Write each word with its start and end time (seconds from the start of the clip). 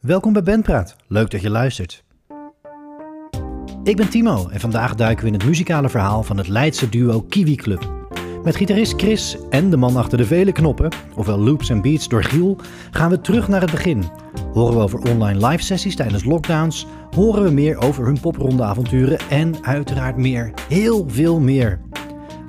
Welkom 0.00 0.32
bij 0.32 0.42
Bandpraat. 0.42 0.96
Leuk 1.06 1.30
dat 1.30 1.40
je 1.40 1.50
luistert. 1.50 2.04
Ik 3.82 3.96
ben 3.96 4.08
Timo 4.08 4.48
en 4.48 4.60
vandaag 4.60 4.94
duiken 4.94 5.24
we 5.24 5.30
in 5.30 5.38
het 5.38 5.48
muzikale 5.48 5.88
verhaal 5.88 6.22
van 6.22 6.36
het 6.36 6.48
Leidse 6.48 6.88
duo 6.88 7.20
Kiwi 7.20 7.54
Club. 7.54 8.10
Met 8.44 8.56
gitarist 8.56 9.00
Chris 9.00 9.36
en 9.50 9.70
de 9.70 9.76
man 9.76 9.96
achter 9.96 10.18
de 10.18 10.24
vele 10.24 10.52
knoppen, 10.52 10.92
ofwel 11.14 11.38
loops 11.38 11.70
en 11.70 11.82
beats 11.82 12.08
door 12.08 12.24
Giel, 12.24 12.58
gaan 12.90 13.10
we 13.10 13.20
terug 13.20 13.48
naar 13.48 13.60
het 13.60 13.70
begin. 13.70 14.04
Horen 14.52 14.76
we 14.76 14.82
over 14.82 14.98
online 14.98 15.46
live 15.46 15.62
sessies 15.62 15.96
tijdens 15.96 16.24
lockdowns, 16.24 16.86
horen 17.14 17.42
we 17.42 17.50
meer 17.50 17.76
over 17.76 18.04
hun 18.04 18.20
popronde 18.20 18.62
avonturen 18.62 19.18
en 19.30 19.64
uiteraard 19.64 20.16
meer, 20.16 20.52
heel 20.68 21.04
veel 21.08 21.40
meer. 21.40 21.80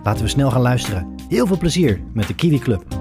Laten 0.04 0.24
we 0.24 0.30
snel 0.30 0.52
gaan 0.52 0.62
luisteren. 0.62 1.16
Heel 1.30 1.48
veel 1.48 1.58
plezier 1.58 2.02
met 2.14 2.28
de 2.28 2.36
Kiwi 2.36 2.60
Club. 2.60 2.99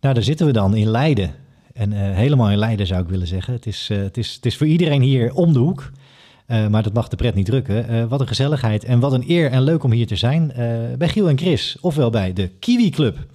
Nou, 0.00 0.14
daar 0.14 0.22
zitten 0.22 0.46
we 0.46 0.52
dan 0.52 0.76
in 0.76 0.88
Leiden. 0.88 1.34
En 1.72 1.92
uh, 1.92 1.98
helemaal 1.98 2.50
in 2.50 2.58
Leiden 2.58 2.86
zou 2.86 3.02
ik 3.02 3.08
willen 3.08 3.26
zeggen. 3.26 3.52
Het 3.52 3.66
is, 3.66 3.88
uh, 3.92 3.98
het, 3.98 4.16
is, 4.16 4.34
het 4.34 4.46
is 4.46 4.56
voor 4.56 4.66
iedereen 4.66 5.02
hier 5.02 5.34
om 5.34 5.52
de 5.52 5.58
hoek. 5.58 5.90
Uh, 6.46 6.66
maar 6.66 6.82
dat 6.82 6.92
mag 6.92 7.08
de 7.08 7.16
pret 7.16 7.34
niet 7.34 7.46
drukken. 7.46 8.08
wat 8.08 8.20
een 8.20 8.26
gezelligheid 8.26 8.84
en 8.84 9.00
wat 9.00 9.12
een 9.12 9.24
eer 9.30 9.50
en 9.50 9.62
leuk 9.62 9.82
om 9.82 9.92
hier 9.92 10.06
te 10.06 10.16
zijn. 10.16 10.52
bij 10.98 11.08
Giel 11.08 11.28
en 11.28 11.38
Chris, 11.38 11.76
ofwel 11.80 12.10
bij 12.10 12.32
de 12.32 12.48
Kiwi 12.48 12.90
Club. 12.90 13.26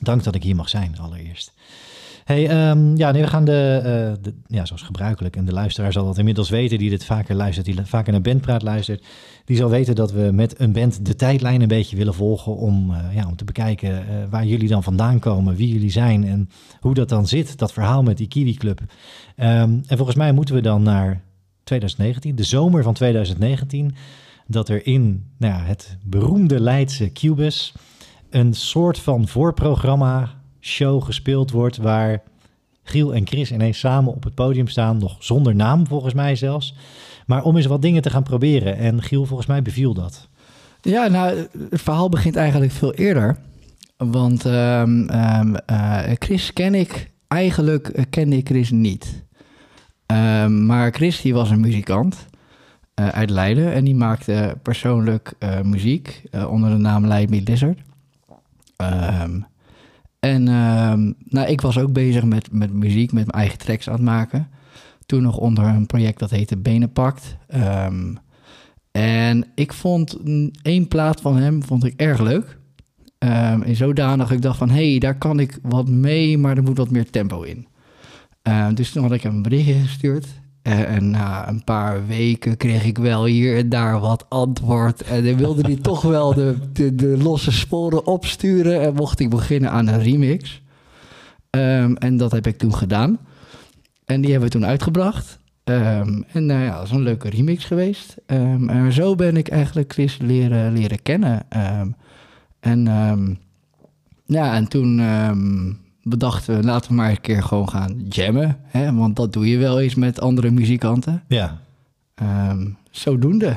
Dank 0.00 0.24
dat 0.24 0.34
ik 0.34 0.42
hier 0.42 0.56
mag 0.56 0.68
zijn, 0.68 0.98
allereerst. 0.98 1.52
Hey, 2.26 2.70
um, 2.70 2.96
ja, 2.96 3.10
nee, 3.10 3.22
we 3.22 3.28
gaan 3.28 3.44
de, 3.44 3.78
uh, 3.78 4.22
de, 4.22 4.34
ja, 4.46 4.64
zoals 4.64 4.82
gebruikelijk, 4.82 5.36
en 5.36 5.44
de 5.44 5.52
luisteraar 5.52 5.92
zal 5.92 6.04
dat 6.04 6.18
inmiddels 6.18 6.48
weten, 6.48 6.78
die 6.78 6.90
dit 6.90 7.04
vaker 7.04 7.34
luistert, 7.34 7.66
die 7.66 7.76
vaker 7.82 8.12
naar 8.12 8.20
bandpraat 8.20 8.62
luistert, 8.62 9.04
die 9.44 9.56
zal 9.56 9.70
weten 9.70 9.94
dat 9.94 10.12
we 10.12 10.30
met 10.32 10.60
een 10.60 10.72
band 10.72 11.06
de 11.06 11.14
tijdlijn 11.14 11.60
een 11.60 11.68
beetje 11.68 11.96
willen 11.96 12.14
volgen 12.14 12.56
om, 12.56 12.90
uh, 12.90 13.14
ja, 13.14 13.26
om 13.26 13.36
te 13.36 13.44
bekijken 13.44 13.90
uh, 13.90 14.02
waar 14.30 14.46
jullie 14.46 14.68
dan 14.68 14.82
vandaan 14.82 15.18
komen, 15.18 15.56
wie 15.56 15.68
jullie 15.68 15.90
zijn 15.90 16.24
en 16.24 16.48
hoe 16.80 16.94
dat 16.94 17.08
dan 17.08 17.26
zit, 17.26 17.58
dat 17.58 17.72
verhaal 17.72 18.02
met 18.02 18.16
die 18.16 18.28
Kiwi 18.28 18.54
Club. 18.54 18.80
Um, 18.80 18.86
en 19.86 19.96
volgens 19.96 20.16
mij 20.16 20.32
moeten 20.32 20.54
we 20.54 20.60
dan 20.60 20.82
naar 20.82 21.22
2019, 21.64 22.34
de 22.34 22.44
zomer 22.44 22.82
van 22.82 22.94
2019, 22.94 23.94
dat 24.46 24.68
er 24.68 24.86
in 24.86 25.24
nou 25.38 25.54
ja, 25.54 25.60
het 25.64 25.98
beroemde 26.02 26.60
Leidse 26.60 27.12
Cubus 27.12 27.74
een 28.30 28.54
soort 28.54 28.98
van 28.98 29.28
voorprogramma 29.28 30.35
show 30.66 31.02
gespeeld 31.02 31.50
wordt 31.50 31.76
waar 31.76 32.22
Giel 32.82 33.14
en 33.14 33.26
Chris 33.26 33.52
ineens 33.52 33.78
samen 33.78 34.14
op 34.14 34.24
het 34.24 34.34
podium 34.34 34.68
staan, 34.68 34.98
nog 34.98 35.16
zonder 35.18 35.54
naam 35.54 35.86
volgens 35.86 36.14
mij 36.14 36.36
zelfs, 36.36 36.74
maar 37.26 37.42
om 37.42 37.56
eens 37.56 37.66
wat 37.66 37.82
dingen 37.82 38.02
te 38.02 38.10
gaan 38.10 38.22
proberen. 38.22 38.76
En 38.76 39.02
Giel, 39.02 39.24
volgens 39.24 39.48
mij 39.48 39.62
beviel 39.62 39.94
dat. 39.94 40.28
Ja, 40.80 41.06
nou, 41.08 41.46
het 41.70 41.82
verhaal 41.82 42.08
begint 42.08 42.36
eigenlijk 42.36 42.72
veel 42.72 42.94
eerder. 42.94 43.38
Want 43.96 44.44
um, 44.44 45.10
um, 45.10 45.56
uh, 45.70 46.00
Chris 46.18 46.52
ken 46.52 46.74
ik, 46.74 47.10
eigenlijk 47.28 48.06
kende 48.10 48.36
ik 48.36 48.46
Chris 48.46 48.70
niet. 48.70 49.24
Um, 50.06 50.66
maar 50.66 50.92
Chris 50.92 51.20
die 51.20 51.34
was 51.34 51.50
een 51.50 51.60
muzikant 51.60 52.26
uh, 53.00 53.08
uit 53.08 53.30
Leiden 53.30 53.72
en 53.72 53.84
die 53.84 53.94
maakte 53.94 54.56
persoonlijk 54.62 55.32
muziek 55.62 56.22
onder 56.48 56.70
de 56.70 56.76
naam 56.76 57.06
Leid 57.06 57.30
Me 57.30 57.42
Lizard. 57.44 57.78
En 60.26 60.46
uh, 60.48 61.12
nou, 61.28 61.48
ik 61.48 61.60
was 61.60 61.78
ook 61.78 61.92
bezig 61.92 62.24
met, 62.24 62.52
met 62.52 62.72
muziek, 62.72 63.12
met 63.12 63.26
mijn 63.26 63.38
eigen 63.38 63.58
tracks 63.58 63.88
aan 63.88 63.94
het 63.94 64.02
maken. 64.02 64.48
Toen 65.06 65.22
nog 65.22 65.36
onder 65.36 65.64
een 65.64 65.86
project 65.86 66.18
dat 66.18 66.30
heette 66.30 66.56
Benenpakt. 66.56 67.36
Um, 67.54 68.18
en 68.92 69.46
ik 69.54 69.72
vond 69.72 70.16
één 70.62 70.88
plaat 70.88 71.20
van 71.20 71.36
hem 71.36 71.62
vond 71.62 71.84
ik 71.84 72.00
erg 72.00 72.20
leuk. 72.20 72.58
Um, 73.18 73.62
in 73.62 73.76
zodanig 73.76 74.30
ik 74.30 74.42
dacht 74.42 74.58
van, 74.58 74.70
hé, 74.70 74.90
hey, 74.90 74.98
daar 74.98 75.18
kan 75.18 75.40
ik 75.40 75.58
wat 75.62 75.88
mee, 75.88 76.38
maar 76.38 76.56
er 76.56 76.62
moet 76.62 76.76
wat 76.76 76.90
meer 76.90 77.10
tempo 77.10 77.42
in. 77.42 77.66
Dus 78.74 78.90
toen 78.90 79.02
had 79.02 79.12
ik 79.12 79.22
hem 79.22 79.34
een 79.34 79.42
berichtje 79.42 79.74
gestuurd. 79.74 80.26
En, 80.66 80.86
en 80.86 81.10
na 81.10 81.48
een 81.48 81.64
paar 81.64 82.06
weken 82.06 82.56
kreeg 82.56 82.84
ik 82.84 82.98
wel 82.98 83.24
hier 83.24 83.56
en 83.56 83.68
daar 83.68 84.00
wat 84.00 84.26
antwoord. 84.28 85.02
En 85.02 85.24
dan 85.24 85.36
wilde 85.36 85.62
hij 85.62 85.76
toch 85.76 86.02
wel 86.18 86.34
de, 86.34 86.56
de, 86.72 86.94
de, 86.94 87.16
losse 87.22 87.52
sporen 87.52 88.06
opsturen. 88.06 88.80
En 88.80 88.94
mocht 88.94 89.20
ik 89.20 89.30
beginnen 89.30 89.70
aan 89.70 89.86
een 89.86 90.02
remix. 90.02 90.62
Um, 91.50 91.96
en 91.96 92.16
dat 92.16 92.32
heb 92.32 92.46
ik 92.46 92.58
toen 92.58 92.74
gedaan. 92.74 93.18
En 94.04 94.20
die 94.20 94.30
hebben 94.30 94.48
we 94.48 94.58
toen 94.58 94.66
uitgebracht. 94.66 95.38
Um, 95.64 96.24
en 96.32 96.46
nou 96.46 96.62
ja, 96.62 96.76
dat 96.76 96.84
is 96.84 96.90
een 96.90 97.02
leuke 97.02 97.30
remix 97.30 97.64
geweest. 97.64 98.16
Um, 98.26 98.68
en 98.68 98.92
zo 98.92 99.14
ben 99.14 99.36
ik 99.36 99.48
eigenlijk 99.48 99.92
Chris 99.92 100.18
leren, 100.18 100.72
leren 100.72 101.02
kennen. 101.02 101.46
en 102.60 102.84
ja, 104.26 104.54
en 104.54 104.68
toen 104.68 105.00
bedachten 106.08 106.56
we, 106.56 106.62
laten 106.62 106.90
we 106.90 106.96
maar 106.96 107.10
een 107.10 107.20
keer 107.20 107.42
gewoon 107.42 107.68
gaan 107.68 108.06
jammen. 108.08 108.60
Hè? 108.62 108.94
Want 108.94 109.16
dat 109.16 109.32
doe 109.32 109.48
je 109.48 109.58
wel 109.58 109.80
eens 109.80 109.94
met 109.94 110.20
andere 110.20 110.50
muzikanten. 110.50 111.22
Ja. 111.28 111.60
Um, 112.50 112.76
zodoende. 112.90 113.56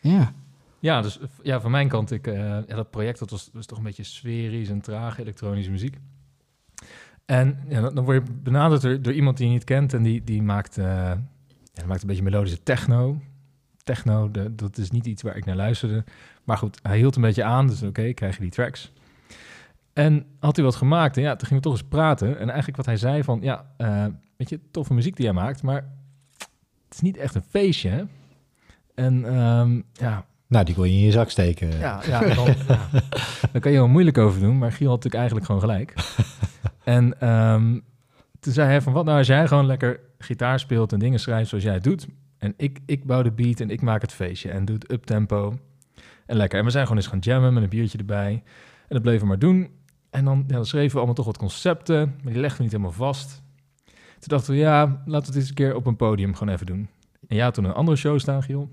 Ja. 0.00 0.32
Ja, 0.78 1.02
dus 1.02 1.18
ja, 1.42 1.60
van 1.60 1.70
mijn 1.70 1.88
kant, 1.88 2.10
ik, 2.10 2.26
uh, 2.26 2.34
ja, 2.38 2.74
dat 2.74 2.90
project 2.90 3.18
dat 3.18 3.30
was, 3.30 3.50
was 3.52 3.66
toch 3.66 3.78
een 3.78 3.84
beetje 3.84 4.02
sferisch 4.02 4.68
en 4.68 4.80
traag 4.80 5.18
elektronische 5.18 5.70
muziek. 5.70 5.98
En 7.24 7.58
ja, 7.68 7.90
dan, 7.90 8.04
word 8.04 8.26
je 8.26 8.32
benaderd 8.42 8.82
door, 8.82 9.02
door, 9.02 9.12
iemand 9.12 9.36
die 9.36 9.46
je 9.46 9.52
niet 9.52 9.64
kent 9.64 9.94
en 9.94 10.02
die, 10.02 10.24
die 10.24 10.42
maakt, 10.42 10.78
uh, 10.78 10.84
ja, 11.72 11.86
maakt 11.86 12.02
een 12.02 12.08
beetje 12.08 12.22
melodische 12.22 12.62
techno. 12.62 13.20
Techno, 13.84 14.30
de, 14.30 14.54
dat 14.54 14.78
is 14.78 14.90
niet 14.90 15.06
iets 15.06 15.22
waar 15.22 15.36
ik 15.36 15.44
naar 15.44 15.56
luisterde. 15.56 16.04
Maar 16.44 16.58
goed, 16.58 16.78
hij 16.82 16.96
hield 16.96 17.16
een 17.16 17.22
beetje 17.22 17.44
aan, 17.44 17.66
dus 17.66 17.78
oké, 17.78 17.88
okay, 17.88 18.14
krijg 18.14 18.34
je 18.34 18.42
die 18.42 18.50
tracks. 18.50 18.92
En 19.96 20.26
had 20.38 20.56
hij 20.56 20.64
wat 20.64 20.74
gemaakt 20.74 21.16
en 21.16 21.22
ja, 21.22 21.36
toen 21.36 21.46
gingen 21.46 21.62
we 21.62 21.68
toch 21.68 21.78
eens 21.78 21.88
praten. 21.88 22.38
En 22.38 22.46
eigenlijk 22.46 22.76
wat 22.76 22.86
hij 22.86 22.96
zei 22.96 23.24
van, 23.24 23.38
ja, 23.42 23.66
uh, 23.78 24.04
weet 24.36 24.48
je, 24.48 24.60
toffe 24.70 24.94
muziek 24.94 25.16
die 25.16 25.26
hij 25.26 25.34
maakt, 25.34 25.62
maar 25.62 25.84
het 26.84 26.94
is 26.94 27.00
niet 27.00 27.16
echt 27.16 27.34
een 27.34 27.44
feestje, 27.48 27.88
hè? 27.88 28.02
En 28.94 29.34
um, 29.38 29.84
ja... 29.92 30.24
Nou, 30.46 30.64
die 30.64 30.74
kon 30.74 30.84
je 30.84 30.92
in 30.92 31.04
je 31.04 31.10
zak 31.10 31.30
steken. 31.30 31.78
Ja, 31.78 32.00
ja, 32.06 32.34
dan, 32.34 32.54
ja. 32.68 32.88
daar 33.52 33.60
kan 33.60 33.72
je 33.72 33.78
wel 33.78 33.88
moeilijk 33.88 34.18
over 34.18 34.40
doen, 34.40 34.58
maar 34.58 34.72
Giel 34.72 34.90
had 34.90 35.04
natuurlijk 35.04 35.14
eigenlijk 35.14 35.46
gewoon 35.46 35.60
gelijk. 35.60 35.94
en 36.96 37.28
um, 37.28 37.84
toen 38.40 38.52
zei 38.52 38.68
hij 38.68 38.80
van, 38.80 38.92
wat 38.92 39.04
nou 39.04 39.18
als 39.18 39.26
jij 39.26 39.46
gewoon 39.48 39.66
lekker 39.66 40.00
gitaar 40.18 40.58
speelt 40.58 40.92
en 40.92 40.98
dingen 40.98 41.20
schrijft 41.20 41.48
zoals 41.48 41.64
jij 41.64 41.74
het 41.74 41.84
doet. 41.84 42.06
En 42.38 42.54
ik, 42.56 42.78
ik 42.86 43.04
bouw 43.04 43.22
de 43.22 43.32
beat 43.32 43.60
en 43.60 43.70
ik 43.70 43.82
maak 43.82 44.00
het 44.00 44.12
feestje 44.12 44.50
en 44.50 44.64
doe 44.64 44.74
het 44.74 44.92
uptempo. 44.92 45.58
En 46.26 46.36
lekker. 46.36 46.58
En 46.58 46.64
we 46.64 46.70
zijn 46.70 46.86
gewoon 46.86 47.02
eens 47.02 47.10
gaan 47.10 47.18
jammen 47.18 47.54
met 47.54 47.62
een 47.62 47.68
biertje 47.68 47.98
erbij. 47.98 48.42
En 48.88 48.94
dat 48.94 49.02
bleven 49.02 49.20
we 49.20 49.26
maar 49.26 49.38
doen. 49.38 49.70
En 50.16 50.24
dan, 50.24 50.44
ja, 50.46 50.54
dan 50.54 50.66
schreven 50.66 50.90
we 50.90 50.96
allemaal 50.96 51.14
toch 51.14 51.24
wat 51.24 51.38
concepten, 51.38 52.14
maar 52.22 52.32
die 52.32 52.40
legden 52.40 52.56
we 52.56 52.62
niet 52.62 52.72
helemaal 52.72 52.92
vast. 52.92 53.42
Toen 53.84 54.28
dachten 54.28 54.52
we, 54.52 54.58
ja, 54.58 54.84
laten 54.86 55.04
we 55.06 55.16
het 55.26 55.34
eens 55.36 55.48
een 55.48 55.54
keer 55.54 55.74
op 55.74 55.86
een 55.86 55.96
podium 55.96 56.34
gewoon 56.34 56.54
even 56.54 56.66
doen. 56.66 56.88
En 57.28 57.36
ja, 57.36 57.50
toen 57.50 57.64
een 57.64 57.72
andere 57.72 57.96
show 57.96 58.18
staan, 58.18 58.42
Giel, 58.42 58.70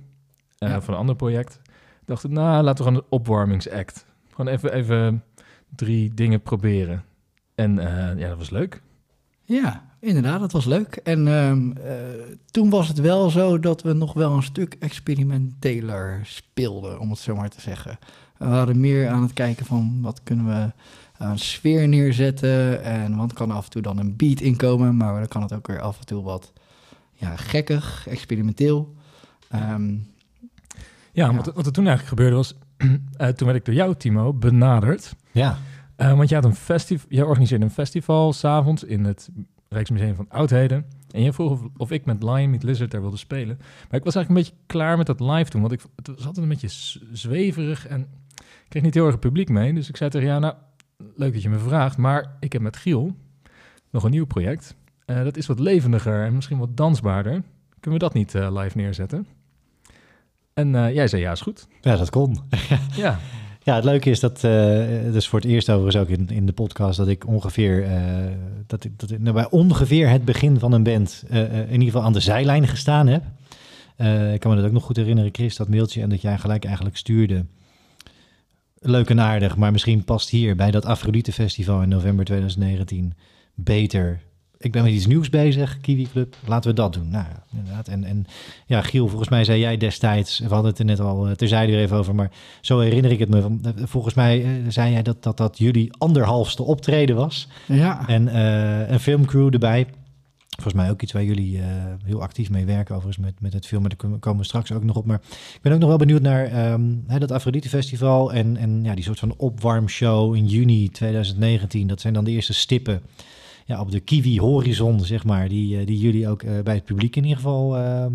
uh, 0.60 0.70
ja. 0.70 0.82
van 0.82 0.94
een 0.94 1.00
ander 1.00 1.16
project. 1.16 1.62
Dachten 2.06 2.30
we, 2.30 2.36
nou, 2.36 2.64
laten 2.64 2.84
we 2.86 2.90
gewoon 2.90 3.04
een 3.04 3.10
opwarmingsact. 3.10 4.06
Gewoon 4.30 4.54
even, 4.54 4.74
even 4.74 5.24
drie 5.76 6.14
dingen 6.14 6.42
proberen. 6.42 7.04
En 7.56 7.78
uh, 7.78 8.18
ja, 8.18 8.28
dat 8.28 8.38
was 8.38 8.50
leuk. 8.50 8.82
Ja, 9.44 9.84
inderdaad, 10.00 10.40
dat 10.40 10.52
was 10.52 10.66
leuk. 10.66 10.96
En 10.96 11.28
uh, 11.28 11.52
uh, 11.52 11.64
toen 12.52 12.70
was 12.70 12.88
het 12.88 13.00
wel 13.00 13.30
zo 13.30 13.60
dat 13.60 13.82
we 13.82 13.94
nog 13.94 14.14
wel 14.14 14.34
een 14.34 14.44
stuk 14.44 14.76
experimenteler 14.80 16.20
speelden, 16.24 17.00
om 17.00 17.10
het 17.10 17.20
zo 17.20 17.36
maar 17.36 17.50
te 17.50 17.62
zeggen. 17.62 18.00
We 18.38 18.48
waren 18.48 18.80
meer 18.80 19.10
aan 19.10 19.22
het 19.22 19.34
kijken 19.34 19.66
van 19.66 20.00
wat 20.02 20.24
kunnen 20.24 20.46
we 20.46 20.72
een 21.18 21.40
sfeer 21.40 21.88
neerzetten. 21.88 22.84
En 22.84 23.16
want 23.16 23.34
kan 23.34 23.52
af 23.52 23.66
en 23.66 23.72
toe 23.72 23.82
dan 23.82 23.98
een 23.98 24.16
beat 24.16 24.40
inkomen, 24.40 24.98
maar 24.98 25.14
dan 25.14 25.28
kan 25.28 25.42
het 25.42 25.54
ook 25.54 25.68
weer 25.68 25.82
af 25.82 26.00
en 26.00 26.06
toe 26.06 26.24
wat 26.24 26.54
ja, 27.14 27.36
gekkig, 27.36 28.08
experimenteel. 28.08 28.96
Um, 29.56 30.08
ja, 31.12 31.30
ja. 31.30 31.36
Wat, 31.36 31.54
wat, 31.54 31.66
er 31.66 31.72
toen 31.72 31.88
eigenlijk 31.88 32.08
gebeurde 32.08 32.36
was, 32.36 32.56
uh, 32.78 33.28
toen 33.38 33.48
werd 33.48 33.60
ik 33.60 33.66
door 33.66 33.76
jou, 33.76 33.96
Timo, 33.96 34.34
benaderd. 34.34 35.16
Ja. 35.32 35.58
Uh, 35.98 36.18
want 36.18 36.30
je 36.30 36.36
had 36.36 36.46
een 36.46 36.56
festival, 36.56 37.06
jij 37.10 37.24
organiseerde 37.24 37.66
een 37.66 37.72
festival 37.72 38.34
s'avonds 38.34 38.84
in 38.84 39.04
het 39.06 39.30
Rijksmuseum 39.70 40.16
van 40.16 40.30
Oudheden. 40.30 40.86
En 41.12 41.22
je 41.22 41.34
vroeg 41.34 41.52
of, 41.52 41.62
of, 41.78 41.92
ik 41.92 42.06
met 42.06 42.24
Lion 42.24 42.50
met 42.50 42.64
Lizard 42.64 42.92
daar 42.92 43.02
wilde 43.02 43.18
spelen. 43.18 43.58
Maar 43.58 44.00
ik 44.00 44.04
was 44.04 44.16
eigenlijk 44.16 44.30
een 44.30 44.36
beetje 44.36 44.66
klaar 44.66 44.98
met 44.98 45.06
dat 45.06 45.20
live 45.20 45.50
doen, 45.50 45.62
want 45.62 45.74
ik, 45.74 45.82
het 45.96 46.08
was 46.08 46.26
altijd 46.26 46.38
een 46.38 46.48
beetje 46.48 46.96
zweverig 47.12 47.88
en 47.88 48.08
ik 48.38 48.70
kreeg 48.70 48.84
niet 48.84 48.94
heel 48.94 49.06
erg 49.06 49.20
publiek 49.20 49.50
mee. 49.50 49.74
Dus 49.74 49.90
ik 49.90 49.98
zei 49.98 50.10
tegen 50.10 50.28
jou, 50.28 50.40
nou, 50.40 50.54
leuk 51.16 51.34
dat 51.34 51.42
je 51.42 51.50
me 51.50 51.60
vraagt, 51.60 51.98
maar 51.98 52.36
ik 52.40 52.54
heb 52.54 52.62
met 52.62 52.78
Giel 52.78 53.16
nog 53.90 54.04
een 54.04 54.12
nieuw 54.12 54.26
project. 54.26 54.76
Uh, 55.06 55.24
dat 55.24 55.38
is 55.38 55.46
wat 55.46 55.60
levendiger 55.60 56.26
en 56.26 56.36
misschien 56.36 56.58
wat 56.58 56.78
dansbaarder. 56.78 57.44
Kunnen 57.80 58.00
we 58.00 58.06
dat 58.06 58.14
niet 58.14 58.34
uh, 58.34 58.62
live 58.62 58.78
neerzetten? 58.78 59.28
En 60.54 60.74
uh, 60.74 60.94
jij 60.94 61.08
zei 61.08 61.22
ja, 61.22 61.32
is 61.32 61.42
goed. 61.42 61.68
Ja, 61.82 61.96
dat 61.96 62.10
kon. 62.10 62.38
ja. 62.96 63.20
Ja, 63.66 63.76
het 63.76 63.84
leuke 63.84 64.10
is 64.10 64.20
dat, 64.20 64.42
dus 64.42 65.28
voor 65.28 65.40
het 65.40 65.48
eerst 65.48 65.70
overigens 65.70 66.04
ook 66.04 66.10
in, 66.10 66.30
in 66.30 66.46
de 66.46 66.54
podcast, 66.54 66.98
dat 66.98 67.08
ik 67.08 67.28
ongeveer, 67.28 67.88
dat 68.68 68.84
ik, 68.84 69.00
dat 69.00 69.12
ik 69.12 69.20
nou, 69.20 69.36
bij 69.36 69.50
ongeveer 69.50 70.10
het 70.10 70.26
begin 70.26 70.60
van 70.60 70.72
een 70.72 70.84
band 70.84 71.24
in 71.30 71.72
ieder 71.72 71.86
geval 71.86 72.04
aan 72.04 72.14
de 72.14 72.20
zijlijn 72.20 72.68
gestaan 72.68 73.08
heb. 73.08 73.24
ik 74.34 74.40
kan 74.40 74.52
me 74.52 74.58
dat 74.58 74.66
ook 74.66 74.72
nog 74.72 74.84
goed 74.84 74.96
herinneren, 74.96 75.34
Chris, 75.34 75.56
dat 75.56 75.70
mailtje 75.70 76.02
en 76.02 76.10
dat 76.10 76.22
jij 76.22 76.38
gelijk 76.38 76.66
eigenlijk 76.66 76.98
stuurde 76.98 77.46
leuk 78.84 79.10
en 79.10 79.20
aardig, 79.22 79.58
maar 79.58 79.72
misschien 79.72 80.04
past 80.04 80.30
hier 80.30 80.56
bij 80.56 80.72
dat 80.72 80.86
Afrodite 80.86 81.32
Festival 81.32 81.82
in 81.82 81.90
november 81.90 82.26
2019 82.26 83.14
beter. 83.56 84.20
Ik 84.58 84.72
ben 84.72 84.84
met 84.84 84.92
iets 84.92 85.06
nieuws 85.06 85.30
bezig, 85.30 85.78
Kiwi 85.82 86.08
Club. 86.12 86.36
Laten 86.48 86.70
we 86.70 86.76
dat 86.76 86.94
doen. 86.94 87.10
Nou, 87.10 87.26
ja, 87.26 87.44
inderdaad. 87.58 87.88
En, 87.88 88.04
en 88.04 88.26
ja, 88.66 88.82
Giel, 88.82 89.08
volgens 89.08 89.30
mij 89.30 89.44
zei 89.44 89.60
jij 89.60 89.78
destijds, 89.78 90.40
we 90.40 90.48
hadden 90.48 90.70
het 90.72 90.80
er 90.80 90.86
net 90.86 91.00
al 91.00 91.28
eh, 91.28 91.32
terzijde 91.34 91.72
weer 91.72 91.82
even 91.82 91.98
over, 91.98 92.16
maar 92.16 92.32
zo 92.62 92.80
herinner 92.80 93.12
ik 93.12 93.20
het 93.20 93.30
me. 93.30 93.40
eh, 93.64 93.72
Volgens 93.86 94.14
mij 94.14 94.44
eh, 94.44 94.50
zei 94.68 94.92
jij 94.92 95.02
dat, 95.02 95.24
dat 95.24 95.38
dat 95.38 95.58
jullie 95.58 95.94
anderhalfste 95.98 96.64
optreden 96.64 97.16
was. 97.16 97.48
Ja, 97.68 98.08
En 98.08 98.40
een 98.94 99.00
filmcrew 99.00 99.54
erbij. 99.54 99.88
Volgens 100.54 100.74
mij 100.84 100.90
ook 100.90 101.02
iets 101.02 101.12
waar 101.12 101.24
jullie 101.24 101.60
eh, 101.60 101.66
heel 102.04 102.22
actief 102.22 102.50
mee 102.50 102.66
werken, 102.66 102.96
overigens 102.96 103.26
met, 103.26 103.42
met 103.42 103.54
het 103.54 103.68
film. 103.68 103.82
Maar 103.82 103.90
daar 103.98 104.20
komen- 104.20 104.38
we 104.38 104.44
straks 104.44 104.72
ook 104.72 104.84
nog 104.84 104.96
op. 104.96 105.06
Maar 105.06 105.22
ik 105.54 105.60
ben 105.62 105.74
ook 105.74 105.80
nog 105.80 105.90
wel 105.90 105.98
benieuwd 105.98 106.22
naar 106.22 106.46
ehm, 106.46 106.96
hè, 107.08 107.20
dat 107.20 107.32
Afrodite 107.32 107.70
Festival 107.70 108.34
en, 108.34 108.58
en 108.58 108.84
ja, 108.84 108.96
die 108.96 109.04
soort 109.04 109.20
van 109.20 109.34
opwarmshow 109.38 110.36
in 110.36 110.48
juni 110.48 110.90
2019. 110.90 111.88
Dat 111.88 112.02
zijn 112.02 112.14
dan 112.14 112.24
de 112.24 112.32
eerste 112.32 112.54
stippen 112.54 113.02
ja, 113.66 113.80
op 113.80 113.92
de 113.92 114.00
Kiwi 114.00 114.40
horizon, 114.40 115.00
zeg 115.00 115.24
maar, 115.24 115.50
die, 115.50 115.80
eh, 115.80 115.86
die 115.86 115.98
jullie 115.98 116.28
ook 116.28 116.44
eh, 116.44 116.60
bij 116.64 116.76
het 116.76 116.86
publiek 116.86 117.16
in 117.16 117.24
ieder 117.24 117.38
geval 117.38 117.78
ehm, 117.78 118.14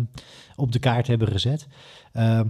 op 0.55 0.71
de 0.71 0.79
kaart 0.79 1.07
hebben 1.07 1.27
gezet. 1.27 1.67
Ehm, 2.13 2.47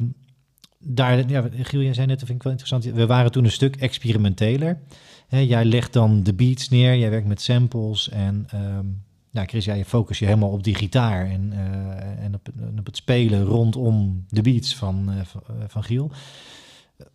daar, 0.79 1.29
ja, 1.29 1.49
Giel, 1.51 1.81
jij 1.81 1.93
zei 1.93 2.07
net, 2.07 2.19
dat 2.19 2.27
vind 2.27 2.39
ik 2.39 2.43
wel 2.43 2.51
interessant. 2.51 2.95
We 2.95 3.05
waren 3.05 3.31
toen 3.31 3.43
een 3.43 3.51
stuk 3.51 3.75
experimenteler. 3.75 4.79
Jij 5.29 5.65
legt 5.65 5.93
dan 5.93 6.23
de 6.23 6.33
beats 6.33 6.69
neer, 6.69 6.97
jij 6.97 7.09
werkt 7.09 7.27
met 7.27 7.41
samples 7.41 8.09
en 8.09 8.47
ja, 9.31 9.45
Chris, 9.45 9.65
jij 9.65 9.85
focus 9.85 10.19
je 10.19 10.25
helemaal 10.25 10.49
op 10.49 10.63
die 10.63 10.75
gitaar 10.75 11.25
en, 11.25 11.51
eh, 11.51 12.23
en 12.23 12.33
op, 12.33 12.49
op 12.79 12.85
het 12.85 12.95
spelen 12.95 13.43
rondom 13.43 14.25
de 14.29 14.41
beats 14.41 14.75
van, 14.75 15.11
eh, 15.11 15.25
van, 15.25 15.41
eh, 15.47 15.53
van 15.67 15.83
Giel. 15.83 16.11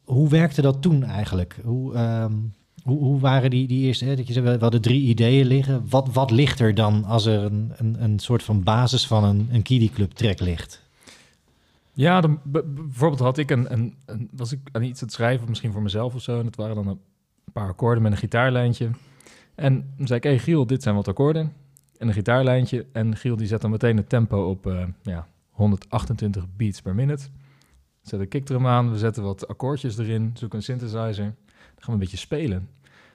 Hoe 0.04 0.28
werkte 0.28 0.62
dat 0.62 0.82
toen 0.82 1.04
eigenlijk? 1.04 1.58
Hoe, 1.64 1.94
ehm, 1.94 2.32
hoe, 2.82 2.98
hoe 2.98 3.20
waren 3.20 3.50
die, 3.50 3.66
die 3.66 3.86
eerste, 3.86 4.04
hè, 4.04 4.16
dat 4.16 4.26
je 4.26 4.32
zei, 4.32 4.44
we 4.44 4.56
hadden 4.58 4.80
drie 4.80 5.02
ideeën 5.02 5.46
liggen. 5.46 5.88
Wat, 5.88 6.08
wat 6.12 6.30
ligt 6.30 6.60
er 6.60 6.74
dan 6.74 7.04
als 7.04 7.26
er 7.26 7.44
een, 7.44 7.72
een, 7.76 8.02
een 8.02 8.18
soort 8.18 8.42
van 8.42 8.62
basis 8.62 9.06
van 9.06 9.24
een, 9.24 9.48
een 9.52 9.62
Kiddie 9.62 9.90
Club 9.90 10.12
track 10.12 10.40
ligt? 10.40 10.82
Ja, 11.92 12.20
dan, 12.20 12.40
bijvoorbeeld 12.44 13.20
had 13.20 13.38
ik 13.38 13.50
een, 13.50 13.72
een, 13.72 13.96
was 14.30 14.52
ik 14.52 14.60
aan 14.72 14.82
iets 14.82 15.00
aan 15.00 15.06
het 15.06 15.16
schrijven, 15.16 15.48
misschien 15.48 15.72
voor 15.72 15.82
mezelf 15.82 16.14
of 16.14 16.22
zo. 16.22 16.38
En 16.38 16.46
het 16.46 16.56
waren 16.56 16.74
dan 16.74 16.86
een 16.86 17.00
paar 17.52 17.68
akkoorden 17.68 18.02
met 18.02 18.12
een 18.12 18.18
gitaarlijntje. 18.18 18.90
En 19.54 19.92
dan 19.96 20.06
zei 20.06 20.18
ik, 20.18 20.24
hey 20.24 20.38
Giel, 20.38 20.66
dit 20.66 20.82
zijn 20.82 20.94
wat 20.94 21.08
akkoorden. 21.08 21.52
En 21.98 22.08
een 22.08 22.14
gitaarlijntje. 22.14 22.86
En 22.92 23.16
Giel 23.16 23.36
die 23.36 23.46
zet 23.46 23.60
dan 23.60 23.70
meteen 23.70 23.96
het 23.96 24.08
tempo 24.08 24.50
op 24.50 24.66
eh, 24.66 24.86
ja, 25.02 25.26
128 25.50 26.46
beats 26.56 26.80
per 26.80 26.94
minute. 26.94 27.28
Zet 28.02 28.20
een 28.20 28.28
kickdrum 28.28 28.66
aan, 28.66 28.90
we 28.90 28.98
zetten 28.98 29.22
wat 29.22 29.48
akkoordjes 29.48 29.98
erin, 29.98 30.30
zoek 30.34 30.54
een 30.54 30.62
synthesizer. 30.62 31.24
Dan 31.24 31.34
gaan 31.56 31.86
we 31.86 31.92
een 31.92 31.98
beetje 31.98 32.16
spelen. 32.16 32.56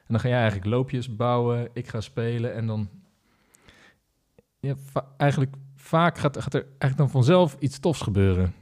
En 0.10 0.16
dan 0.16 0.20
ga 0.20 0.28
jij 0.28 0.38
eigenlijk 0.38 0.70
loopjes 0.70 1.16
bouwen, 1.16 1.70
ik 1.74 1.88
ga 1.88 2.02
spelen 2.02 2.54
en 2.54 2.68
dan... 2.68 2.90
Ja, 4.60 4.76
eigenlijk 5.18 5.56
vaak 5.76 6.18
gaat, 6.18 6.42
gaat 6.42 6.54
er 6.54 6.62
eigenlijk 6.62 6.98
dan 6.98 7.10
vanzelf 7.10 7.56
iets 7.60 7.80
tofs 7.80 8.02
gebeuren. 8.02 8.54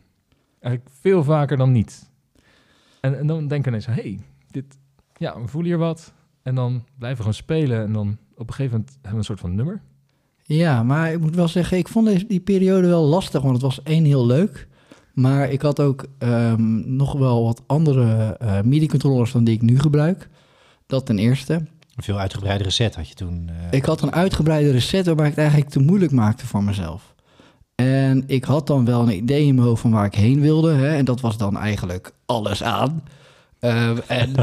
Eigenlijk 0.60 0.96
veel 1.00 1.24
vaker 1.24 1.58
dan 1.58 1.72
niet. 1.72 2.10
En, 3.02 3.18
en 3.18 3.28
dan 3.28 3.48
denken 3.48 3.72
mensen, 3.72 3.94
hey, 3.94 4.20
dit, 4.52 4.78
ja, 5.14 5.42
we 5.42 5.48
voelen 5.48 5.70
hier 5.70 5.80
wat. 5.80 6.14
En 6.42 6.56
dan 6.56 6.86
blijven 6.98 7.18
we 7.18 7.24
gewoon 7.24 7.34
spelen. 7.34 7.82
En 7.82 7.94
dan 7.94 8.18
op 8.36 8.48
een 8.48 8.54
gegeven 8.54 8.78
moment 8.78 8.94
hebben 8.94 9.12
we 9.12 9.18
een 9.18 9.24
soort 9.24 9.40
van 9.40 9.56
nummer. 9.56 9.82
Ja, 10.48 10.84
maar 10.84 11.12
ik 11.12 11.20
moet 11.20 11.36
wel 11.36 11.48
zeggen, 11.48 11.78
ik 11.78 11.88
vond 11.88 12.06
deze, 12.08 12.26
die 12.28 12.40
periode 12.40 12.88
wel 12.88 13.06
lastig, 13.06 13.42
want 13.42 13.54
het 13.54 13.62
was 13.62 13.84
één 13.84 14.06
heel 14.06 14.26
leuk. 14.26 14.68
Maar 15.14 15.50
ik 15.52 15.62
had 15.62 15.80
ook 15.80 16.06
ehm, 16.18 16.96
nog 16.96 17.14
wel 17.14 17.44
wat 17.44 17.62
andere 17.68 18.36
eh 18.40 18.62
MIDI-controllers 18.62 19.32
dan 19.32 19.44
die 19.44 19.56
ik 19.56 19.62
nu 19.62 19.80
gebruik. 19.80 20.30
Dat 20.86 21.06
ten 21.06 21.20
eerste. 21.20 21.54
Een 21.54 22.04
veel 22.04 22.20
uitgebreidere 22.20 22.70
set 22.70 22.96
had 22.96 23.08
je 23.10 23.16
toen. 23.16 23.50
eh, 23.50 23.78
Ik 23.78 23.86
had 23.86 24.02
een 24.02 24.14
uitgebreide 24.14 24.72
reset 24.72 25.06
waarbij 25.06 25.26
ik 25.26 25.32
het 25.32 25.40
eigenlijk 25.40 25.70
te 25.72 25.80
moeilijk 25.80 26.12
maakte 26.12 26.48
voor 26.48 26.64
mezelf. 26.64 27.16
En 27.76 28.24
ik 28.28 28.44
had 28.44 28.68
dan 28.68 28.86
wel 28.86 29.02
een 29.02 29.16
idee 29.16 29.46
in 29.46 29.56
mijn 29.56 29.68
hoofd 29.68 29.82
van 29.82 29.92
waar 29.92 30.06
ik 30.06 30.16
heen 30.16 30.40
wilde. 30.42 30.74
Hè, 30.74 30.96
en 30.96 31.06
dat 31.06 31.22
was 31.22 31.38
dan 31.38 31.58
eigenlijk 31.58 32.12
alles 32.26 32.64
aan. 32.64 33.04
En, 33.60 33.98
en, 34.08 34.36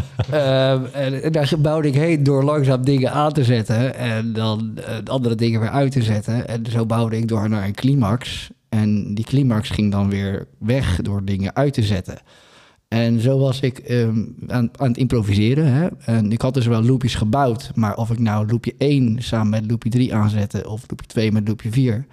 en 1.22 1.32
daar 1.32 1.52
bouwde 1.58 1.88
ik 1.88 1.94
heen 1.94 2.22
door 2.22 2.44
langzaam 2.44 2.84
dingen 2.84 3.12
aan 3.12 3.32
te 3.32 3.44
zetten. 3.44 3.94
En 3.94 4.32
dan 4.32 4.78
eh, 4.78 4.96
andere 5.04 5.34
dingen 5.34 5.60
weer 5.60 5.70
uit 5.70 5.92
te 5.92 6.02
zetten. 6.02 6.48
En 6.48 6.66
zo 6.70 6.86
bouwde 6.86 7.16
ik 7.16 7.28
door 7.28 7.48
naar 7.48 7.64
een 7.64 7.74
climax. 7.74 8.50
En 8.68 9.14
die 9.14 9.24
climax 9.24 9.70
ging 9.70 9.92
dan 9.92 10.08
weer 10.08 10.46
weg 10.58 10.96
door 11.02 11.24
dingen 11.24 11.54
uit 11.54 11.72
te 11.72 11.82
zetten. 11.82 12.18
En 12.88 13.20
zo 13.20 13.38
was 13.38 13.60
ik 13.60 13.78
ehm, 13.78 14.24
aan, 14.46 14.70
aan 14.76 14.88
het 14.88 14.96
improviseren. 14.96 15.72
Hè? 15.72 15.88
En 16.04 16.32
ik 16.32 16.40
had 16.40 16.54
dus 16.54 16.66
wel 16.66 16.82
loopjes 16.82 17.14
gebouwd. 17.14 17.70
Maar 17.74 17.96
of 17.96 18.10
ik 18.10 18.18
nou 18.18 18.46
loopje 18.46 18.74
1 18.78 19.22
samen 19.22 19.50
met 19.50 19.70
loopje 19.70 19.90
3 19.90 20.14
aanzette... 20.14 20.68
of 20.68 20.84
loopje 20.88 21.06
2 21.06 21.32
met 21.32 21.48
loopje 21.48 21.70
4... 21.70 22.06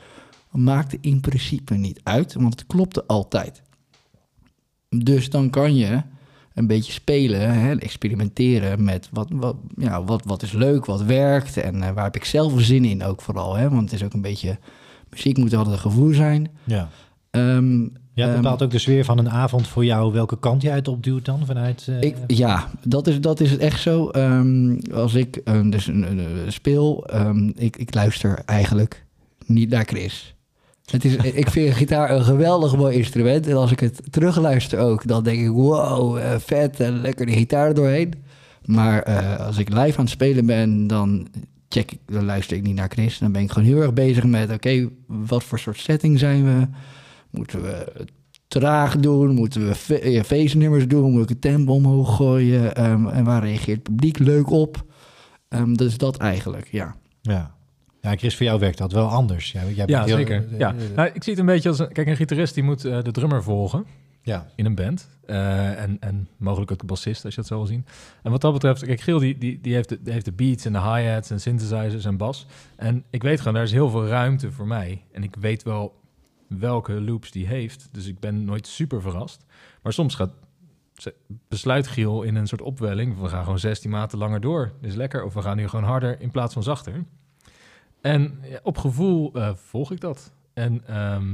maakte 0.51 0.97
in 1.01 1.19
principe 1.19 1.75
niet 1.75 1.99
uit. 2.03 2.33
Want 2.33 2.59
het 2.59 2.67
klopte 2.67 3.03
altijd. 3.05 3.61
Dus 4.89 5.29
dan 5.29 5.49
kan 5.49 5.75
je 5.75 6.01
een 6.61 6.67
beetje 6.67 6.91
spelen, 6.91 7.53
hè, 7.59 7.75
experimenteren 7.75 8.83
met 8.83 9.09
wat, 9.11 9.27
wat, 9.33 9.55
ja, 9.77 10.03
wat, 10.03 10.21
wat 10.25 10.41
is 10.43 10.51
leuk, 10.51 10.85
wat 10.85 11.01
werkt... 11.03 11.57
en 11.57 11.83
eh, 11.83 11.91
waar 11.91 12.03
heb 12.03 12.15
ik 12.15 12.25
zelf 12.25 12.61
zin 12.61 12.85
in 12.85 13.03
ook 13.03 13.21
vooral. 13.21 13.55
Hè? 13.55 13.69
Want 13.69 13.81
het 13.81 13.93
is 13.99 14.03
ook 14.05 14.13
een 14.13 14.21
beetje... 14.21 14.57
Muziek 15.09 15.37
moet 15.37 15.53
altijd 15.55 15.75
een 15.75 15.81
gevoel 15.81 16.13
zijn. 16.13 16.49
ja. 16.63 16.89
Ehm, 17.29 17.81
Ja, 18.13 18.23
het 18.25 18.33
Ehm, 18.33 18.41
bepaalt 18.41 18.61
ook 18.63 18.71
de 18.71 18.79
sfeer 18.79 19.05
van 19.05 19.17
een 19.17 19.29
avond 19.29 19.67
voor 19.67 19.85
jou. 19.85 20.13
Welke 20.13 20.39
kant 20.39 20.61
jij 20.61 20.75
het 20.75 20.87
opduwt 20.87 21.25
dan 21.25 21.45
vanuit... 21.45 21.85
eh, 21.89 22.01
Ik, 22.01 22.15
ja, 22.27 22.67
dat 22.87 23.07
is, 23.07 23.21
dat 23.21 23.39
is 23.39 23.51
het 23.51 23.59
echt 23.59 23.81
zo. 23.81 24.09
Ehm, 24.09 24.79
als 24.93 25.13
ik 25.13 25.35
ehm, 25.35 25.69
dus 25.69 25.87
een, 25.87 26.11
een- 26.11 26.17
een 26.45 26.51
speel, 26.51 27.05
ehm, 27.07 27.51
ik, 27.55 27.77
ik 27.77 27.93
luister 27.93 28.41
eigenlijk 28.45 29.05
niet 29.45 29.69
naar 29.69 29.85
Chris. 29.85 30.35
Het 30.91 31.05
is, 31.05 31.15
ik 31.15 31.49
vind 31.49 31.73
gitaar 31.73 32.11
een 32.11 32.23
geweldig 32.23 32.77
mooi 32.77 32.97
instrument. 32.97 33.47
En 33.47 33.55
als 33.55 33.71
ik 33.71 33.79
het 33.79 34.01
terugluister 34.09 34.79
ook, 34.79 35.07
dan 35.07 35.23
denk 35.23 35.39
ik, 35.41 35.47
wow, 35.49 36.17
eh, 36.17 36.35
vet 36.37 36.79
en 36.79 37.01
lekker 37.01 37.25
die 37.25 37.35
gitaar 37.35 37.73
doorheen. 37.73 38.13
Maar 38.65 39.01
eh, 39.01 39.45
als 39.45 39.57
ik 39.57 39.69
live 39.69 39.97
aan 39.97 40.03
het 40.03 40.09
spelen 40.09 40.45
ben, 40.45 40.87
dan, 40.87 41.27
check 41.69 41.91
ik, 41.91 41.99
dan 42.05 42.25
luister 42.25 42.57
ik 42.57 42.63
niet 42.63 42.75
naar 42.75 42.89
Chris. 42.89 43.17
Dan 43.17 43.31
ben 43.31 43.41
ik 43.41 43.51
gewoon 43.51 43.67
heel 43.67 43.81
erg 43.81 43.93
bezig 43.93 44.23
met, 44.23 44.51
oké, 44.51 44.89
wat 45.07 45.43
voor 45.43 45.59
soort 45.59 45.79
setting 45.79 46.19
zijn 46.19 46.43
we? 46.43 46.67
Moeten 47.29 47.61
we 47.61 48.05
traag 48.47 48.97
doen? 48.97 49.33
Moeten 49.33 49.67
we 49.67 49.75
fe- 49.75 50.23
feestnummers 50.25 50.87
doen? 50.87 51.11
Moet 51.11 51.23
ik 51.23 51.29
het 51.29 51.41
tempo 51.41 51.73
omhoog 51.73 52.15
gooien? 52.15 52.75
Ehm, 52.75 53.07
en 53.07 53.23
waar 53.23 53.43
reageert 53.43 53.77
het 53.77 53.83
publiek 53.83 54.17
leuk 54.17 54.49
op? 54.49 54.85
Ehm 55.49 55.73
dus 55.73 55.97
dat 55.97 56.17
eigenlijk, 56.17 56.67
ja. 56.71 56.95
ja. 57.21 57.55
Ja, 58.01 58.15
Chris, 58.15 58.35
voor 58.37 58.45
jou 58.45 58.59
werkt 58.59 58.77
dat 58.77 58.91
wel 58.91 59.07
anders. 59.07 59.51
Jij, 59.51 59.73
jij 59.73 59.85
Ja, 59.87 60.03
heel- 60.03 60.15
zeker. 60.17 60.47
eh, 60.51 60.59
Ja. 60.59 60.75
eh, 60.75 60.95
Nou, 60.95 61.09
ik 61.13 61.23
zie 61.23 61.31
het 61.33 61.41
een 61.41 61.47
beetje 61.47 61.69
als... 61.69 61.79
Een, 61.79 61.91
kijk, 61.91 62.07
een 62.07 62.15
gitarist 62.15 62.53
die 62.53 62.63
moet 62.63 62.85
eh, 62.85 63.01
de 63.01 63.11
drummer 63.11 63.43
volgen 63.43 63.85
ja. 64.21 64.47
in 64.55 64.65
een 64.65 64.75
band. 64.75 65.09
Eh, 65.25 65.81
en, 65.81 65.97
en 65.99 66.27
mogelijk 66.37 66.71
ook 66.71 66.79
de 66.79 66.85
bassist, 66.85 67.25
als 67.25 67.35
je 67.35 67.39
dat 67.41 67.49
zo 67.49 67.55
wil 67.57 67.65
zien. 67.65 67.85
En 68.23 68.31
wat 68.31 68.41
dat 68.41 68.53
betreft... 68.53 68.85
Kijk, 68.85 69.01
Giel 69.01 69.19
die, 69.19 69.37
die, 69.37 69.61
die, 69.61 69.73
heeft, 69.73 69.89
de, 69.89 70.01
die 70.01 70.13
heeft 70.13 70.25
de 70.25 70.31
beats 70.31 70.65
en 70.65 70.73
de 70.73 70.79
hi-hats 70.81 71.29
en 71.29 71.39
synthesizers 71.39 72.05
en 72.05 72.17
bas. 72.17 72.47
En 72.75 73.03
ik 73.09 73.23
weet 73.23 73.37
gewoon, 73.39 73.53
daar 73.53 73.63
is 73.63 73.71
heel 73.71 73.89
veel 73.89 74.07
ruimte 74.07 74.51
voor 74.51 74.67
mij. 74.67 75.03
En 75.11 75.23
ik 75.23 75.35
weet 75.39 75.63
wel 75.63 75.99
welke 76.47 77.01
loops 77.01 77.31
die 77.31 77.47
heeft. 77.47 77.89
Dus 77.91 78.07
ik 78.07 78.19
ben 78.19 78.45
nooit 78.45 78.67
super 78.67 79.01
verrast. 79.01 79.45
Maar 79.83 79.93
soms 79.93 80.15
gaat 80.15 80.31
besluit 81.47 81.87
Giel 81.87 82.21
in 82.23 82.35
een 82.35 82.47
soort 82.47 82.61
opwelling. 82.61 83.19
We 83.19 83.27
gaan 83.27 83.43
gewoon 83.43 83.59
16 83.59 83.89
maten 83.89 84.17
langer 84.17 84.41
door. 84.41 84.71
Is 84.81 84.95
lekker. 84.95 85.23
Of 85.23 85.33
we 85.33 85.41
gaan 85.41 85.57
nu 85.57 85.67
gewoon 85.67 85.85
harder 85.85 86.21
in 86.21 86.31
plaats 86.31 86.53
van 86.53 86.63
zachter. 86.63 87.03
En 88.01 88.39
ja, 88.49 88.59
op 88.63 88.77
gevoel 88.77 89.31
eh, 89.33 89.49
volg 89.55 89.91
ik 89.91 89.99
dat. 90.01 90.31
En 90.53 90.81
ehm, 90.87 91.27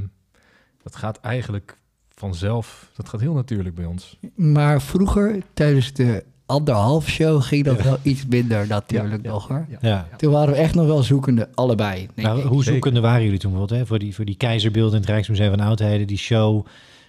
dat 0.82 0.96
gaat 0.96 1.20
eigenlijk 1.20 1.78
vanzelf. 2.08 2.90
Dat 2.96 3.08
gaat 3.08 3.20
heel 3.20 3.34
natuurlijk 3.34 3.74
bij 3.74 3.84
ons. 3.84 4.18
Maar 4.34 4.82
vroeger, 4.82 5.42
tijdens 5.54 5.92
de 5.92 6.24
anderhalf 6.46 7.08
show, 7.08 7.42
ging 7.42 7.64
dat 7.64 7.78
Ja. 7.78 7.84
wel 7.84 7.96
iets 8.02 8.26
minder 8.26 8.66
natuurlijk 8.66 9.24
Ja, 9.24 9.30
nog 9.30 9.48
hoor. 9.48 9.66
Ja. 9.80 10.08
Toen 10.16 10.32
waren 10.32 10.54
we 10.54 10.60
echt 10.60 10.74
nog 10.74 10.86
wel 10.86 11.02
zoekende, 11.02 11.48
allebei. 11.54 12.08
denk 12.14 12.28
Nou, 12.28 12.38
ik. 12.38 12.44
hoe 12.44 12.56
Zeker. 12.58 12.72
zoekende 12.72 13.00
waren 13.00 13.24
jullie 13.24 13.38
toen 13.38 13.50
bijvoorbeeld? 13.50 13.80
Hè? 13.80 13.86
Voor, 13.86 13.98
die, 13.98 14.14
voor 14.14 14.24
die 14.24 14.36
keizerbeelden 14.36 14.94
in 14.94 15.00
het 15.00 15.08
Rijksmuseum 15.10 15.50
van 15.50 15.60
Oudheden, 15.60 16.06
die 16.06 16.16
show. 16.18 16.66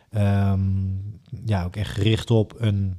ehm, 0.09 0.59
ja, 1.45 1.63
ook 1.63 1.75
echt 1.75 1.91
gericht 1.91 2.31
op 2.31 2.53
een 2.57 2.97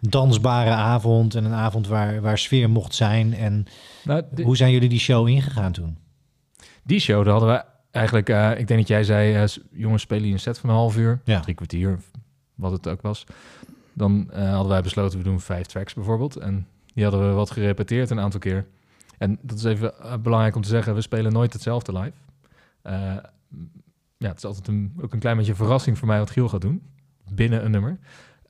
dansbare 0.00 0.70
avond 0.70 1.34
en 1.34 1.44
een 1.44 1.52
avond 1.52 1.86
waar, 1.88 2.20
waar 2.20 2.38
sfeer 2.38 2.70
mocht 2.70 2.94
zijn. 2.94 3.34
En 3.34 3.66
Nou, 4.04 4.22
hoe 4.42 4.56
zijn 4.56 4.72
jullie 4.72 4.88
die 4.88 4.98
show 4.98 5.28
ingegaan 5.28 5.72
toen? 5.72 5.96
die 6.82 7.00
show, 7.00 7.24
daar 7.24 7.32
hadden 7.32 7.50
we 7.52 7.64
eigenlijk... 7.90 8.28
eh, 8.28 8.50
ik 8.58 8.66
denk 8.66 8.80
dat 8.80 8.88
jij 8.88 9.04
zei, 9.04 9.34
eh, 9.34 9.44
jongens 9.72 10.02
spelen 10.02 10.24
hier 10.24 10.32
een 10.32 10.38
set 10.40 10.58
van 10.58 10.68
een 10.70 10.74
half 10.76 10.96
uur. 10.96 11.20
Ja. 11.24 11.40
Drie 11.40 11.54
kwartier, 11.54 11.92
of 11.94 12.10
wat 12.54 12.72
het 12.72 12.88
ook 12.88 13.02
was. 13.02 13.24
Dan 13.92 14.30
eh, 14.32 14.50
hadden 14.50 14.68
wij 14.68 14.82
besloten, 14.82 15.18
we 15.18 15.24
doen 15.24 15.40
vijf 15.40 15.66
tracks 15.66 15.94
bijvoorbeeld. 15.94 16.36
En 16.36 16.66
die 16.94 17.02
hadden 17.04 17.28
we 17.28 17.34
wat 17.34 17.50
gerepeteerd 17.50 18.10
een 18.10 18.20
aantal 18.20 18.40
keer. 18.40 18.66
En 19.18 19.38
dat 19.42 19.58
is 19.58 19.64
even 19.64 19.92
belangrijk 20.22 20.56
om 20.56 20.62
te 20.62 20.68
zeggen, 20.68 20.94
we 20.94 21.00
spelen 21.00 21.32
nooit 21.32 21.52
hetzelfde 21.52 21.92
live. 21.92 22.12
Ja, 24.18 24.28
het 24.28 24.36
is 24.36 24.44
altijd 24.44 24.68
een, 24.68 24.92
ook 25.02 25.12
een 25.12 25.18
klein 25.18 25.36
beetje 25.36 25.54
verrassing 25.54 25.98
voor 25.98 26.08
mij 26.08 26.18
wat 26.18 26.30
Giel 26.30 26.48
gaat 26.48 26.60
doen. 26.60 26.82
Binnen 27.32 27.64
een 27.64 27.70
nummer. 27.70 27.98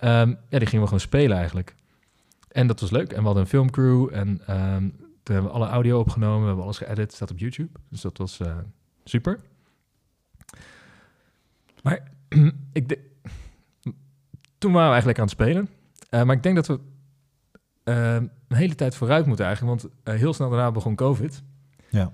Ehm, 0.05 0.29
ja, 0.49 0.59
die 0.59 0.67
gingen 0.67 0.81
we 0.81 0.85
gewoon 0.87 1.01
spelen 1.01 1.37
eigenlijk. 1.37 1.75
en 2.49 2.67
dat 2.67 2.81
was 2.81 2.91
leuk. 2.91 3.11
En 3.13 3.19
we 3.19 3.25
hadden 3.25 3.43
een 3.43 3.49
filmcrew 3.49 4.09
en 4.13 4.41
ehm, 4.47 4.89
toen 5.23 5.35
hebben 5.35 5.45
we 5.45 5.57
alle 5.59 5.67
audio 5.69 5.99
opgenomen. 5.99 6.41
We 6.41 6.47
hebben 6.47 6.65
alles 6.65 6.79
geëdit, 6.79 7.13
staat 7.13 7.31
op 7.31 7.39
YouTube. 7.39 7.79
Dus 7.89 8.01
dat 8.01 8.19
was 8.19 8.41
eh, 8.41 8.57
super. 9.05 9.41
Maar 11.83 12.09
ik 12.73 12.89
de- 12.89 13.11
toen 14.59 14.73
waren 14.73 14.87
we 14.87 14.93
eigenlijk 14.93 15.19
aan 15.19 15.25
het 15.25 15.33
spelen. 15.35 15.69
Eh, 16.11 16.23
maar 16.23 16.37
ik 16.37 16.43
denk 16.43 16.55
dat 16.57 16.67
we 16.67 16.81
eh, 17.85 18.15
een 18.15 18.57
hele 18.57 18.75
tijd 18.75 18.95
vooruit 18.97 19.27
moeten 19.27 19.47
eigenlijk. 19.47 19.81
Want 19.81 19.95
eh, 20.03 20.15
heel 20.15 20.33
snel 20.35 20.51
daarna 20.51 20.71
begon 20.71 20.95
COVID. 20.95 21.43
Ja. 21.91 22.13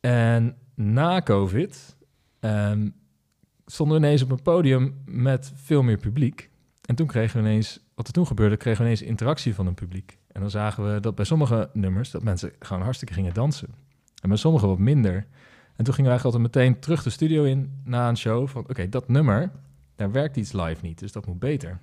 En 0.00 0.56
na 0.74 1.20
COVID 1.22 1.96
ehm, 2.40 2.88
stonden 3.66 4.00
we 4.00 4.06
ineens 4.06 4.22
op 4.22 4.30
een 4.30 4.42
podium 4.42 5.02
met 5.04 5.52
veel 5.54 5.82
meer 5.82 5.96
publiek. 5.98 6.49
En 6.90 6.96
toen 6.96 7.06
kregen 7.06 7.42
we 7.42 7.48
ineens, 7.48 7.80
wat 7.94 8.06
er 8.06 8.12
toen 8.12 8.26
gebeurde, 8.26 8.56
kregen 8.56 8.78
we 8.78 8.84
ineens 8.84 9.02
interactie 9.02 9.54
van 9.54 9.66
een 9.66 9.74
publiek. 9.74 10.18
En 10.32 10.40
dan 10.40 10.50
zagen 10.50 10.94
we 10.94 11.00
dat 11.00 11.14
bij 11.14 11.24
sommige 11.24 11.70
nummers, 11.72 12.10
dat 12.10 12.22
mensen 12.22 12.52
gewoon 12.58 12.82
hartstikke 12.82 13.14
gingen 13.14 13.34
dansen. 13.34 13.68
En 14.22 14.28
bij 14.28 14.38
sommige 14.38 14.66
wat 14.66 14.78
minder. 14.78 15.14
En 15.76 15.84
toen 15.84 15.94
gingen 15.94 16.10
we 16.10 16.18
eigenlijk 16.18 16.24
altijd 16.24 16.42
meteen 16.42 16.80
terug 16.80 17.02
de 17.02 17.10
studio 17.10 17.44
in 17.44 17.80
na 17.84 18.08
een 18.08 18.16
show 18.16 18.48
van, 18.48 18.68
oké, 18.68 18.88
dat 18.88 19.08
nummer, 19.08 19.50
daar 19.96 20.12
werkt 20.12 20.36
iets 20.36 20.52
live 20.52 20.78
niet, 20.82 20.98
dus 20.98 21.12
dat 21.12 21.26
moet 21.26 21.38
beter. 21.38 21.80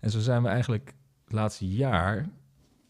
En 0.00 0.10
zo 0.10 0.20
zijn 0.20 0.42
we 0.42 0.48
eigenlijk 0.48 0.94
het 1.24 1.32
laatste 1.32 1.68
jaar 1.68 2.28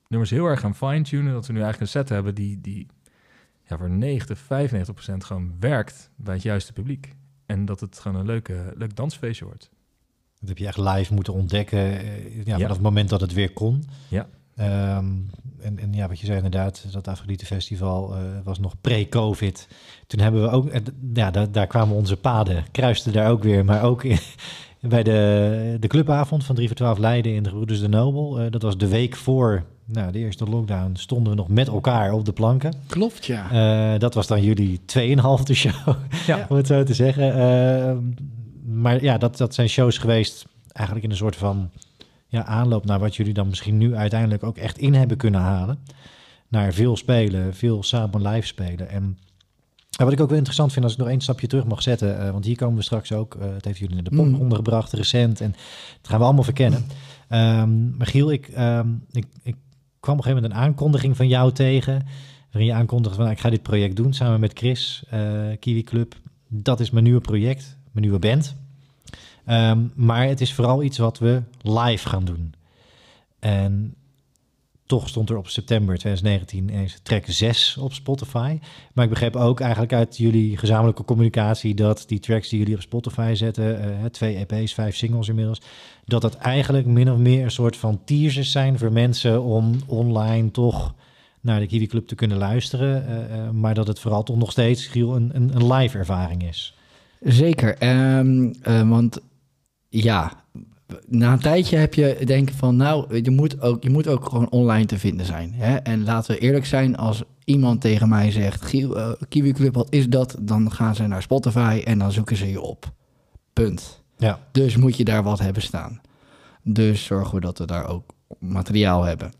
nummers 0.08 0.30
heel 0.30 0.46
erg 0.46 0.60
gaan 0.60 0.74
fine-tunen, 0.74 1.32
dat 1.32 1.46
we 1.46 1.52
nu 1.52 1.60
eigenlijk 1.60 1.92
een 1.92 2.00
set 2.00 2.08
hebben 2.08 2.34
die, 2.34 2.60
die 2.60 2.86
ja, 3.62 3.78
voor 3.78 3.90
90, 3.90 4.38
95 4.38 4.94
procent 4.94 5.24
gewoon 5.24 5.54
werkt 5.60 6.10
bij 6.16 6.34
het 6.34 6.42
juiste 6.42 6.72
publiek. 6.72 7.14
En 7.46 7.64
dat 7.64 7.80
het 7.80 7.98
gewoon 7.98 8.20
een 8.20 8.26
leuke, 8.26 8.72
leuk 8.76 8.96
dansfeestje 8.96 9.44
wordt. 9.44 9.70
Dat 10.42 10.48
heb 10.48 10.58
je 10.58 10.66
echt 10.66 10.78
live 10.78 11.14
moeten 11.14 11.32
ontdekken 11.32 11.78
eh, 11.78 12.04
ja, 12.36 12.42
Ja. 12.44 12.52
vanaf 12.54 12.72
het 12.72 12.80
moment 12.82 13.08
dat 13.08 13.20
het 13.20 13.32
weer 13.32 13.52
kon. 13.52 13.84
Ja. 14.08 14.26
Ehm, 14.56 15.04
en, 15.60 15.78
en 15.78 15.92
ja, 15.92 16.08
wat 16.08 16.18
je 16.20 16.26
zei 16.26 16.36
inderdaad, 16.36 16.84
dat 16.92 17.08
Afrodite 17.08 17.46
Festival 17.46 18.14
eh, 18.14 18.20
was 18.44 18.58
nog 18.58 18.74
pre-COVID. 18.80 19.68
Toen 20.06 20.20
hebben 20.20 20.42
we 20.42 20.48
ook, 20.48 20.70
ja, 21.14 21.30
daar, 21.30 21.52
daar 21.52 21.66
kwamen 21.66 21.96
onze 21.96 22.16
paden, 22.16 22.64
kruisten 22.70 23.12
daar 23.12 23.30
ook 23.30 23.42
weer, 23.42 23.64
maar 23.64 23.82
ook 23.82 24.04
in- 24.04 24.18
bij 24.88 25.02
de, 25.02 25.76
de 25.80 25.86
clubavond 25.86 26.44
van 26.44 26.54
3 26.54 26.66
voor 26.66 26.76
12 26.76 26.98
Leiden 26.98 27.34
in 27.34 27.42
de 27.42 27.48
Gebroeders 27.48 27.80
de 27.80 27.88
Nobel. 27.88 28.40
eh, 28.40 28.50
dat 28.50 28.62
was 28.62 28.76
de 28.78 28.88
week 28.88 29.16
voor 29.16 29.64
nou, 29.84 30.12
de 30.12 30.18
eerste 30.18 30.44
lockdown, 30.44 30.90
stonden 30.94 31.32
we 31.32 31.38
nog 31.38 31.48
met 31.48 31.68
elkaar 31.68 32.12
op 32.12 32.24
de 32.24 32.32
planken. 32.32 32.74
Klopt, 32.86 33.26
ja. 33.26 33.50
Eh, 33.94 34.00
dat 34.00 34.14
was 34.14 34.26
dan 34.26 34.42
jullie 34.42 34.80
2,5 34.86 35.52
show, 35.54 35.94
Ja. 36.26 36.46
om 36.48 36.56
het 36.56 36.66
zo 36.66 36.82
te 36.82 36.94
zeggen. 36.94 37.34
Eh, 37.34 37.96
maar 38.72 39.02
ja, 39.02 39.18
dat, 39.18 39.36
dat 39.36 39.54
zijn 39.54 39.68
shows 39.68 39.98
geweest 39.98 40.46
eigenlijk 40.72 41.06
in 41.06 41.10
een 41.10 41.16
soort 41.16 41.36
van 41.36 41.70
ja, 42.26 42.44
aanloop 42.44 42.84
naar 42.84 42.98
wat 42.98 43.16
jullie 43.16 43.34
dan 43.34 43.48
misschien 43.48 43.78
nu 43.78 43.96
uiteindelijk 43.96 44.42
ook 44.42 44.56
echt 44.56 44.78
in 44.78 44.94
hebben 44.94 45.16
kunnen 45.16 45.40
halen. 45.40 45.78
Naar 46.48 46.72
veel 46.72 46.96
spelen, 46.96 47.54
veel 47.54 47.82
samen 47.82 48.28
live 48.28 48.46
spelen. 48.46 48.88
En 48.88 49.18
wat 49.90 50.12
ik 50.12 50.20
ook 50.20 50.28
wel 50.28 50.36
interessant 50.36 50.72
vind 50.72 50.84
als 50.84 50.94
ik 50.94 50.98
nog 51.00 51.08
één 51.08 51.20
stapje 51.20 51.46
terug 51.46 51.64
mag 51.64 51.82
zetten, 51.82 52.20
eh, 52.20 52.30
want 52.30 52.44
hier 52.44 52.56
komen 52.56 52.76
we 52.76 52.82
straks 52.82 53.12
ook, 53.12 53.34
eh 53.34 53.52
het 53.54 53.64
heeft 53.64 53.78
jullie 53.78 53.96
in 53.96 54.04
de 54.04 54.10
pop 54.10 54.26
Mm. 54.26 54.40
ondergebracht 54.40 54.92
recent 54.92 55.40
en 55.40 55.50
dat 56.00 56.10
gaan 56.10 56.18
we 56.18 56.24
allemaal 56.24 56.44
verkennen. 56.44 56.84
Ehm 57.28 57.96
maar 57.96 58.06
Giel, 58.06 58.32
ik, 58.32 58.48
ehm, 58.48 58.88
ik, 59.10 59.26
ik 59.42 59.56
kwam 60.00 60.18
op 60.18 60.24
een 60.24 60.24
gegeven 60.24 60.34
moment 60.34 60.52
een 60.52 60.58
aankondiging 60.58 61.16
van 61.16 61.28
jou 61.28 61.52
tegen, 61.52 62.06
waarin 62.50 62.70
je 62.70 62.76
aankondigde 62.76 63.14
van 63.16 63.24
nou, 63.24 63.36
ik 63.36 63.42
ga 63.42 63.50
dit 63.50 63.62
project 63.62 63.96
doen 63.96 64.12
samen 64.12 64.40
met 64.40 64.58
Chris, 64.58 65.04
eh, 65.10 65.20
Kiwi 65.58 65.82
Club. 65.82 66.14
Dat 66.48 66.80
is 66.80 66.90
mijn 66.90 67.04
nieuwe 67.04 67.20
project, 67.20 67.76
mijn 67.92 68.04
nieuwe 68.04 68.18
band. 68.18 68.56
Ehm, 69.44 69.80
maar 69.94 70.26
het 70.26 70.40
is 70.40 70.54
vooral 70.54 70.82
iets 70.82 70.98
wat 70.98 71.18
we 71.18 71.42
live 71.62 72.08
gaan 72.08 72.24
doen. 72.24 72.54
En 73.38 73.94
toch 74.86 75.08
stond 75.08 75.30
er 75.30 75.36
op 75.36 75.48
september 75.48 75.98
2019 75.98 76.68
eens 76.68 76.98
track 77.02 77.24
6 77.26 77.76
op 77.76 77.92
Spotify. 77.92 78.58
Maar 78.92 79.04
ik 79.04 79.10
begreep 79.10 79.36
ook 79.36 79.60
eigenlijk 79.60 79.92
uit 79.92 80.16
jullie 80.16 80.56
gezamenlijke 80.56 81.04
communicatie 81.04 81.74
dat 81.74 82.04
die 82.06 82.20
tracks 82.20 82.48
die 82.48 82.58
jullie 82.58 82.74
op 82.74 82.80
Spotify 82.80 83.32
zetten, 83.34 83.80
eh, 83.82 84.04
twee 84.04 84.46
EP's, 84.46 84.74
vijf 84.74 84.96
singles 84.96 85.28
inmiddels, 85.28 85.60
dat 86.04 86.22
dat 86.22 86.34
eigenlijk 86.34 86.86
min 86.86 87.10
of 87.10 87.18
meer 87.18 87.44
een 87.44 87.50
soort 87.50 87.76
van 87.76 88.00
teasers 88.04 88.50
zijn 88.50 88.78
voor 88.78 88.92
mensen 88.92 89.42
om 89.42 89.76
online 89.86 90.50
toch 90.50 90.94
naar 91.42 91.60
de 91.60 91.66
Kiwi 91.66 91.86
Club 91.86 92.06
te 92.06 92.14
kunnen 92.14 92.38
luisteren. 92.38 93.06
eh, 93.06 93.38
eh, 93.38 93.50
maar 93.50 93.74
dat 93.74 93.86
het 93.86 93.98
vooral 93.98 94.22
toch 94.22 94.36
nog 94.36 94.50
steeds, 94.50 94.86
Giel, 94.86 95.16
een, 95.16 95.30
een, 95.34 95.72
live 95.72 95.98
ervaring 95.98 96.48
is. 96.48 96.76
Zeker. 97.20 97.76
ehm, 97.78 98.52
eh, 98.62 98.88
want 98.88 99.20
ja, 99.92 100.32
na 101.06 101.32
een 101.32 101.38
tijdje 101.38 101.76
heb 101.76 101.94
je 101.94 102.18
denken 102.24 102.54
van, 102.54 102.76
nou, 102.76 103.20
je 103.22 103.30
moet 103.30 103.60
ook, 103.60 103.82
je 103.82 103.90
moet 103.90 104.08
ook 104.08 104.28
gewoon 104.28 104.50
online 104.50 104.86
te 104.86 104.98
vinden 104.98 105.26
zijn. 105.26 105.52
Hè? 105.54 105.76
En 105.76 106.04
laten 106.04 106.34
we 106.34 106.40
eerlijk 106.40 106.66
zijn, 106.66 106.96
als 106.96 107.22
iemand 107.44 107.80
tegen 107.80 108.08
mij 108.08 108.30
zegt, 108.30 108.74
eh, 108.74 109.12
Kiwi 109.28 109.52
Club, 109.52 109.74
wat 109.74 109.86
is 109.90 110.08
dat? 110.08 110.36
Dan 110.40 110.72
gaan 110.72 110.94
ze 110.94 111.06
naar 111.06 111.22
Spotify 111.22 111.82
en 111.84 111.98
dan 111.98 112.12
zoeken 112.12 112.36
ze 112.36 112.50
je 112.50 112.60
op. 112.60 112.92
Punt. 113.52 114.02
Ja. 114.16 114.38
Dus 114.52 114.76
moet 114.76 114.96
je 114.96 115.04
daar 115.04 115.22
wat 115.22 115.38
hebben 115.38 115.62
staan. 115.62 116.00
Dus 116.62 117.04
zorgen 117.04 117.34
we 117.34 117.40
dat 117.40 117.58
we 117.58 117.66
daar 117.66 117.88
ook 117.88 118.14
materiaal 118.38 119.02
hebben. 119.02 119.32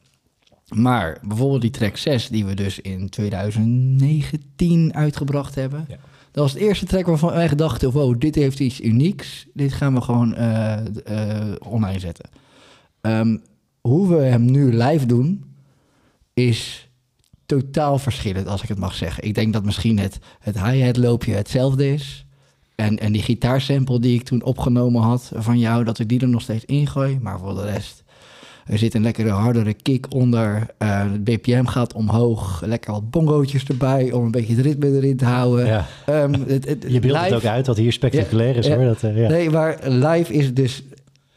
Maar 0.68 1.18
bijvoorbeeld 1.22 1.60
die 1.60 1.70
track 1.70 1.96
6, 1.96 2.28
die 2.28 2.44
we 2.44 2.54
dus 2.54 2.80
in 2.80 3.08
2019 3.08 4.94
uitgebracht 4.94 5.54
hebben. 5.54 5.84
Ja. 5.88 5.96
Dat 6.32 6.42
was 6.44 6.52
het 6.52 6.62
eerste 6.62 6.86
track 6.86 7.06
waarvan 7.06 7.32
wij 7.32 7.48
dachten, 7.48 7.90
wow, 7.90 8.20
dit 8.20 8.34
heeft 8.34 8.60
iets 8.60 8.80
unieks. 8.80 9.46
Dit 9.54 9.72
gaan 9.72 9.94
we 9.94 10.00
gewoon 10.00 10.34
eh, 10.34 10.78
online 11.68 11.98
zetten. 11.98 12.28
Ehm, 13.00 13.36
hoe 13.80 14.08
we 14.08 14.22
hem 14.22 14.44
nu 14.50 14.76
live 14.76 15.06
doen, 15.06 15.44
is 16.34 16.88
totaal 17.46 17.98
verschillend, 17.98 18.46
als 18.46 18.62
ik 18.62 18.68
het 18.68 18.78
mag 18.78 18.94
zeggen. 18.94 19.24
Ik 19.24 19.34
denk 19.34 19.52
dat 19.52 19.64
misschien 19.64 19.98
het, 19.98 20.18
het 20.38 20.62
hi-hat 20.62 20.96
loopje 20.96 21.34
hetzelfde 21.34 21.92
is. 21.92 22.26
En, 22.74 22.98
en 22.98 23.12
die 23.12 23.22
gitaarsample 23.22 24.00
die 24.00 24.14
ik 24.14 24.22
toen 24.22 24.42
opgenomen 24.42 25.02
had 25.02 25.32
van 25.34 25.58
jou, 25.58 25.84
dat 25.84 25.98
ik 25.98 26.08
die 26.08 26.20
er 26.20 26.28
nog 26.28 26.42
steeds 26.42 26.64
ingooi. 26.64 27.18
Maar 27.20 27.38
voor 27.38 27.54
de 27.54 27.62
rest, 27.62 28.01
er 28.66 28.78
zit 28.78 28.94
een 28.94 29.02
lekkere 29.02 29.30
hardere 29.30 29.74
kick 29.74 30.14
onder. 30.14 30.66
eh, 30.78 31.00
het 31.12 31.24
BPM 31.24 31.64
gaat 31.64 31.92
omhoog. 31.92 32.62
Lekker 32.64 32.92
wat 32.92 33.10
bongootjes 33.10 33.64
erbij 33.64 34.12
om 34.12 34.24
een 34.24 34.30
beetje 34.30 34.54
het 34.54 34.64
ritme 34.64 34.96
erin 34.96 35.16
te 35.16 35.24
houden. 35.24 35.66
ja. 35.66 35.86
Ehm, 36.06 36.32
het, 36.46 36.68
het, 36.68 36.84
Je 36.88 37.00
beeldt 37.00 37.20
het 37.20 37.32
ook 37.34 37.44
uit 37.44 37.64
dat 37.64 37.76
hier 37.76 37.92
spectaculair 37.92 38.56
is 38.56 38.68
hoor. 38.68 38.84
Dat, 38.84 39.02
eh, 39.02 39.16
ja. 39.18 39.28
Nee, 39.28 39.50
maar 39.50 39.78
live 39.88 40.32
is 40.32 40.54
dus, 40.54 40.82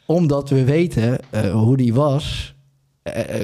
omdat 0.06 0.48
we 0.50 0.64
weten 0.64 1.18
eh, 1.30 1.52
hoe 1.52 1.76
die 1.76 1.94
was, 1.94 2.54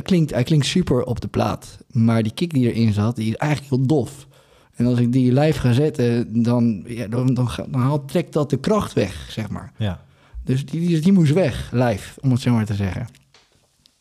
klinkt, 0.03 0.31
hij 0.31 0.43
klinkt 0.43 0.67
super 0.67 1.05
op 1.05 1.21
de 1.21 1.29
plaat. 1.29 1.79
Maar 1.91 2.23
die 2.23 2.33
kick 2.35 2.53
die 2.53 2.73
erin 2.73 2.93
zat, 2.93 3.17
die 3.17 3.29
is 3.29 3.37
eigenlijk 3.37 3.75
heel 3.75 3.87
dof. 3.87 4.27
En 4.75 4.87
als 4.87 4.99
ik 4.99 5.13
die 5.13 5.33
live 5.33 5.61
ga 5.61 5.73
zetten, 5.73 6.43
dan, 6.43 6.85
ja, 6.87 7.07
dan, 7.07 7.35
dan 7.35 7.49
haalt, 7.71 8.09
trekt 8.09 8.33
dat 8.33 8.51
de 8.51 8.59
kracht 8.59 8.93
weg, 8.93 9.27
zeg 9.31 9.49
maar. 9.49 9.73
ja. 9.79 10.01
Dus 10.45 10.67
die, 10.67 10.87
die, 10.87 11.01
die 11.01 11.13
moest 11.13 11.33
weg, 11.33 11.71
live, 11.73 12.21
om 12.21 12.31
het 12.31 12.41
zo 12.41 12.53
maar 12.53 12.65
te 12.67 12.75
zeggen. 12.75 13.07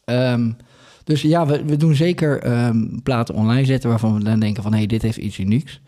Ehm, 0.04 0.52
dus 1.04 1.22
ja, 1.22 1.46
we, 1.46 1.64
we 1.66 1.78
doen 1.78 1.96
zeker 1.96 2.42
ehm, 2.42 3.00
platen 3.04 3.36
online 3.36 3.66
zetten 3.66 3.90
waarvan 3.90 4.14
we 4.18 4.24
dan 4.24 4.40
denken 4.40 4.64
van... 4.64 4.72
hé, 4.72 4.78
hey, 4.78 4.88
dit 4.88 5.02
heeft 5.02 5.18
iets 5.18 5.38
unieks. 5.38 5.82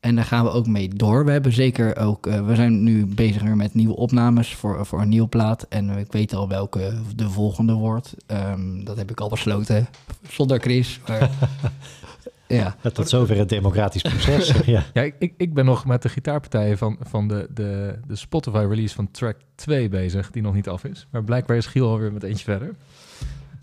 En 0.00 0.14
daar 0.14 0.24
gaan 0.24 0.44
we 0.44 0.50
ook 0.50 0.66
mee 0.66 0.88
door. 0.88 1.24
We 1.24 1.30
hebben 1.30 1.52
zeker 1.52 1.96
ook... 1.96 2.26
eh, 2.26 2.46
we 2.46 2.54
zijn 2.54 2.82
nu 2.82 3.06
bezig 3.06 3.42
met 3.42 3.74
nieuwe 3.74 3.96
opnames 3.96 4.54
voor, 4.54 4.86
voor 4.86 5.00
een 5.00 5.08
nieuwe 5.08 5.28
plaat. 5.28 5.66
En 5.68 5.90
ik 5.90 6.12
weet 6.12 6.34
al 6.34 6.48
welke 6.48 6.92
de 7.16 7.30
volgende 7.30 7.72
wordt. 7.72 8.14
Ehm, 8.26 8.84
dat 8.84 8.96
heb 8.96 9.10
ik 9.10 9.20
al 9.20 9.28
besloten, 9.28 9.88
zonder 10.28 10.60
Chris. 10.60 11.00
Maar, 11.08 11.30
ja, 12.46 12.76
Dat 12.80 12.94
tot 12.94 13.08
zover 13.08 13.36
het 13.36 13.48
democratisch 13.48 14.02
proces. 14.02 14.52
ja. 14.66 14.84
Ik, 15.18 15.34
ik 15.36 15.54
ben 15.54 15.64
nog 15.64 15.84
met 15.86 16.02
de 16.02 16.08
gitaarpartijen 16.08 16.78
van, 16.78 16.96
van 17.00 17.28
de, 17.28 17.46
de, 17.54 17.98
de 18.06 18.16
Spotify 18.16 18.66
release 18.68 18.94
van 18.94 19.10
track 19.10 19.36
2 19.54 19.88
bezig, 19.88 20.30
die 20.30 20.42
nog 20.42 20.54
niet 20.54 20.68
af 20.68 20.84
is. 20.84 21.06
Maar 21.10 21.24
blijkbaar 21.24 21.56
is 21.56 21.66
Giel 21.66 21.88
alweer 21.88 22.12
met 22.12 22.22
eentje 22.22 22.44
verder. 22.44 22.74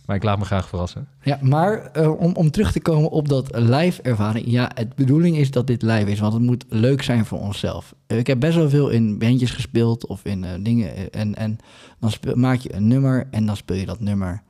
Maar 0.07 0.15
ik 0.15 0.23
laat 0.23 0.39
me 0.39 0.45
graag 0.45 0.67
verrassen. 0.67 1.07
Ja, 1.21 1.39
maar 1.41 1.81
eh, 1.91 2.19
om, 2.19 2.35
om 2.35 2.51
terug 2.51 2.71
te 2.71 2.81
komen 2.81 3.09
op 3.09 3.27
dat 3.27 3.49
live 3.57 4.01
ervaring. 4.01 4.45
Ja, 4.47 4.71
het 4.73 4.95
bedoeling 4.95 5.37
is 5.37 5.51
dat 5.51 5.67
dit 5.67 5.81
live 5.81 6.11
is, 6.11 6.19
want 6.19 6.33
het 6.33 6.41
moet 6.41 6.65
leuk 6.69 7.01
zijn 7.01 7.25
voor 7.25 7.39
onszelf. 7.39 7.95
Eh, 8.07 8.17
Ik 8.17 8.27
heb 8.27 8.39
best 8.39 8.55
wel 8.55 8.69
veel 8.69 8.89
in 8.89 9.17
bandjes 9.17 9.51
gespeeld 9.51 10.05
of 10.07 10.25
in 10.25 10.43
eh, 10.43 10.49
dingen. 10.59 11.11
En, 11.11 11.35
en 11.35 11.57
dan 11.99 12.11
speel- 12.11 12.35
maak 12.35 12.59
je 12.59 12.73
een 12.73 12.87
nummer 12.87 13.27
en 13.31 13.45
dan 13.45 13.57
speel 13.57 13.77
je 13.77 13.85
dat 13.85 13.99
nummer 13.99 14.41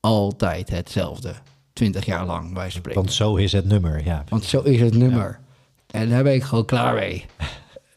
altijd 0.00 0.70
hetzelfde. 0.70 1.32
Twintig 1.72 2.04
jaar 2.04 2.26
lang, 2.26 2.54
wij 2.54 2.70
spreken. 2.70 3.00
Want 3.00 3.12
zo 3.12 3.36
is 3.36 3.52
het 3.52 3.64
nummer. 3.66 4.04
Ja. 4.04 4.24
Want 4.28 4.44
zo 4.44 4.60
is 4.60 4.80
het 4.80 4.94
nummer. 4.96 5.38
En 5.90 6.08
daar 6.08 6.22
ben 6.22 6.34
ik 6.34 6.42
gewoon 6.42 6.64
klaar 6.64 6.94
mee. 6.94 7.24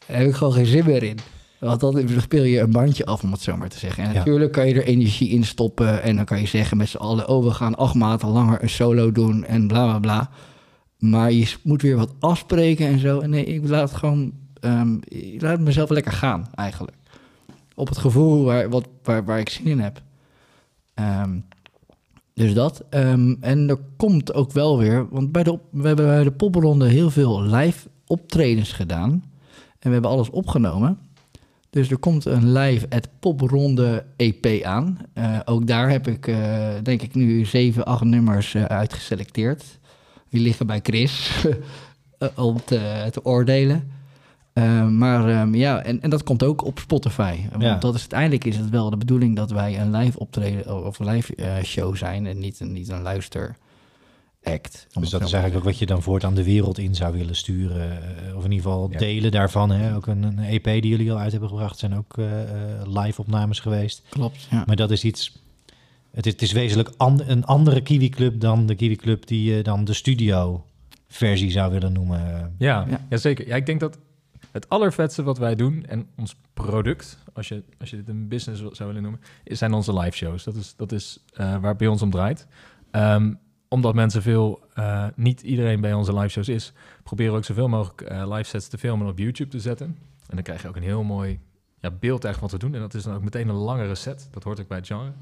Daar 0.06 0.18
heb 0.18 0.28
ik 0.28 0.34
gewoon 0.34 0.52
geen 0.52 0.66
zin 0.66 0.84
meer 0.84 1.02
in. 1.02 1.18
Want 1.60 1.80
dan 1.80 2.08
speel 2.20 2.42
je 2.44 2.60
een 2.60 2.70
bandje 2.72 3.04
af, 3.06 3.22
om 3.22 3.32
het 3.32 3.40
zo 3.40 3.56
maar 3.56 3.68
te 3.68 3.78
zeggen. 3.78 4.04
En 4.04 4.12
Ja. 4.12 4.18
natuurlijk 4.18 4.52
kan 4.52 4.68
je 4.68 4.74
er 4.74 4.84
energie 4.84 5.28
in 5.28 5.44
stoppen. 5.44 6.02
En 6.02 6.16
dan 6.16 6.24
kan 6.24 6.40
je 6.40 6.46
zeggen 6.46 6.76
met 6.76 6.88
z'n 6.88 6.96
allen... 6.96 7.28
oh, 7.28 7.44
we 7.44 7.50
gaan 7.50 7.74
acht 7.76 7.94
maanden 7.94 8.28
langer 8.28 8.62
een 8.62 8.68
solo 8.70 9.12
doen 9.12 9.44
en 9.44 9.66
bla, 9.66 9.84
bla, 9.84 9.98
bla. 9.98 10.30
Maar 10.98 11.32
je 11.32 11.54
moet 11.62 11.82
weer 11.82 11.96
wat 11.96 12.14
afspreken 12.18 12.86
en 12.86 12.98
zo. 12.98 13.20
En 13.20 13.30
nee, 13.30 13.44
ik 13.44 13.68
laat 13.68 13.92
gewoon... 13.92 14.32
ehm, 14.60 14.94
ik 15.08 15.42
laat 15.42 15.60
mezelf 15.60 15.90
lekker 15.90 16.12
gaan, 16.12 16.46
eigenlijk. 16.54 16.96
Op 17.74 17.88
het 17.88 17.98
gevoel 17.98 18.44
waar, 18.44 18.68
wat, 18.68 18.88
waar, 19.02 19.24
waar 19.24 19.38
ik 19.38 19.48
zin 19.48 19.66
in 19.66 19.78
heb. 19.80 20.02
Ehm, 20.94 21.38
Dus 22.34 22.54
dat. 22.54 22.84
Ehm, 22.90 23.34
en 23.40 23.68
er 23.68 23.78
komt 23.96 24.34
ook 24.34 24.52
wel 24.52 24.78
weer, 24.78 25.08
want 25.10 25.32
bij 25.32 25.42
de, 25.42 25.58
we 25.70 25.86
hebben 25.86 26.06
bij 26.06 26.24
de 26.24 26.32
popronde 26.32 26.88
heel 26.88 27.10
veel 27.10 27.42
live 27.42 27.88
optredens 28.06 28.72
gedaan. 28.72 29.10
En 29.78 29.88
we 29.88 29.90
hebben 29.90 30.10
alles 30.10 30.30
opgenomen. 30.30 30.98
Dus 31.70 31.90
er 31.90 31.98
komt 31.98 32.24
een 32.24 32.52
live 32.52 32.86
at 32.88 33.08
popronde 33.20 34.04
EP 34.16 34.62
aan. 34.64 34.98
Eh, 35.12 35.38
ook 35.44 35.66
daar 35.66 35.90
heb 35.90 36.08
ik, 36.08 36.26
eh, 36.26 36.68
denk 36.82 37.02
ik, 37.02 37.14
nu 37.14 37.44
zeven, 37.44 37.84
acht 37.84 38.04
nummers 38.04 38.54
eh, 38.54 38.64
uitgeselecteerd. 38.64 39.64
Die 40.28 40.40
liggen 40.40 40.66
bij 40.66 40.80
Chris 40.82 41.44
om 42.36 42.64
te, 42.64 43.08
te 43.10 43.24
oordelen. 43.24 43.90
Maar 44.90 45.28
ehm, 45.28 45.54
ja, 45.54 45.82
en, 45.82 46.02
en 46.02 46.10
dat 46.10 46.22
komt 46.22 46.42
ook 46.42 46.64
op 46.64 46.78
Spotify. 46.78 47.36
Want 47.50 47.62
Ja. 47.62 47.76
dat 47.76 47.94
is 47.94 48.00
uiteindelijk 48.00 48.44
is 48.44 48.56
het 48.56 48.70
wel 48.70 48.90
de 48.90 48.96
bedoeling 48.96 49.36
dat 49.36 49.50
wij 49.50 49.80
een 49.80 49.90
live 49.96 50.18
optreden 50.18 50.84
of 50.86 50.98
live 50.98 51.60
show 51.64 51.96
zijn 51.96 52.26
en 52.26 52.38
niet, 52.38 52.60
niet 52.60 52.88
een 52.88 53.02
luister 53.02 53.56
act. 54.42 54.86
om 54.94 55.00
Dus 55.02 55.10
dat 55.10 55.20
is 55.22 55.32
eigenlijk 55.32 55.64
ook 55.64 55.70
wat 55.70 55.78
je 55.78 55.86
dan 55.86 56.02
voortaan 56.02 56.34
de 56.34 56.44
wereld 56.44 56.78
in 56.78 56.94
zou 56.94 57.16
willen 57.18 57.36
sturen. 57.36 57.90
eh, 58.26 58.36
Of 58.36 58.44
in 58.44 58.50
ieder 58.52 58.66
geval 58.70 58.88
Ja. 58.92 58.98
delen 58.98 59.30
daarvan. 59.30 59.70
Hè? 59.70 59.94
Ook 59.94 60.06
een, 60.06 60.22
een 60.22 60.38
EP 60.38 60.64
die 60.64 60.88
jullie 60.88 61.12
al 61.12 61.18
uit 61.18 61.30
hebben 61.30 61.48
gebracht 61.48 61.78
zijn 61.78 61.96
ook 61.96 62.18
eh, 62.18 62.42
eh, 62.42 62.86
live 62.86 63.20
opnames 63.20 63.60
geweest. 63.60 64.02
Klopt, 64.08 64.46
ja. 64.50 64.62
Maar 64.66 64.76
dat 64.76 64.90
is 64.90 65.04
iets... 65.04 65.38
Het 66.10 66.26
is, 66.26 66.32
het 66.32 66.42
is 66.42 66.52
wezenlijk 66.52 66.90
an- 66.96 67.22
een 67.26 67.44
andere 67.44 67.80
Kiwi 67.80 68.08
Club 68.08 68.40
dan 68.40 68.66
de 68.66 68.74
Kiwi 68.74 68.96
Club 68.96 69.26
die 69.26 69.54
je 69.54 69.62
dan 69.62 69.84
de 69.84 69.92
studio 69.92 70.64
versie 71.08 71.50
zou 71.50 71.72
willen 71.72 71.92
noemen. 71.92 72.54
Ja, 72.58 72.86
Ja. 72.88 73.00
ja. 73.10 73.16
zeker. 73.16 73.46
Ja, 73.46 73.56
ik 73.56 73.66
denk 73.66 73.80
dat 73.80 73.98
het 74.50 74.68
allervetste 74.68 75.22
wat 75.22 75.38
wij 75.38 75.54
doen 75.54 75.84
en 75.86 76.06
ons 76.16 76.36
product, 76.54 77.18
als 77.32 77.48
je, 77.48 77.62
als 77.80 77.90
je 77.90 77.96
dit 77.96 78.08
een 78.08 78.28
business 78.28 78.62
zou 78.72 78.86
willen 78.88 79.02
noemen, 79.02 79.20
is, 79.44 79.58
zijn 79.58 79.72
onze 79.72 79.98
live 79.98 80.16
shows. 80.16 80.44
Dat 80.44 80.54
is, 80.54 80.74
dat 80.76 80.92
is 80.92 81.18
eh, 81.32 81.50
waar 81.60 81.68
het 81.68 81.76
bij 81.78 81.86
ons 81.88 82.02
om 82.02 82.10
draait. 82.10 82.46
Ehm, 82.90 83.32
omdat 83.72 83.94
mensen 83.94 84.22
veel, 84.22 84.60
eh, 84.74 85.06
niet 85.14 85.40
iedereen 85.40 85.80
bij 85.80 85.92
onze 85.92 86.14
live 86.14 86.28
shows 86.28 86.48
is, 86.48 86.72
proberen 87.02 87.32
we 87.32 87.38
ook 87.38 87.44
zoveel 87.44 87.68
mogelijk 87.68 88.00
eh, 88.00 88.28
live 88.28 88.48
sets 88.48 88.68
te 88.68 88.78
filmen 88.78 89.06
en 89.06 89.12
op 89.12 89.18
YouTube 89.18 89.50
te 89.50 89.60
zetten. 89.60 89.86
En 90.26 90.34
dan 90.34 90.42
krijg 90.42 90.62
je 90.62 90.68
ook 90.68 90.76
een 90.76 90.82
heel 90.82 91.02
mooi 91.02 91.40
ja, 91.80 91.90
beeld 91.90 92.24
eigenlijk 92.24 92.52
wat 92.52 92.62
we 92.62 92.66
doen. 92.66 92.74
En 92.74 92.80
dat 92.80 92.94
is 92.94 93.02
dan 93.02 93.14
ook 93.14 93.22
meteen 93.22 93.48
een 93.48 93.54
langere 93.54 93.94
set. 93.94 94.28
Dat 94.30 94.44
hoort 94.44 94.60
ook 94.60 94.68
bij 94.68 94.76
het 94.76 94.86
genre. 94.86 95.12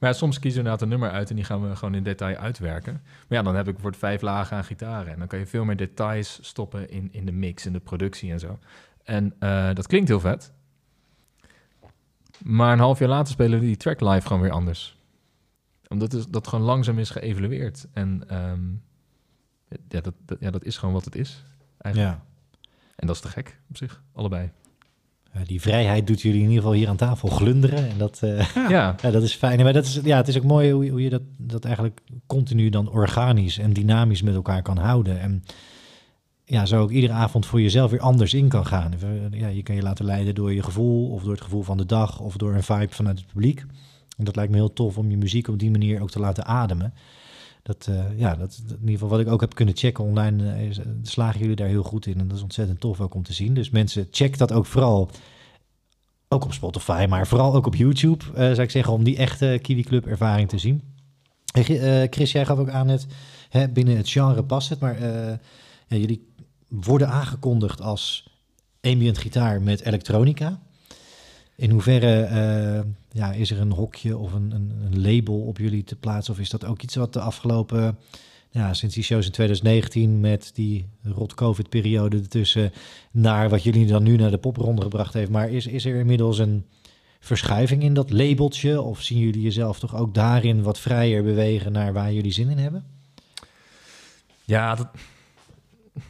Maar 0.00 0.14
soms 0.14 0.38
kiezen 0.38 0.62
we 0.62 0.68
inderdaad 0.68 0.82
een 0.82 0.98
nummer 0.98 1.10
uit 1.10 1.30
en 1.30 1.36
die 1.36 1.44
gaan 1.44 1.68
we 1.68 1.76
gewoon 1.76 1.94
in 1.94 2.02
detail 2.02 2.36
uitwerken. 2.36 2.92
Maar 3.02 3.38
ja, 3.38 3.42
dan 3.42 3.54
heb 3.54 3.68
ik 3.68 3.78
voor 3.78 3.94
vijf 3.94 4.20
lagen 4.20 4.56
aan 4.56 4.64
gitaren. 4.64 5.12
En 5.12 5.18
dan 5.18 5.28
kan 5.28 5.38
je 5.38 5.46
veel 5.46 5.64
meer 5.64 5.76
details 5.76 6.38
stoppen 6.42 6.90
in, 6.90 7.08
in 7.12 7.26
de 7.26 7.32
mix, 7.32 7.66
in 7.66 7.72
de 7.72 7.80
productie 7.80 8.32
en 8.32 8.40
zo. 8.40 8.58
En 9.04 9.34
eh, 9.38 9.74
dat 9.74 9.86
klinkt 9.86 10.08
heel 10.08 10.20
vet. 10.20 10.52
Maar 12.42 12.72
een 12.72 12.78
half 12.78 12.98
jaar 12.98 13.08
later 13.08 13.32
spelen 13.32 13.60
we 13.60 13.66
die 13.66 13.76
track 13.76 14.00
live 14.00 14.26
gewoon 14.26 14.42
weer 14.42 14.50
anders. 14.50 14.93
Omdat 15.94 16.14
is, 16.14 16.26
dat 16.28 16.46
gewoon 16.48 16.64
langzaam 16.64 16.98
is 16.98 17.10
geëvalueerd. 17.10 17.86
En 17.92 18.24
ehm, 18.28 18.60
ja, 19.88 20.00
dat, 20.00 20.14
dat, 20.26 20.36
ja, 20.40 20.50
dat 20.50 20.64
is 20.64 20.76
gewoon 20.76 20.94
wat 20.94 21.04
het 21.04 21.14
is. 21.16 21.42
Eigenlijk. 21.78 22.14
Ja. 22.14 22.24
En 22.96 23.06
dat 23.06 23.16
is 23.16 23.22
te 23.22 23.28
gek 23.28 23.60
op 23.70 23.76
zich, 23.76 24.02
allebei. 24.12 24.50
Eh, 25.32 25.40
die 25.46 25.60
vrijheid 25.60 26.06
doet 26.06 26.20
jullie 26.22 26.38
in 26.42 26.48
ieder 26.48 26.62
geval 26.62 26.76
hier 26.78 26.88
aan 26.88 26.96
tafel 26.96 27.28
glunderen. 27.28 27.88
En 27.90 27.98
dat, 27.98 28.18
eh, 28.22 28.48
Ja, 28.54 28.94
ja, 29.02 29.10
dat 29.10 29.22
is 29.22 29.34
fijn. 29.34 29.62
Maar 29.62 29.72
dat 29.72 29.84
is, 29.84 30.00
ja, 30.02 30.16
het 30.16 30.28
is 30.28 30.36
ook 30.36 30.44
mooi 30.44 30.72
hoe, 30.72 30.84
je- 30.84 30.90
hoe 30.90 31.02
je 31.02 31.10
dat, 31.10 31.22
dat 31.36 31.64
eigenlijk 31.64 32.00
continu 32.26 32.68
dan 32.68 32.88
organisch 32.90 33.58
en 33.58 33.72
dynamisch 33.72 34.22
met 34.22 34.34
elkaar 34.34 34.62
kan 34.62 34.76
houden. 34.78 35.20
En 35.20 35.42
ja, 36.44 36.66
zo 36.66 36.80
ook 36.82 36.90
iedere 36.90 37.12
avond 37.12 37.46
voor 37.46 37.60
jezelf 37.60 37.90
weer 37.90 38.00
anders 38.00 38.34
in 38.34 38.48
kan 38.48 38.66
gaan. 38.66 38.92
Ja, 39.30 39.46
je 39.48 39.62
kan 39.62 39.74
je 39.74 39.82
laten 39.82 40.04
leiden 40.04 40.34
door 40.34 40.52
je 40.52 40.62
gevoel 40.62 41.10
of 41.10 41.22
door 41.22 41.32
het 41.32 41.40
gevoel 41.42 41.62
van 41.62 41.76
de 41.76 41.86
dag 41.86 42.20
of 42.20 42.36
door 42.36 42.54
een 42.54 42.62
vibe 42.62 42.94
vanuit 42.94 43.18
het 43.18 43.26
publiek. 43.26 43.64
En 44.16 44.24
dat 44.24 44.36
lijkt 44.36 44.50
me 44.50 44.56
heel 44.56 44.72
tof 44.72 44.98
om 44.98 45.10
je 45.10 45.16
muziek 45.16 45.48
op 45.48 45.58
die 45.58 45.70
manier 45.70 46.02
ook 46.02 46.10
te 46.10 46.20
laten 46.20 46.44
ademen. 46.44 46.94
Dat, 47.62 47.86
eh, 47.88 48.18
ja, 48.18 48.36
dat, 48.36 48.62
in 48.68 48.74
ieder 48.80 48.90
geval 48.90 49.08
wat 49.08 49.20
ik 49.20 49.28
ook 49.28 49.40
heb 49.40 49.54
kunnen 49.54 49.76
checken 49.76 50.04
online, 50.04 50.52
eh, 50.52 50.78
slagen 51.02 51.40
jullie 51.40 51.56
daar 51.56 51.68
heel 51.68 51.82
goed 51.82 52.06
in. 52.06 52.18
En 52.18 52.28
dat 52.28 52.36
is 52.36 52.42
ontzettend 52.42 52.80
tof 52.80 53.00
ook 53.00 53.14
om 53.14 53.22
te 53.22 53.32
zien. 53.32 53.54
Dus 53.54 53.70
mensen, 53.70 54.08
check 54.10 54.38
dat 54.38 54.52
ook 54.52 54.66
vooral. 54.66 55.10
Ook 56.28 56.44
op 56.44 56.52
Spotify, 56.52 57.06
maar 57.08 57.26
vooral 57.26 57.54
ook 57.54 57.66
op 57.66 57.74
YouTube, 57.74 58.24
zou 58.34 58.62
ik 58.62 58.70
zeggen, 58.70 58.92
om 58.92 59.04
die 59.04 59.16
echte 59.16 59.58
Kiwi 59.62 59.82
Club 59.82 60.06
ervaring 60.06 60.48
te 60.48 60.58
zien. 60.58 60.82
Chris, 62.10 62.32
jij 62.32 62.44
gaf 62.46 62.58
ook 62.58 62.68
aan 62.68 62.88
het, 62.88 63.06
hè, 63.48 63.68
binnen 63.68 63.96
het 63.96 64.08
genre 64.08 64.44
past 64.44 64.68
het, 64.68 64.80
maar 64.80 64.98
jullie 65.88 66.28
worden 66.68 67.08
aangekondigd 67.08 67.80
als 67.80 68.28
ambient 68.80 69.18
gitaar 69.18 69.62
met 69.62 69.80
elektronica. 69.80 70.60
In 71.56 71.70
hoeverre 71.70 72.20
eh, 72.22 72.80
ja, 73.10 73.32
is 73.32 73.50
er 73.50 73.60
een 73.60 73.72
hokje 73.72 74.16
of 74.16 74.32
een, 74.32 74.50
een, 74.50 74.72
een 74.84 75.00
label 75.02 75.40
op 75.40 75.58
jullie 75.58 75.84
te 75.84 75.96
plaatsen? 75.96 76.34
Of 76.34 76.40
is 76.40 76.50
dat 76.50 76.64
ook 76.64 76.82
iets 76.82 76.94
wat 76.94 77.12
de 77.12 77.20
afgelopen, 77.20 77.98
ja, 78.50 78.74
sinds 78.74 78.94
die 78.94 79.04
shows 79.04 79.26
in 79.26 79.32
2019 79.32 80.20
met 80.20 80.50
die 80.54 80.88
rot 81.02 81.34
COVID-periode 81.34 82.16
ertussen, 82.18 82.72
naar 83.10 83.48
wat 83.48 83.62
jullie 83.62 83.86
dan 83.86 84.02
nu 84.02 84.16
naar 84.16 84.30
de 84.30 84.38
popronde 84.38 84.82
gebracht 84.82 85.14
heeft. 85.14 85.30
Maar 85.30 85.50
is, 85.50 85.66
is 85.66 85.84
er 85.84 85.94
inmiddels 85.98 86.38
een 86.38 86.64
verschuiving 87.20 87.82
in 87.82 87.94
dat 87.94 88.10
labeltje? 88.10 88.80
Of 88.80 89.02
zien 89.02 89.18
jullie 89.18 89.42
jezelf 89.42 89.78
toch 89.78 89.96
ook 89.96 90.14
daarin 90.14 90.62
wat 90.62 90.78
vrijer 90.78 91.22
bewegen 91.22 91.72
naar 91.72 91.92
waar 91.92 92.12
jullie 92.12 92.32
zin 92.32 92.48
in 92.48 92.58
hebben? 92.58 92.84
ja 94.44 94.74
dat, 94.74 94.88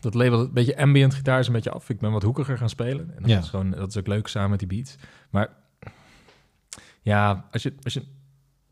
dat 0.00 0.14
label, 0.14 0.40
een 0.40 0.52
beetje 0.52 0.76
ambient 0.78 1.14
gitaar 1.14 1.38
is 1.40 1.46
een 1.46 1.52
beetje 1.52 1.70
af. 1.70 1.90
Ik 1.90 1.98
ben 2.00 2.12
wat 2.12 2.22
hoekiger 2.22 2.59
gaan 2.59 2.68
spelen. 2.68 3.12
En 3.16 3.22
dat, 3.22 3.30
Ja. 3.30 3.38
is, 3.38 3.48
gewoon, 3.48 3.70
dat 3.70 3.88
is 3.88 3.96
ook 3.96 4.07
leuk 4.07 4.26
samen 4.26 4.50
met 4.50 4.59
die 4.59 4.68
beats. 4.68 4.96
Maar 5.35 5.49
ja, 7.03 7.49
als 7.53 7.62
je, 7.62 7.75
als 7.83 7.94
je 7.94 8.03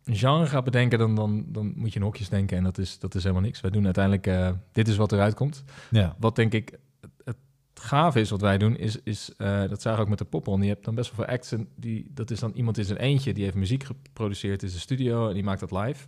een 0.05 0.17
genre 0.17 0.47
gaat 0.47 0.65
bedenken, 0.65 0.99
dan, 0.99 1.15
dan, 1.15 1.45
dan 1.49 1.73
moet 1.77 1.93
je 1.93 1.99
in 1.99 2.05
hokjes 2.05 2.29
denken. 2.29 2.57
En 2.57 2.65
dat 2.65 2.79
is, 2.79 2.99
dat 2.99 3.15
is 3.15 3.23
helemaal 3.23 3.45
niks. 3.45 3.61
Wij 3.61 3.71
doen 3.71 3.85
uiteindelijk, 3.85 4.27
eh, 4.27 4.51
dit 4.73 4.89
is 4.89 4.97
wat 4.97 5.13
eruit 5.13 5.35
komt. 5.35 5.65
Ja, 5.91 6.17
Wat 6.19 6.37
denk 6.37 6.53
ik 6.53 6.79
het, 7.25 7.37
gave 7.75 8.21
is 8.21 8.31
wat 8.31 8.41
wij 8.41 8.59
doen, 8.59 8.77
is, 8.77 9.03
is 9.03 9.33
eh, 9.37 9.69
dat 9.69 9.83
zagen 9.83 9.99
we 9.99 10.05
ook 10.05 10.09
met 10.09 10.19
de 10.19 10.25
popron. 10.25 10.63
Je 10.63 10.69
hebt 10.69 10.85
dan 10.85 10.95
best 10.95 11.17
wel 11.17 11.25
veel 11.25 11.35
acts. 11.35 11.53
En 11.53 11.69
die, 11.75 12.11
dat 12.15 12.31
is 12.31 12.41
dan 12.41 12.53
iemand 12.55 12.79
in 12.79 12.85
zijn 12.85 12.99
eentje, 12.99 13.35
die 13.35 13.45
heeft 13.45 13.57
muziek 13.57 13.85
geproduceerd 13.85 14.63
in 14.63 14.69
zijn 14.69 14.81
studio 14.81 15.29
en 15.29 15.35
die 15.35 15.45
maakt 15.45 15.61
dat 15.61 15.71
live. 15.71 16.05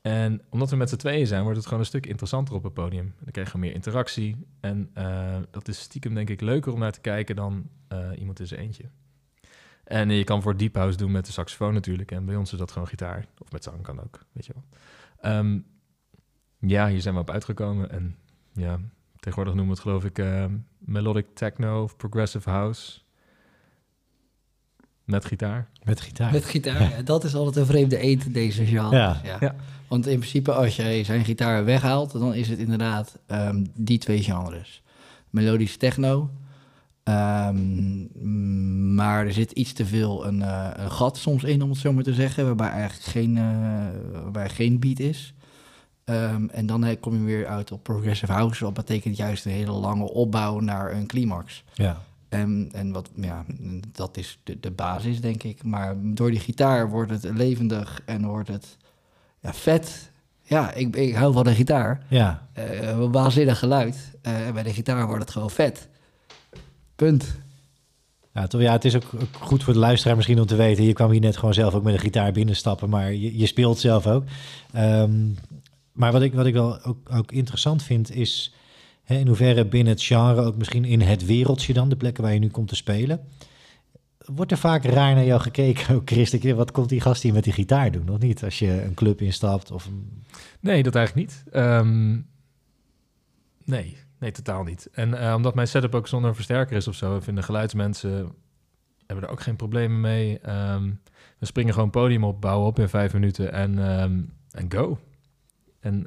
En 0.00 0.42
omdat 0.50 0.70
we 0.70 0.76
met 0.76 0.88
z'n 0.88 0.96
tweeën 0.96 1.26
zijn, 1.26 1.42
wordt 1.42 1.56
het 1.56 1.66
gewoon 1.66 1.80
een 1.80 1.86
stuk 1.86 2.06
interessanter 2.06 2.54
op 2.54 2.62
het 2.62 2.74
podium. 2.74 3.14
Dan 3.20 3.32
krijg 3.32 3.52
je 3.52 3.58
meer 3.58 3.74
interactie. 3.74 4.36
En 4.60 4.90
eh, 4.94 5.36
dat 5.50 5.68
is 5.68 5.80
stiekem 5.80 6.14
denk 6.14 6.30
ik 6.30 6.40
leuker 6.40 6.72
om 6.72 6.78
naar 6.78 6.92
te 6.92 7.00
kijken 7.00 7.36
dan 7.36 7.68
iemand 8.18 8.40
in 8.40 8.46
zijn 8.46 8.60
eentje. 8.60 8.84
En 9.84 10.10
je 10.10 10.24
kan 10.24 10.42
voor 10.42 10.56
deep 10.56 10.74
house 10.74 10.96
doen 10.96 11.10
met 11.10 11.26
de 11.26 11.32
saxofoon 11.32 11.74
natuurlijk. 11.74 12.10
En 12.10 12.24
bij 12.24 12.36
ons 12.36 12.52
is 12.52 12.58
dat 12.58 12.72
gewoon 12.72 12.88
gitaar. 12.88 13.26
Of 13.38 13.52
met 13.52 13.64
zang 13.64 13.82
kan 13.82 14.00
ook, 14.00 14.24
weet 14.32 14.46
je 14.46 14.52
wel. 14.52 14.64
Ehm, 15.32 15.58
ja, 16.58 16.88
hier 16.88 17.00
zijn 17.00 17.14
we 17.14 17.20
op 17.20 17.30
uitgekomen. 17.30 17.90
En 17.90 18.16
ja, 18.52 18.80
tegenwoordig 19.16 19.54
noemen 19.54 19.74
we 19.74 19.80
het 19.80 19.88
geloof 19.88 20.04
ik 20.04 20.18
eh, 20.18 20.44
melodic 20.78 21.26
techno 21.34 21.82
of 21.82 21.96
progressive 21.96 22.50
house. 22.50 23.02
Met 25.04 25.24
gitaar. 25.24 25.68
met 25.82 26.00
gitaar. 26.00 26.32
Met 26.32 26.44
gitaar, 26.44 26.82
ja, 26.96 27.02
dat 27.02 27.24
is 27.24 27.34
altijd 27.34 27.56
een 27.56 27.66
vreemde 27.66 27.98
eend 27.98 28.24
in 28.24 28.32
deze 28.32 28.64
genre. 28.64 28.96
Ja. 28.96 29.20
Ja. 29.40 29.54
Want 29.88 30.06
in 30.06 30.18
principe, 30.18 30.52
als 30.52 30.76
jij 30.76 31.04
zijn 31.04 31.24
gitaar 31.24 31.64
weghaalt, 31.64 32.12
dan 32.12 32.34
is 32.34 32.48
het 32.48 32.58
inderdaad 32.58 33.18
ehm, 33.26 33.64
die 33.74 33.98
twee 33.98 34.22
genres. 34.22 34.82
Melodisch 35.30 35.76
techno. 35.76 36.30
Ehm, 37.04 38.94
maar 38.94 39.26
er 39.26 39.32
zit 39.32 39.52
iets 39.52 39.72
te 39.72 39.86
veel 39.86 40.26
een, 40.26 40.42
eh, 40.42 40.70
een 40.74 40.90
gat 40.90 41.16
soms 41.16 41.44
in, 41.44 41.62
om 41.62 41.70
het 41.70 41.78
zo 41.78 41.92
maar 41.92 42.04
te 42.04 42.14
zeggen, 42.14 42.44
waarbij 42.44 42.70
eigenlijk 42.70 43.10
geen, 43.10 43.34
waarbij 44.12 44.48
geen 44.48 44.78
beat 44.80 44.98
is. 44.98 45.34
Ehm, 46.04 46.48
en 46.48 46.66
dan 46.66 46.84
eh, 46.84 47.00
kom 47.00 47.14
je 47.14 47.24
weer 47.24 47.46
uit 47.46 47.72
op 47.72 47.82
progressive 47.82 48.32
house, 48.32 48.64
wat 48.64 48.74
betekent 48.74 49.16
juist 49.16 49.44
een 49.44 49.52
hele 49.52 49.72
lange 49.72 50.10
opbouw 50.10 50.60
naar 50.60 50.92
een 50.92 51.06
climax. 51.06 51.64
Ja. 51.74 52.00
En, 52.28 52.68
en 52.72 52.92
wat, 52.92 53.10
ja, 53.14 53.44
dat 53.92 54.16
is 54.16 54.38
de, 54.42 54.60
de 54.60 54.70
basis, 54.70 55.20
denk 55.20 55.42
ik. 55.42 55.62
Maar 55.62 55.94
door 55.98 56.30
die 56.30 56.40
gitaar 56.40 56.90
wordt 56.90 57.10
het 57.10 57.24
levendig 57.34 58.02
en 58.04 58.26
wordt 58.26 58.48
het 58.48 58.76
ja, 59.40 59.52
vet. 59.52 60.10
Ja, 60.42 60.72
ik, 60.72 60.96
ik 60.96 61.14
hou 61.14 61.32
van 61.32 61.44
de 61.44 61.54
gitaar. 61.54 62.04
Ja, 62.08 62.48
een 62.54 63.12
waanzinnig 63.12 63.58
geluid. 63.58 64.16
Eh, 64.22 64.50
bij 64.52 64.62
de 64.62 64.72
gitaar 64.72 65.06
wordt 65.06 65.22
het 65.22 65.30
gewoon 65.30 65.50
vet. 65.50 65.88
Punt. 66.96 67.36
Ja, 68.34 68.46
toch, 68.46 68.60
ja, 68.60 68.72
het 68.72 68.84
is 68.84 68.94
ook 68.96 69.04
ook 69.14 69.36
goed 69.40 69.62
voor 69.64 69.72
de 69.72 69.78
luisteraar 69.78 70.16
misschien 70.16 70.40
om 70.40 70.46
te 70.46 70.56
weten. 70.56 70.84
Je 70.84 70.92
kwam 70.92 71.10
hier 71.10 71.20
net 71.20 71.36
gewoon 71.36 71.54
zelf 71.54 71.74
ook 71.74 71.82
met 71.82 71.94
een 71.94 72.00
gitaar 72.00 72.32
binnenstappen, 72.32 72.88
maar 72.88 73.12
je, 73.12 73.38
je 73.38 73.46
speelt 73.46 73.78
zelf 73.78 74.06
ook. 74.06 74.24
Ehm, 74.72 75.28
maar 75.92 76.12
wat 76.12 76.22
ik, 76.22 76.34
wat 76.34 76.46
ik 76.46 76.52
wel 76.52 76.82
ook, 76.82 77.10
ook 77.12 77.32
interessant 77.32 77.82
vind 77.82 78.10
is 78.10 78.54
hè, 79.04 79.16
in 79.18 79.26
hoeverre 79.26 79.66
binnen 79.66 79.92
het 79.92 80.02
genre, 80.02 80.42
ook 80.42 80.56
misschien 80.56 80.84
in 80.84 81.00
het 81.00 81.24
wereldje 81.26 81.72
dan, 81.72 81.88
de 81.88 81.96
plekken 81.96 82.22
waar 82.22 82.32
je 82.32 82.38
nu 82.38 82.48
komt 82.48 82.68
te 82.68 82.74
spelen. 82.76 83.20
Wordt 84.24 84.50
er 84.50 84.58
vaak 84.58 84.84
raar 84.84 85.14
naar 85.14 85.24
jou 85.24 85.40
gekeken, 85.40 85.94
ook 85.94 86.10
Chris? 86.10 86.30
denk 86.30 86.42
je, 86.42 86.54
Wat 86.54 86.70
komt 86.72 86.88
die 86.88 87.00
gast 87.00 87.22
hier 87.22 87.32
met 87.32 87.44
die 87.44 87.52
gitaar 87.52 87.92
doen? 87.92 88.04
Nog 88.04 88.18
niet, 88.18 88.44
als 88.44 88.58
je 88.58 88.82
een 88.82 88.94
club 88.94 89.20
instapt 89.20 89.70
of... 89.70 89.86
een- 89.86 90.22
Nee, 90.60 90.82
dat 90.82 90.94
eigenlijk 90.94 91.28
niet. 91.28 91.44
Ehm, 91.52 92.18
nee, 93.64 93.96
nee, 94.24 94.32
totaal 94.32 94.62
niet. 94.62 94.88
En 94.92 95.14
eh, 95.14 95.34
omdat 95.34 95.54
mijn 95.54 95.68
setup 95.68 95.94
ook 95.94 96.08
zonder 96.08 96.34
versterker 96.34 96.76
is 96.76 96.88
of 96.88 96.94
zo, 96.94 97.20
vinden 97.20 97.44
geluidsmensen 97.44 98.32
hebben 99.06 99.24
er 99.24 99.30
ook 99.30 99.40
geen 99.40 99.56
problemen 99.56 100.00
mee. 100.00 100.38
Ehm, 100.38 100.90
we 101.38 101.46
springen 101.46 101.74
gewoon 101.74 101.90
podium 101.90 102.24
op, 102.24 102.40
bouwen 102.40 102.66
op 102.66 102.78
in 102.78 102.88
vijf 102.88 103.12
minuten 103.12 103.52
en, 103.52 103.78
ehm, 103.78 104.20
en 104.50 104.72
go. 104.72 104.98
En 105.80 105.94
uh, 105.94 106.06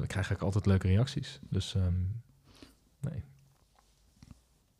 we 0.00 0.06
krijgen 0.06 0.14
eigenlijk 0.14 0.42
altijd 0.42 0.66
leuke 0.66 0.88
reacties. 0.88 1.40
Dus 1.50 1.74
um, 1.74 2.22
nee. 3.00 3.24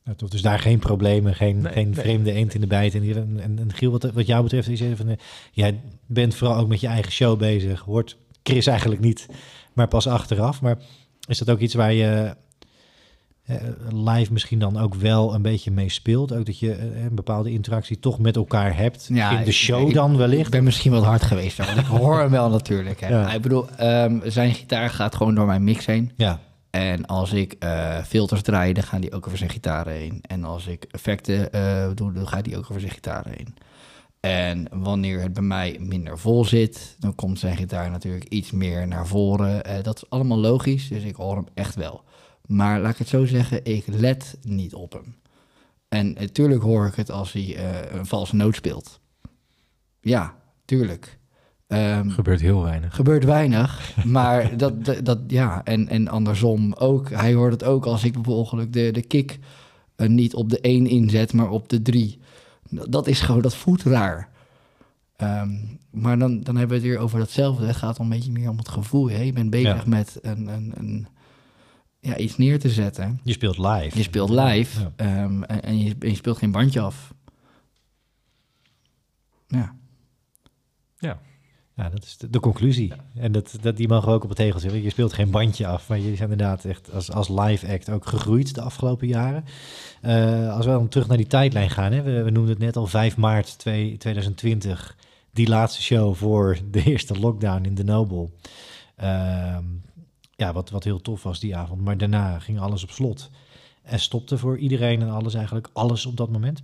Ja, 0.02 0.14
toch, 0.14 0.28
dus 0.28 0.42
daar 0.42 0.58
geen 0.58 0.78
problemen, 0.78 1.34
geen, 1.34 1.60
nee, 1.60 1.72
geen 1.72 1.90
nee, 1.90 2.00
vreemde 2.00 2.32
eend 2.32 2.54
in 2.54 2.60
de 2.60 2.66
bijt. 2.66 2.94
En, 2.94 3.40
en, 3.40 3.58
en 3.58 3.72
Giel, 3.72 3.90
wat, 3.90 4.02
wat 4.02 4.26
jou 4.26 4.42
betreft, 4.42 4.68
is 4.68 4.80
even 4.80 4.96
van, 4.96 5.18
jij 5.52 5.80
bent 6.06 6.34
vooral 6.34 6.56
ook 6.56 6.68
met 6.68 6.80
je 6.80 6.86
eigen 6.86 7.12
show 7.12 7.38
bezig. 7.38 7.80
Hoort 7.80 8.16
Chris 8.42 8.66
eigenlijk 8.66 9.00
niet, 9.00 9.26
maar 9.72 9.88
pas 9.88 10.06
achteraf. 10.06 10.60
Maar 10.60 10.78
is 11.26 11.38
dat 11.38 11.50
ook 11.50 11.58
iets 11.58 11.74
waar 11.74 11.92
je 11.92 12.36
live 13.92 14.32
misschien 14.32 14.58
dan 14.58 14.78
ook 14.78 14.94
wel 14.94 15.34
een 15.34 15.42
beetje 15.42 15.70
mee 15.70 15.88
speelt? 15.88 16.32
Ook 16.32 16.46
dat 16.46 16.58
je 16.58 16.76
uh, 16.76 17.04
een 17.04 17.14
bepaalde 17.14 17.50
interactie 17.50 17.98
toch 17.98 18.18
met 18.18 18.36
elkaar 18.36 18.76
hebt 18.76 19.08
ja, 19.12 19.38
in 19.38 19.44
de 19.44 19.52
show 19.52 19.88
ik, 19.88 19.94
dan 19.94 20.16
wellicht? 20.16 20.46
Ik 20.46 20.50
ben 20.50 20.64
misschien 20.64 20.92
wat 20.92 21.04
hard 21.04 21.22
geweest, 21.22 21.56
want 21.56 21.78
ik 21.78 21.84
hoor 21.84 22.18
hem 22.18 22.30
wel 22.30 22.50
natuurlijk. 22.50 23.00
Hè. 23.00 23.08
Ja. 23.08 23.32
Ik 23.32 23.42
bedoel, 23.42 23.66
um, 23.80 24.22
zijn 24.24 24.54
gitaar 24.54 24.90
gaat 24.90 25.14
gewoon 25.14 25.34
door 25.34 25.46
mijn 25.46 25.64
mix 25.64 25.86
heen. 25.86 26.12
Ja. 26.16 26.40
En 26.70 27.06
als 27.06 27.32
ik 27.32 27.56
uh, 27.64 28.02
filters 28.02 28.42
draai, 28.42 28.72
dan 28.72 28.84
gaan 28.84 29.00
die 29.00 29.12
ook 29.12 29.26
over 29.26 29.38
zijn 29.38 29.50
gitaar 29.50 29.86
heen. 29.86 30.18
En 30.22 30.44
als 30.44 30.66
ik 30.66 30.86
effecten 30.90 31.48
uh, 31.54 31.86
doe, 31.94 32.12
dan 32.12 32.28
gaat 32.28 32.44
die 32.44 32.56
ook 32.56 32.66
over 32.68 32.80
zijn 32.80 32.92
gitaar 32.92 33.24
heen. 33.28 33.54
En 34.20 34.68
wanneer 34.72 35.20
het 35.20 35.32
bij 35.32 35.42
mij 35.42 35.76
minder 35.80 36.18
vol 36.18 36.44
zit, 36.44 36.96
dan 36.98 37.14
komt 37.14 37.38
zijn 37.38 37.56
gitaar 37.56 37.90
natuurlijk 37.90 38.24
iets 38.24 38.50
meer 38.50 38.88
naar 38.88 39.06
voren. 39.06 39.62
Uh, 39.66 39.82
dat 39.82 39.96
is 39.96 40.10
allemaal 40.10 40.38
logisch, 40.38 40.88
dus 40.88 41.02
ik 41.02 41.14
hoor 41.14 41.34
hem 41.34 41.46
echt 41.54 41.74
wel. 41.74 42.02
Maar 42.48 42.80
laat 42.80 42.92
ik 42.92 42.98
het 42.98 43.08
zo 43.08 43.24
zeggen, 43.24 43.64
ik 43.64 43.84
let 43.86 44.38
niet 44.42 44.74
op 44.74 44.92
hem. 44.92 45.16
En 45.88 46.12
natuurlijk 46.12 46.62
hoor 46.62 46.86
ik 46.86 46.94
het 46.94 47.10
als 47.10 47.32
hij 47.32 47.58
een 47.92 48.06
valse 48.06 48.36
noot 48.36 48.54
speelt. 48.54 49.00
Ja, 50.00 50.34
tuurlijk. 50.64 51.18
Um, 51.68 52.10
gebeurt 52.10 52.40
heel 52.40 52.62
weinig. 52.62 52.94
Gebeurt 52.94 53.24
weinig, 53.24 53.96
maar 54.04 54.50
dat, 54.56 54.84
dat, 54.84 55.04
dat, 55.04 55.18
ja, 55.26 55.64
en, 55.64 55.88
en 55.88 56.08
andersom 56.08 56.72
ook. 56.72 57.10
Hij 57.10 57.34
hoort 57.34 57.52
het 57.52 57.64
ook 57.64 57.86
als 57.86 58.04
ik 58.04 58.12
bijvoorbeeld 58.12 58.72
de, 58.72 58.90
de 58.90 59.02
kick 59.02 59.38
uh, 59.96 60.08
niet 60.08 60.34
op 60.34 60.50
de 60.50 60.60
1 60.60 60.86
inzet, 60.86 61.32
maar 61.32 61.50
op 61.50 61.68
de 61.68 61.82
3. 61.82 62.18
Dat 62.70 63.06
is 63.06 63.20
gewoon, 63.20 63.42
dat 63.42 63.54
voelt 63.54 63.82
raar. 63.82 64.28
Um, 65.16 65.78
maar 65.90 66.18
dan, 66.18 66.40
dan 66.40 66.56
hebben 66.56 66.76
we 66.76 66.82
het 66.82 66.92
weer 66.92 67.02
over 67.02 67.18
datzelfde. 67.18 67.66
Het 67.66 67.76
gaat 67.76 67.98
een 67.98 68.08
beetje 68.08 68.32
meer 68.32 68.50
om 68.50 68.58
het 68.58 68.68
gevoel. 68.68 69.10
Hè? 69.10 69.22
Je 69.22 69.32
bent 69.32 69.50
bezig 69.50 69.82
ja. 69.82 69.88
met 69.88 70.18
een, 70.22 70.46
een, 70.46 70.72
een, 70.76 71.06
ja, 72.00 72.16
iets 72.16 72.36
neer 72.36 72.58
te 72.58 72.70
zetten. 72.70 73.20
Je 73.22 73.32
speelt 73.32 73.58
live. 73.58 73.96
Je 73.96 74.02
speelt 74.02 74.30
live 74.30 74.92
ja. 74.96 75.22
um, 75.22 75.44
en, 75.44 75.62
en, 75.62 75.78
je, 75.78 75.94
en 75.98 76.08
je 76.08 76.16
speelt 76.16 76.38
geen 76.38 76.50
bandje 76.50 76.80
af. 76.80 77.14
Ja. 79.46 79.74
Ja. 80.98 81.20
Ja, 81.74 81.88
dat 81.88 82.04
is 82.04 82.16
de, 82.16 82.30
de 82.30 82.40
conclusie. 82.40 82.88
Ja. 82.88 83.22
En 83.22 83.32
dat, 83.32 83.58
dat, 83.60 83.76
die 83.76 83.88
mogen 83.88 84.08
we 84.08 84.14
ook 84.14 84.22
op 84.22 84.28
het 84.28 84.38
tegel 84.38 84.60
zeggen. 84.60 84.82
Je 84.82 84.90
speelt 84.90 85.12
geen 85.12 85.30
bandje 85.30 85.66
af, 85.66 85.88
maar 85.88 85.98
je 85.98 86.12
is 86.12 86.20
inderdaad 86.20 86.64
echt 86.64 86.92
als, 86.92 87.12
als 87.12 87.28
live 87.28 87.72
act 87.72 87.90
ook 87.90 88.06
gegroeid 88.06 88.54
de 88.54 88.60
afgelopen 88.60 89.06
jaren. 89.06 89.44
Uh, 90.02 90.56
als 90.56 90.64
we 90.66 90.70
dan 90.72 90.88
terug 90.88 91.08
naar 91.08 91.16
die 91.16 91.26
tijdlijn 91.26 91.70
gaan, 91.70 91.92
hè, 91.92 92.02
we, 92.02 92.22
we 92.22 92.30
noemden 92.30 92.54
het 92.54 92.62
net 92.62 92.76
al 92.76 92.86
5 92.86 93.16
maart 93.16 93.58
2, 93.58 93.96
2020, 93.96 94.96
die 95.32 95.48
laatste 95.48 95.82
show 95.82 96.14
voor 96.14 96.58
de 96.70 96.82
eerste 96.84 97.18
lockdown 97.18 97.64
in 97.64 97.74
de 97.74 97.84
Noble. 97.84 98.28
Uh, 99.02 99.58
ja, 100.38 100.52
wat, 100.52 100.70
wat 100.70 100.84
heel 100.84 101.00
tof 101.00 101.22
was 101.22 101.40
die 101.40 101.56
avond. 101.56 101.84
Maar 101.84 101.96
daarna 101.98 102.38
ging 102.38 102.60
alles 102.60 102.82
op 102.82 102.90
slot. 102.90 103.30
En 103.82 104.00
stopte 104.00 104.38
voor 104.38 104.58
iedereen 104.58 105.00
en 105.00 105.10
alles 105.10 105.34
eigenlijk, 105.34 105.68
alles 105.72 106.06
op 106.06 106.16
dat 106.16 106.30
moment. 106.30 106.62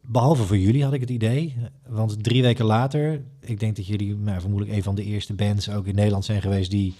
Behalve 0.00 0.42
voor 0.42 0.58
jullie 0.58 0.84
had 0.84 0.92
ik 0.92 1.00
het 1.00 1.10
idee. 1.10 1.56
Want 1.86 2.24
drie 2.24 2.42
weken 2.42 2.64
later, 2.64 3.22
ik 3.40 3.60
denk 3.60 3.76
dat 3.76 3.86
jullie 3.86 4.16
nou, 4.16 4.40
vermoedelijk 4.40 4.76
een 4.76 4.82
van 4.82 4.94
de 4.94 5.04
eerste 5.04 5.34
bands 5.34 5.70
ook 5.70 5.86
in 5.86 5.94
Nederland 5.94 6.24
zijn 6.24 6.42
geweest 6.42 6.70
die 6.70 6.94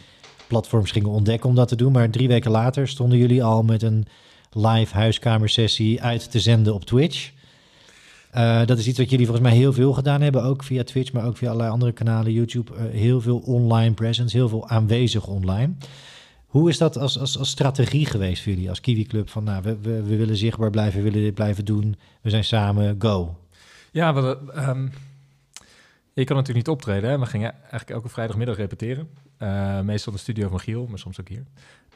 platforms 0.46 0.90
gingen 0.90 1.10
ontdekken 1.10 1.48
om 1.48 1.54
dat 1.54 1.68
te 1.68 1.76
doen. 1.76 1.92
Maar 1.92 2.10
drie 2.10 2.28
weken 2.28 2.50
later 2.50 2.88
stonden 2.88 3.18
jullie 3.18 3.44
al 3.44 3.62
met 3.62 3.82
een 3.82 4.06
live 4.52 4.94
huiskamersessie 4.94 6.02
uit 6.02 6.30
te 6.30 6.40
zenden 6.40 6.74
op 6.74 6.84
Twitch. 6.84 7.32
Uh, 8.36 8.66
dat 8.66 8.78
is 8.78 8.86
iets 8.86 8.98
wat 8.98 9.10
jullie 9.10 9.26
volgens 9.26 9.48
mij 9.48 9.56
heel 9.56 9.72
veel 9.72 9.92
gedaan 9.92 10.20
hebben, 10.20 10.42
ook 10.42 10.62
via 10.62 10.84
Twitch, 10.84 11.12
maar 11.12 11.24
ook 11.24 11.36
via 11.36 11.48
allerlei 11.48 11.70
andere 11.70 11.92
kanalen, 11.92 12.32
YouTube. 12.32 12.72
Uh, 12.74 12.80
heel 12.90 13.20
veel 13.20 13.38
online 13.38 13.94
presence, 13.94 14.36
heel 14.36 14.48
veel 14.48 14.68
aanwezig 14.68 15.26
online. 15.26 15.72
Hoe 16.46 16.68
is 16.68 16.78
dat 16.78 16.98
als, 16.98 17.18
als, 17.18 17.38
als 17.38 17.48
strategie 17.48 18.06
geweest 18.06 18.42
voor 18.42 18.52
jullie 18.52 18.68
als 18.68 18.80
Kiwi 18.80 19.06
Club? 19.06 19.28
Van 19.28 19.44
nou, 19.44 19.62
we, 19.62 19.76
we, 19.80 20.02
we 20.02 20.16
willen 20.16 20.36
zichtbaar 20.36 20.70
blijven, 20.70 20.98
we 20.98 21.04
willen 21.04 21.24
dit 21.24 21.34
blijven 21.34 21.64
doen. 21.64 21.96
We 22.20 22.30
zijn 22.30 22.44
samen, 22.44 22.96
go. 22.98 23.38
Ja, 23.90 24.14
we, 24.14 24.38
um, 24.56 24.92
je 26.12 26.24
kan 26.24 26.36
natuurlijk 26.36 26.66
niet 26.66 26.76
optreden. 26.76 27.10
Hè? 27.10 27.18
We 27.18 27.26
gingen 27.26 27.52
eigenlijk 27.52 27.90
elke 27.90 28.08
vrijdagmiddag 28.08 28.56
repeteren. 28.56 29.08
Uh, 29.38 29.80
meestal 29.80 30.12
de 30.12 30.18
studio 30.18 30.48
van 30.48 30.60
Giel, 30.60 30.86
maar 30.86 30.98
soms 30.98 31.20
ook 31.20 31.28
hier. 31.28 31.44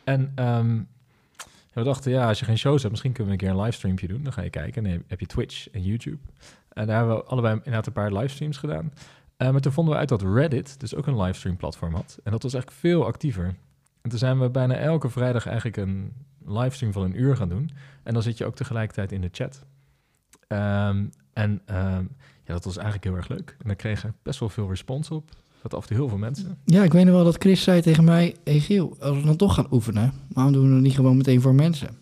En 0.05 0.33
um, 0.37 0.88
we 1.72 1.83
dachten, 1.83 2.11
ja, 2.12 2.28
als 2.28 2.38
je 2.38 2.44
geen 2.44 2.59
shows 2.59 2.78
hebt, 2.78 2.90
misschien 2.90 3.12
kunnen 3.12 3.33
we 3.33 3.38
een 3.38 3.46
keer 3.46 3.56
een 3.56 3.64
livestreampje 3.64 4.09
doen. 4.09 4.22
Dan 4.22 4.33
ga 4.33 4.42
je 4.42 4.50
kijken 4.50 4.87
en 4.87 4.92
dan 4.92 5.02
heb 5.06 5.20
je 5.20 5.26
Twitch 5.26 5.70
en 5.70 5.83
YouTube. 5.83 6.18
En 6.68 6.87
daar 6.87 6.96
hebben 6.96 7.16
we 7.16 7.24
allebei 7.24 7.54
inderdaad 7.54 7.87
een 7.87 7.92
paar 7.92 8.12
livestreams 8.12 8.56
gedaan. 8.56 8.92
Uh, 9.38 9.50
maar 9.50 9.61
toen 9.61 9.72
vonden 9.72 9.94
we 9.94 10.00
uit 10.00 10.09
dat 10.09 10.22
Reddit 10.22 10.80
dus 10.80 10.94
ook 10.94 11.06
een 11.06 11.20
livestream 11.20 11.56
platform 11.56 11.94
had. 11.94 12.18
En 12.24 12.33
dat 12.33 12.42
was 12.42 12.54
eigenlijk 12.54 12.83
veel 12.83 13.06
actiever. 13.06 13.54
En 14.00 14.11
toen 14.11 14.18
zijn 14.18 14.40
we 14.40 14.50
bijna 14.50 14.74
elke 14.74 15.09
vrijdag 15.09 15.46
eigenlijk 15.46 15.76
een 15.76 16.12
livestream 16.44 16.92
van 16.92 17.02
een 17.02 17.20
uur 17.20 17.37
gaan 17.37 17.48
doen. 17.48 17.70
En 18.02 18.12
dan 18.12 18.22
zit 18.22 18.38
je 18.38 18.44
ook 18.46 18.54
tegelijkertijd 18.54 19.12
in 19.12 19.20
de 19.20 19.28
chat. 19.33 19.64
Um, 20.48 21.11
en 21.33 21.62
um, 21.66 22.16
ja, 22.44 22.52
dat 22.52 22.64
was 22.64 22.76
eigenlijk 22.76 23.04
heel 23.04 23.16
erg 23.16 23.28
leuk. 23.28 23.56
En 23.59 23.66
daar 23.66 23.76
kregen 23.76 24.16
best 24.22 24.40
wel 24.40 24.48
veel 24.48 24.68
respons 24.68 25.11
op. 25.11 25.30
Dat 25.62 25.75
af 25.75 25.83
en 25.83 25.88
toe 25.88 25.96
heel 25.96 26.09
veel 26.09 26.18
mensen. 26.18 26.59
Ja, 26.64 26.83
ik 26.83 26.92
weet 26.92 27.05
nog 27.05 27.14
wel 27.14 27.25
dat 27.25 27.37
Chris 27.38 27.62
zei 27.62 27.81
tegen 27.81 28.05
mij... 28.05 28.37
Hey 28.44 28.61
Giel, 28.61 28.96
als 29.01 29.16
we 29.16 29.25
dan 29.25 29.37
toch 29.37 29.55
gaan 29.55 29.66
oefenen... 29.70 30.12
waarom 30.29 30.53
doen 30.53 30.68
we 30.68 30.75
het 30.75 30.83
niet 30.83 30.94
gewoon 30.94 31.16
meteen 31.16 31.40
voor 31.40 31.55
mensen? 31.55 31.96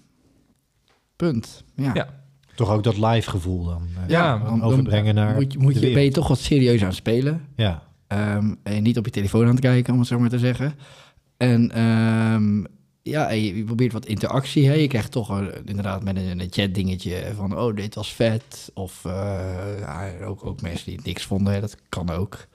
Punt. 1.16 1.64
Ja. 1.74 1.90
ja. 1.94 2.08
Toch 2.54 2.70
ook 2.70 2.82
dat 2.82 2.96
live 2.98 3.30
gevoel 3.30 3.64
dan. 3.64 3.82
Uh, 3.82 4.08
ja, 4.08 4.38
dan, 4.38 4.62
overbrengen 4.62 5.14
naar 5.14 5.34
moet 5.34 5.52
je, 5.52 5.58
moet 5.58 5.80
je, 5.80 5.92
Ben 5.92 6.02
je 6.02 6.10
toch 6.10 6.28
wat 6.28 6.38
serieus 6.38 6.80
aan 6.80 6.86
het 6.86 6.96
spelen. 6.96 7.44
Ja. 7.56 7.82
Um, 8.08 8.58
en 8.62 8.82
niet 8.82 8.98
op 8.98 9.04
je 9.04 9.10
telefoon 9.10 9.44
aan 9.44 9.50
het 9.50 9.60
kijken, 9.60 9.92
om 9.92 9.98
het 9.98 10.08
zo 10.08 10.18
maar 10.18 10.28
te 10.28 10.38
zeggen. 10.38 10.74
En 11.36 11.82
um, 11.82 12.66
ja, 13.02 13.30
je 13.30 13.64
probeert 13.64 13.92
wat 13.92 14.06
interactie. 14.06 14.66
Hè? 14.66 14.74
Je 14.74 14.86
krijgt 14.86 15.12
toch 15.12 15.28
een, 15.28 15.52
inderdaad 15.64 16.04
met 16.04 16.16
een, 16.16 16.40
een 16.40 16.48
chat 16.50 16.74
dingetje 16.74 17.32
van... 17.36 17.58
oh, 17.58 17.76
dit 17.76 17.94
was 17.94 18.12
vet. 18.12 18.70
Of 18.74 19.04
uh, 19.06 19.12
ja, 19.78 20.10
ook, 20.24 20.46
ook 20.46 20.62
mensen 20.62 20.86
die 20.86 21.00
niks 21.04 21.24
vonden, 21.24 21.52
hè? 21.52 21.60
dat 21.60 21.76
kan 21.88 22.10
ook. 22.10 22.46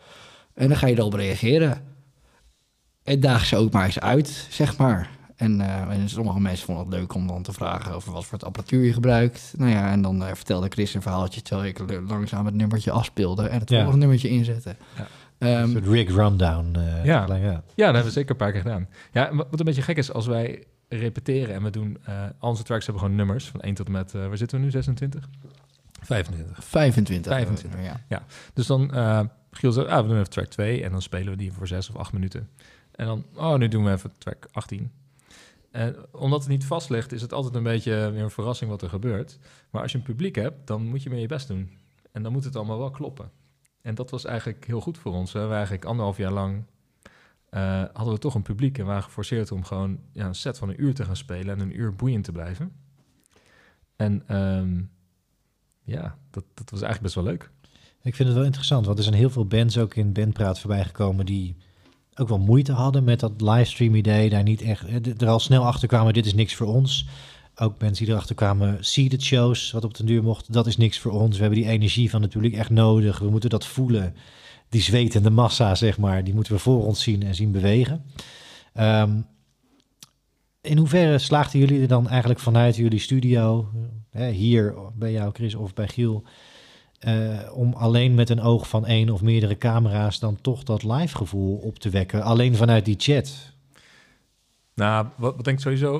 En 0.53 0.67
dan 0.67 0.77
ga 0.77 0.87
je 0.87 0.97
erop 0.97 1.13
reageren. 1.13 1.81
En 3.03 3.19
daag 3.19 3.45
ze 3.45 3.57
ook 3.57 3.71
maar 3.71 3.85
eens 3.85 3.99
uit, 3.99 4.47
zeg 4.49 4.77
maar. 4.77 5.09
En, 5.35 5.59
uh, 5.59 5.81
en, 5.89 6.09
sommige 6.09 6.39
mensen 6.39 6.65
vonden 6.65 6.85
het 6.85 6.93
leuk 6.93 7.13
om 7.13 7.27
dan 7.27 7.43
te 7.43 7.53
vragen 7.53 7.93
over 7.93 8.11
wat 8.11 8.25
voor 8.25 8.37
het 8.37 8.47
apparatuur 8.47 8.83
je 8.83 8.93
gebruikt. 8.93 9.53
Nou 9.57 9.71
ja, 9.71 9.91
en 9.91 10.01
dan 10.01 10.21
uh, 10.21 10.27
vertelde 10.33 10.67
Chris 10.69 10.93
een 10.93 11.01
verhaaltje 11.01 11.41
terwijl 11.41 11.69
ik 11.69 11.79
langzaam 12.07 12.45
het 12.45 12.55
nummertje 12.55 12.91
afspeelde 12.91 13.47
en 13.47 13.59
het 13.59 13.69
ja. 13.69 13.75
volgende 13.75 13.99
nummertje 13.99 14.29
inzette. 14.29 14.75
Ja. 14.97 15.61
Um, 15.61 15.75
een 15.75 15.83
rig 15.83 16.09
rundown. 16.09 16.73
Uh, 16.77 17.05
ja. 17.05 17.25
ja. 17.25 17.35
ja, 17.35 17.51
dat 17.51 17.63
hebben 17.75 18.03
we 18.03 18.11
zeker 18.11 18.31
een 18.31 18.37
paar 18.37 18.51
keer 18.51 18.61
gedaan. 18.61 18.87
Ja, 19.11 19.35
wat 19.35 19.59
een 19.59 19.65
beetje 19.65 19.81
gek 19.81 19.97
is, 19.97 20.13
als 20.13 20.27
wij 20.27 20.63
repeteren 20.89 21.55
en 21.55 21.63
we 21.63 21.69
doen... 21.69 21.97
Uh, 22.09 22.15
al 22.39 22.49
onze 22.49 22.63
tracks 22.63 22.85
hebben 22.85 23.03
gewoon 23.03 23.17
nummers 23.17 23.47
van 23.47 23.61
1 23.61 23.73
tot 23.73 23.85
en 23.85 23.91
met... 23.91 24.13
Uh, 24.13 24.27
waar 24.27 24.37
zitten 24.37 24.57
we 24.57 24.63
nu? 24.63 24.71
26? 24.71 25.29
25. 26.01 26.63
25. 26.63 27.31
25, 27.33 27.83
ja. 27.83 28.01
ja. 28.09 28.23
Dus 28.53 28.67
dan... 28.67 28.91
Giel 29.55 29.71
zegt, 29.71 29.87
ah, 29.87 30.01
we 30.01 30.07
doen 30.07 30.17
even 30.17 30.29
track 30.29 30.47
2 30.47 30.83
en 30.83 30.91
dan 30.91 31.01
spelen 31.01 31.29
we 31.29 31.37
die 31.37 31.53
voor 31.53 31.67
6 31.67 31.89
of 31.89 31.95
8 31.95 32.13
minuten. 32.13 32.49
En 32.91 33.05
dan, 33.05 33.25
oh, 33.35 33.55
nu 33.55 33.67
doen 33.67 33.83
we 33.83 33.91
even 33.91 34.11
track 34.17 34.47
18. 34.51 34.91
En 35.71 35.95
omdat 36.11 36.39
het 36.39 36.49
niet 36.49 36.65
vast 36.65 36.89
ligt, 36.89 37.11
is 37.11 37.21
het 37.21 37.33
altijd 37.33 37.55
een 37.55 37.63
beetje 37.63 38.11
weer 38.11 38.23
een 38.23 38.31
verrassing 38.31 38.69
wat 38.69 38.81
er 38.81 38.89
gebeurt. 38.89 39.39
Maar 39.69 39.81
als 39.81 39.91
je 39.91 39.97
een 39.97 40.03
publiek 40.03 40.35
hebt, 40.35 40.67
dan 40.67 40.83
moet 40.83 41.03
je 41.03 41.09
meer 41.09 41.19
je 41.19 41.27
best 41.27 41.47
doen. 41.47 41.77
En 42.11 42.23
dan 42.23 42.31
moet 42.31 42.43
het 42.43 42.55
allemaal 42.55 42.77
wel 42.77 42.91
kloppen. 42.91 43.31
En 43.81 43.95
dat 43.95 44.09
was 44.09 44.25
eigenlijk 44.25 44.65
heel 44.65 44.81
goed 44.81 44.97
voor 44.97 45.13
ons. 45.13 45.31
We 45.31 45.37
hebben 45.39 45.55
eigenlijk 45.57 45.85
anderhalf 45.85 46.17
jaar 46.17 46.31
lang 46.31 46.63
uh, 47.53 47.83
hadden 47.93 48.13
we 48.13 48.19
toch 48.19 48.35
een 48.35 48.41
publiek 48.41 48.77
en 48.77 48.85
waren 48.85 49.03
geforceerd 49.03 49.51
om 49.51 49.63
gewoon 49.63 49.99
ja, 50.11 50.25
een 50.25 50.35
set 50.35 50.57
van 50.57 50.69
een 50.69 50.83
uur 50.83 50.93
te 50.93 51.05
gaan 51.05 51.15
spelen 51.15 51.55
en 51.55 51.59
een 51.59 51.79
uur 51.79 51.95
boeiend 51.95 52.23
te 52.23 52.31
blijven. 52.31 52.71
En 53.95 54.37
um, 54.37 54.91
ja, 55.83 56.17
dat, 56.29 56.43
dat 56.53 56.69
was 56.69 56.81
eigenlijk 56.81 57.01
best 57.01 57.15
wel 57.15 57.23
leuk. 57.23 57.51
Ik 58.03 58.15
vind 58.15 58.27
het 58.27 58.37
wel 58.37 58.47
interessant, 58.47 58.85
want 58.85 58.97
er 58.97 59.03
zijn 59.03 59.15
heel 59.15 59.29
veel 59.29 59.45
bands 59.45 59.77
ook 59.77 59.95
in 59.95 60.13
Bandpraat 60.13 60.59
voorbij 60.59 60.83
gekomen 60.83 61.25
die 61.25 61.55
ook 62.15 62.27
wel 62.27 62.39
moeite 62.39 62.71
hadden 62.71 63.03
met 63.03 63.19
dat 63.19 63.41
livestream 63.41 63.95
idee. 63.95 64.29
Daar 64.29 64.43
niet 64.43 64.61
echt 64.61 64.85
er 65.21 65.27
al 65.27 65.39
snel 65.39 65.65
achter 65.65 65.87
kwamen, 65.87 66.13
dit 66.13 66.25
is 66.25 66.33
niks 66.33 66.55
voor 66.55 66.67
ons. 66.67 67.07
Ook 67.55 67.79
mensen 67.79 68.05
die 68.05 68.13
erachter 68.13 68.35
kwamen, 68.35 68.77
seated 68.79 69.21
shows, 69.21 69.71
wat 69.71 69.83
op 69.83 69.93
de 69.93 70.03
duur 70.03 70.23
mocht, 70.23 70.53
dat 70.53 70.67
is 70.67 70.77
niks 70.77 70.99
voor 70.99 71.11
ons. 71.11 71.35
We 71.35 71.41
hebben 71.41 71.61
die 71.61 71.69
energie 71.69 72.09
van 72.09 72.21
het 72.21 72.31
publiek 72.31 72.55
echt 72.55 72.69
nodig. 72.69 73.19
We 73.19 73.29
moeten 73.29 73.49
dat 73.49 73.65
voelen. 73.65 74.15
Die 74.69 74.81
zwetende 74.81 75.29
massa, 75.29 75.75
zeg 75.75 75.97
maar, 75.97 76.23
die 76.23 76.33
moeten 76.33 76.53
we 76.53 76.59
voor 76.59 76.85
ons 76.85 77.03
zien 77.03 77.23
en 77.23 77.35
zien 77.35 77.51
bewegen. 77.51 78.03
Um, 78.79 79.25
in 80.61 80.77
hoeverre 80.77 81.17
slaagden 81.17 81.59
jullie 81.59 81.81
er 81.81 81.87
dan 81.87 82.09
eigenlijk 82.09 82.39
vanuit 82.39 82.75
jullie 82.75 82.99
studio, 82.99 83.69
hè, 84.09 84.29
hier 84.29 84.75
bij 84.95 85.11
jou 85.11 85.33
Chris 85.33 85.55
of 85.55 85.73
bij 85.73 85.87
Giel, 85.87 86.23
eh, 87.03 87.39
om 87.53 87.73
alleen 87.73 88.13
met 88.13 88.29
een 88.29 88.41
oog 88.41 88.67
van 88.69 88.85
één 88.85 89.09
of 89.09 89.21
meerdere 89.21 89.57
camera's 89.57 90.19
dan 90.19 90.41
toch 90.41 90.63
dat 90.63 90.83
live 90.83 91.15
gevoel 91.17 91.57
op 91.57 91.79
te 91.79 91.89
wekken, 91.89 92.21
alleen 92.23 92.55
vanuit 92.55 92.85
die 92.85 92.95
chat? 92.99 93.51
Nou, 94.73 95.07
wat, 95.15 95.35
wat 95.35 95.45
denk 95.45 95.57
ik 95.57 95.63
sowieso, 95.63 95.91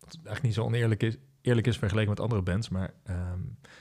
wat 0.00 0.14
eigenlijk 0.14 0.42
niet 0.42 0.54
zo 0.54 0.62
oneerlijk 0.64 1.02
is, 1.02 1.16
eerlijk 1.40 1.66
is 1.66 1.78
vergeleken 1.78 2.10
met 2.10 2.20
andere 2.20 2.42
bands, 2.42 2.68
maar 2.68 2.92
ehm, 3.04 3.38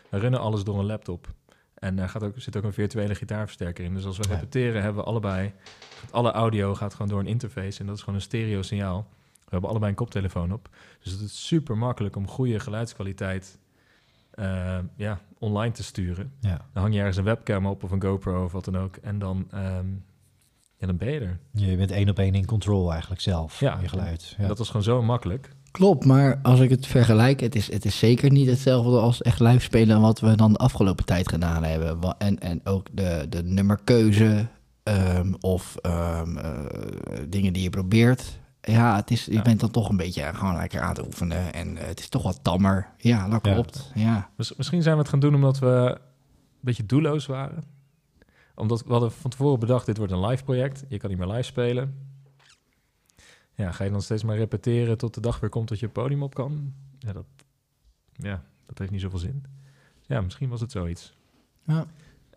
we 0.10 0.18
runnen 0.18 0.40
alles 0.40 0.64
door 0.64 0.80
een 0.80 0.86
laptop. 0.86 1.34
En 1.74 2.00
er 2.00 2.10
gaat 2.10 2.24
ook, 2.24 2.34
zit 2.36 2.58
ook 2.58 2.64
een 2.64 2.74
virtuele 2.74 3.16
gitaarversterker 3.16 3.84
in. 3.86 3.94
Dus 3.94 4.06
als 4.06 4.18
we 4.18 4.24
Ja. 4.30 4.34
repeteren, 4.34 4.82
hebben 4.82 5.02
we 5.04 5.10
allebei... 5.10 5.54
Alle 6.12 6.32
audio 6.32 6.76
gaat 6.76 6.94
gewoon 6.94 7.08
door 7.08 7.20
een 7.20 7.28
interface 7.28 7.80
en 7.80 7.86
dat 7.86 7.96
is 7.96 8.02
gewoon 8.02 8.16
een 8.16 8.22
stereo 8.26 8.62
signaal. 8.62 9.08
We 9.34 9.50
hebben 9.50 9.70
allebei 9.70 9.92
een 9.92 9.98
koptelefoon 9.98 10.54
op. 10.54 10.70
Dus 11.04 11.12
het 11.12 11.22
is 11.22 11.48
super 11.48 11.78
makkelijk 11.78 12.16
om 12.16 12.28
goede 12.28 12.60
geluidskwaliteit 12.60 13.58
eh, 14.32 14.78
ja, 14.96 15.20
online 15.42 15.72
te 15.74 15.84
sturen. 15.84 16.32
Ja. 16.40 16.62
Dan 16.74 16.82
hang 16.82 16.94
je 16.94 17.00
ergens 17.00 17.18
een 17.18 17.24
webcam 17.24 17.66
op 17.66 17.84
of 17.84 17.92
een 17.92 18.02
GoPro 18.02 18.44
of 18.44 18.52
wat 18.52 18.66
dan 18.66 18.78
ook. 18.78 18.96
En 18.96 19.20
dan, 19.20 19.48
ehm, 19.52 19.86
ja, 20.78 20.88
dan 20.88 20.98
ben 20.98 21.12
je 21.12 21.20
er. 21.20 21.40
Je 21.52 21.78
bent 21.78 21.92
één 21.92 22.10
op 22.10 22.20
één 22.20 22.34
in 22.36 22.46
control 22.46 22.92
eigenlijk 22.92 23.22
zelf, 23.22 23.60
Ja. 23.60 23.78
je 23.82 23.88
geluid. 23.88 24.36
Ja. 24.38 24.48
Dat 24.48 24.58
was 24.58 24.68
gewoon 24.68 24.84
zo 24.84 25.02
makkelijk. 25.04 25.50
Klopt, 25.72 26.06
maar 26.06 26.40
als 26.42 26.60
ik 26.60 26.70
het 26.70 26.88
vergelijk, 26.88 27.40
het 27.40 27.56
is, 27.56 27.72
het 27.72 27.86
is 27.86 28.00
zeker 28.00 28.32
niet 28.32 28.48
hetzelfde 28.50 29.00
als 29.00 29.22
echt 29.22 29.40
live 29.40 29.60
spelen 29.60 30.02
wat 30.02 30.20
we 30.20 30.36
dan 30.36 30.52
de 30.52 30.58
afgelopen 30.58 31.06
tijd 31.06 31.30
gedaan 31.30 31.64
hebben. 31.64 32.16
En, 32.18 32.40
en 32.40 32.62
ook 32.64 32.88
de, 32.92 33.26
de 33.30 33.44
nummerkeuze 33.44 34.48
ehm, 34.84 35.34
of 35.40 35.76
ehm, 35.82 36.38
eh, 36.38 36.54
dingen 37.30 37.54
die 37.54 37.64
je 37.64 37.70
probeert. 37.70 38.40
Ja, 38.62 38.96
het 38.96 39.12
is, 39.12 39.26
je 39.26 39.32
Ja. 39.34 39.42
bent 39.42 39.60
dan 39.60 39.72
toch 39.72 39.90
een 39.90 39.98
beetje 39.98 40.34
gewoon 40.34 40.56
lekker 40.56 40.82
aan 40.82 40.90
het 40.90 41.06
oefenen 41.06 41.54
en 41.54 41.78
eh, 41.78 41.86
het 41.88 42.00
is 42.00 42.10
toch 42.10 42.24
wat 42.24 42.44
tammer. 42.44 42.88
Ja, 42.98 43.30
dat 43.30 43.42
klopt. 43.42 43.92
Ja. 43.96 44.30
Miss- 44.38 44.56
Misschien 44.56 44.82
zijn 44.82 44.96
we 44.96 45.02
het 45.02 45.10
gaan 45.10 45.20
doen 45.20 45.36
omdat 45.36 45.60
we 45.60 45.68
een 45.68 45.98
beetje 46.60 46.86
doelloos 46.86 47.26
waren. 47.26 47.64
Omdat 48.56 48.84
we 48.84 48.92
hadden 48.92 49.12
van 49.12 49.30
tevoren 49.30 49.60
bedacht, 49.60 49.86
dit 49.86 49.98
wordt 49.98 50.12
een 50.14 50.26
live 50.26 50.44
project. 50.44 50.84
Je 50.88 50.98
kan 50.98 51.10
niet 51.10 51.20
meer 51.20 51.28
live 51.28 51.42
spelen. 51.42 52.10
Ja, 53.56 53.72
ga 53.72 53.84
je 53.84 53.92
dan 53.92 54.02
steeds 54.02 54.24
maar 54.24 54.38
repeteren 54.38 54.98
tot 54.98 55.14
de 55.14 55.22
dag 55.22 55.40
weer 55.40 55.50
komt 55.50 55.68
dat 55.70 55.80
je 55.80 55.86
het 55.86 55.94
podium 55.94 56.24
op 56.24 56.34
kan? 56.36 56.74
Ja, 57.00 57.14
dat, 57.14 57.26
ja, 58.14 58.44
dat 58.66 58.78
heeft 58.78 58.92
niet 58.92 59.02
zoveel 59.02 59.20
zin. 59.20 59.46
Ja, 60.08 60.22
misschien 60.22 60.50
was 60.50 60.62
het 60.62 60.72
zoiets. 60.72 61.14
Ja. 61.66 61.86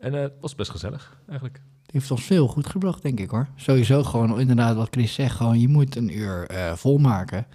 En 0.01 0.15
eh, 0.15 0.21
het 0.21 0.33
was 0.41 0.55
best 0.55 0.71
gezellig, 0.71 1.21
eigenlijk. 1.27 1.61
Heeft 1.95 2.11
ons 2.11 2.25
veel 2.25 2.47
goed 2.47 2.67
gebracht, 2.67 3.03
denk 3.03 3.21
ik 3.21 3.31
hoor. 3.31 3.47
Sowieso 3.55 4.03
gewoon 4.03 4.41
inderdaad 4.41 4.77
wat 4.77 4.89
Chris 4.91 5.15
zegt, 5.15 5.37
gewoon 5.37 5.61
je 5.61 5.69
moet 5.69 5.97
een 5.97 6.19
uur 6.19 6.47
eh, 6.47 6.73
volmaken. 6.73 7.47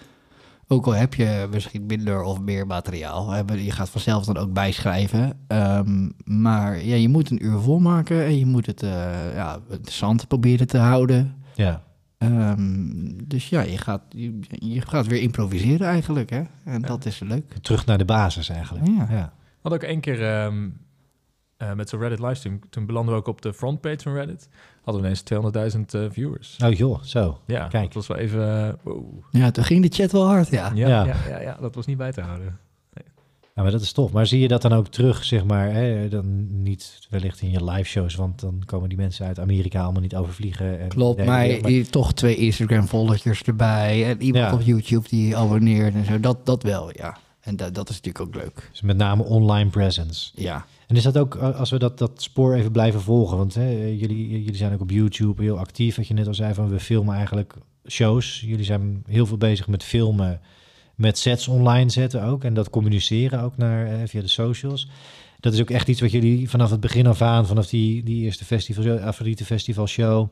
Ook 0.68 0.86
al 0.86 0.96
heb 0.96 1.14
je 1.14 1.48
misschien 1.52 1.86
minder 1.86 2.22
of 2.22 2.42
meer 2.42 2.68
materiaal. 2.68 3.36
Je 3.54 3.72
gaat 3.72 3.90
vanzelf 3.90 4.26
dan 4.26 4.38
ook 4.38 4.54
bijschrijven. 4.54 5.40
Ehm, 5.48 6.10
maar 6.24 6.86
ja, 6.86 6.96
je 6.96 7.10
moet 7.10 7.30
een 7.30 7.46
uur 7.46 7.60
volmaken 7.60 8.26
en 8.26 8.38
je 8.40 8.46
moet 8.46 8.66
het 8.66 8.84
eh, 8.84 9.34
ja, 9.34 9.60
interessant 9.70 10.28
proberen 10.28 10.68
te 10.68 10.78
houden. 10.78 11.36
Ja. 11.56 11.84
Ehm, 12.18 13.12
dus 13.24 13.50
ja, 13.50 13.62
je 13.62 13.78
gaat, 13.78 14.02
je, 14.10 14.40
je 14.50 14.82
gaat 14.82 15.08
weer 15.08 15.22
improviseren 15.22 15.88
eigenlijk. 15.88 16.30
Hè? 16.30 16.42
En 16.64 16.82
dat 16.82 17.06
is 17.06 17.20
leuk. 17.20 17.54
Terug 17.62 17.86
naar 17.86 17.98
de 17.98 18.06
basis 18.06 18.50
eigenlijk. 18.50 18.88
Ja. 18.88 19.08
Ja. 19.10 19.34
Hadden 19.62 19.82
ook 19.82 19.88
één 19.88 20.00
keer 20.00 20.24
ehm, 20.24 20.70
eh, 21.60 21.74
met 21.74 21.90
zo'n 21.90 22.00
Reddit 22.00 22.20
livestream, 22.20 22.60
toen 22.70 22.86
belanden 22.86 23.14
we 23.14 23.20
ook 23.20 23.28
op 23.28 23.42
de 23.42 23.54
frontpage 23.54 24.00
van 24.04 24.14
Reddit. 24.14 24.50
Hadden 24.84 25.04
we 25.04 25.08
ineens 25.10 25.76
200.000 25.78 25.82
eh, 26.02 26.06
viewers. 26.10 26.58
Oh 26.66 26.74
joh, 26.74 27.02
zo. 27.04 27.40
Ja, 27.46 27.68
Kijk. 27.68 27.84
dat 27.84 27.94
was 27.94 28.08
wel 28.08 28.18
even... 28.18 28.68
eh, 28.68 28.74
wow. 28.84 29.04
Ja, 29.32 29.52
toen 29.52 29.64
ging 29.64 29.82
de 29.90 29.96
chat 29.96 30.12
wel 30.12 30.26
hard, 30.26 30.50
ja. 30.50 30.72
Ja, 30.76 30.88
Ja. 30.88 31.06
ja. 31.06 31.16
Ja, 31.30 31.42
ja, 31.42 31.58
dat 31.62 31.76
was 31.76 31.86
niet 31.86 31.98
bij 31.98 32.12
te 32.12 32.22
houden. 32.22 32.60
Ja, 33.56 33.66
maar 33.66 33.72
dat 33.74 33.82
is 33.82 33.92
tof. 33.92 34.12
Maar 34.12 34.26
zie 34.28 34.40
je 34.40 34.48
dat 34.48 34.62
dan 34.62 34.74
ook 34.74 34.88
terug, 34.88 35.24
zeg 35.24 35.46
maar, 35.46 35.72
hè? 35.74 36.08
dan 36.10 36.48
niet 36.64 37.08
wellicht 37.10 37.42
in 37.42 37.50
je 37.52 37.64
live 37.64 37.90
shows, 37.90 38.16
want 38.16 38.40
dan 38.40 38.62
komen 38.66 38.90
die 38.90 38.98
mensen 38.98 39.26
uit 39.26 39.40
Amerika 39.40 39.82
allemaal 39.84 40.02
niet 40.02 40.16
overvliegen. 40.16 40.80
En 40.80 40.88
Klopt, 40.88 41.26
maar, 41.26 41.48
ja, 41.48 41.68
je- 41.68 41.86
toch 41.90 42.14
twee 42.14 42.36
Instagram-volgertjes 42.36 43.42
erbij. 43.44 44.06
En 44.10 44.22
iemand 44.22 44.46
Ja. 44.46 44.54
op 44.54 44.62
YouTube 44.62 45.08
die 45.10 45.38
abonneert 45.38 45.94
en 45.94 46.06
zo. 46.06 46.20
Dat, 46.20 46.46
dat 46.46 46.64
wel, 46.64 46.90
ja. 46.98 47.18
En 47.50 47.56
dat, 47.56 47.76
dat 47.76 47.90
is 47.90 47.96
natuurlijk 48.02 48.26
ook 48.26 48.44
leuk. 48.44 48.68
dus 48.72 48.82
met 48.82 48.98
name 48.98 49.24
online 49.24 49.70
presence. 49.70 50.32
Ja. 50.36 50.66
En 50.88 50.96
is 50.96 51.04
dat 51.04 51.18
ook, 51.18 51.36
eh, 51.36 51.60
als 51.60 51.70
we 51.70 51.80
dat, 51.80 51.98
dat 51.98 52.22
spoor 52.22 52.54
even 52.54 52.72
blijven 52.72 53.02
volgen, 53.02 53.38
want 53.38 53.54
hè, 53.54 53.70
jullie, 53.72 54.30
jullie 54.30 54.56
zijn 54.56 54.74
ook 54.74 54.82
op 54.82 54.90
YouTube 54.92 55.42
heel 55.42 55.58
actief, 55.58 55.96
wat 55.96 56.08
je 56.08 56.14
net 56.14 56.28
al 56.28 56.34
zei, 56.34 56.54
van 56.54 56.70
we 56.70 56.80
filmen 56.80 57.16
eigenlijk 57.16 57.54
shows. 57.88 58.42
Jullie 58.46 58.66
zijn 58.66 59.04
heel 59.08 59.26
veel 59.26 59.38
bezig 59.38 59.68
met 59.68 59.84
filmen, 59.84 60.42
met 60.96 61.18
sets 61.18 61.48
online 61.48 61.90
zetten 61.90 62.24
ook 62.24 62.44
en 62.44 62.54
dat 62.54 62.70
communiceren 62.70 63.42
ook 63.42 63.58
naar, 63.58 63.86
eh, 63.88 63.94
via 64.06 64.22
de 64.22 64.28
socials. 64.28 64.90
Dat 65.40 65.54
is 65.54 65.62
ook 65.62 65.70
echt 65.70 65.88
iets 65.88 66.02
wat 66.02 66.12
jullie 66.12 66.50
vanaf 66.50 66.70
het 66.72 66.80
begin 66.80 67.08
af 67.08 67.22
aan, 67.22 67.48
vanaf 67.48 67.68
die, 67.68 68.04
die 68.04 68.24
eerste 68.24 68.46
festival, 68.46 69.00
Afrodite 69.00 69.46
Festival 69.46 69.88
show, 69.88 70.28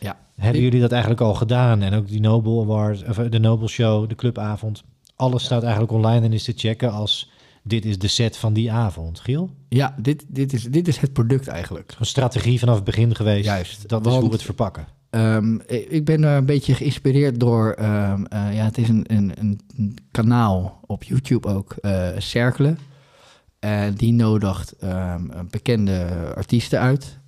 Ja. 0.00 0.18
hebben 0.36 0.62
jullie 0.62 0.80
dat 0.80 0.92
eigenlijk 0.92 1.20
al 1.20 1.34
gedaan? 1.34 1.82
En 1.82 1.94
ook 1.94 2.08
die 2.08 2.20
Noble 2.20 2.60
Award, 2.62 3.08
of 3.08 3.18
eh, 3.18 3.30
de 3.30 3.38
Noble 3.38 3.68
Show, 3.68 4.08
de 4.08 4.14
clubavond, 4.14 4.82
alles 5.16 5.44
staat 5.44 5.62
eigenlijk 5.62 5.92
online 5.92 6.24
en 6.26 6.32
is 6.32 6.44
te 6.44 6.52
checken 6.56 6.92
als 6.92 7.30
dit 7.62 7.84
is 7.84 7.98
de 7.98 8.08
set 8.08 8.36
van 8.36 8.52
die 8.52 8.72
avond. 8.72 9.20
Giel? 9.20 9.50
Ja, 9.68 9.94
dit, 9.98 10.24
dit, 10.28 10.52
is, 10.52 10.62
dit 10.62 10.88
is 10.88 10.98
het 10.98 11.12
product 11.12 11.48
eigenlijk. 11.48 11.94
Een 11.98 12.06
strategie 12.06 12.58
vanaf 12.58 12.74
het 12.74 12.84
begin 12.84 13.14
geweest. 13.14 13.44
Juist, 13.44 13.88
Dat 13.88 14.00
is 14.00 14.06
want- 14.06 14.20
hoe 14.20 14.28
we 14.28 14.34
het 14.36 14.44
verpakken. 14.44 14.86
Ehm, 15.10 15.58
ik 15.66 16.04
ben 16.04 16.20
daar 16.20 16.36
een 16.36 16.44
beetje 16.46 16.74
geïnspireerd 16.74 17.40
door... 17.40 17.72
ehm, 17.72 18.24
eh, 18.24 18.54
ja, 18.54 18.64
het 18.64 18.78
is 18.78 18.88
een, 18.88 19.04
een, 19.06 19.32
een 19.76 19.96
kanaal 20.10 20.80
op 20.86 21.02
YouTube 21.04 21.48
ook, 21.48 21.72
eh 21.72 22.08
Cerkelen. 22.18 22.78
En 23.58 23.94
die 23.94 24.12
nodigt 24.12 24.72
ehm, 24.76 25.22
bekende 25.50 26.06
artiesten 26.34 26.80
uit. 26.80 27.18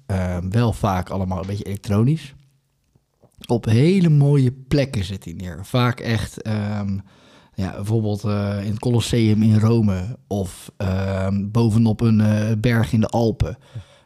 Wel 0.50 0.72
vaak 0.72 1.10
allemaal 1.10 1.40
een 1.40 1.46
beetje 1.46 1.64
elektronisch. 1.64 2.34
Op 3.46 3.64
hele 3.64 4.08
mooie 4.08 4.52
plekken 4.52 5.04
zit 5.04 5.24
hij 5.24 5.32
neer. 5.32 5.58
Vaak 5.62 6.00
echt, 6.00 6.42
ja, 7.56 7.74
bijvoorbeeld 7.74 8.24
eh, 8.24 8.58
in 8.62 8.70
het 8.70 8.78
Colosseum 8.78 9.42
in 9.42 9.58
Rome. 9.58 10.16
Of 10.26 10.72
ehm, 10.76 11.50
bovenop 11.50 12.00
een 12.00 12.20
eh, 12.20 12.52
berg 12.58 12.92
in 12.92 13.00
de 13.00 13.06
Alpen. 13.06 13.58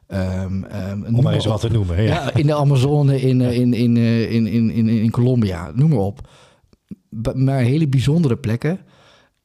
Ehm, 0.07 0.59
noem 0.97 1.15
Om 1.15 1.23
maar 1.23 1.35
eens 1.35 1.45
wat 1.47 1.61
te 1.61 1.69
noemen. 1.71 2.03
Ja. 2.03 2.09
Ja, 2.15 2.35
in 2.35 2.47
de 2.47 2.55
Amazone, 2.55 3.21
in, 3.21 3.41
eh, 3.41 3.57
in, 3.59 3.75
in, 3.75 3.97
in, 3.97 4.47
in, 4.47 4.71
in, 4.71 4.89
in 4.89 5.11
Colombia, 5.11 5.71
noem 5.75 5.89
maar 5.91 5.99
op. 5.99 6.29
B- 7.23 7.35
maar 7.35 7.59
hele 7.61 7.89
bijzondere 7.89 8.37
plekken. 8.37 8.79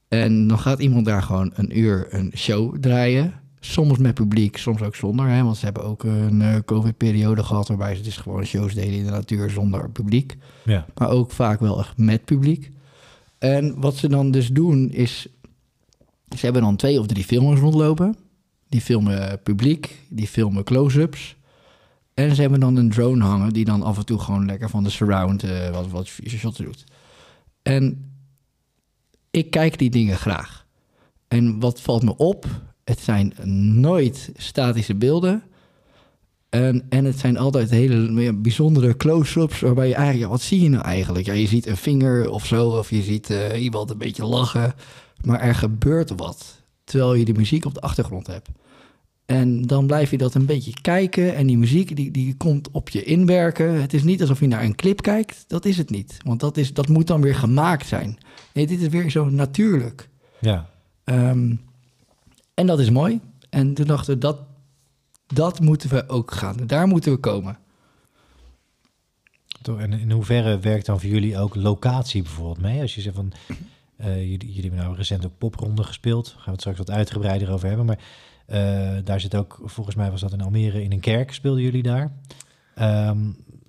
En 0.07 0.47
dan 0.47 0.59
gaat 0.59 0.79
iemand 0.79 1.05
daar 1.05 1.21
gewoon 1.23 1.51
een 1.55 1.79
uur 1.79 2.07
een 2.09 2.31
show 2.35 2.77
draaien. 2.79 3.33
Soms 3.59 3.97
met 3.97 4.13
publiek, 4.13 4.57
soms 4.57 4.81
ook 4.81 4.95
zonder. 4.95 5.27
Hè? 5.27 5.43
Want 5.43 5.57
ze 5.57 5.65
hebben 5.65 5.83
ook 5.83 6.03
een 6.03 6.63
COVID-periode 6.65 7.43
gehad... 7.43 7.67
waarbij 7.67 7.95
ze 7.95 8.01
dus 8.01 8.17
gewoon 8.17 8.45
shows 8.45 8.73
deden 8.73 8.93
in 8.93 9.03
de 9.05 9.11
natuur 9.11 9.49
zonder 9.49 9.89
publiek. 9.89 10.35
Ja. 10.63 10.85
Maar 10.95 11.09
ook 11.09 11.31
vaak 11.31 11.59
wel 11.59 11.79
echt 11.79 11.97
met 11.97 12.25
publiek. 12.25 12.71
En 13.45 13.79
wat 13.79 13.95
ze 13.95 14.07
dan 14.07 14.31
dus 14.31 14.47
doen 14.47 14.91
is... 14.91 15.27
Ze 16.37 16.45
hebben 16.45 16.61
dan 16.61 16.75
twee 16.75 16.99
of 16.99 17.07
drie 17.07 17.23
filmers 17.23 17.59
rondlopen. 17.59 18.15
Die 18.69 18.81
filmen 18.81 19.41
publiek, 19.43 20.01
die 20.09 20.27
filmen 20.27 20.63
close-ups. 20.63 21.35
En 22.13 22.35
ze 22.35 22.41
hebben 22.41 22.59
dan 22.59 22.75
een 22.75 22.89
drone 22.89 23.23
hangen 23.23 23.53
die 23.53 23.65
dan 23.65 23.83
af 23.83 23.97
en 23.97 24.05
toe 24.05 24.19
gewoon 24.19 24.45
lekker 24.45 24.69
van 24.69 24.83
de 24.83 24.89
surround 24.89 25.43
eh, 25.43 25.69
wat, 25.69 25.87
wat 25.89 26.07
shots 26.27 26.57
doet. 26.57 26.83
En 27.61 28.11
ik 29.31 29.51
kijk 29.51 29.77
die 29.77 29.89
dingen 29.89 30.17
graag. 30.17 30.65
En 31.27 31.59
wat 31.59 31.81
valt 31.81 32.03
me 32.03 32.17
op? 32.17 32.45
Het 32.83 32.99
zijn 32.99 33.33
nooit 33.79 34.31
statische 34.35 34.95
beelden. 34.95 35.43
En, 36.55 36.85
en 36.89 37.05
het 37.05 37.19
zijn 37.19 37.37
altijd 37.37 37.69
hele 37.69 38.33
bijzondere 38.33 38.97
close-ups 38.97 39.59
waarbij 39.59 39.87
je 39.87 39.93
eigenlijk, 39.93 40.25
ja, 40.25 40.31
wat 40.31 40.41
zie 40.41 40.61
je 40.61 40.69
nou 40.69 40.83
eigenlijk? 40.83 41.25
Ja, 41.25 41.33
je 41.33 41.47
ziet 41.47 41.67
een 41.67 41.77
vinger 41.77 42.29
of 42.29 42.45
zo, 42.45 42.69
of 42.69 42.89
je 42.89 43.01
ziet 43.01 43.29
eh, 43.29 43.63
iemand 43.63 43.89
een 43.89 43.97
beetje 43.97 44.25
lachen. 44.25 44.73
Maar 45.21 45.39
er 45.39 45.55
gebeurt 45.55 46.13
wat, 46.15 46.61
terwijl 46.83 47.13
je 47.13 47.25
de 47.25 47.33
muziek 47.33 47.65
op 47.65 47.73
de 47.73 47.79
achtergrond 47.81 48.27
hebt. 48.27 48.49
En 49.25 49.61
dan 49.61 49.87
blijf 49.87 50.11
je 50.11 50.17
dat 50.17 50.33
een 50.33 50.45
beetje 50.45 50.73
kijken 50.81 51.35
en 51.35 51.47
die 51.47 51.57
muziek 51.57 51.95
die, 51.95 52.11
die 52.11 52.35
komt 52.37 52.71
op 52.71 52.89
je 52.89 53.03
inwerken. 53.03 53.81
Het 53.81 53.93
is 53.93 54.03
niet 54.03 54.21
alsof 54.21 54.39
je 54.39 54.47
naar 54.47 54.63
een 54.63 54.75
clip 54.75 55.01
kijkt, 55.01 55.45
dat 55.47 55.65
is 55.65 55.77
het 55.77 55.89
niet. 55.89 56.17
Want 56.25 56.39
dat, 56.39 56.57
is, 56.57 56.73
dat 56.73 56.87
moet 56.87 57.07
dan 57.07 57.21
weer 57.21 57.35
gemaakt 57.35 57.87
zijn. 57.87 58.17
Nee, 58.53 58.67
dit 58.67 58.81
is 58.81 58.87
weer 58.87 59.09
zo 59.09 59.29
natuurlijk. 59.29 60.09
ja. 60.39 60.69
Ehm, 61.03 61.55
en 62.53 62.67
dat 62.67 62.79
is 62.79 62.89
mooi. 62.89 63.19
En 63.49 63.73
toen 63.73 63.85
dachten 63.85 64.13
we, 64.13 64.19
dat, 64.19 64.37
dat 65.27 65.59
moeten 65.59 65.89
we 65.89 66.09
ook 66.09 66.31
gaan. 66.31 66.55
Daar 66.65 66.87
moeten 66.87 67.11
we 67.11 67.17
komen. 67.17 67.57
En 69.77 69.93
in 69.93 70.11
hoeverre 70.11 70.59
werkt 70.59 70.85
dan 70.85 70.99
voor 70.99 71.09
jullie 71.09 71.39
ook 71.39 71.55
locatie 71.55 72.21
bijvoorbeeld 72.21 72.61
mee? 72.61 72.81
Als 72.81 72.95
je 72.95 73.01
zegt 73.01 73.15
van, 73.15 73.31
eh, 73.97 74.15
jullie, 74.15 74.47
jullie 74.53 74.61
hebben 74.61 74.79
nou 74.79 74.95
recent 74.95 75.25
ook 75.25 75.37
popronden 75.37 75.85
gespeeld. 75.85 76.25
Daar 76.25 76.33
gaan 76.35 76.43
we 76.45 76.51
het 76.51 76.59
straks 76.59 76.77
wat 76.77 76.91
uitgebreider 76.91 77.51
over 77.51 77.67
hebben. 77.67 77.85
Maar 77.85 77.99
eh, 78.45 78.89
daar 79.03 79.19
zit 79.19 79.35
ook, 79.35 79.59
volgens 79.63 79.95
mij 79.95 80.11
was 80.11 80.21
dat 80.21 80.33
in 80.33 80.41
Almere, 80.41 80.83
in 80.83 80.91
een 80.91 80.99
kerk 80.99 81.33
speelden 81.33 81.63
jullie 81.63 81.83
daar. 81.83 82.11
Ehm, 82.75 83.17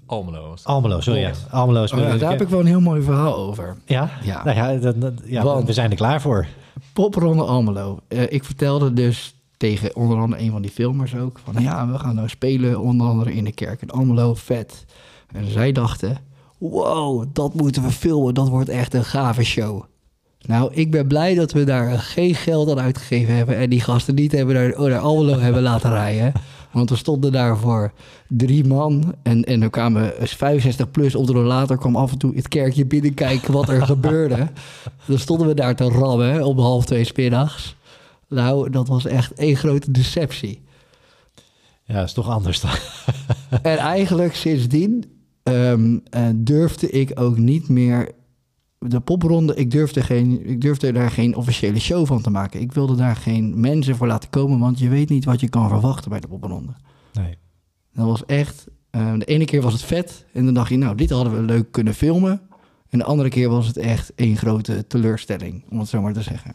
Almelo. 0.06 0.54
Almelo, 0.62 1.00
sorry. 1.00 1.20
Ja. 1.20 1.32
Almelo 1.50 1.82
Oh, 1.82 1.88
ja, 1.88 2.16
daar 2.16 2.30
heb 2.30 2.40
ik 2.40 2.48
wel 2.48 2.60
een 2.60 2.66
heel 2.66 2.80
mooi 2.80 3.02
verhaal 3.02 3.36
over. 3.36 3.76
Ja? 3.86 4.10
Ja. 4.22 4.44
Nou 4.44 4.56
ja, 4.56 4.76
dat, 4.76 5.00
dat- 5.00 5.20
ja 5.24 5.42
Want- 5.42 5.66
we 5.66 5.72
zijn 5.72 5.90
er 5.90 5.96
klaar 5.96 6.20
voor. 6.20 6.46
Popronde 6.92 7.42
Almelo. 7.42 7.98
Eh, 8.08 8.32
ik 8.32 8.44
vertelde 8.44 8.92
dus 8.92 9.34
tegen 9.56 9.96
onder 9.96 10.18
andere 10.18 10.42
een 10.42 10.50
van 10.50 10.62
die 10.62 10.70
filmers 10.70 11.16
ook... 11.16 11.40
van 11.44 11.62
ja, 11.62 11.88
we 11.88 11.98
gaan 11.98 12.14
nou 12.14 12.28
spelen 12.28 12.80
onder 12.80 13.06
andere 13.06 13.34
in 13.34 13.44
de 13.44 13.52
kerk 13.52 13.82
in 13.82 13.90
Almelo, 13.90 14.34
vet. 14.34 14.84
En 15.32 15.50
zij 15.50 15.72
dachten, 15.72 16.18
wow, 16.58 17.24
dat 17.32 17.54
moeten 17.54 17.82
we 17.82 17.90
filmen, 17.90 18.34
dat 18.34 18.48
wordt 18.48 18.68
echt 18.68 18.94
een 18.94 19.04
gave 19.04 19.44
show. 19.44 19.84
Nou, 20.40 20.74
ik 20.74 20.90
ben 20.90 21.06
blij 21.06 21.34
dat 21.34 21.52
we 21.52 21.64
daar 21.64 21.98
geen 21.98 22.34
geld 22.34 22.70
aan 22.70 22.80
uitgegeven 22.80 23.34
hebben... 23.34 23.56
en 23.56 23.70
die 23.70 23.80
gasten 23.80 24.14
niet 24.14 24.32
hebben 24.32 24.54
naar, 24.54 24.90
naar 24.90 24.98
Almelo 24.98 25.38
hebben 25.46 25.62
laten 25.62 25.90
rijden... 25.90 26.32
Want 26.76 26.90
we 26.90 26.96
stonden 26.96 27.32
daar 27.32 27.58
voor 27.58 27.92
drie 28.28 28.64
man. 28.64 29.14
En, 29.22 29.44
en 29.44 29.62
er 29.62 29.70
kwamen 29.70 30.12
65 30.18 30.90
plus 30.90 31.14
op 31.14 31.26
de 31.26 31.34
later 31.34 31.78
kwam 31.78 31.96
af 31.96 32.12
en 32.12 32.18
toe 32.18 32.34
het 32.34 32.48
kerkje 32.48 32.86
binnenkijken 32.86 33.52
wat 33.52 33.68
er 33.68 33.86
gebeurde. 33.92 34.48
Dan 35.04 35.18
stonden 35.18 35.46
we 35.46 35.54
daar 35.54 35.76
te 35.76 35.88
rammen 35.88 36.44
om 36.44 36.58
half 36.58 36.84
twee 36.84 37.04
smiddags. 37.04 37.76
Nou, 38.28 38.70
dat 38.70 38.88
was 38.88 39.06
echt 39.06 39.32
één 39.32 39.56
grote 39.56 39.90
deceptie. 39.90 40.62
Ja, 41.84 42.02
is 42.02 42.12
toch 42.12 42.28
anders 42.28 42.60
dan. 42.60 42.70
en 43.62 43.78
eigenlijk 43.78 44.34
sindsdien 44.34 45.04
um, 45.42 46.02
durfde 46.34 46.90
ik 46.90 47.20
ook 47.20 47.36
niet 47.36 47.68
meer 47.68 48.10
de 48.78 49.00
popronde, 49.00 49.54
ik 49.54 49.70
durfde, 49.70 50.02
geen, 50.02 50.46
ik 50.46 50.60
durfde 50.60 50.92
daar 50.92 51.10
geen 51.10 51.36
officiële 51.36 51.78
show 51.78 52.06
van 52.06 52.22
te 52.22 52.30
maken. 52.30 52.60
Ik 52.60 52.72
wilde 52.72 52.96
daar 52.96 53.16
geen 53.16 53.60
mensen 53.60 53.96
voor 53.96 54.06
laten 54.06 54.30
komen, 54.30 54.58
want 54.58 54.78
je 54.78 54.88
weet 54.88 55.08
niet 55.08 55.24
wat 55.24 55.40
je 55.40 55.48
kan 55.48 55.68
verwachten 55.68 56.10
bij 56.10 56.20
de 56.20 56.28
popronde. 56.28 56.72
Nee. 57.12 57.38
Dat 57.92 58.06
was 58.06 58.24
echt, 58.24 58.66
uh, 58.90 59.18
de 59.18 59.24
ene 59.24 59.44
keer 59.44 59.62
was 59.62 59.72
het 59.72 59.82
vet 59.82 60.24
en 60.32 60.44
dan 60.44 60.54
dacht 60.54 60.68
je, 60.68 60.76
nou, 60.76 60.96
dit 60.96 61.10
hadden 61.10 61.32
we 61.32 61.42
leuk 61.42 61.72
kunnen 61.72 61.94
filmen. 61.94 62.40
En 62.88 62.98
de 62.98 63.04
andere 63.04 63.28
keer 63.28 63.48
was 63.48 63.66
het 63.66 63.76
echt 63.76 64.14
één 64.14 64.36
grote 64.36 64.86
teleurstelling, 64.86 65.64
om 65.68 65.78
het 65.78 65.88
zo 65.88 66.00
maar 66.00 66.12
te 66.12 66.22
zeggen. 66.22 66.54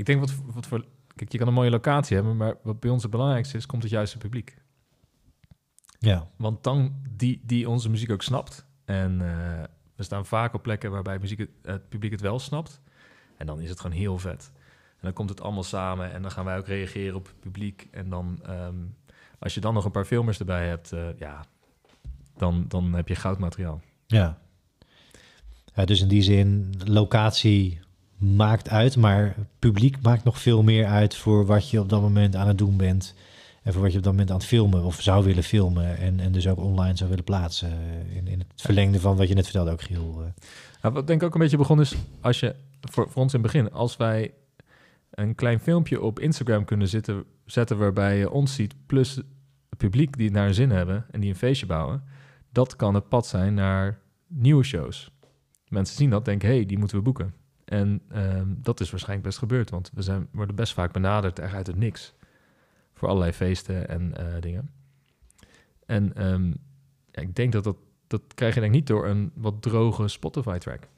Ik 0.00 0.06
denk 0.06 0.20
wat, 0.20 0.34
wat 0.54 0.66
voor, 0.66 0.84
kijk, 1.14 1.32
je 1.32 1.38
kan 1.38 1.46
een 1.46 1.54
mooie 1.54 1.70
locatie 1.70 2.16
hebben, 2.16 2.36
maar 2.36 2.54
wat 2.62 2.80
bij 2.80 2.90
ons 2.90 3.02
het 3.02 3.10
belangrijkste 3.10 3.56
is, 3.56 3.66
komt 3.66 3.82
het 3.82 3.92
juiste 3.92 4.18
publiek. 4.18 4.56
Ja. 5.98 6.28
Want 6.36 6.62
dan 6.64 6.94
die, 7.16 7.40
die 7.44 7.68
onze 7.68 7.90
muziek 7.90 8.10
ook 8.10 8.22
snapt 8.22 8.66
en... 8.84 9.20
Uh, 9.20 9.62
we 10.00 10.06
staan 10.06 10.26
vaak 10.26 10.54
op 10.54 10.62
plekken 10.62 10.90
waarbij 10.90 11.18
muziek 11.18 11.38
het, 11.38 11.50
het, 11.62 11.88
publiek 11.88 12.12
het 12.12 12.20
wel 12.20 12.38
snapt. 12.38 12.80
En 13.36 13.46
dan 13.46 13.60
is 13.60 13.68
het 13.68 13.80
gewoon 13.80 13.96
heel 13.96 14.18
vet. 14.18 14.52
En 14.90 14.98
dan 15.00 15.12
komt 15.12 15.28
het 15.28 15.40
allemaal 15.40 15.62
samen 15.62 16.12
en 16.12 16.22
dan 16.22 16.30
gaan 16.30 16.44
wij 16.44 16.58
ook 16.58 16.66
reageren 16.66 17.16
op 17.16 17.26
het 17.26 17.40
publiek. 17.40 17.88
En 17.90 18.08
dan, 18.08 18.40
um, 18.48 18.96
als 19.38 19.54
je 19.54 19.60
dan 19.60 19.74
nog 19.74 19.84
een 19.84 19.90
paar 19.90 20.04
filmers 20.04 20.38
erbij 20.38 20.68
hebt, 20.68 20.92
uh, 20.92 21.18
ja, 21.18 21.44
dan, 22.36 22.64
dan 22.68 22.92
heb 22.92 23.08
je 23.08 23.14
goudmateriaal. 23.14 23.80
Ja. 24.06 24.38
ja. 25.74 25.84
Dus 25.84 26.00
in 26.00 26.08
die 26.08 26.22
zin, 26.22 26.74
locatie 26.84 27.80
maakt 28.20 28.68
uit, 28.68 28.96
maar 28.96 29.36
publiek 29.58 30.02
maakt 30.02 30.24
nog 30.24 30.40
veel 30.40 30.62
meer 30.62 30.86
uit 30.86 31.14
voor 31.14 31.46
wat 31.46 31.70
je 31.70 31.80
op 31.80 31.88
dat 31.88 32.00
moment 32.00 32.36
aan 32.36 32.48
het 32.48 32.58
doen 32.58 32.76
bent. 32.76 33.14
En 33.62 33.72
voor 33.72 33.82
wat 33.82 33.92
je 33.92 33.98
op 33.98 34.04
dat 34.04 34.12
moment 34.12 34.30
aan 34.30 34.36
het 34.36 34.46
filmen 34.46 34.84
of 34.84 35.02
zou 35.02 35.24
willen 35.24 35.42
filmen. 35.42 35.98
En, 35.98 36.20
en 36.20 36.32
dus 36.32 36.48
ook 36.48 36.58
online 36.58 36.96
zou 36.96 37.08
willen 37.08 37.24
plaatsen. 37.24 37.72
In, 38.14 38.26
in 38.26 38.38
het 38.38 38.62
verlengde 38.62 39.00
van 39.00 39.16
wat 39.16 39.28
je 39.28 39.34
net 39.34 39.44
vertelde 39.44 39.70
ook, 39.70 39.82
Giel. 39.82 40.14
Eh. 40.18 40.42
Nou, 40.82 40.94
wat 40.94 41.06
denk 41.06 41.20
ik 41.20 41.26
ook 41.26 41.34
een 41.34 41.40
beetje 41.40 41.56
begonnen 41.56 41.84
is, 41.84 41.96
als 42.20 42.40
je, 42.40 42.54
voor, 42.80 43.10
voor 43.10 43.22
ons 43.22 43.34
in 43.34 43.42
het 43.42 43.52
begin, 43.52 43.72
als 43.72 43.96
wij 43.96 44.32
een 45.10 45.34
klein 45.34 45.60
filmpje 45.60 46.00
op 46.00 46.18
Instagram 46.18 46.64
kunnen 46.64 46.88
zitten, 46.88 47.24
zetten 47.44 47.78
waarbij 47.78 48.18
je 48.18 48.30
ons 48.30 48.54
ziet, 48.54 48.74
plus 48.86 49.14
het 49.14 49.24
publiek 49.76 50.16
die 50.16 50.30
naar 50.30 50.54
zin 50.54 50.70
hebben 50.70 51.06
en 51.10 51.20
die 51.20 51.30
een 51.30 51.36
feestje 51.36 51.66
bouwen, 51.66 52.02
dat 52.52 52.76
kan 52.76 52.94
het 52.94 53.08
pad 53.08 53.26
zijn 53.26 53.54
naar 53.54 53.98
nieuwe 54.26 54.64
shows. 54.64 55.10
Mensen 55.68 55.96
zien 55.96 56.10
dat, 56.10 56.24
denken, 56.24 56.48
hé, 56.48 56.54
hey, 56.54 56.66
die 56.66 56.78
moeten 56.78 56.96
we 56.96 57.02
boeken. 57.02 57.34
En 57.70 58.02
um, 58.14 58.58
dat 58.62 58.80
is 58.80 58.90
waarschijnlijk 58.90 59.28
best 59.28 59.38
gebeurd, 59.38 59.70
want 59.70 59.90
we 59.94 60.02
zijn, 60.02 60.28
worden 60.32 60.54
best 60.54 60.72
vaak 60.72 60.92
benaderd 60.92 61.38
echt 61.38 61.54
uit 61.54 61.66
het 61.66 61.76
niks 61.76 62.14
voor 62.94 63.08
allerlei 63.08 63.32
feesten 63.32 63.88
en 63.88 64.14
uh, 64.20 64.26
dingen. 64.40 64.70
En 65.86 66.26
um, 66.26 66.56
ja, 67.10 67.22
ik 67.22 67.36
denk 67.36 67.52
dat 67.52 67.64
dat, 67.64 67.76
dat 68.06 68.22
krijg 68.34 68.54
je 68.54 68.60
denk 68.60 68.72
ik 68.72 68.78
niet 68.78 68.88
door 68.88 69.06
een 69.06 69.30
wat 69.34 69.62
droge 69.62 70.08
Spotify-track. 70.08 70.88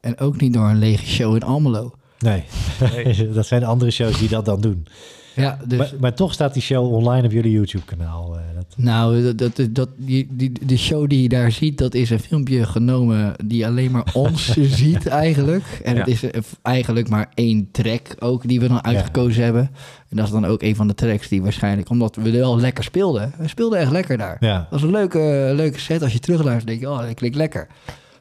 En 0.00 0.18
ook 0.18 0.40
niet 0.40 0.52
door 0.52 0.68
een 0.68 0.78
lege 0.78 1.06
show 1.06 1.34
in 1.34 1.42
Almelo. 1.42 1.94
Nee, 2.18 2.44
nee. 2.80 3.32
dat 3.32 3.46
zijn 3.46 3.64
andere 3.64 3.90
shows 3.90 4.18
die 4.18 4.28
dat 4.28 4.44
dan 4.44 4.60
doen. 4.60 4.86
Ja, 5.34 5.58
dus... 5.66 5.78
maar, 5.78 5.90
maar, 6.00 6.14
toch 6.14 6.32
staat 6.32 6.52
die 6.52 6.62
show 6.62 6.94
online 6.94 7.26
op 7.26 7.32
jullie 7.32 7.52
YouTube-kanaal. 7.52 8.36
Uh, 8.36 8.40
dat... 8.54 8.66
Nou, 8.76 9.34
dat, 9.34 9.56
dat, 9.56 9.74
dat, 9.74 9.88
die, 9.96 10.28
die, 10.30 10.52
de 10.66 10.76
show 10.76 11.08
die 11.08 11.22
je 11.22 11.28
daar 11.28 11.52
ziet, 11.52 11.78
dat 11.78 11.94
is 11.94 12.10
een 12.10 12.20
filmpje 12.20 12.66
genomen 12.66 13.34
die 13.44 13.66
alleen 13.66 13.90
maar 13.90 14.06
ons 14.12 14.56
ziet 14.82 15.06
eigenlijk. 15.06 15.80
En 15.84 15.94
ja. 15.94 15.98
het 15.98 16.08
is 16.08 16.24
eigenlijk 16.62 17.08
maar 17.08 17.30
één 17.34 17.68
track 17.70 18.16
ook 18.18 18.48
die 18.48 18.60
we 18.60 18.68
dan 18.68 18.84
uitgekozen 18.84 19.38
ja. 19.38 19.44
hebben. 19.44 19.70
En 20.08 20.16
dat 20.16 20.26
is 20.26 20.32
dan 20.32 20.46
ook 20.46 20.62
een 20.62 20.76
van 20.76 20.86
de 20.86 20.94
tracks 20.94 21.28
die 21.28 21.42
waarschijnlijk, 21.42 21.88
omdat 21.88 22.16
we 22.16 22.30
wel 22.30 22.60
lekker 22.60 22.84
speelden. 22.84 23.32
We 23.38 23.48
speelden 23.48 23.78
echt 23.78 23.90
lekker 23.90 24.18
daar. 24.18 24.36
Ja. 24.40 24.58
Dat 24.58 24.70
was 24.70 24.82
een 24.82 24.90
leuke, 24.90 25.52
leuke 25.56 25.78
set. 25.78 26.02
Als 26.02 26.12
je 26.12 26.18
terugluistert, 26.18 26.66
denk 26.66 26.80
je, 26.80 26.90
oh, 26.90 27.06
dat 27.06 27.14
klinkt 27.14 27.36
lekker. 27.36 27.68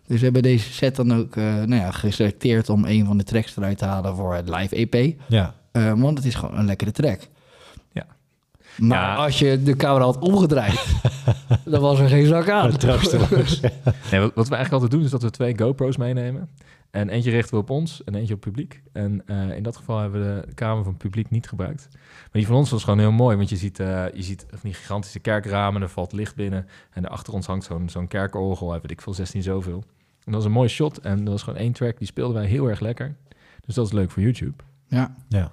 Dus 0.07 0.19
we 0.19 0.25
hebben 0.25 0.43
deze 0.43 0.73
set 0.73 0.95
dan 0.95 1.13
ook 1.13 1.35
uh, 1.35 1.43
nou 1.43 1.75
ja, 1.75 1.91
geselecteerd 1.91 2.69
om 2.69 2.85
een 2.85 3.05
van 3.05 3.17
de 3.17 3.23
tracks 3.23 3.57
eruit 3.57 3.77
te 3.77 3.85
halen 3.85 4.15
voor 4.15 4.35
het 4.35 4.49
live 4.49 4.75
EP. 4.75 5.15
Ja. 5.27 5.53
Uh, 5.71 5.93
want 6.01 6.17
het 6.17 6.27
is 6.27 6.35
gewoon 6.35 6.57
een 6.57 6.65
lekkere 6.65 6.91
track. 6.91 7.19
Ja. 7.91 8.05
Maar 8.77 8.99
Ja. 8.99 9.15
als 9.15 9.39
je 9.39 9.63
de 9.63 9.75
camera 9.75 10.03
had 10.05 10.19
omgedraaid, 10.19 10.95
dan 11.65 11.81
was 11.81 11.99
er 11.99 12.07
geen 12.09 12.25
zak 12.25 12.49
aan. 12.49 12.71
Nee, 14.11 14.19
wat, 14.19 14.33
wat 14.33 14.47
we 14.47 14.55
eigenlijk 14.55 14.71
altijd 14.71 14.91
doen 14.91 15.01
is 15.03 15.09
dat 15.11 15.21
we 15.21 15.29
twee 15.29 15.57
GoPro's 15.57 15.97
meenemen. 15.97 16.49
En 16.91 17.09
eentje 17.09 17.31
richten 17.31 17.53
we 17.55 17.61
op 17.61 17.69
ons 17.69 18.03
en 18.03 18.15
eentje 18.15 18.33
op 18.33 18.43
het 18.43 18.53
publiek. 18.53 18.81
En 18.91 19.23
eh, 19.25 19.55
in 19.55 19.63
dat 19.63 19.77
geval 19.77 19.99
hebben 19.99 20.35
we 20.35 20.45
de 20.47 20.53
camera 20.53 20.83
van 20.83 20.91
het 20.93 21.01
publiek 21.01 21.29
niet 21.29 21.47
gebruikt. 21.47 21.87
Maar 21.91 22.29
die 22.31 22.45
van 22.47 22.55
ons 22.55 22.69
was 22.69 22.83
gewoon 22.83 22.99
heel 22.99 23.11
mooi, 23.11 23.37
want 23.37 23.49
je 23.49 23.55
ziet, 23.55 23.79
eh, 23.79 24.05
je 24.13 24.23
ziet 24.23 24.45
van 24.49 24.59
die 24.61 24.73
gigantische 24.73 25.19
kerkramen, 25.19 25.81
er 25.81 25.89
valt 25.89 26.11
licht 26.11 26.35
binnen. 26.35 26.67
En 26.91 27.09
achter 27.09 27.33
ons 27.33 27.45
hangt 27.45 27.65
zo'n 27.65 27.89
zo'n 27.89 28.07
kerkorgel, 28.07 28.71
weet 28.71 28.91
ik 28.91 29.01
veel, 29.01 29.13
16 29.13 29.43
zoveel. 29.43 29.83
En 30.23 30.31
dat 30.31 30.33
was 30.33 30.45
een 30.45 30.51
mooi 30.51 30.67
shot 30.69 30.99
en 30.99 31.17
dat 31.17 31.33
was 31.33 31.43
gewoon 31.43 31.59
één 31.59 31.71
track, 31.71 31.97
die 31.97 32.07
speelden 32.07 32.35
wij 32.35 32.45
heel 32.45 32.67
erg 32.69 32.79
lekker. 32.79 33.15
Dus 33.65 33.75
dat 33.75 33.85
is 33.85 33.91
leuk 33.91 34.11
voor 34.11 34.21
YouTube. 34.23 34.63
Ja, 34.87 35.15
ja. 35.29 35.51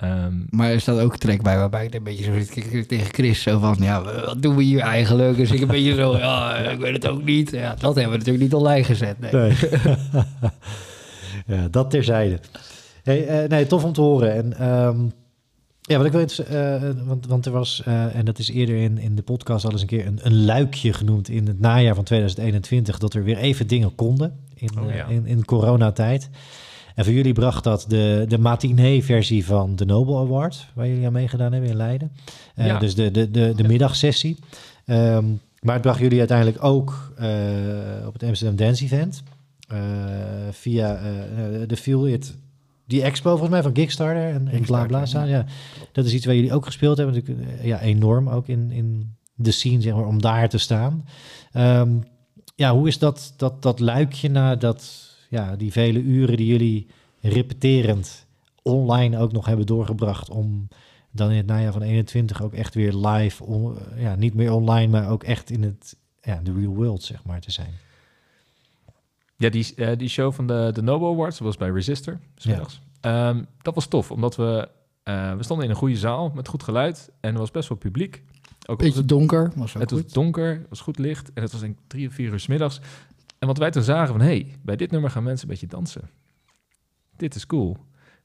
Ehm, 0.00 0.32
maar 0.50 0.70
er 0.70 0.80
staat 0.80 0.98
ook 0.98 1.12
een 1.12 1.18
track 1.18 1.42
bij 1.42 1.56
waarbij 1.56 1.84
ik 1.84 1.94
een 1.94 2.02
beetje 2.02 2.24
zo 2.24 2.32
zit 2.70 2.88
tegen 2.88 3.14
Chris. 3.14 3.42
Zo 3.42 3.58
van, 3.58 3.76
ja, 3.80 4.02
wat 4.02 4.42
doen 4.42 4.56
we 4.56 4.62
hier 4.62 4.80
eigenlijk? 4.80 5.36
Dus 5.36 5.50
ik 5.50 5.60
een 5.60 5.68
beetje 5.68 5.94
zo, 5.94 6.16
ja, 6.16 6.56
ik 6.56 6.78
weet 6.78 6.92
het 6.92 7.08
ook 7.08 7.24
niet. 7.24 7.50
Ja, 7.50 7.74
dat 7.74 7.94
hebben 7.94 8.12
we 8.12 8.18
natuurlijk 8.18 8.44
niet 8.44 8.54
online 8.54 8.84
gezet. 8.84 9.20
Nee. 9.20 9.32
Nee. 9.32 9.52
ja, 11.56 11.68
dat 11.70 11.90
terzijde. 11.90 12.40
Hey, 13.02 13.26
eh, 13.26 13.48
nee, 13.48 13.66
tof 13.66 13.84
om 13.84 13.92
te 13.92 14.00
horen. 14.00 14.34
En 14.34 14.58
ehm, 14.58 14.98
ja, 15.80 15.96
wat 15.96 16.06
ik 16.06 16.12
wil, 16.12 16.26
uh, 16.52 17.06
want, 17.06 17.26
want 17.26 17.46
er 17.46 17.52
was, 17.52 17.82
uh, 17.88 18.14
en 18.16 18.24
dat 18.24 18.38
is 18.38 18.50
eerder 18.50 18.76
in, 18.76 18.98
in 18.98 19.14
de 19.14 19.22
podcast 19.22 19.64
al 19.64 19.70
eens 19.70 19.80
een 19.80 19.86
keer 19.86 20.06
een, 20.06 20.18
een 20.22 20.44
luikje 20.44 20.92
genoemd 20.92 21.28
in 21.28 21.46
het 21.46 21.60
najaar 21.60 21.94
van 21.94 22.04
2021, 22.04 22.98
dat 22.98 23.14
er 23.14 23.24
weer 23.24 23.36
even 23.36 23.66
dingen 23.66 23.94
konden 23.94 24.38
in, 24.54 24.70
Oh, 24.78 24.94
ja. 24.94 25.06
in, 25.06 25.26
in 25.26 25.44
coronatijd. 25.44 26.30
En 27.00 27.06
voor 27.06 27.14
jullie 27.14 27.32
bracht 27.32 27.64
dat 27.64 27.84
de, 27.88 28.24
de 28.28 28.38
matinee-versie 28.38 29.44
van 29.44 29.76
de 29.76 29.84
Nobel 29.84 30.18
Award, 30.18 30.66
waar 30.74 30.88
jullie 30.88 31.06
aan 31.06 31.12
meegedaan 31.12 31.52
hebben 31.52 31.70
in 31.70 31.76
Leiden. 31.76 32.12
Uh, 32.56 32.66
Ja. 32.66 32.78
Dus 32.78 32.94
de, 32.94 33.10
de, 33.10 33.30
de, 33.30 33.52
de 33.56 33.68
middagsessie. 33.68 34.36
Ehm, 34.84 35.24
maar 35.60 35.74
het 35.74 35.82
bracht 35.82 35.98
jullie 36.00 36.18
uiteindelijk 36.18 36.64
ook 36.64 37.12
uh, 37.20 37.26
op 38.06 38.12
het 38.12 38.22
Amsterdam 38.22 38.56
Dance 38.56 38.84
Event. 38.84 39.22
Uh, 39.72 39.78
via 40.50 41.00
de 41.66 41.76
Feel 41.76 42.08
It, 42.08 42.36
die 42.86 43.02
expo 43.02 43.30
volgens 43.30 43.50
mij 43.50 43.62
van 43.62 43.72
Kickstarter 43.72 44.34
en, 44.34 44.48
en 44.48 44.60
bla 44.60 44.86
bla 44.86 45.06
staan. 45.06 45.28
Ja. 45.28 45.44
Dat 45.92 46.04
is 46.04 46.12
iets 46.12 46.26
waar 46.26 46.34
jullie 46.34 46.52
ook 46.52 46.64
gespeeld 46.64 46.96
hebben. 46.96 47.14
Natuurlijk, 47.14 47.48
ja, 47.62 47.80
enorm 47.80 48.28
ook 48.28 48.48
in, 48.48 48.70
in 48.70 49.16
de 49.34 49.50
scene, 49.50 49.80
zeg 49.80 49.94
maar, 49.94 50.06
om 50.06 50.20
daar 50.20 50.48
te 50.48 50.58
staan. 50.58 51.04
Um, 51.56 52.04
ja, 52.54 52.72
hoe 52.72 52.88
is 52.88 52.98
dat, 52.98 53.34
dat, 53.36 53.62
dat 53.62 53.80
luikje 53.80 54.28
na 54.28 54.56
dat 54.56 55.08
ja, 55.30 55.56
die 55.56 55.72
vele 55.72 55.98
uren 55.98 56.36
die 56.36 56.46
jullie 56.46 56.86
repeterend 57.20 58.26
online 58.62 59.18
ook 59.18 59.32
nog 59.32 59.46
hebben 59.46 59.66
doorgebracht 59.66 60.30
om 60.30 60.68
dan 61.10 61.30
in 61.30 61.36
het 61.36 61.46
najaar 61.46 61.72
van 61.72 61.82
21 61.82 62.42
ook 62.42 62.52
echt 62.54 62.74
weer 62.74 62.92
live, 62.92 63.44
on, 63.44 63.78
ja, 63.96 64.14
niet 64.14 64.34
meer 64.34 64.52
online, 64.52 64.90
maar 64.90 65.10
ook 65.10 65.24
echt 65.24 65.50
in 65.50 65.62
het, 65.62 65.96
ja, 66.22 66.40
de 66.42 66.52
real 66.52 66.74
world, 66.74 67.02
zeg 67.02 67.24
maar, 67.24 67.40
te 67.40 67.50
zijn. 67.50 67.74
Ja, 69.36 69.48
die, 69.48 69.72
uh, 69.76 69.90
die 69.96 70.08
show 70.08 70.32
van 70.32 70.46
de, 70.46 70.70
de 70.72 70.82
Nobel 70.82 71.12
Awards 71.12 71.38
was 71.38 71.56
bij 71.56 71.70
Resistor, 71.70 72.18
smiddags. 72.36 72.80
Ja. 73.00 73.28
Um, 73.28 73.46
dat 73.62 73.74
was 73.74 73.86
tof, 73.86 74.10
omdat 74.10 74.36
we, 74.36 74.68
uh, 75.04 75.36
we 75.36 75.42
stonden 75.42 75.64
in 75.64 75.70
een 75.70 75.78
goede 75.78 75.96
zaal 75.96 76.30
met 76.34 76.48
goed 76.48 76.62
geluid 76.62 77.10
en 77.20 77.32
er 77.32 77.38
was 77.38 77.50
best 77.50 77.68
wel 77.68 77.78
publiek. 77.78 78.22
Ook 78.66 78.78
Beetje 78.78 78.98
het, 78.98 79.08
donker, 79.08 79.52
was 79.54 79.74
ook 79.74 79.82
Het 79.82 79.92
goed. 79.92 80.02
was 80.02 80.12
donker, 80.12 80.52
het 80.52 80.68
was 80.68 80.80
goed 80.80 80.98
licht 80.98 81.32
en 81.32 81.42
het 81.42 81.52
was 81.52 81.60
denk 81.60 81.78
ik 81.78 81.84
drie 81.86 82.08
of 82.08 82.14
vier 82.14 82.32
uur 82.32 82.40
's 82.40 82.46
middags. 82.46 82.80
En 83.40 83.46
wat 83.46 83.58
wij 83.58 83.70
toen 83.70 83.82
zagen 83.82 84.08
van, 84.08 84.20
hé, 84.20 84.26
hey, 84.26 84.54
bij 84.62 84.76
dit 84.76 84.90
nummer 84.90 85.10
gaan 85.10 85.22
mensen 85.22 85.48
een 85.48 85.52
beetje 85.52 85.66
dansen. 85.66 86.10
Dit 87.16 87.34
is 87.34 87.46
cool. 87.46 87.76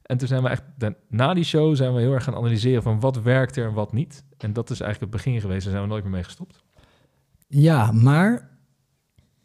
En 0.02 0.16
toen 0.18 0.28
zijn 0.28 0.42
we 0.42 0.48
echt, 0.48 0.62
na 1.08 1.34
die 1.34 1.44
show 1.44 1.76
zijn 1.76 1.94
we 1.94 2.00
heel 2.00 2.12
erg 2.12 2.24
gaan 2.24 2.34
analyseren 2.34 2.82
van 2.82 3.00
wat 3.00 3.22
werkt 3.22 3.56
er 3.56 3.66
en 3.66 3.72
wat 3.72 3.92
niet. 3.92 4.24
En 4.38 4.52
dat 4.52 4.70
is 4.70 4.80
eigenlijk 4.80 5.12
het 5.12 5.22
begin 5.22 5.40
geweest, 5.40 5.62
daar 5.62 5.70
zijn 5.72 5.82
we 5.84 5.88
nooit 5.88 6.02
meer 6.02 6.12
mee 6.12 6.24
gestopt. 6.24 6.62
Ja, 7.48 7.92
maar 7.92 8.50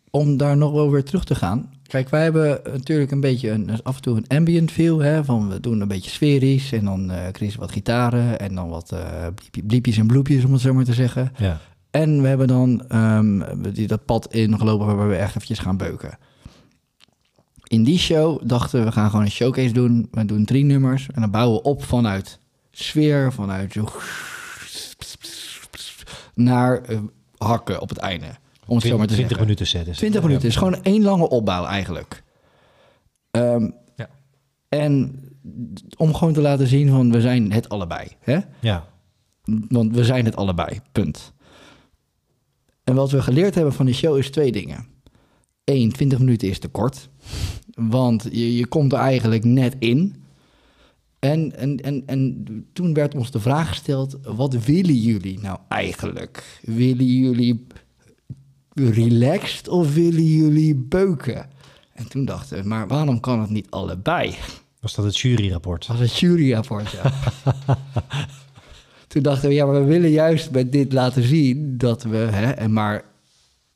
om 0.10 0.38
daar 0.38 0.58
nog 0.58 0.72
wel 0.72 0.92
weer 0.92 1.04
terug 1.04 1.24
te 1.24 1.36
gaan. 1.36 1.72
Kijk, 1.84 2.10
wij 2.10 2.24
hebben 2.24 2.62
natuurlijk 2.64 3.12
een 3.12 3.20
beetje 3.20 3.50
een, 3.50 3.84
af 3.84 3.96
en 3.96 4.02
toe 4.02 4.18
een 4.18 4.38
ambient 4.38 4.72
feel. 4.72 5.00
Hè, 5.00 5.24
van 5.26 5.50
we 5.50 5.60
doen 5.60 5.82
een 5.82 5.88
beetje 5.88 6.10
sferisch 6.12 6.72
en 6.72 6.86
dan 6.86 7.12
eh 7.12 7.28
Chris 7.32 7.56
wat 7.56 7.72
gitaren 7.72 8.40
en 8.40 8.56
dan 8.56 8.70
wat 8.70 8.96
bliepje- 9.36 9.64
bliepjes 9.64 9.98
en 9.98 10.08
bloepjes, 10.08 10.46
om 10.46 10.52
het 10.52 10.62
zo 10.62 10.74
maar 10.74 10.84
te 10.84 10.94
zeggen. 10.94 11.32
Ja. 11.38 11.60
En 11.92 12.22
we 12.22 12.28
hebben 12.28 12.48
dan 12.48 12.86
ehm, 12.88 13.42
die, 13.74 13.88
dat 13.88 14.06
pad 14.06 14.34
ingelopen 14.34 14.96
waar 14.98 15.10
we 15.10 15.16
echt 15.16 15.30
eventjes 15.30 15.60
gaan 15.60 15.78
beuken. 15.78 16.18
In 17.68 17.84
die 17.84 18.00
show 18.00 18.42
dachten 18.44 18.80
we, 18.80 18.86
we 18.86 18.92
gaan 18.92 19.10
gewoon 19.10 19.26
een 19.26 19.32
showcase 19.32 19.74
doen. 19.74 20.08
We 20.12 20.26
doen 20.26 20.46
drie 20.46 20.64
nummers 20.64 21.08
en 21.14 21.22
dan 21.22 21.32
bouwen 21.32 21.58
we 21.62 21.64
op 21.70 21.84
vanuit 21.84 22.40
sfeer, 22.72 23.34
vanuit 23.34 23.72
zo... 23.74 23.88
naar 26.36 26.82
eh, 26.82 27.00
hakken 27.38 27.82
op 27.82 27.90
het 27.90 27.98
einde. 27.98 28.26
Om 28.66 28.76
het 28.78 28.86
zo 28.86 28.98
maar 28.98 29.08
te 29.08 29.14
20 29.14 29.38
zeggen. 29.38 29.40
minuten 29.58 29.80
het. 29.92 29.98
20 29.98 30.22
minuten 30.22 30.48
is 30.48 30.56
gewoon 30.56 30.84
één 30.84 31.04
lange 31.04 31.30
opbouw 31.30 31.66
eigenlijk. 31.66 32.24
Ehm, 33.32 33.70
Ja. 33.96 34.10
En 34.70 35.20
om 35.98 36.14
gewoon 36.14 36.34
te 36.34 36.42
laten 36.42 36.68
zien 36.68 36.90
van 36.90 37.12
we 37.12 37.22
zijn 37.22 37.52
het 37.52 37.70
allebei. 37.70 38.08
Hè? 38.20 38.40
Ja. 38.60 38.86
Want 39.68 39.96
we 39.96 40.04
zijn 40.04 40.26
het 40.26 40.36
allebei, 40.36 40.80
punt. 40.92 41.34
En 42.92 42.98
wat 42.98 43.12
we 43.12 43.22
geleerd 43.22 43.56
hebben 43.56 43.74
van 43.74 43.86
die 43.86 43.96
show 43.96 44.18
is 44.18 44.30
twee 44.30 44.52
dingen. 44.52 44.86
Eén, 45.64 45.92
20 45.92 46.20
minuten 46.20 46.50
is 46.50 46.60
te 46.60 46.68
kort. 46.68 47.10
Want 47.76 48.28
je, 48.32 48.56
je 48.56 48.66
komt 48.66 48.94
er 48.94 49.00
eigenlijk 49.00 49.44
net 49.44 49.76
in. 49.80 50.24
En, 51.20 51.56
en, 51.58 51.78
en, 51.78 52.04
en 52.06 52.46
toen 52.74 52.94
werd 52.94 53.16
ons 53.16 53.32
de 53.32 53.40
vraag 53.40 53.68
gesteld: 53.68 54.18
wat 54.24 54.54
willen 54.54 54.96
jullie 54.96 55.40
nou 55.40 55.60
eigenlijk? 55.68 56.60
Willen 56.62 57.06
jullie 57.06 57.68
relaxed 58.74 59.68
of 59.68 59.94
willen 59.94 60.26
jullie 60.26 60.76
beuken? 60.76 61.50
En 61.94 62.10
toen 62.10 62.26
dachten 62.26 62.62
we, 62.62 62.68
maar 62.68 62.88
waarom 62.88 63.20
kan 63.20 63.40
het 63.40 63.50
niet 63.50 63.70
allebei? 63.70 64.36
Was 64.80 64.96
dat 64.96 65.06
het 65.06 65.18
juryrapport? 65.18 65.88
Dat 65.88 65.98
was 65.98 66.10
het 66.10 66.20
juryrapport, 66.20 66.92
ja. 66.92 67.14
Toen 69.12 69.22
dachten 69.24 69.50
we, 69.50 69.56
ja, 69.56 69.66
maar 69.66 69.74
we 69.82 69.84
willen 69.84 70.10
juist 70.10 70.52
met 70.52 70.72
dit 70.72 70.94
laten 70.94 71.24
zien 71.24 71.78
dat 71.78 72.04
we, 72.04 72.18
hè, 72.18 72.52
en 72.52 72.74
maar, 72.74 73.04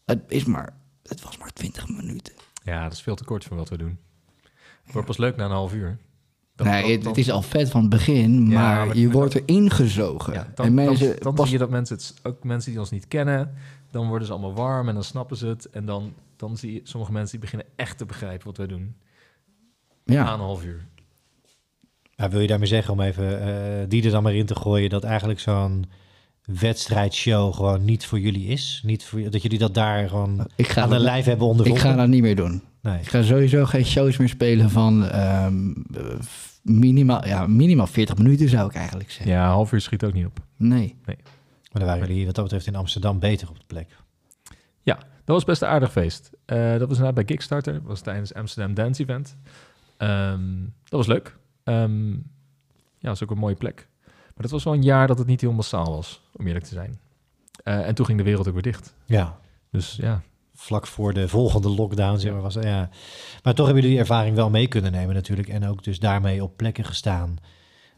het 0.06 0.22
is 0.28 0.46
maar, 0.46 0.74
het 1.04 1.22
was 1.22 1.38
maar 1.38 1.54
20 1.54 1.88
minuten. 1.88 2.34
Ja, 2.64 2.84
dat 2.84 2.92
is 2.94 3.02
veel 3.02 3.16
te 3.16 3.24
kort 3.24 3.44
voor 3.44 3.58
wat 3.58 3.70
we 3.70 3.78
doen. 3.78 3.98
Het 4.84 4.94
wordt 4.94 5.08
pas 5.08 5.18
leuk 5.18 5.36
na 5.36 5.46
een 5.46 5.52
half 5.52 5.74
uur. 5.74 5.98
Dan- 6.56 6.68
nee, 6.68 6.98
dan- 6.98 7.08
het, 7.08 7.18
is 7.18 7.32
al 7.32 7.42
vet 7.42 7.70
van 7.70 7.82
het 7.82 7.90
begin, 7.90 8.48
Ja, 8.50 8.60
maar, 8.62 8.86
maar- 8.88 8.98
je 8.98 9.12
wordt 9.12 9.34
er 9.34 9.42
ingezogen. 9.46 10.34
Ja, 10.34 10.52
dan, 10.56 10.66
en 10.66 10.74
mensen, 10.74 11.16
dan, 11.20 11.34
pas, 11.34 11.44
zie 11.44 11.54
je 11.54 11.60
dat 11.60 11.70
mensen, 11.70 11.96
het, 11.96 12.14
ook 12.24 12.44
mensen 12.44 12.72
die 12.72 12.80
ons 12.80 12.90
niet 12.92 13.08
kennen, 13.08 13.54
dan 13.92 14.08
worden 14.08 14.28
ze 14.28 14.34
allemaal 14.34 14.54
warm 14.54 14.88
en 14.88 14.94
dan 14.94 15.04
snappen 15.04 15.38
ze 15.38 15.48
het. 15.48 15.70
En 15.70 15.86
dan, 15.86 16.14
dan 16.36 16.58
zie 16.58 16.74
je 16.74 16.82
sommige 16.84 17.12
mensen 17.12 17.32
die 17.32 17.40
beginnen 17.50 17.68
echt 17.76 17.98
te 17.98 18.06
begrijpen 18.06 18.48
wat 18.48 18.58
wij 18.58 18.68
doen. 18.68 18.96
Na 20.06 20.14
ja, 20.14 20.34
een 20.34 20.40
half 20.40 20.64
uur. 20.66 20.86
Ja, 22.16 22.30
wil 22.30 22.40
je 22.40 22.48
daarmee 22.48 22.68
zeggen 22.68 22.94
om 22.94 23.02
even 23.02 23.42
eh, 23.42 23.86
die 23.88 24.04
er 24.04 24.12
dan 24.12 24.24
maar 24.24 24.34
in 24.34 24.46
te 24.46 24.56
gooien 24.56 24.90
dat 24.90 25.04
eigenlijk 25.04 25.40
zo'n 25.40 25.86
wedstrijdshow 26.46 27.54
gewoon 27.54 27.86
niet 27.86 28.06
voor 28.06 28.20
jullie 28.20 28.48
is? 28.48 28.82
Niet 28.86 29.04
voor, 29.04 29.30
dat 29.30 29.42
jullie 29.42 29.58
dat 29.58 29.74
daar 29.74 30.10
gewoon 30.10 30.48
ik 30.56 30.68
ga, 30.68 30.82
aan 30.82 30.90
de 30.90 31.00
lijf 31.00 31.26
hebben 31.26 31.46
ik 31.46 31.52
ondervonden? 31.52 31.84
ga 31.84 31.96
dat 31.96 32.08
niet 32.08 32.22
meer 32.22 32.36
doen. 32.36 32.62
Nee. 32.82 33.00
Ik 33.00 33.08
ga 33.08 33.22
sowieso 33.22 33.66
geen 33.66 33.86
shows 33.86 34.18
meer 34.18 34.30
spelen 34.30 34.70
van 34.70 35.06
ehm, 35.10 35.72
eh, 35.94 36.04
minimaal, 36.62 37.28
ja, 37.28 37.48
minimaal 37.48 37.88
40 37.88 38.18
minuten 38.18 38.50
zou 38.50 38.70
ik 38.70 38.76
eigenlijk 38.76 39.12
zeggen. 39.12 39.32
Ja, 39.32 39.44
een 39.44 39.52
half 39.52 39.72
uur 39.72 39.82
schiet 39.82 40.04
ook 40.04 40.14
niet 40.14 40.26
op. 40.26 40.40
Nee. 40.58 40.96
Maar 41.06 41.16
dan 41.72 41.86
waren 41.86 42.08
jullie 42.08 42.26
wat 42.26 42.36
dat 42.36 42.44
betreft 42.44 42.68
in 42.68 42.76
Amsterdam 42.76 43.20
beter 43.20 43.50
op 43.50 43.60
de 43.60 43.66
plek. 43.68 43.88
Dat 45.26 45.36
was 45.36 45.44
best 45.44 45.62
een 45.62 45.68
aardig 45.68 45.92
feest. 45.92 46.30
Eh, 46.46 46.58
dat 46.58 46.80
was 46.80 46.90
inderdaad 46.90 47.14
bij 47.14 47.24
Kickstarter. 47.24 47.74
Dat 47.74 47.84
was 47.84 48.02
tijdens 48.02 48.34
Amsterdam 48.34 48.74
Dance 48.74 49.02
Event. 49.02 49.38
Ehm, 49.98 50.60
dat 50.84 51.00
was 51.00 51.08
leuk. 51.08 51.38
Ehm, 51.66 52.12
ja, 52.12 52.18
dat 53.00 53.20
was 53.20 53.24
ook 53.24 53.32
een 53.32 53.38
mooie 53.38 53.56
plek. 53.56 53.88
Maar 54.06 54.44
dat 54.44 54.52
was 54.52 54.64
wel 54.64 54.74
een 54.74 54.84
jaar 54.84 55.08
dat 55.08 55.18
het 55.18 55.28
niet 55.28 55.42
heel 55.42 55.52
massaal 55.54 55.92
was, 55.96 56.22
om 56.36 56.48
eerlijk 56.48 56.66
te 56.66 56.74
zijn. 56.74 57.00
Eh, 57.64 57.88
en 57.88 57.96
toen 57.96 58.06
ging 58.06 58.18
de 58.18 58.24
wereld 58.24 58.48
ook 58.48 58.54
weer 58.54 58.62
dicht. 58.62 58.94
Ja, 59.06 59.38
Dus 59.72 59.96
ja, 60.02 60.22
vlak 60.54 60.88
voor 60.88 61.14
de 61.14 61.28
volgende 61.28 61.70
lockdown, 61.70 62.18
zeg 62.20 62.32
maar. 62.32 62.42
Was, 62.42 62.54
ja. 62.54 62.90
Maar 63.44 63.54
toch 63.54 63.66
hebben 63.66 63.76
jullie 63.84 63.90
die 63.90 64.00
ervaring 64.00 64.36
wel 64.36 64.50
mee 64.50 64.68
kunnen 64.68 64.92
nemen 64.92 65.16
natuurlijk. 65.16 65.48
En 65.50 65.68
ook 65.68 65.84
dus 65.84 66.00
daarmee 66.00 66.44
op 66.44 66.58
plekken 66.58 66.84
gestaan 66.86 67.38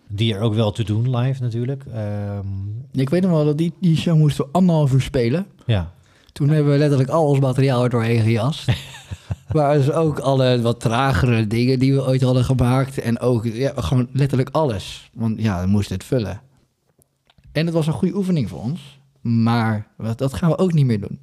die 0.08 0.34
er 0.34 0.42
ook 0.42 0.54
wel 0.54 0.72
te 0.72 0.84
doen 0.84 1.16
live 1.18 1.42
natuurlijk. 1.42 1.84
Ehm, 1.86 2.46
Ik 2.92 3.10
weet 3.10 3.22
nog 3.22 3.32
wel 3.32 3.46
dat 3.46 3.58
die, 3.58 3.74
die 3.80 3.98
show 3.98 4.18
moesten 4.18 4.46
we 4.46 4.52
anderhalf 4.52 4.94
uur 4.94 5.02
spelen. 5.02 5.48
ja, 5.66 5.94
Toen 6.32 6.50
hebben 6.50 6.72
we 6.72 6.78
letterlijk 6.78 7.10
al 7.10 7.28
ons 7.28 7.40
materiaal 7.40 7.84
er 7.84 7.90
doorheen 7.90 8.22
gejast. 8.22 8.68
maar 9.54 9.78
dus 9.78 9.92
ook 9.92 10.20
alle 10.20 10.62
wat 10.62 10.80
tragere 10.80 11.48
dingen 11.48 11.80
die 11.80 11.94
we 11.94 12.06
ooit 12.06 12.22
hadden 12.22 12.44
gemaakt. 12.46 12.98
En 13.00 13.20
ook 13.20 13.46
ja, 13.46 13.72
gewoon 13.76 14.08
letterlijk 14.12 14.50
alles. 14.52 15.10
Want 15.14 15.42
ja, 15.42 15.62
we 15.62 15.68
moesten 15.68 15.96
het 15.96 16.06
vullen. 16.06 16.42
En 17.52 17.66
het 17.66 17.74
was 17.74 17.88
een 17.88 17.94
goede 17.94 18.16
oefening 18.16 18.50
voor 18.50 18.62
ons. 18.62 19.00
Maar 19.22 19.88
dat 20.16 20.34
gaan 20.34 20.50
we 20.50 20.58
ook 20.58 20.74
niet 20.74 20.86
meer 20.86 21.00
doen. 21.00 21.20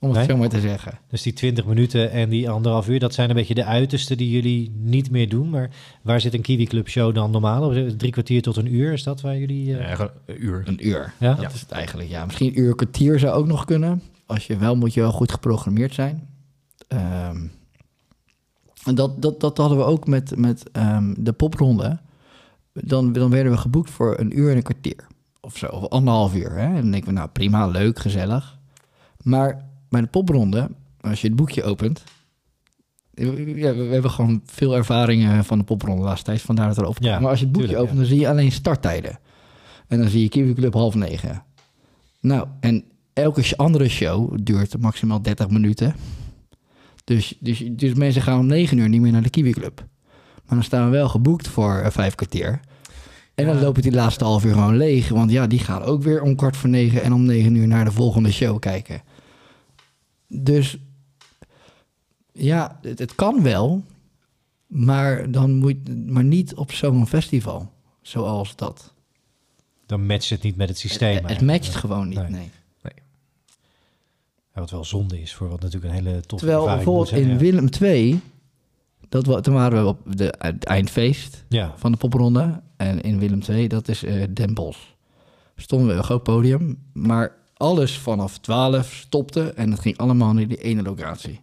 Om 0.00 0.08
het 0.08 0.18
Nee? 0.18 0.26
zo 0.26 0.36
maar 0.36 0.48
te 0.48 0.60
zeggen. 0.60 0.98
dus 1.08 1.22
die 1.22 1.32
20 1.32 1.64
minuten 1.66 2.10
en 2.10 2.28
die 2.28 2.50
anderhalf 2.50 2.88
uur, 2.88 2.98
dat 2.98 3.14
zijn 3.14 3.28
een 3.28 3.34
beetje 3.34 3.54
de 3.54 3.64
uiterste 3.64 4.16
die 4.16 4.30
jullie 4.30 4.72
niet 4.78 5.10
meer 5.10 5.28
doen. 5.28 5.50
Maar 5.50 5.70
waar 6.02 6.20
zit 6.20 6.34
een 6.34 6.40
Kiwi 6.40 6.66
Club 6.66 6.88
show 6.88 7.14
dan 7.14 7.30
normaal? 7.30 7.70
Drie 7.96 8.10
kwartier 8.12 8.42
tot 8.42 8.56
een 8.56 8.74
uur, 8.74 8.92
is 8.92 9.02
dat 9.02 9.20
waar 9.20 9.38
jullie... 9.38 9.76
eh, 9.76 9.94
gewoon 9.94 10.10
een 10.26 10.44
uur. 10.44 10.62
Een 10.66 10.86
uur. 10.88 11.12
Ja? 11.18 11.34
Dat 11.34 11.52
is 11.54 11.60
het 11.60 11.70
eigenlijk. 11.70 12.08
Ja, 12.08 12.24
misschien 12.24 12.48
een 12.48 12.60
uur 12.60 12.74
kwartier 12.74 13.18
zou 13.18 13.32
ook 13.32 13.46
nog 13.46 13.64
kunnen. 13.64 14.02
Als 14.26 14.46
je 14.46 14.56
wel, 14.56 14.76
moet 14.76 14.94
je 14.94 15.00
wel 15.00 15.12
goed 15.12 15.32
geprogrammeerd 15.32 15.94
zijn. 15.94 16.28
En 18.84 18.94
dat, 18.94 19.22
dat, 19.22 19.40
dat 19.40 19.56
hadden 19.56 19.78
we 19.78 19.84
ook 19.84 20.06
met, 20.06 20.36
met 20.36 20.70
ehm, 20.70 21.14
de 21.16 21.32
popronde. 21.32 21.98
Dan, 22.72 23.12
dan 23.12 23.30
werden 23.30 23.52
we 23.52 23.58
geboekt 23.58 23.90
voor 23.90 24.18
een 24.18 24.38
uur 24.38 24.50
en 24.50 24.56
een 24.56 24.62
kwartier. 24.62 25.06
Of 25.40 25.56
zo, 25.56 25.66
of 25.66 25.88
anderhalf 25.88 26.34
uur. 26.34 26.50
Hè? 26.50 26.66
En 26.66 26.74
dan 26.74 26.90
denken 26.90 27.08
we, 27.08 27.14
nou 27.14 27.28
prima, 27.28 27.66
leuk, 27.66 27.98
gezellig. 27.98 28.58
Maar 29.22 29.64
bij 29.88 30.00
de 30.00 30.06
popronde, 30.06 30.70
als 31.00 31.20
je 31.20 31.26
het 31.26 31.36
boekje 31.36 31.62
opent... 31.62 32.04
Ja, 33.14 33.74
we 33.74 33.82
hebben 33.82 34.10
gewoon 34.10 34.42
veel 34.44 34.76
ervaringen 34.76 35.44
van 35.44 35.58
de 35.58 35.64
popronde 35.64 36.00
de 36.00 36.06
laatste 36.06 36.24
tijd. 36.24 36.40
Vandaar 36.40 36.66
dat 36.66 36.76
we 36.76 36.82
erover 36.82 37.04
Ja. 37.04 37.20
Maar 37.20 37.30
als 37.30 37.38
je 37.38 37.44
het 37.44 37.52
boekje 37.52 37.68
tuurlijk, 37.68 37.90
opent, 37.90 38.06
dan 38.06 38.16
zie 38.16 38.20
je 38.20 38.28
alleen 38.28 38.52
starttijden. 38.52 39.18
En 39.88 39.98
dan 39.98 40.08
zie 40.08 40.22
je 40.22 40.28
Kiwi 40.28 40.54
Club 40.54 40.74
half 40.74 40.94
negen. 40.94 41.42
Nou, 42.20 42.46
en 42.60 42.84
elke 43.12 43.56
andere 43.56 43.88
show 43.88 44.38
duurt 44.42 44.78
maximaal 44.78 45.22
30 45.22 45.48
minuten. 45.48 45.94
Dus, 47.04 47.36
dus, 47.40 47.64
dus 47.70 47.94
mensen 47.94 48.22
gaan 48.22 48.38
om 48.38 48.46
9 48.46 48.78
uur 48.78 48.88
niet 48.88 49.00
meer 49.00 49.12
naar 49.12 49.22
de 49.22 49.30
Kiwi 49.30 49.52
Club. 49.52 49.84
Maar 50.44 50.54
dan 50.54 50.62
staan 50.64 50.84
we 50.84 50.90
wel 50.90 51.08
geboekt 51.08 51.48
voor 51.48 51.76
eh, 51.76 51.90
vijf 51.90 52.14
kwartier. 52.14 52.60
En 53.34 53.46
dan 53.46 53.60
lopen 53.60 53.82
die 53.82 53.92
laatste 53.92 54.24
half 54.24 54.44
uur 54.44 54.52
gewoon 54.52 54.76
leeg. 54.76 55.08
Want 55.08 55.30
ja, 55.30 55.46
die 55.46 55.58
gaan 55.58 55.82
ook 55.82 56.02
weer 56.02 56.22
om 56.22 56.36
kwart 56.36 56.56
voor 56.56 56.68
negen 56.68 57.02
en 57.02 57.12
om 57.12 57.24
negen 57.24 57.54
uur 57.54 57.66
naar 57.66 57.84
de 57.84 57.92
volgende 57.92 58.32
show 58.32 58.58
kijken. 58.58 59.02
Dus 60.28 60.78
ja, 62.32 62.78
het, 62.82 62.98
het 62.98 63.14
kan 63.14 63.42
wel. 63.42 63.84
Maar, 64.66 65.30
dan 65.30 65.54
moet, 65.54 66.08
maar 66.10 66.24
niet 66.24 66.54
op 66.54 66.72
zo'n 66.72 67.06
festival. 67.06 67.72
Zoals 68.02 68.56
dat. 68.56 68.94
Dan 69.86 70.06
matcht 70.06 70.30
het 70.30 70.42
niet 70.42 70.56
met 70.56 70.68
het 70.68 70.78
systeem. 70.78 71.24
Het, 71.24 71.40
matcht 71.40 71.74
gewoon 71.74 72.08
niet, 72.08 72.18
Nee. 72.18 72.30
nee. 72.30 72.50
Ja, 74.54 74.60
wat 74.60 74.70
wel 74.70 74.84
zonde 74.84 75.20
is 75.20 75.34
voor 75.34 75.48
wat 75.48 75.60
natuurlijk 75.60 75.92
een 75.94 76.04
hele 76.04 76.20
toffe 76.20 76.36
Terwijl 76.46 76.58
ervaring 76.60 76.76
bijvoorbeeld 76.84 77.10
moet 77.10 77.18
zijn, 77.20 77.30
in 77.40 77.46
ja. 77.46 77.52
Willem 77.52 77.68
II, 77.82 78.20
dat, 79.08 79.26
wa- 79.26 79.40
toen 79.40 79.54
waren 79.54 79.82
we 79.82 79.88
op 79.88 79.98
de, 80.16 80.34
het 80.38 80.64
eindfeest 80.64 81.44
Ja, 81.48 81.72
van 81.76 81.92
de 81.92 81.98
popronde. 81.98 82.60
En 82.76 83.00
in 83.00 83.18
Willem 83.18 83.40
II, 83.48 83.68
dat 83.68 83.88
is 83.88 84.02
eh 84.04 84.22
Den 84.34 84.54
Bosch. 84.54 84.80
Stonden 85.56 85.86
we 85.86 85.92
op 85.92 85.98
een 85.98 86.04
groot 86.04 86.22
podium, 86.22 86.78
maar 86.92 87.36
alles 87.56 87.98
vanaf 87.98 88.38
12 88.38 88.92
stopte 88.92 89.52
en 89.52 89.70
het 89.70 89.80
ging 89.80 89.96
allemaal 89.98 90.32
naar 90.32 90.48
die 90.48 90.62
ene 90.62 90.82
locatie. 90.82 91.40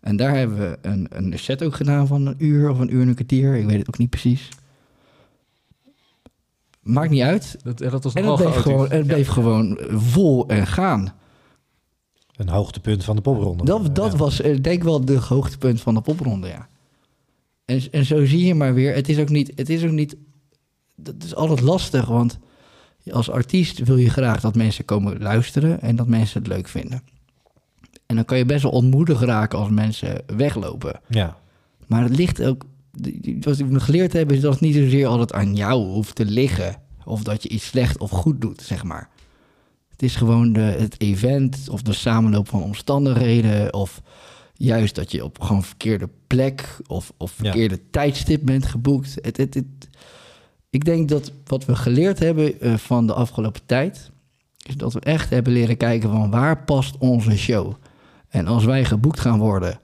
En 0.00 0.16
daar 0.16 0.36
hebben 0.36 0.58
we 0.58 0.78
een, 0.82 1.06
een 1.10 1.38
set 1.38 1.62
ook 1.62 1.74
gedaan 1.74 2.06
van 2.06 2.26
een 2.26 2.34
uur 2.38 2.70
of 2.70 2.78
een 2.78 2.94
uur 2.94 3.02
en 3.02 3.08
een 3.08 3.14
kwartier. 3.14 3.54
Ik 3.54 3.66
weet 3.66 3.78
het 3.78 3.88
ook 3.88 3.98
niet 3.98 4.10
precies. 4.10 4.48
Maakt 6.82 7.10
niet 7.10 7.22
uit. 7.22 7.56
Dat, 7.62 7.78
ja, 7.78 7.90
dat 7.90 8.04
was 8.04 8.12
En 8.14 8.24
het 8.26 8.36
bleef, 8.36 8.54
gewoon, 8.54 8.90
het 8.90 9.06
bleef 9.06 9.28
gewoon 9.28 9.78
vol 9.90 10.48
en 10.48 10.66
gaan. 10.66 11.12
Een 12.36 12.48
hoogtepunt 12.48 13.04
van 13.04 13.16
de 13.16 13.22
popronde. 13.22 13.64
Dat, 13.64 13.94
dat 13.94 14.12
Ja. 14.12 14.18
was, 14.18 14.40
eh, 14.40 14.50
denk 14.50 14.76
ik 14.76 14.82
wel, 14.82 15.04
de 15.04 15.16
hoogtepunt 15.18 15.80
van 15.80 15.94
de 15.94 16.00
popronde, 16.00 16.46
ja. 16.48 16.68
En, 17.64 17.82
en 17.90 18.04
zo 18.04 18.24
zie 18.24 18.44
je 18.46 18.54
maar 18.54 18.74
weer, 18.74 18.94
het 18.94 19.08
is 19.08 19.18
ook 19.18 19.28
niet, 19.28 19.52
het 19.54 19.68
is 19.68 19.84
ook 19.84 19.90
niet, 19.90 20.16
dat 20.96 21.14
is 21.24 21.34
altijd 21.34 21.60
lastig, 21.60 22.06
want 22.06 22.38
als 23.10 23.30
artiest 23.30 23.78
wil 23.78 23.96
je 23.96 24.10
graag 24.10 24.40
dat 24.40 24.54
mensen 24.54 24.84
komen 24.84 25.18
luisteren 25.22 25.80
en 25.80 25.96
dat 25.96 26.06
mensen 26.06 26.38
het 26.42 26.48
leuk 26.48 26.68
vinden. 26.68 27.02
En 28.06 28.16
dan 28.16 28.24
kan 28.24 28.38
je 28.38 28.44
best 28.44 28.62
wel 28.62 28.72
ontmoedig 28.72 29.20
raken 29.20 29.58
als 29.58 29.68
mensen 29.70 30.22
weglopen. 30.26 31.00
Ja, 31.08 31.36
Maar 31.86 32.02
het 32.02 32.16
ligt 32.16 32.42
ook, 32.42 32.64
wat 33.40 33.56
we 33.56 33.80
geleerd 33.80 34.12
hebben, 34.12 34.36
is 34.36 34.42
dat 34.42 34.52
het 34.52 34.60
niet 34.60 34.74
zozeer 34.74 35.06
altijd 35.06 35.32
aan 35.32 35.54
jou 35.54 35.84
hoeft 35.86 36.14
te 36.14 36.24
liggen. 36.24 36.76
Of 37.04 37.22
dat 37.22 37.42
je 37.42 37.48
iets 37.48 37.66
slecht 37.66 37.98
of 37.98 38.10
goed 38.10 38.40
doet, 38.40 38.62
zeg 38.62 38.84
maar. 38.84 39.08
Het 39.94 40.02
is 40.02 40.16
gewoon 40.16 40.52
de, 40.52 40.60
het 40.60 41.00
event 41.00 41.68
of 41.70 41.82
de 41.82 41.92
samenloop 41.92 42.48
van 42.48 42.62
omstandigheden. 42.62 43.72
Of 43.74 44.00
juist 44.54 44.94
dat 44.94 45.10
je 45.10 45.24
op 45.24 45.40
gewoon 45.40 45.62
verkeerde 45.62 46.08
plek 46.26 46.76
of, 46.86 47.12
of 47.16 47.34
Ja. 47.36 47.42
verkeerde 47.44 47.80
tijdstip 47.90 48.40
bent 48.44 48.66
geboekt. 48.66 49.18
Het, 49.22 49.36
het, 49.36 49.54
het, 49.54 49.64
ik 50.70 50.84
denk 50.84 51.08
dat 51.08 51.32
wat 51.46 51.64
we 51.64 51.76
geleerd 51.76 52.18
hebben 52.18 52.60
eh, 52.60 52.74
van 52.74 53.06
de 53.06 53.12
afgelopen 53.12 53.60
tijd, 53.66 54.10
is 54.66 54.76
dat 54.76 54.92
we 54.92 55.00
echt 55.00 55.30
hebben 55.30 55.52
leren 55.52 55.76
kijken 55.76 56.10
van 56.10 56.30
waar 56.30 56.64
past 56.64 56.98
onze 56.98 57.36
show. 57.36 57.72
En 58.28 58.46
als 58.46 58.64
wij 58.64 58.84
geboekt 58.84 59.20
gaan 59.20 59.38
worden 59.38 59.78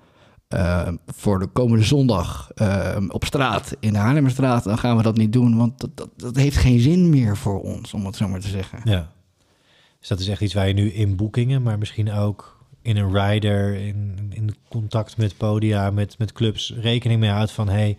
eh, 0.48 0.88
voor 1.06 1.38
de 1.38 1.46
komende 1.46 1.84
zondag 1.84 2.50
eh, 2.54 2.96
op 3.08 3.24
straat, 3.24 3.76
in 3.80 3.92
de 3.92 3.98
Haarlemmerstraat, 3.98 4.64
dan 4.64 4.78
gaan 4.78 4.96
we 4.96 5.02
dat 5.02 5.16
niet 5.16 5.32
doen, 5.32 5.56
want 5.56 5.80
dat, 5.80 5.90
dat, 5.94 6.08
dat 6.16 6.36
heeft 6.36 6.56
geen 6.56 6.80
zin 6.80 7.08
meer 7.10 7.36
voor 7.36 7.60
ons, 7.60 7.94
om 7.94 8.06
het 8.06 8.16
zo 8.16 8.28
maar 8.28 8.40
te 8.40 8.48
zeggen. 8.48 8.80
Ja. 8.84 9.10
Dus 10.00 10.08
dat 10.08 10.20
is 10.20 10.28
echt 10.28 10.40
iets 10.40 10.54
waar 10.54 10.68
je 10.68 10.74
nu 10.74 10.90
in 10.92 11.16
boekingen, 11.16 11.62
maar 11.62 11.78
misschien 11.78 12.12
ook 12.12 12.58
in 12.82 12.96
een 12.96 13.12
rider, 13.14 13.74
in, 13.74 14.30
in 14.34 14.54
contact 14.68 15.16
met 15.16 15.36
podia, 15.36 15.90
met, 15.90 16.18
met 16.18 16.32
clubs, 16.32 16.74
rekening 16.80 17.20
mee 17.20 17.30
houdt 17.30 17.50
van 17.52 17.68
hey, 17.68 17.96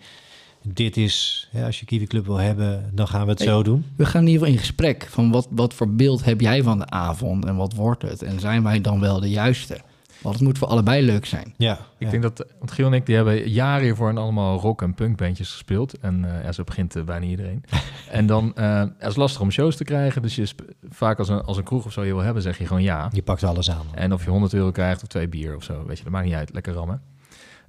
dit 0.62 0.96
is, 0.96 1.48
ja, 1.52 1.66
als 1.66 1.80
je 1.80 1.86
Kiwi 1.86 2.06
Club 2.06 2.26
wil 2.26 2.36
hebben, 2.36 2.90
dan 2.94 3.08
gaan 3.08 3.24
we 3.24 3.30
het 3.30 3.38
Hey. 3.38 3.48
zo 3.48 3.62
doen. 3.62 3.84
We 3.96 4.06
gaan 4.06 4.20
in 4.20 4.26
ieder 4.26 4.40
geval 4.40 4.54
in 4.54 4.66
gesprek 4.66 5.06
van 5.10 5.30
wat, 5.30 5.48
wat 5.50 5.74
voor 5.74 5.94
beeld 5.94 6.24
heb 6.24 6.40
jij 6.40 6.62
van 6.62 6.78
de 6.78 6.86
avond 6.90 7.44
en 7.44 7.56
wat 7.56 7.74
wordt 7.74 8.02
het? 8.02 8.22
En 8.22 8.40
zijn 8.40 8.62
wij 8.62 8.80
dan 8.80 9.00
wel 9.00 9.20
de 9.20 9.30
juiste? 9.30 9.80
Want 10.22 10.34
het 10.34 10.44
moet 10.44 10.58
voor 10.58 10.68
allebei 10.68 11.04
leuk 11.04 11.26
zijn. 11.26 11.54
Ja, 11.56 11.72
Ik 11.72 11.78
ja. 11.98 12.10
denk 12.10 12.22
dat, 12.22 12.46
want 12.58 12.70
Giel 12.70 12.86
en 12.86 12.92
ik 12.92 13.06
die 13.06 13.16
hebben 13.16 13.48
jaren 13.48 13.82
hiervoor 13.82 14.10
in 14.10 14.18
allemaal 14.18 14.58
rock- 14.58 14.82
en 14.82 14.94
punkbandjes 14.94 15.50
gespeeld. 15.50 15.98
En 15.98 16.24
eh, 16.24 16.44
ja, 16.44 16.52
zo 16.52 16.64
begint 16.64 16.96
eh, 16.96 17.02
bijna 17.02 17.26
iedereen. 17.26 17.64
en 18.10 18.26
dan 18.26 18.54
eh, 18.54 18.64
ja, 18.64 18.94
het 18.98 19.08
is 19.08 19.16
lastig 19.16 19.40
om 19.40 19.50
shows 19.50 19.76
te 19.76 19.84
krijgen. 19.84 20.22
Dus 20.22 20.34
je 20.36 20.48
vaak 20.88 21.18
als 21.18 21.28
een, 21.28 21.42
als 21.42 21.56
een 21.56 21.64
kroeg 21.64 21.84
of 21.84 21.92
zo 21.92 22.04
je 22.04 22.14
wil 22.14 22.22
hebben, 22.22 22.42
zeg 22.42 22.58
je 22.58 22.66
gewoon 22.66 22.82
ja. 22.82 23.08
je 23.12 23.22
pakt 23.22 23.42
alles 23.42 23.70
aan. 23.70 23.86
En 23.94 24.12
of 24.12 24.24
je 24.24 24.30
100 24.30 24.54
euro 24.54 24.70
krijgt 24.70 25.02
of 25.02 25.08
twee 25.08 25.28
bier 25.28 25.56
of 25.56 25.64
zo, 25.64 25.84
weet 25.86 25.98
je, 25.98 26.04
dat 26.04 26.12
maakt 26.12 26.26
niet 26.26 26.34
uit. 26.34 26.52
Lekker 26.52 26.72
rammen. 26.72 27.02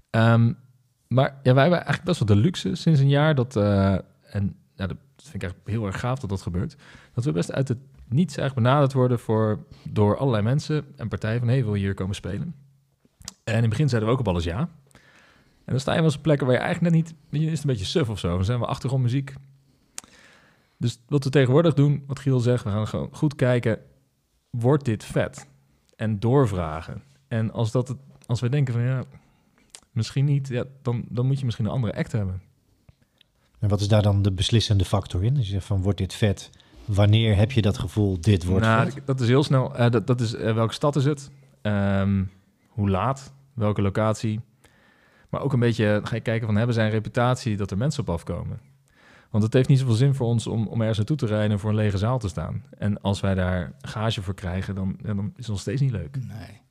Ehm, 0.09 0.51
maar 1.07 1.39
ja, 1.43 1.53
wij 1.53 1.61
hebben 1.61 1.79
eigenlijk 1.79 2.03
best 2.03 2.19
wel 2.19 2.27
de 2.27 2.41
luxe 2.43 2.75
sinds 2.75 2.99
een 2.99 3.09
jaar 3.09 3.35
dat, 3.35 3.55
eh, 3.55 3.93
en 4.29 4.55
ja, 4.75 4.87
dat 4.87 4.97
vind 5.17 5.35
ik 5.35 5.43
echt 5.43 5.55
heel 5.65 5.85
erg 5.85 5.99
gaaf 5.99 6.19
dat 6.19 6.29
dat 6.29 6.41
gebeurt, 6.41 6.75
dat 7.13 7.23
we 7.23 7.31
best 7.31 7.51
uit 7.51 7.67
het 7.67 7.77
niets 8.13 8.37
eigenlijk 8.37 8.67
benaderd 8.67 8.93
worden 8.93 9.19
voor, 9.19 9.65
door 9.89 10.17
allerlei 10.17 10.43
mensen 10.43 10.85
en 10.95 11.07
partijen 11.07 11.39
van, 11.39 11.47
hey, 11.47 11.63
wil 11.63 11.75
je 11.75 11.81
hier 11.81 11.93
komen 11.93 12.15
spelen? 12.15 12.55
En 13.43 13.53
in 13.55 13.61
het 13.61 13.69
begin 13.69 13.89
zeiden 13.89 14.09
we 14.09 14.15
ook 14.15 14.21
op 14.21 14.27
alles 14.27 14.43
ja. 14.43 14.69
En 15.65 15.71
dan 15.71 15.79
sta 15.79 15.91
je 15.91 15.97
wel 15.97 16.07
eens 16.07 16.17
plekken 16.17 16.47
waar 16.47 16.55
je 16.55 16.61
eigenlijk 16.61 16.95
net 16.95 17.03
niet, 17.29 17.41
je 17.41 17.51
is 17.51 17.59
een 17.59 17.67
beetje 17.67 17.85
suf 17.85 18.09
of 18.09 18.19
zo. 18.19 18.35
Dan 18.35 18.45
zijn 18.45 18.59
we 18.59 18.65
achtergrondmuziek. 18.65 19.33
Dus 20.77 20.99
wat 21.07 21.23
we 21.23 21.29
tegenwoordig 21.29 21.73
doen, 21.73 22.03
wat 22.07 22.19
Giel 22.19 22.39
zegt, 22.39 22.63
we 22.63 22.69
gaan 22.69 22.87
gewoon 22.87 23.09
goed 23.11 23.35
kijken, 23.35 23.79
wordt 24.49 24.85
dit 24.85 25.03
vet? 25.03 25.47
En 25.95 26.19
doorvragen. 26.19 27.03
En 27.27 27.51
als, 27.51 27.71
dat 27.71 27.87
het, 27.87 27.97
als 28.25 28.39
we 28.39 28.49
denken 28.49 28.73
van 28.73 28.83
ja, 28.83 29.03
misschien 29.91 30.25
niet, 30.25 30.47
ja, 30.47 30.65
dan, 30.81 31.05
dan 31.09 31.25
moet 31.25 31.39
je 31.39 31.45
misschien 31.45 31.65
een 31.65 31.71
andere 31.71 31.95
act 31.95 32.11
hebben. 32.11 32.41
En 33.59 33.69
wat 33.69 33.81
is 33.81 33.87
daar 33.87 34.01
dan 34.01 34.21
de 34.21 34.31
beslissende 34.31 34.85
factor 34.85 35.23
in? 35.23 35.33
Dus 35.33 35.45
je 35.45 35.51
zegt 35.51 35.65
van, 35.65 35.81
wordt 35.81 35.97
dit 35.97 36.13
vet? 36.13 36.49
Wanneer 36.85 37.35
heb 37.35 37.51
je 37.51 37.61
dat 37.61 37.77
gevoel, 37.77 38.21
dit 38.21 38.45
wordt 38.45 38.65
nou, 38.65 38.91
vet? 38.91 39.05
dat 39.05 39.19
is 39.19 39.27
heel 39.27 39.43
snel. 39.43 39.75
eh, 39.75 39.89
dat, 39.91 40.07
dat 40.07 40.21
is 40.21 40.33
eh, 40.33 40.53
welke 40.53 40.73
stad 40.73 40.95
is 40.95 41.05
het? 41.05 41.29
Ehm, 41.61 42.23
hoe 42.67 42.89
laat? 42.89 43.33
Welke 43.53 43.81
locatie? 43.81 44.39
Maar 45.29 45.41
ook 45.41 45.53
een 45.53 45.59
beetje 45.59 46.01
ga 46.03 46.15
je 46.15 46.21
kijken 46.21 46.45
van 46.47 46.55
hebben 46.55 46.75
zij 46.75 46.85
een 46.85 46.91
reputatie 46.91 47.57
dat 47.57 47.71
er 47.71 47.77
mensen 47.77 48.01
op 48.01 48.09
afkomen? 48.09 48.59
Want 49.29 49.43
het 49.43 49.53
heeft 49.53 49.69
niet 49.69 49.79
zoveel 49.79 49.93
zin 49.95 50.13
voor 50.15 50.27
ons 50.27 50.47
om, 50.47 50.67
om 50.67 50.79
ergens 50.79 50.97
naartoe 50.97 51.17
te 51.17 51.25
rijden 51.25 51.51
en 51.51 51.59
voor 51.59 51.69
een 51.69 51.75
lege 51.75 51.97
zaal 51.97 52.19
te 52.19 52.27
staan. 52.27 52.63
En 52.77 53.01
als 53.01 53.19
wij 53.19 53.35
daar 53.35 53.73
gage 53.81 54.21
voor 54.21 54.33
krijgen, 54.33 54.75
dan, 54.75 54.97
ja, 55.03 55.13
dan 55.13 55.25
is 55.25 55.31
het 55.37 55.47
nog 55.47 55.59
steeds 55.59 55.81
niet 55.81 55.91
leuk. 55.91 56.15
Nee. 56.15 56.61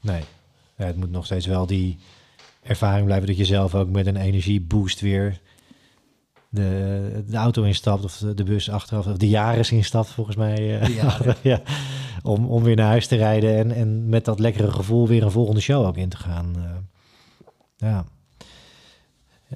Nee, 0.00 0.22
ja, 0.76 0.84
het 0.84 0.96
moet 0.96 1.10
nog 1.10 1.24
steeds 1.24 1.46
wel 1.46 1.66
die 1.66 1.98
ervaring 2.62 3.04
blijven 3.06 3.26
dat 3.26 3.36
je 3.36 3.44
zelf 3.44 3.74
ook 3.74 3.90
met 3.90 4.06
een 4.06 4.16
energieboost 4.16 5.00
weer 5.00 5.40
de, 6.48 7.24
de 7.26 7.36
auto 7.36 7.62
instapt 7.62 8.04
of 8.04 8.16
de, 8.34 8.44
bus 8.44 8.70
achteraf, 8.70 9.06
of 9.06 9.16
de 9.16 9.28
Jaris 9.28 9.70
instapt 9.72 10.08
volgens 10.08 10.36
mij. 10.36 10.80
eh, 10.80 10.98
ja, 11.42 11.60
om, 12.22 12.46
om 12.46 12.62
weer 12.62 12.76
naar 12.76 12.86
huis 12.88 13.06
te 13.06 13.16
rijden 13.16 13.56
en, 13.56 13.72
en 13.72 14.08
met 14.08 14.24
dat 14.24 14.38
lekkere 14.38 14.70
gevoel 14.70 15.08
weer 15.08 15.22
een 15.22 15.30
volgende 15.30 15.60
show 15.60 15.86
ook 15.86 15.96
in 15.96 16.08
te 16.08 16.16
gaan. 16.16 16.52
eh. 16.56 16.70
ja. 17.88 18.04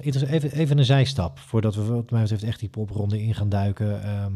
Even, 0.01 0.51
even 0.51 0.77
een 0.77 0.85
zijstap, 0.85 1.39
voordat 1.39 1.75
we 1.75 1.83
wat 1.83 2.11
mij 2.11 2.21
betreft 2.21 2.43
echt 2.43 2.59
die 2.59 2.69
popronde 2.69 3.21
in 3.23 3.35
gaan 3.35 3.49
duiken. 3.49 4.03
Ehm, 4.03 4.33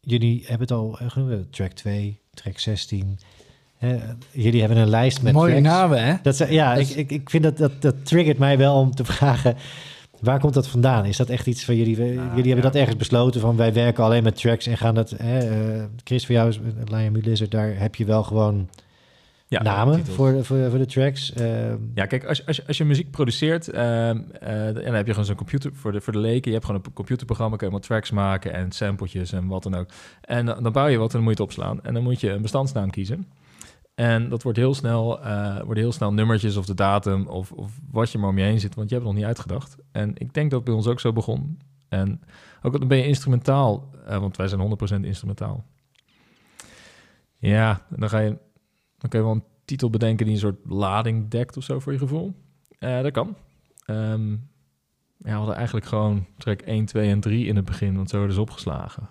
jullie 0.00 0.40
hebben 0.40 0.60
het 0.60 0.70
al, 0.70 0.98
eh, 0.98 1.10
genoemd, 1.10 1.52
track 1.52 1.72
2, 1.72 2.20
track 2.34 2.58
16. 2.58 3.18
Eh, 3.78 3.90
jullie 4.30 4.60
hebben 4.60 4.78
een 4.78 4.88
lijst 4.88 5.22
met 5.22 5.32
Mooie 5.32 5.50
tracks. 5.50 5.68
namen, 5.68 6.04
hè? 6.04 6.14
Dat 6.22 6.38
ja, 6.48 6.74
Dat 6.74 6.88
ik, 6.88 6.96
ik, 6.96 7.10
ik 7.10 7.30
vind 7.30 7.42
dat, 7.42 7.56
dat 7.56 7.82
dat 7.82 8.06
triggert 8.06 8.38
mij 8.38 8.58
wel 8.58 8.80
om 8.80 8.94
te 8.94 9.04
vragen. 9.12 9.56
Waar 10.20 10.40
komt 10.40 10.54
dat 10.54 10.68
vandaan? 10.68 11.04
Is 11.04 11.16
dat 11.16 11.28
echt 11.28 11.46
iets 11.46 11.64
van 11.64 11.76
jullie? 11.76 11.96
jullie 11.96 12.16
hebben 12.34 12.54
ja. 12.56 12.60
dat 12.60 12.74
ergens 12.74 12.96
besloten 12.96 13.40
van 13.40 13.56
wij 13.56 13.72
werken 13.72 14.04
alleen 14.04 14.22
met 14.22 14.36
tracks 14.36 14.66
en 14.66 14.76
gaan 14.76 14.94
dat. 14.94 15.10
Hè, 15.10 15.38
eh, 15.38 15.82
Chris, 16.04 16.26
voor 16.26 16.34
jou 16.34 16.48
is 16.48 16.60
Lion 16.84 17.18
Lizard, 17.22 17.50
daar 17.50 17.78
heb 17.78 17.94
je 17.94 18.04
wel 18.04 18.22
gewoon 18.22 18.68
Ja, 19.48 19.62
namen 19.62 20.06
voor, 20.06 20.32
de- 20.32 20.44
voor, 20.44 20.70
voor 20.70 20.78
de 20.78 20.86
tracks. 20.86 21.32
Ehm, 21.32 21.76
Ja, 21.94 22.06
kijk, 22.06 22.24
als, 22.24 22.38
je- 22.38 22.46
als, 22.46 22.66
als 22.66 22.76
je 22.78 22.84
muziek 22.84 23.10
produceert, 23.10 23.68
ehm, 23.68 24.18
eh, 24.40 24.66
en 24.66 24.74
dan 24.74 24.94
heb 24.94 25.04
je 25.06 25.10
gewoon 25.10 25.26
zo'n 25.26 25.36
computer 25.36 25.70
voor 25.74 25.92
de, 25.92 26.00
voor 26.00 26.12
de 26.12 26.18
leken. 26.18 26.50
Je 26.50 26.56
hebt 26.56 26.64
gewoon 26.66 26.80
een 26.84 26.92
computerprogramma, 26.92 27.56
kun 27.56 27.66
je 27.66 27.72
allemaal 27.72 27.88
tracks 27.88 28.10
maken 28.10 28.52
en 28.52 28.72
sampletjes 28.72 29.32
en 29.32 29.46
wat 29.46 29.62
dan 29.62 29.74
ook. 29.74 29.86
En 30.20 30.46
dan, 30.46 30.62
dan 30.62 30.72
bouw 30.72 30.86
je 30.86 30.96
wat 30.98 31.06
en 31.06 31.12
dan 31.12 31.22
moet 31.22 31.36
je 31.36 31.42
het 31.42 31.52
opslaan. 31.52 31.82
En 31.82 31.94
dan 31.94 32.02
moet 32.02 32.20
je 32.20 32.30
een 32.30 32.42
bestandsnaam 32.42 32.90
kiezen. 32.90 33.26
En 33.98 34.28
dat 34.28 34.42
wordt 34.42 34.58
heel 34.58 34.74
snel, 34.74 35.22
eh, 35.22 35.56
worden 35.56 35.82
heel 35.82 35.92
snel 35.92 36.12
nummertjes 36.12 36.56
of 36.56 36.66
de 36.66 36.74
datum 36.74 37.26
of, 37.26 37.52
of 37.52 37.80
wat 37.90 38.10
je 38.10 38.18
maar 38.18 38.28
om 38.28 38.38
je 38.38 38.44
heen 38.44 38.60
zit, 38.60 38.74
want 38.74 38.88
je 38.88 38.94
hebt 38.94 39.06
het 39.06 39.16
nog 39.16 39.22
niet 39.22 39.36
uitgedacht. 39.36 39.76
En 39.92 40.12
ik 40.14 40.34
denk 40.34 40.50
dat 40.50 40.64
bij 40.64 40.74
ons 40.74 40.86
ook 40.86 41.00
zo 41.00 41.12
begon. 41.12 41.58
En 41.88 42.20
ook 42.62 42.78
dan 42.78 42.88
ben 42.88 42.98
je 42.98 43.06
instrumentaal, 43.06 43.90
eh, 44.06 44.18
want 44.18 44.36
wij 44.36 44.48
zijn 44.48 44.60
100% 44.60 45.04
instrumentaal. 45.04 45.64
Ja, 47.38 47.86
dan 47.88 48.08
ga 48.08 48.18
je, 48.18 48.38
dan 48.98 49.10
kun 49.10 49.18
je 49.18 49.24
wel 49.24 49.34
een 49.34 49.44
titel 49.64 49.90
bedenken 49.90 50.24
die 50.24 50.34
een 50.34 50.40
soort 50.40 50.64
lading 50.64 51.30
dekt 51.30 51.56
of 51.56 51.64
zo 51.64 51.80
voor 51.80 51.92
je 51.92 51.98
gevoel. 51.98 52.34
Eh, 52.78 53.02
dat 53.02 53.12
kan. 53.12 53.36
Ehm, 53.84 54.30
ja, 54.30 54.38
we 55.16 55.30
hadden 55.30 55.56
eigenlijk 55.56 55.86
gewoon 55.86 56.26
track 56.36 56.60
1, 56.60 56.84
2 56.84 57.10
en 57.10 57.20
3 57.20 57.46
in 57.46 57.56
het 57.56 57.64
begin, 57.64 57.96
want 57.96 58.10
zo 58.10 58.16
werden 58.16 58.34
ze 58.34 58.40
opgeslagen. 58.40 59.08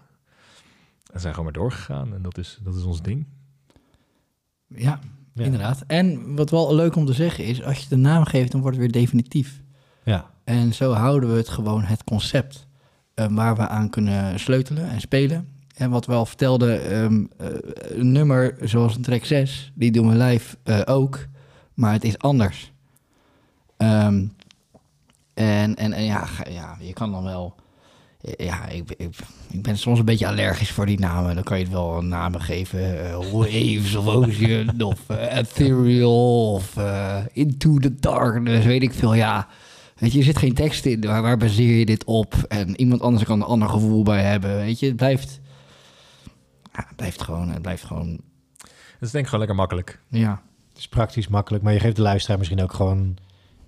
En 1.12 1.20
zijn 1.20 1.34
gewoon 1.34 1.52
maar 1.52 1.62
doorgegaan 1.62 2.14
en 2.14 2.22
dat 2.22 2.38
is, 2.38 2.60
dat 2.64 2.76
is 2.76 2.84
ons 2.84 3.02
ding. 3.02 3.26
Ja, 4.68 5.00
ja. 5.34 5.44
inderdaad. 5.44 5.84
En 5.88 6.36
wat 6.36 6.50
wel 6.50 6.76
leuk 6.76 6.96
om 6.96 7.06
te 7.06 7.14
zeggen 7.14 7.44
is, 7.46 7.64
als 7.64 7.80
je 7.80 7.90
de 7.90 7.96
naam 7.96 8.26
geeft, 8.26 8.52
dan 8.52 8.62
wordt 8.62 8.78
het 8.78 8.86
weer 8.86 9.02
definitief. 9.02 9.62
Ja, 10.04 10.26
En 10.44 10.74
zo 10.74 10.92
houden 10.94 11.32
we 11.32 11.38
het 11.38 11.50
gewoon 11.50 11.84
het 11.84 12.04
concept 12.04 12.68
eh, 13.14 13.26
waar 13.30 13.56
we 13.56 13.68
aan 13.68 13.90
kunnen 13.90 14.40
sleutelen 14.40 14.90
en 14.90 15.02
spelen. 15.02 15.48
En 15.76 15.90
wat 15.90 16.06
we 16.06 16.14
al 16.14 16.26
vertelden, 16.26 16.90
ehm, 16.90 17.26
eh, 17.38 17.48
een 17.98 18.12
nummer 18.12 18.56
zoals 18.62 18.96
een 18.96 19.02
track 19.02 19.26
6, 19.26 19.72
die 19.76 19.92
doen 19.92 20.10
we 20.10 20.16
live 20.16 20.58
eh, 20.64 20.82
ook, 20.86 21.28
maar 21.74 21.94
het 21.94 22.04
is 22.04 22.18
anders. 22.18 22.72
Ehm, 23.78 24.26
en, 25.34 25.76
en, 25.76 25.94
en 25.94 26.04
ja, 26.04 26.28
ja, 26.50 26.78
je 26.80 26.94
kan 26.94 27.12
dan 27.12 27.24
wel... 27.24 27.56
Ja, 28.22 28.68
ik, 28.68 28.92
ik, 28.98 29.16
ik 29.50 29.62
ben 29.62 29.78
soms 29.78 30.00
een 30.00 30.06
beetje 30.06 30.28
allergisch 30.28 30.72
voor 30.72 30.86
die 30.86 31.00
namen. 31.00 31.36
Dan 31.36 31.44
kan 31.44 31.58
je 31.58 31.64
het 31.64 31.74
wel 31.74 32.02
namen 32.02 32.42
geven. 32.42 33.06
eh, 33.06 33.32
Waves 33.32 33.96
of 33.96 34.08
Ocean 34.08 34.82
of 34.92 35.10
eh, 35.10 35.38
Ethereal 35.38 36.54
of 36.54 36.78
eh, 36.78 37.18
Into 37.34 37.78
the 37.78 37.96
Darkness, 37.96 38.66
weet 38.66 38.82
ik 38.84 38.94
veel. 38.94 39.14
Ja, 39.14 39.48
weet 39.96 40.12
je, 40.12 40.18
er 40.20 40.26
zit 40.26 40.38
geen 40.38 40.54
tekst 40.54 40.86
in. 40.86 41.02
Waar, 41.02 41.22
waar 41.22 41.38
baseer 41.38 41.78
je 41.78 41.86
dit 41.86 42.04
op? 42.04 42.34
En 42.48 42.80
iemand 42.80 43.02
anders 43.02 43.24
kan 43.24 43.38
er 43.40 43.46
een 43.46 43.52
ander 43.52 43.70
gevoel 43.70 44.04
bij 44.04 44.24
hebben. 44.24 44.56
Weet 44.56 44.80
je, 44.80 44.86
het 44.86 44.96
blijft... 44.96 45.40
Ja, 46.74 46.86
het 46.88 46.96
blijft 46.96 47.22
gewoon... 47.22 47.50
Het 47.50 47.62
blijft 47.62 47.84
gewoon... 47.84 48.20
Dat 49.00 49.08
is 49.08 49.12
denk 49.12 49.24
ik 49.24 49.30
gewoon 49.30 49.40
lekker 49.40 49.56
makkelijk. 49.56 50.00
Ja, 50.10 50.42
het 50.70 50.78
is 50.78 50.88
praktisch 50.88 51.28
makkelijk, 51.28 51.64
maar 51.64 51.74
je 51.74 51.80
geeft 51.80 51.96
de 51.96 52.02
luisteraar 52.02 52.38
misschien 52.38 52.62
ook 52.62 52.74
gewoon 52.74 53.18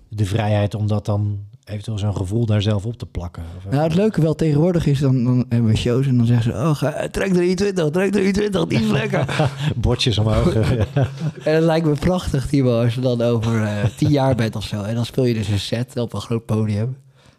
de 0.08 0.24
vrijheid 0.24 0.74
om 0.74 0.86
dat 0.86 1.06
dan 1.06 1.44
eventueel 1.70 1.98
zo'n 1.98 2.16
gevoel 2.16 2.46
daar 2.46 2.62
zelf 2.62 2.84
op 2.84 2.96
te 2.96 3.06
plakken. 3.06 3.42
Nou, 3.70 3.82
het 3.82 3.94
leuke 3.94 4.20
wel 4.20 4.34
tegenwoordig 4.34 4.86
is, 4.86 4.98
dan, 4.98 5.24
dan 5.24 5.44
hebben 5.48 5.70
we 5.70 5.76
shows 5.76 6.06
en 6.06 6.16
dan 6.16 6.26
zeggen 6.26 6.52
ze... 6.52 6.58
Oh, 6.58 6.74
ga, 6.74 7.08
trek 7.10 7.32
23, 7.32 7.90
trek 7.90 8.12
23, 8.12 8.66
die 8.66 8.80
is 8.80 8.90
lekker. 8.90 9.50
bordjes 9.76 10.18
omhoog. 10.18 10.54
en 10.54 11.54
het 11.54 11.62
lijkt 11.62 11.86
me 11.86 11.94
prachtig, 11.94 12.46
Timo, 12.46 12.82
als 12.82 12.94
je 12.94 13.00
dan 13.00 13.22
over 13.22 13.62
eh, 13.62 13.84
tien 13.96 14.10
jaar 14.10 14.34
bent 14.34 14.56
of 14.56 14.64
zo. 14.64 14.82
En 14.82 14.94
dan 14.94 15.04
speel 15.04 15.24
je 15.24 15.34
dus 15.34 15.48
een 15.48 15.58
set 15.58 15.96
op 15.96 16.12
een 16.12 16.20
groot 16.20 16.44
podium. 16.44 16.96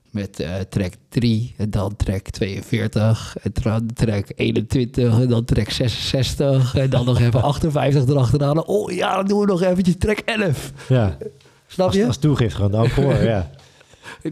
Met 0.09 0.39
eh, 0.39 0.55
track 0.69 0.93
3 1.09 1.53
en 1.57 1.69
dan 1.69 1.95
track 1.95 2.29
42 2.29 3.36
en 3.41 3.51
dan 3.63 3.89
track 3.93 4.25
21 4.36 5.19
en 5.19 5.27
dan 5.27 5.45
track 5.45 5.69
66 5.69 6.75
en 6.75 6.89
dan 6.89 7.05
nog 7.05 7.19
even 7.19 7.41
58 7.41 8.07
erachteraan. 8.07 8.65
Oh 8.65 8.91
ja, 8.91 9.15
dan 9.15 9.25
doen 9.25 9.39
we 9.39 9.45
nog 9.45 9.61
eventjes 9.61 9.95
track 9.97 10.19
11. 10.19 10.71
ja. 10.88 11.17
Snap 11.67 11.88
Als, 11.88 11.95
je? 11.95 12.05
als 12.05 12.17
toegift 12.17 12.55
gewoon, 12.55 12.75
ook 12.75 12.89
hoor, 12.89 13.23
ja. 13.23 13.49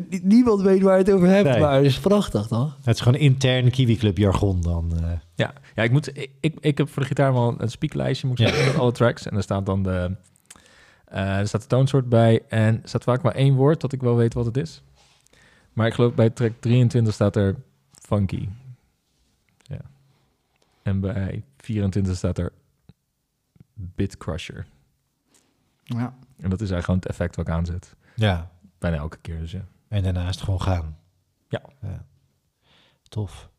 Nie- 0.10 0.20
Niemand 0.24 0.62
weet 0.62 0.82
waar 0.82 0.98
je 0.98 1.04
het 1.04 1.12
over 1.12 1.28
hebt, 1.28 1.50
Nee. 1.50 1.60
maar 1.60 1.74
het 1.76 1.86
is 1.86 2.00
prachtig, 2.00 2.48
toch? 2.48 2.78
Het 2.84 2.96
is 2.96 3.02
gewoon 3.02 3.20
intern 3.20 3.70
Kiwi 3.72 3.96
Club 3.98 4.18
jargon 4.18 4.62
dan. 4.62 4.92
eh. 5.04 5.12
Ja, 5.36 5.54
ja 5.76 5.84
ik, 5.84 5.92
moet, 5.92 6.18
ik, 6.18 6.32
ik, 6.40 6.56
ik 6.60 6.78
heb 6.78 6.90
voor 6.90 7.02
de 7.02 7.08
gitaar 7.08 7.34
wel 7.34 7.56
een 7.58 7.70
speaklijstje, 7.70 8.28
moet 8.28 8.40
ik 8.40 8.46
Ja. 8.48 8.52
zeggen, 8.54 8.72
met 8.72 8.82
alle 8.82 8.92
tracks. 8.92 9.26
En 9.26 9.34
daar 9.34 9.44
staat 9.44 9.66
dan 9.66 9.84
de, 9.84 10.16
Eh, 11.06 11.38
er 11.38 11.48
staat 11.48 11.62
een 11.62 11.68
toonsoort 11.68 12.10
bij 12.10 12.42
en 12.48 12.82
er 12.84 12.88
staat 12.90 13.04
vaak 13.04 13.22
maar 13.22 13.34
één 13.36 13.56
woord 13.56 13.82
dat 13.82 13.94
ik 13.94 14.02
wel 14.02 14.16
weet 14.16 14.34
wat 14.34 14.46
het 14.46 14.58
is. 14.58 14.82
Maar 15.74 15.88
ik 15.88 15.94
geloof 15.94 16.14
bij 16.14 16.30
track 16.30 16.52
23 16.60 17.14
staat 17.14 17.36
er 17.36 17.56
funky. 18.02 18.50
Ja. 19.62 19.82
En 20.84 21.00
bij 21.00 21.44
24 21.58 22.16
staat 22.16 22.38
er 22.38 22.52
bit 23.74 24.18
crusher. 24.18 24.66
Ja. 25.84 26.14
En 26.38 26.50
dat 26.50 26.62
is 26.62 26.72
eigenlijk 26.72 26.84
gewoon 26.86 27.00
het 27.00 27.10
effect 27.10 27.36
wat 27.36 27.48
ik 27.48 27.54
aanzet. 27.54 27.96
Ja, 28.16 28.52
Bijna 28.80 28.98
elke 28.98 29.18
keer 29.22 29.40
dus 29.40 29.52
ja. 29.52 29.66
en 29.88 30.04
daarnaast 30.04 30.42
gewoon 30.42 30.62
gaan. 30.62 30.98
Ja. 31.48 31.62
Tof. 33.10 33.50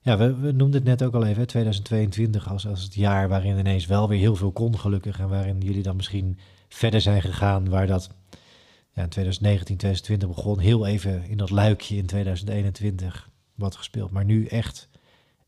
Ja, 0.00 0.16
we, 0.16 0.34
we 0.34 0.52
noemden 0.52 0.80
het 0.80 0.84
net 0.84 1.02
ook 1.02 1.14
al 1.14 1.24
even, 1.24 1.40
hè, 1.40 1.46
2022 1.46 2.48
als, 2.48 2.66
als 2.66 2.82
het 2.82 2.94
jaar 2.94 3.28
waarin 3.28 3.58
ineens 3.58 3.86
wel 3.86 4.08
weer 4.08 4.18
heel 4.18 4.36
veel 4.36 4.52
kon, 4.52 4.78
gelukkig. 4.78 5.20
En 5.20 5.28
waarin 5.28 5.60
jullie 5.60 5.82
dan 5.82 5.96
misschien 5.96 6.38
verder 6.68 7.00
zijn 7.00 7.22
gegaan, 7.22 7.68
waar 7.68 7.86
dat 7.86 8.10
ja, 8.92 9.02
in 9.02 9.08
2019, 9.08 9.76
2020 9.76 10.28
begon. 10.28 10.58
Heel 10.58 10.86
even 10.86 11.24
in 11.24 11.36
dat 11.36 11.50
luikje 11.50 11.96
in 11.96 12.06
2021 12.06 13.30
wat 13.54 13.76
gespeeld. 13.76 14.10
Maar 14.10 14.24
nu 14.24 14.46
echt, 14.46 14.88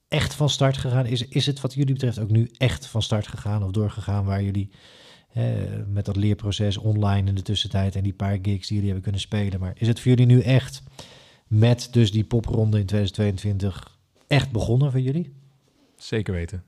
echt 0.09 0.35
van 0.35 0.51
start 0.51 0.76
gegaan. 0.76 1.07
Is, 1.07 1.28
is 1.28 1.47
het 1.47 1.61
wat 1.61 1.74
jullie 1.74 1.93
betreft 1.93 2.18
ook 2.18 2.31
nu 2.31 2.51
echt 2.57 2.87
van 2.87 3.03
start 3.03 3.26
gegaan 3.26 3.62
of 3.62 3.70
doorgegaan 3.70 4.24
waar 4.24 4.43
jullie 4.43 4.70
met 5.87 6.05
dat 6.05 6.16
leerproces 6.16 6.76
online 6.76 7.28
in 7.28 7.35
de 7.35 7.43
tussentijd 7.43 7.97
en 7.97 8.03
die 8.03 8.12
paar 8.12 8.39
gigs 8.43 8.66
die 8.66 8.76
jullie 8.76 8.85
hebben 8.85 9.03
kunnen 9.03 9.20
spelen. 9.20 9.61
Maar 9.61 9.72
is 9.74 9.89
het 9.89 10.01
voor 10.01 10.11
jullie 10.11 10.26
nu 10.26 10.41
echt 10.41 10.83
met 11.47 11.89
dus 11.91 12.12
die 12.12 12.24
popronde 12.24 12.78
in 12.78 12.87
2022 12.87 13.99
echt 14.26 14.51
begonnen 14.51 14.91
voor 14.91 15.01
jullie? 15.01 15.33
Zeker 15.97 16.35
weten. 16.35 16.64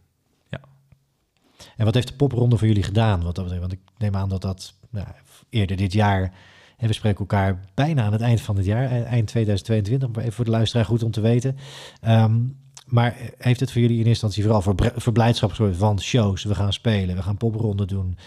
En 1.76 1.84
wat 1.84 1.94
heeft 1.94 2.08
de 2.08 2.14
popronde 2.14 2.58
voor 2.58 2.66
jullie 2.66 2.82
gedaan? 2.82 3.22
Wat 3.22 3.34
dat 3.34 3.44
betreft? 3.44 3.60
Want 3.60 3.72
ik 3.72 3.80
neem 3.98 4.16
aan 4.16 4.28
dat 4.28 4.42
dat 4.42 4.74
nou, 4.90 5.06
eerder 5.50 5.76
dit 5.76 5.92
jaar. 5.92 6.32
En 6.76 6.86
we 6.86 6.92
spreken 6.92 7.18
elkaar 7.18 7.60
bijna 7.74 8.02
aan 8.02 8.12
het 8.12 8.20
eind 8.20 8.40
van 8.40 8.56
het 8.56 8.64
jaar, 8.64 8.92
e- 8.92 9.02
eind 9.02 9.26
2022. 9.26 10.08
Maar 10.08 10.20
even 10.20 10.32
voor 10.32 10.44
de 10.44 10.50
luisteraar 10.50 10.84
goed 10.84 11.02
om 11.02 11.10
te 11.10 11.20
weten. 11.20 11.56
Ehm, 12.00 12.40
maar 12.86 13.16
heeft 13.38 13.60
het 13.60 13.72
voor 13.72 13.80
jullie 13.80 13.98
in 13.98 14.06
eerste 14.06 14.26
instantie 14.26 14.42
vooral 14.42 14.62
voor, 14.62 14.92
voor 14.96 15.12
blijdschap 15.12 15.50
gezorgd 15.50 15.76
van 15.76 16.00
shows? 16.00 16.44
We 16.44 16.54
gaan 16.54 16.72
spelen, 16.72 17.16
we 17.16 17.22
gaan 17.22 17.36
popronde 17.36 17.84
doen. 17.86 18.18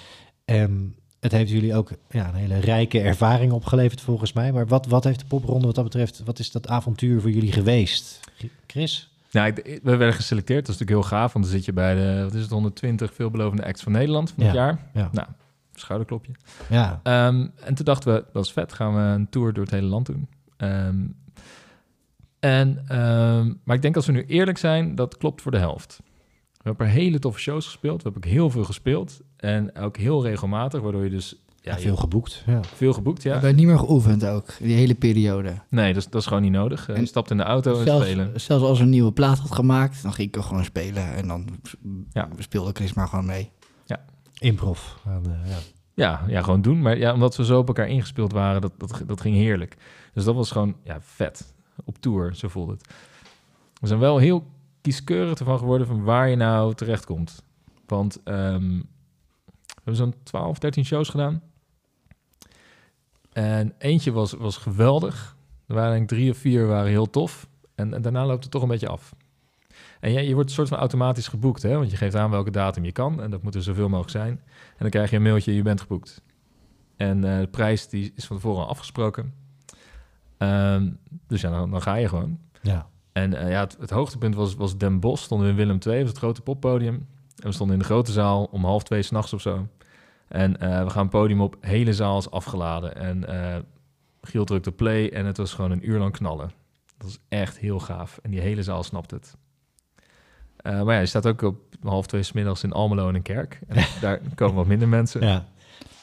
En 0.46 0.96
het 1.20 1.32
heeft 1.32 1.52
jullie 1.52 1.76
ook 1.76 1.92
ja, 2.10 2.28
een 2.28 2.34
hele 2.36 2.60
rijke 2.60 3.00
ervaring 3.02 3.52
opgeleverd 3.52 4.02
volgens 4.02 4.34
mij. 4.34 4.52
Maar 4.52 4.68
wat, 4.68 4.86
wat 4.86 5.04
heeft 5.04 5.20
de 5.20 5.26
popronde 5.26 5.66
wat 5.66 5.76
dat 5.76 5.84
betreft, 5.84 6.22
wat 6.26 6.40
is 6.40 6.52
dat 6.52 6.68
avontuur 6.68 7.22
voor 7.22 7.32
jullie 7.32 7.52
geweest? 7.52 8.20
Chris? 8.68 9.10
Nou, 9.32 9.54
we 9.84 9.96
werden 9.96 10.14
geselecteerd. 10.14 10.66
Dat 10.66 10.76
is 10.76 10.80
natuurlijk 10.80 11.10
heel 11.10 11.18
gaaf, 11.20 11.34
want 11.34 11.46
dan 11.46 11.54
zit 11.54 11.66
je 11.66 11.74
bij 11.74 11.96
de 11.96 12.22
wat 12.24 12.34
is 12.34 12.42
het, 12.42 12.52
120 12.52 13.14
veelbelovende 13.14 13.66
acts 13.66 13.84
van 13.84 13.92
Nederland 13.92 14.32
van 14.32 14.44
het 14.44 14.54
Ja. 14.54 14.62
jaar. 14.66 14.80
Ja. 14.94 15.10
Nou, 15.12 15.28
schouderklopje. 15.74 16.32
Ja, 16.70 17.00
Ehm, 17.04 17.48
en 17.64 17.76
toen 17.76 17.86
dachten 17.86 18.14
we, 18.14 18.26
dat 18.34 18.46
is 18.46 18.52
vet, 18.52 18.74
gaan 18.74 18.94
we 18.96 19.00
een 19.02 19.30
tour 19.30 19.54
door 19.54 19.64
het 19.64 19.74
hele 19.74 19.88
land 19.88 20.06
doen. 20.06 20.28
Ehm, 20.58 20.96
en, 22.40 22.84
maar 23.64 23.76
ik 23.76 23.82
denk 23.82 23.96
als 23.96 24.06
we 24.06 24.12
nu 24.12 24.26
eerlijk 24.26 24.58
zijn, 24.58 24.96
dat 24.96 25.18
klopt 25.18 25.42
voor 25.42 25.52
de 25.52 25.58
helft. 25.58 26.00
We 26.66 26.72
hebben 26.72 26.88
er 26.88 26.94
hele 27.02 27.20
toffe 27.20 27.40
shows 27.40 27.66
gespeeld. 27.66 27.98
We 28.04 28.10
hebben 28.10 28.24
ook 28.24 28.30
heel 28.36 28.50
veel 28.50 28.64
gespeeld. 28.64 29.22
En 29.38 29.76
ook 29.78 29.98
heel 29.98 30.24
regelmatig, 30.24 30.82
waardoor 30.82 31.04
je 31.04 31.10
dus 31.10 31.36
ja, 31.62 31.72
ja, 31.76 31.80
veel 31.80 31.96
geboekt. 31.96 32.44
Ja. 32.46 32.64
veel 32.64 32.94
geboekt. 32.94 33.24
We 33.24 33.30
Ja. 33.30 33.36
hebben 33.36 33.56
niet 33.56 33.66
meer 33.66 33.78
geoefend 33.80 34.26
ook, 34.26 34.54
die 34.60 34.76
hele 34.76 34.96
periode. 34.96 35.54
Nee, 35.70 35.94
dat 35.94 36.04
is, 36.04 36.10
dat 36.10 36.22
is 36.22 36.28
gewoon 36.28 36.42
niet 36.42 36.52
nodig. 36.52 36.82
Eh, 36.90 36.96
Je 36.96 37.02
En 37.02 37.08
stapt 37.08 37.32
in 37.32 37.38
de 37.38 37.44
auto 37.44 37.78
en 37.80 37.84
zelfs, 37.86 38.06
spelen. 38.06 38.40
zelfs 38.42 38.64
als 38.64 38.78
er 38.78 38.84
een 38.84 38.90
nieuwe 38.90 39.12
plaat 39.12 39.40
had 39.40 39.52
gemaakt, 39.52 40.04
dan 40.04 40.14
ging 40.14 40.28
ik 40.28 40.36
er 40.36 40.44
gewoon 40.44 40.64
spelen. 40.64 41.14
En 41.16 41.28
dan 41.28 41.48
Ja. 42.14 42.28
speelde 42.40 42.72
Chris 42.74 42.94
maar 42.94 43.08
gewoon 43.08 43.26
mee. 43.26 43.52
Improv. 44.40 44.80
Aan 45.08 45.24
de- 45.24 45.30
ja. 45.30 45.58
Ja, 45.94 46.24
ja, 46.28 46.42
gewoon 46.42 46.62
doen. 46.62 46.82
Maar 46.82 46.98
ja, 46.98 47.14
omdat 47.14 47.36
we 47.36 47.46
zo 47.46 47.60
op 47.60 47.68
elkaar 47.68 47.88
ingespeeld 47.88 48.32
waren, 48.32 48.62
dat, 48.62 48.72
dat, 48.78 49.02
dat 49.06 49.22
ging 49.22 49.36
heerlijk. 49.36 49.76
Dus 50.14 50.24
dat 50.24 50.36
was 50.36 50.52
gewoon 50.52 50.76
ja, 50.84 50.98
vet. 51.02 51.54
Op 51.86 51.98
tour, 52.00 52.36
zo 52.36 52.48
voelde 52.48 52.72
het. 52.72 52.88
We 53.82 53.88
zijn 53.88 54.00
wel 54.00 54.18
heel 54.18 54.46
kieskeurig 54.86 55.40
ervan 55.40 55.58
geworden 55.58 55.88
van 55.88 56.04
waar 56.04 56.30
je 56.30 56.36
nou 56.36 56.74
terecht 56.74 57.06
komt. 57.06 57.44
Want 57.86 58.24
ehm, 58.24 58.78
we 59.66 59.74
hebben 59.76 59.96
zo'n 59.96 60.14
12, 60.24 60.60
13 60.60 60.86
shows 60.86 61.10
gedaan. 61.10 61.42
En 63.32 63.74
eentje 63.78 64.12
was, 64.12 64.34
was 64.34 64.58
geweldig. 64.58 65.36
Er 65.68 65.76
waren 65.76 65.92
denk 65.92 66.02
ik 66.02 66.18
drie 66.18 66.32
of 66.32 66.38
vier 66.38 66.68
waren 66.68 66.90
heel 66.90 67.10
tof. 67.10 67.48
En, 67.76 68.02
daarna 68.02 68.26
loopt 68.26 68.44
het 68.44 68.52
toch 68.52 68.62
een 68.62 68.68
beetje 68.68 68.88
af. 68.88 69.16
En 70.00 70.12
je, 70.12 70.22
je 70.22 70.34
wordt 70.34 70.50
een 70.50 70.56
soort 70.56 70.68
van 70.68 70.78
automatisch 70.78 71.28
geboekt, 71.28 71.62
hè? 71.62 71.78
want 71.78 71.92
je 71.92 71.98
geeft 71.98 72.16
aan 72.16 72.30
welke 72.30 72.52
datum 72.52 72.86
je 72.86 72.92
kan. 72.92 73.22
En 73.22 73.32
dat 73.32 73.44
moet 73.44 73.56
er 73.56 73.64
zoveel 73.64 73.90
mogelijk 73.90 74.12
zijn. 74.12 74.42
En 74.70 74.78
dan 74.78 74.90
krijg 74.90 75.10
je 75.10 75.16
een 75.16 75.22
mailtje, 75.22 75.56
je 75.56 75.62
bent 75.62 75.82
geboekt. 75.82 76.22
En 76.98 77.24
eh, 77.24 77.40
de 77.40 77.48
prijs 77.48 77.88
die 77.88 78.12
is 78.16 78.26
van 78.26 78.36
tevoren 78.36 78.68
afgesproken. 78.68 79.34
Ehm, 80.38 80.92
dus 81.28 81.42
ja, 81.42 81.50
dan, 81.50 81.72
dan 81.72 81.82
ga 81.82 81.96
je 81.96 82.08
gewoon. 82.08 82.40
ja. 82.62 82.94
En 83.16 83.34
eh, 83.34 83.50
ja, 83.50 83.60
het, 83.60 83.78
het 83.80 83.90
hoogtepunt 83.90 84.36
was, 84.36 84.56
was 84.56 84.78
Den 84.78 85.00
Bosch. 85.00 85.24
Stonden 85.24 85.48
we 85.48 85.54
in 85.54 85.60
Willem 85.60 85.80
II, 85.88 86.00
was 86.00 86.10
het 86.10 86.18
grote 86.18 86.42
poppodium. 86.42 86.96
En 87.36 87.48
we 87.48 87.52
stonden 87.52 87.76
in 87.76 87.82
de 87.82 87.88
grote 87.88 88.12
zaal 88.12 88.44
om 88.52 88.64
half 88.64 88.84
twee 88.84 89.02
s'nachts 89.02 89.34
of 89.34 89.42
zo. 89.42 89.68
En 90.28 90.60
eh, 90.60 90.84
we 90.84 90.90
gaan 90.90 91.10
podium 91.10 91.42
op, 91.42 91.58
hele 91.60 91.94
zaal 91.94 92.18
is 92.18 92.32
afgeladen. 92.32 92.96
En 92.96 93.28
eh 93.28 93.62
Giel 94.22 94.46
drukte 94.46 94.72
play 94.72 95.10
en 95.10 95.26
het 95.26 95.38
was 95.38 95.54
gewoon 95.54 95.72
een 95.72 95.90
uur 95.90 96.00
lang 96.00 96.12
knallen. 96.12 96.52
Dat 96.98 97.08
was 97.08 97.20
echt 97.30 97.58
heel 97.58 97.80
gaaf. 97.80 98.20
En 98.22 98.32
die 98.32 98.40
hele 98.40 98.64
zaal 98.64 98.84
snapt 98.84 99.12
het. 99.12 99.36
Maar 100.64 100.94
ja, 100.94 101.00
je 101.00 101.06
staat 101.06 101.28
ook 101.28 101.42
op 101.42 101.58
half 101.84 102.06
twee 102.06 102.24
's 102.24 102.32
middags 102.32 102.64
in 102.64 102.72
Almelo 102.72 103.10
in 103.10 103.16
een 103.16 103.22
kerk. 103.22 103.60
En 103.68 103.86
daar 104.02 104.20
komen 104.36 104.56
wat 104.56 104.68
minder 104.68 104.88
mensen. 104.88 105.22
ja. 105.22 105.46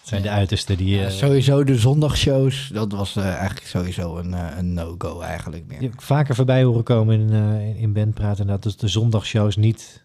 Zijn 0.03 0.23
de 0.23 0.31
uitersten 0.31 0.77
die... 0.77 0.89
Ja, 0.97 1.05
eh, 1.05 1.11
sowieso 1.11 1.65
de 1.65 1.77
zondagshows, 1.79 2.71
dat 2.73 2.93
was 2.93 3.17
eh, 3.17 3.25
eigenlijk 3.35 3.67
sowieso 3.67 4.17
een, 4.19 4.35
eh, 4.35 4.47
een 4.57 4.73
no-go 4.75 5.21
eigenlijk 5.21 5.65
meer. 5.67 5.79
die 5.79 5.89
heb 5.89 5.97
ik 5.99 6.03
vaker 6.05 6.35
voorbij 6.35 6.63
horen 6.63 6.83
komen 6.83 7.21
in, 7.21 7.31
eh, 7.33 7.83
in- 7.83 7.93
bandpraten. 7.93 8.47
Dat 8.47 8.63
dus 8.63 8.77
de 8.77 8.89
zondagshows 8.89 9.57
niet 9.57 10.05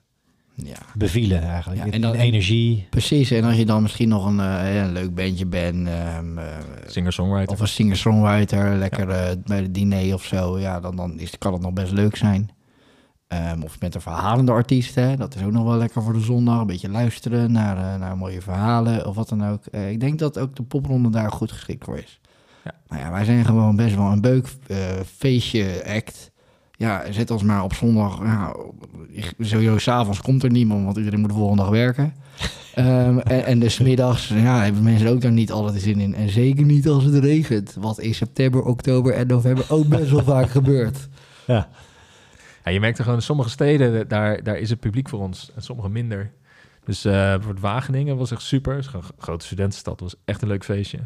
Ja. 0.55 0.75
bevielen 0.95 1.41
eigenlijk. 1.41 1.85
Ja, 1.85 1.91
en 1.91 2.01
dan- 2.01 2.13
energie. 2.15 2.87
Precies, 2.89 3.31
en 3.31 3.43
als 3.43 3.55
je 3.55 3.65
dan 3.65 3.81
misschien 3.81 4.09
nog 4.09 4.25
een, 4.25 4.39
eh, 4.39 4.75
een 4.75 4.91
leuk 4.91 5.15
bandje 5.15 5.45
bent, 5.45 5.87
ehm, 5.87 6.37
eh, 6.37 6.45
Singer-songwriter. 6.87 7.53
of 7.53 7.59
een 7.59 7.67
singer-songwriter, 7.67 8.75
lekker 8.75 9.05
bij 9.45 9.61
de 9.61 9.71
diner 9.71 10.13
of 10.13 10.23
zo, 10.23 10.59
ja, 10.59 10.79
dan, 10.79 10.95
dan 10.95 11.19
is, 11.19 11.37
kan 11.37 11.53
het 11.53 11.61
nog 11.61 11.73
best 11.73 11.91
leuk 11.91 12.15
zijn. 12.15 12.49
Ehm, 13.27 13.61
of 13.61 13.77
bent 13.77 13.95
een 13.95 14.01
verhalende 14.01 14.51
artiest, 14.51 14.95
hè, 14.95 15.15
dat 15.15 15.35
is 15.35 15.43
ook 15.43 15.51
nog 15.51 15.63
wel 15.63 15.77
lekker 15.77 16.03
voor 16.03 16.13
de 16.13 16.19
zondag. 16.19 16.59
Een 16.59 16.67
beetje 16.67 16.89
luisteren 16.89 17.51
naar, 17.51 17.77
eh, 17.77 17.99
naar 17.99 18.17
mooie 18.17 18.41
verhalen 18.41 19.07
of 19.07 19.15
wat 19.15 19.29
dan 19.29 19.47
ook. 19.47 19.65
Eh, 19.65 19.89
ik 19.89 19.99
denk 19.99 20.19
dat 20.19 20.39
ook 20.39 20.55
de 20.55 20.63
popronde 20.63 21.09
daar 21.09 21.31
goed 21.31 21.51
geschikt 21.51 21.83
voor 21.83 21.97
is. 21.97 22.19
Ja. 22.63 22.71
Nou 22.87 23.01
ja, 23.01 23.11
wij 23.11 23.25
zijn 23.25 23.45
gewoon 23.45 23.75
best 23.75 23.95
wel 23.95 24.11
een 24.11 24.21
beuk 24.21 24.47
eh, 24.67 24.77
feestje 25.15 25.83
act. 25.95 26.31
Ja, 26.71 27.11
zet 27.11 27.31
ons 27.31 27.43
maar 27.43 27.63
op 27.63 27.73
zondag. 27.73 28.19
Ja, 28.23 28.55
sowieso 29.39 29.77
s'avonds 29.77 30.21
komt 30.21 30.43
er 30.43 30.51
niemand, 30.51 30.83
want 30.83 30.97
iedereen 30.97 31.19
moet 31.19 31.29
de 31.29 31.35
volgende 31.35 31.61
dag 31.61 31.71
werken. 31.71 32.13
Ehm, 32.73 33.17
en, 33.17 33.45
en 33.45 33.59
dus 33.59 33.79
middags 33.79 34.27
ja, 34.27 34.63
hebben 34.63 34.83
mensen 34.83 35.09
ook 35.09 35.21
daar 35.21 35.31
niet 35.31 35.51
altijd 35.51 35.81
zin 35.81 35.99
in. 35.99 36.15
En 36.15 36.29
zeker 36.29 36.65
niet 36.65 36.87
als 36.87 37.03
het 37.03 37.15
regent. 37.15 37.75
Wat 37.79 37.99
in 37.99 38.15
september, 38.15 38.63
oktober 38.63 39.13
en 39.13 39.27
november 39.27 39.65
ook 39.69 39.87
best 39.87 40.11
wel 40.11 40.23
vaak 40.23 40.49
gebeurt. 40.49 41.07
Ja. 41.47 41.67
Ja, 42.67 42.73
je 42.73 42.79
merkt 42.79 42.97
er 42.97 43.03
gewoon 43.03 43.19
in 43.19 43.25
sommige 43.25 43.49
steden, 43.49 44.07
daar, 44.07 44.43
daar 44.43 44.57
is 44.57 44.69
het 44.69 44.79
publiek 44.79 45.09
voor 45.09 45.19
ons. 45.19 45.51
En 45.55 45.61
sommige 45.61 45.89
minder. 45.89 46.31
Dus 46.83 47.05
eh 47.05 47.11
bijvoorbeeld 47.13 47.59
Wageningen 47.59 48.17
was 48.17 48.31
echt 48.31 48.41
super. 48.41 48.75
Het 48.75 48.85
is 48.85 48.93
een 48.93 49.01
grote 49.17 49.45
studentenstad. 49.45 49.99
Was 49.99 50.15
echt 50.25 50.41
een 50.41 50.47
leuk 50.47 50.63
feestje. 50.63 50.99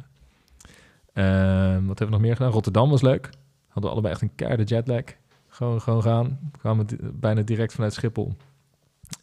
Ehm, 1.13 1.85
wat 1.85 1.99
hebben 1.99 2.05
we 2.05 2.11
nog 2.11 2.21
meer 2.21 2.35
gedaan? 2.35 2.51
Rotterdam 2.51 2.89
was 2.89 3.01
leuk. 3.01 3.29
Hadden 3.67 3.83
we 3.83 3.89
allebei 3.89 4.13
echt 4.13 4.21
een 4.21 4.35
keiharde 4.35 4.63
jetlag. 4.63 5.03
Gewoon, 5.47 5.81
gewoon 5.81 6.01
gaan. 6.01 6.39
We 6.51 6.57
kwamen 6.57 6.85
bijna 7.13 7.41
direct 7.41 7.73
vanuit 7.73 7.93
Schiphol. 7.93 8.35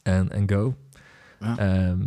En, 0.02 0.30
en 0.32 0.50
go. 0.50 0.74
Ja. 1.40 1.58
Ehm, 1.58 1.98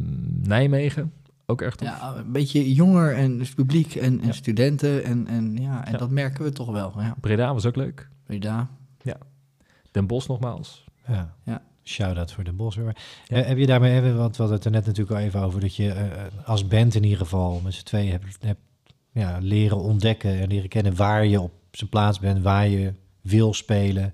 Nijmegen, 0.48 1.14
ook 1.46 1.62
echt. 1.62 1.82
Ja, 1.82 2.14
een 2.16 2.32
beetje 2.32 2.74
jonger 2.74 3.16
en 3.16 3.38
dus 3.38 3.54
publiek 3.54 3.96
en, 3.96 4.20
en 4.22 4.28
Ja. 4.28 4.32
studenten. 4.34 5.04
En, 5.04 5.28
en, 5.28 5.58
ja, 5.58 5.86
en 5.86 5.92
Ja. 5.92 5.98
dat 5.98 6.10
merken 6.10 6.44
we 6.44 6.52
toch 6.52 6.72
wel. 6.72 6.94
Ja, 6.98 7.16
Breda 7.22 7.54
was 7.54 7.66
ook 7.66 7.76
leuk. 7.76 8.10
Breda. 8.26 8.70
Den 9.92 10.08
Bosch 10.08 10.28
nogmaals. 10.28 10.84
Ja. 11.08 11.36
Ja. 11.46 11.62
Shout-out 11.84 12.32
voor 12.32 12.44
de 12.44 12.54
Bos. 12.54 12.76
Ja. 12.76 12.94
Eh, 13.28 13.46
heb 13.46 13.58
je 13.58 13.66
daarmee, 13.66 13.92
hebben, 13.92 14.18
want 14.18 14.36
we 14.36 14.42
hadden 14.42 14.58
het 14.58 14.66
er 14.66 14.72
net 14.72 14.86
natuurlijk 14.86 15.18
al 15.18 15.26
even 15.26 15.42
over, 15.42 15.60
dat 15.60 15.76
je 15.76 15.92
eh, 15.92 16.48
als 16.48 16.68
band 16.68 16.96
in 16.96 17.04
ieder 17.04 17.18
geval 17.18 17.62
met 17.64 17.74
z'n 17.74 17.84
tweeën 17.84 18.12
hebt, 18.12 18.38
hebt 18.40 18.60
ja, 19.12 19.38
leren 19.42 19.78
ontdekken 19.78 20.40
en 20.40 20.48
leren 20.48 20.70
kennen 20.70 20.96
waar 20.96 21.26
je 21.26 21.42
op 21.42 21.52
zijn 21.72 21.90
plaats 21.90 22.20
bent, 22.20 22.44
waar 22.44 22.68
je 22.68 22.94
wil 23.22 23.54
spelen, 23.54 24.14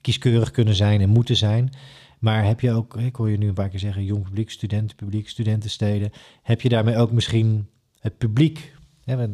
kieskeurig 0.00 0.50
kunnen 0.50 0.74
zijn 0.74 1.00
en 1.00 1.08
moeten 1.08 1.36
zijn. 1.36 1.72
Maar 2.18 2.44
heb 2.44 2.60
je 2.60 2.72
ook, 2.72 2.96
ik 2.96 3.16
hoor 3.16 3.30
je 3.30 3.38
nu 3.38 3.48
een 3.48 3.54
paar 3.54 3.68
keer 3.68 3.78
zeggen, 3.78 4.04
jong 4.04 4.24
publiek, 4.24 4.50
studentenpubliek, 4.50 5.28
studentensteden. 5.28 6.12
Heb 6.42 6.60
je 6.60 6.68
daarmee 6.68 6.96
ook 6.96 7.12
misschien 7.12 7.68
het 8.00 8.18
publiek? 8.18 8.74
Hè, 9.04 9.26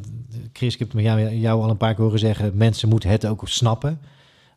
Chris, 0.52 0.72
ik 0.72 0.78
heb 0.78 0.88
het 0.88 0.96
met 0.96 1.04
jou, 1.04 1.34
jou 1.34 1.62
al 1.62 1.70
een 1.70 1.76
paar 1.76 1.94
keer 1.94 2.04
horen 2.04 2.18
zeggen, 2.18 2.56
mensen 2.56 2.88
moeten 2.88 3.10
het 3.10 3.26
ook 3.26 3.48
snappen 3.48 3.98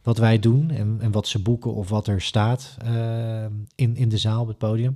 wat 0.02 0.18
wij 0.18 0.40
doen 0.40 0.70
en, 0.70 0.98
en 1.02 1.12
wat 1.12 1.28
ze 1.28 1.42
boeken 1.42 1.74
of 1.74 1.90
wat 1.90 2.08
er 2.08 2.22
staat 2.22 2.78
eh, 2.84 3.46
in, 3.76 3.96
in 3.96 4.10
de 4.10 4.18
zaal 4.18 4.42
op 4.42 4.48
het 4.48 4.58
podium. 4.58 4.96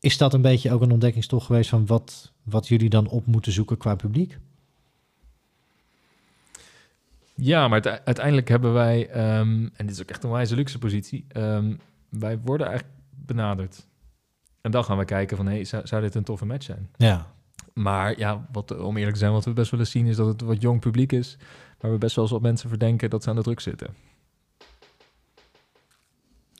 is 0.00 0.18
dat 0.18 0.34
een 0.34 0.42
beetje 0.42 0.72
ook 0.72 0.80
een 0.82 0.92
ontdekkingstocht 0.92 1.46
geweest 1.46 1.70
van 1.70 1.86
wat, 1.86 2.32
wat 2.42 2.68
jullie 2.68 2.88
dan 2.88 3.08
op 3.08 3.26
moeten 3.26 3.52
zoeken 3.52 3.76
qua 3.76 3.94
publiek? 3.94 4.38
Ja, 7.34 7.62
maar 7.68 7.72
uite- 7.72 8.04
uiteindelijk 8.04 8.48
hebben 8.48 8.72
wij, 8.72 9.08
ehm, 9.08 9.68
en 9.74 9.86
dit 9.86 9.90
is 9.90 10.00
ook 10.00 10.10
echt 10.10 10.24
een 10.24 10.30
wijze 10.30 10.54
luxe 10.54 10.78
positie, 10.78 11.24
ehm, 11.28 11.74
wij 12.08 12.38
worden 12.38 12.66
eigenlijk 12.66 12.98
benaderd. 13.10 13.86
En 14.60 14.70
dan 14.70 14.84
gaan 14.84 14.98
we 14.98 15.04
kijken 15.04 15.36
van, 15.36 15.46
hey, 15.46 15.64
zou, 15.64 15.86
zou 15.86 16.02
dit 16.02 16.14
een 16.14 16.24
toffe 16.24 16.46
match 16.46 16.64
zijn? 16.64 16.88
Ja, 16.96 17.26
Maar 17.74 18.18
ja, 18.18 18.46
wat, 18.52 18.78
om 18.78 18.96
eerlijk 18.96 19.14
te 19.14 19.20
zijn, 19.20 19.32
wat 19.32 19.44
we 19.44 19.52
best 19.52 19.70
wel 19.70 19.80
eens 19.80 19.90
zien 19.90 20.06
is 20.06 20.16
dat 20.16 20.26
het 20.26 20.40
wat 20.40 20.60
jong 20.62 20.80
publiek 20.80 21.12
is, 21.12 21.36
waar 21.80 21.90
we 21.90 21.98
best 21.98 22.14
wel 22.14 22.24
eens 22.24 22.32
wat 22.32 22.42
mensen 22.42 22.68
verdenken 22.68 23.10
dat 23.10 23.22
ze 23.22 23.30
aan 23.30 23.36
de 23.36 23.42
druk 23.42 23.60
zitten. 23.60 23.88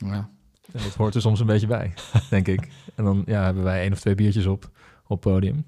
Ja. 0.06 0.30
En 0.72 0.82
dat 0.82 0.94
hoort 0.94 1.14
er 1.14 1.20
soms 1.20 1.40
een 1.40 1.46
beetje 1.46 1.66
bij, 1.66 1.92
denk 2.30 2.48
ik. 2.48 2.68
En 2.94 3.04
dan 3.04 3.22
ja, 3.26 3.44
hebben 3.44 3.62
wij 3.62 3.80
één 3.80 3.92
of 3.92 4.00
twee 4.00 4.14
biertjes 4.14 4.46
op, 4.46 4.70
op 5.06 5.20
podium. 5.20 5.64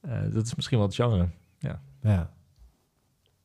Eh, 0.00 0.22
dat 0.32 0.46
is 0.46 0.54
misschien 0.54 0.78
wel 0.78 0.86
het 0.86 0.96
genre. 0.96 1.28
ja. 1.58 1.80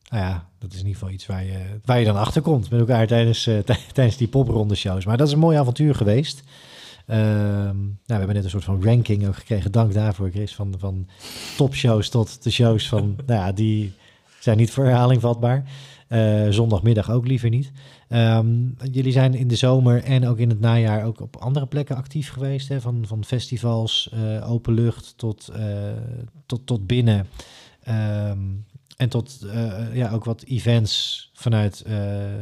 Nou 0.10 0.24
ja, 0.24 0.50
dat 0.60 0.72
is 0.74 0.80
in 0.80 0.86
ieder 0.86 1.00
geval 1.00 1.14
iets 1.16 1.26
waar 1.26 1.44
je, 1.44 1.80
waar 1.86 2.00
je 2.00 2.06
dan 2.06 2.16
achter 2.16 2.42
komt 2.42 2.70
met 2.70 2.80
elkaar 2.80 3.08
tijdens, 3.08 3.48
eh, 3.48 3.60
tij- 3.60 3.80
tijdens 3.94 4.18
die 4.18 4.28
popronde 4.28 4.76
shows. 4.76 5.06
Maar 5.06 5.18
dat 5.18 5.28
is 5.28 5.34
een 5.34 5.40
mooi 5.40 5.58
avontuur 5.58 5.96
geweest. 5.96 6.44
Ehm, 7.06 7.78
nou, 7.86 7.98
we 8.06 8.14
hebben 8.14 8.36
net 8.36 8.44
een 8.44 8.50
soort 8.50 8.64
van 8.64 8.84
ranking 8.84 9.28
ook 9.28 9.36
gekregen. 9.36 9.72
Dank 9.72 9.94
daarvoor, 9.94 10.30
Chris. 10.30 10.56
Van, 10.56 10.76
van 10.78 11.08
topshows 11.58 12.10
tot 12.10 12.44
de 12.44 12.50
shows 12.52 12.90
van, 12.90 13.16
nou 13.26 13.40
ja, 13.40 13.52
die 13.52 13.94
zijn 14.40 14.58
niet 14.58 14.72
voor 14.72 14.84
herhaling 14.86 15.22
vatbaar. 15.22 15.64
Eh, 16.08 16.48
zondagmiddag 16.50 17.12
ook 17.12 17.28
liever 17.28 17.50
niet. 17.50 17.72
Ehm, 18.08 18.48
jullie 18.92 19.12
zijn 19.12 19.34
in 19.34 19.48
de 19.48 19.56
zomer 19.56 20.04
en 20.04 20.28
ook 20.28 20.38
in 20.38 20.50
het 20.50 20.60
najaar 20.60 21.06
ook 21.06 21.22
op 21.22 21.36
andere 21.36 21.66
plekken 21.66 21.96
actief 21.96 22.30
geweest. 22.30 22.68
Hè? 22.68 22.82
Van, 22.82 23.04
van 23.08 23.26
festivals, 23.26 24.10
eh, 24.14 24.52
open 24.52 24.74
lucht 24.74 25.14
tot, 25.18 25.48
eh, 25.48 25.66
tot, 26.46 26.66
tot 26.66 26.88
binnen. 26.88 27.28
Ehm, 27.84 28.40
en 28.98 29.10
tot 29.10 29.46
ja, 29.94 30.12
ook 30.12 30.24
wat 30.24 30.44
events 30.44 31.30
vanuit 31.34 31.86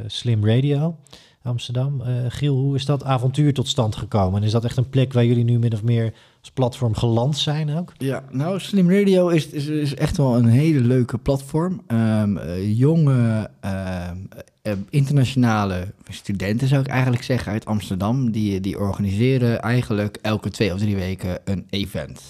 Slim 0.08 0.46
Radio 0.46 0.98
Amsterdam. 1.42 2.02
Giel, 2.28 2.56
hoe 2.56 2.76
is 2.76 2.86
dat 2.86 3.04
avontuur 3.04 3.54
tot 3.54 3.68
stand 3.68 3.96
gekomen? 3.96 4.40
En 4.40 4.46
is 4.46 4.52
dat 4.52 4.66
echt 4.66 4.78
een 4.78 4.90
plek 4.90 5.14
waar 5.14 5.26
jullie 5.26 5.44
nu 5.44 5.60
min 5.60 5.74
of 5.74 5.84
meer 5.84 6.14
platform 6.54 6.96
geland 6.96 7.38
zijn 7.38 7.76
ook? 7.78 7.94
Ja, 7.98 8.24
nou, 8.32 8.60
Slim 8.60 8.92
Radio 8.92 9.28
is, 9.28 9.48
is, 9.48 9.68
is 9.68 9.96
echt 9.96 10.18
wel 10.18 10.36
een 10.36 10.46
hele 10.46 10.80
leuke 10.80 11.18
platform. 11.18 11.82
Ehm, 11.88 12.38
eh, 12.38 12.78
jonge, 12.78 13.50
ehm, 13.60 14.18
eh, 14.62 14.74
internationale 14.90 15.94
studenten, 16.10 16.68
zou 16.68 16.82
ik 16.82 16.88
eigenlijk 16.88 17.24
zeggen, 17.24 17.52
uit 17.52 17.66
Amsterdam, 17.66 18.32
die, 18.32 18.60
die 18.60 18.80
organiseren 18.80 19.62
eigenlijk 19.62 20.18
elke 20.22 20.50
twee 20.50 20.74
of 20.74 20.80
drie 20.80 20.96
weken 20.96 21.40
een 21.44 21.66
event. 21.70 22.22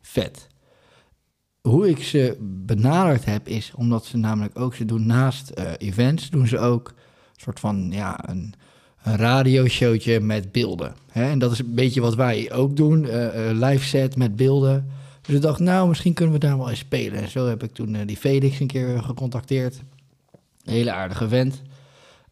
Vet. 0.00 0.46
Hoe 1.60 1.88
ik 1.88 2.02
ze 2.02 2.36
benaderd 2.40 3.24
heb, 3.24 3.48
is 3.48 3.72
omdat 3.76 4.04
ze 4.04 4.16
namelijk 4.16 4.58
ook, 4.58 4.74
ze 4.74 4.84
doen 4.84 5.06
naast 5.06 5.50
eh, 5.50 5.72
events, 5.78 6.30
doen 6.30 6.46
ze 6.46 6.58
ook 6.58 6.88
een 6.88 7.42
soort 7.42 7.60
van, 7.60 7.88
ja, 7.90 8.28
een, 8.28 8.54
een 9.06 9.16
radioshowtje 9.16 10.20
met 10.20 10.52
beelden. 10.52 10.94
Hè? 11.10 11.30
En 11.30 11.38
dat 11.38 11.52
is 11.52 11.58
een 11.58 11.74
beetje 11.74 12.00
wat 12.00 12.14
wij 12.14 12.52
ook 12.52 12.76
doen, 12.76 13.04
eh, 13.04 13.50
eh, 13.50 13.56
live 13.58 13.84
set 13.84 14.16
met 14.16 14.36
beelden. 14.36 14.90
Dus 15.20 15.34
ik 15.34 15.42
dacht, 15.42 15.58
nou, 15.58 15.88
misschien 15.88 16.14
kunnen 16.14 16.34
we 16.34 16.40
daar 16.40 16.58
wel 16.58 16.70
eens 16.70 16.78
spelen. 16.78 17.22
En 17.22 17.28
zo 17.28 17.46
heb 17.46 17.62
ik 17.62 17.72
toen 17.72 17.94
eh, 17.94 18.06
die 18.06 18.16
Felix 18.16 18.60
een 18.60 18.66
keer 18.66 19.02
gecontacteerd. 19.02 19.82
Een 20.64 20.72
hele 20.72 20.92
aardige 20.92 21.28
vent. 21.28 21.62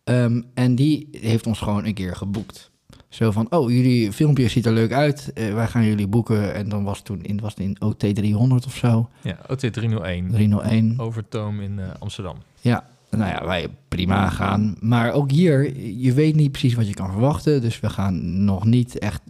Ehm, 0.05 0.41
en 0.55 0.75
die 0.75 1.09
heeft 1.13 1.47
ons 1.47 1.59
gewoon 1.59 1.85
een 1.85 1.95
keer 1.95 2.17
geboekt. 2.17 2.71
Zo 3.09 3.31
van, 3.31 3.47
oh, 3.51 3.71
jullie 3.71 4.13
filmpje 4.13 4.49
ziet 4.49 4.67
er 4.67 4.73
leuk 4.73 4.93
uit. 4.93 5.31
Wij 5.35 5.67
gaan 5.67 5.85
jullie 5.85 6.07
boeken. 6.07 6.55
En 6.55 6.69
dan 6.69 6.85
was 6.85 6.97
het 6.97 7.07
toen 7.07 7.23
in, 7.23 7.41
was 7.41 7.55
het 7.55 7.65
in 7.65 7.77
OT 7.81 8.15
300 8.15 8.67
of 8.67 8.77
zo. 8.77 9.09
Ja, 9.23 9.39
OT 9.49 9.73
301, 9.73 10.31
301. 10.31 11.01
Overtoom 11.01 11.61
in 11.61 11.81
Amsterdam. 11.99 12.37
Ja, 12.61 12.87
nou 13.17 13.31
ja, 13.31 13.47
wij 13.47 13.69
prima 13.89 14.29
gaan. 14.31 14.77
Maar 14.81 15.13
ook 15.13 15.31
hier, 15.31 15.79
je 15.81 16.13
weet 16.13 16.35
niet 16.35 16.51
precies 16.51 16.75
wat 16.75 16.89
je 16.89 16.95
kan 16.95 17.11
verwachten. 17.11 17.61
Dus 17.61 17.81
we 17.81 17.91
gaan 17.91 18.45
nog 18.45 18.65
niet 18.65 18.99
echt 18.99 19.23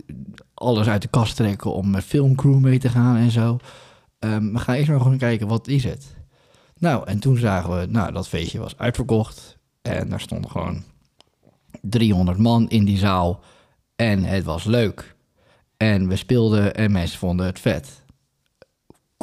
alles 0.55 0.89
uit 0.89 1.03
de 1.03 1.09
kast 1.09 1.37
trekken 1.37 1.73
om 1.73 1.91
met 1.91 2.05
filmcrew 2.05 2.59
mee 2.59 2.79
te 2.79 2.89
gaan 2.89 3.17
en 3.17 3.31
zo. 3.31 3.59
Ehm, 4.19 4.53
we 4.53 4.59
gaan 4.59 4.75
eerst 4.75 4.91
maar 4.91 5.01
gewoon 5.01 5.19
kijken, 5.19 5.47
wat 5.47 5.69
is 5.69 5.85
het? 5.85 6.17
Nou, 6.79 7.07
en 7.07 7.19
toen 7.19 7.37
zagen 7.37 7.79
we, 7.79 7.87
nou, 7.87 8.13
dat 8.13 8.29
feestje 8.29 8.59
was 8.59 8.79
uitverkocht. 8.79 9.59
En 9.83 10.09
daar 10.09 10.21
stonden 10.21 10.51
gewoon 10.51 10.83
300 11.81 12.39
man 12.39 12.69
in 12.69 12.85
die 12.85 12.99
zaal. 12.99 13.41
En 13.97 14.25
het 14.25 14.45
was 14.45 14.65
leuk. 14.65 15.17
En 15.77 16.09
we 16.09 16.17
speelden 16.17 16.75
en 16.75 16.93
mensen 16.93 17.19
vonden 17.19 17.47
het 17.47 17.61
vet 17.61 18.04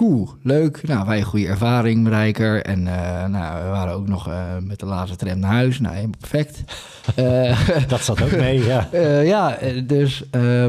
cool, 0.07 0.29
leuk. 0.43 0.87
Nou, 0.87 1.07
wij 1.07 1.17
een 1.17 1.23
goede 1.23 1.47
ervaring, 1.47 2.07
Rijker. 2.07 2.63
En 2.65 2.87
eh, 2.87 3.27
nou, 3.27 3.63
we 3.63 3.69
waren 3.69 3.93
ook 3.93 4.07
nog 4.07 4.27
eh, 4.27 4.57
met 4.61 4.79
de 4.79 4.85
laatste 4.85 5.17
tram 5.17 5.39
naar 5.39 5.51
huis. 5.51 5.79
Nou, 5.79 5.95
helemaal 5.95 6.17
perfect. 6.19 6.63
Eh, 7.15 7.59
Dat 7.87 8.01
zat 8.01 8.21
ook 8.21 8.31
mee, 8.31 8.63
ja. 8.63 8.89
eh, 8.91 9.25
ja, 9.27 9.57
dus... 9.85 10.23
eh, 10.31 10.67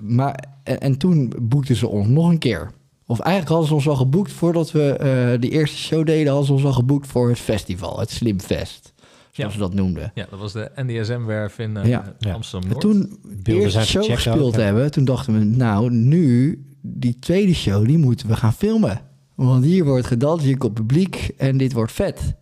maar, 0.00 0.44
en, 0.62 0.80
en 0.80 0.98
toen 0.98 1.32
boekten 1.40 1.76
ze 1.76 1.88
ons 1.88 2.06
nog 2.08 2.28
een 2.28 2.38
keer. 2.38 2.70
Of 3.06 3.18
eigenlijk 3.20 3.50
hadden 3.50 3.68
ze 3.68 3.74
ons 3.74 3.88
al 3.88 3.96
geboekt 3.96 4.32
voordat 4.32 4.72
we 4.72 4.92
eh 4.92 5.40
de 5.40 5.48
eerste 5.48 5.76
show 5.76 6.06
deden... 6.06 6.26
hadden 6.28 6.46
ze 6.46 6.52
ons 6.52 6.64
al 6.64 6.72
geboekt 6.72 7.06
voor 7.06 7.28
het 7.28 7.38
festival, 7.38 7.98
het 7.98 8.10
Slimfest. 8.10 8.92
Zoals 9.30 9.52
Ja. 9.52 9.58
ze 9.58 9.58
dat 9.58 9.74
noemden. 9.74 10.10
Ja, 10.14 10.26
dat 10.30 10.38
was 10.38 10.52
de 10.52 10.70
NDSM-werf 10.76 11.58
in 11.58 11.76
eh, 11.76 11.84
Ja. 11.84 12.14
Ja. 12.18 12.28
En 12.28 12.34
Amsterdam-Noord. 12.34 12.80
toen 12.80 13.18
de 13.42 13.54
eerste 13.54 13.80
show 13.86 14.04
gespeeld 14.12 14.56
hebben, 14.56 14.90
toen 14.90 15.04
dachten 15.04 15.38
we, 15.38 15.44
nou, 15.44 15.90
nu, 15.90 16.58
die 16.82 17.18
tweede 17.18 17.54
show, 17.54 17.86
die 17.86 17.98
moeten 17.98 18.28
we 18.28 18.36
gaan 18.36 18.52
filmen. 18.52 19.00
Want 19.34 19.64
hier 19.64 19.84
wordt 19.84 20.06
gedanst, 20.06 20.44
hier 20.44 20.58
komt 20.58 20.74
publiek 20.74 21.30
en 21.36 21.56
dit 21.56 21.72
wordt 21.72 21.92
vet. 21.92 22.34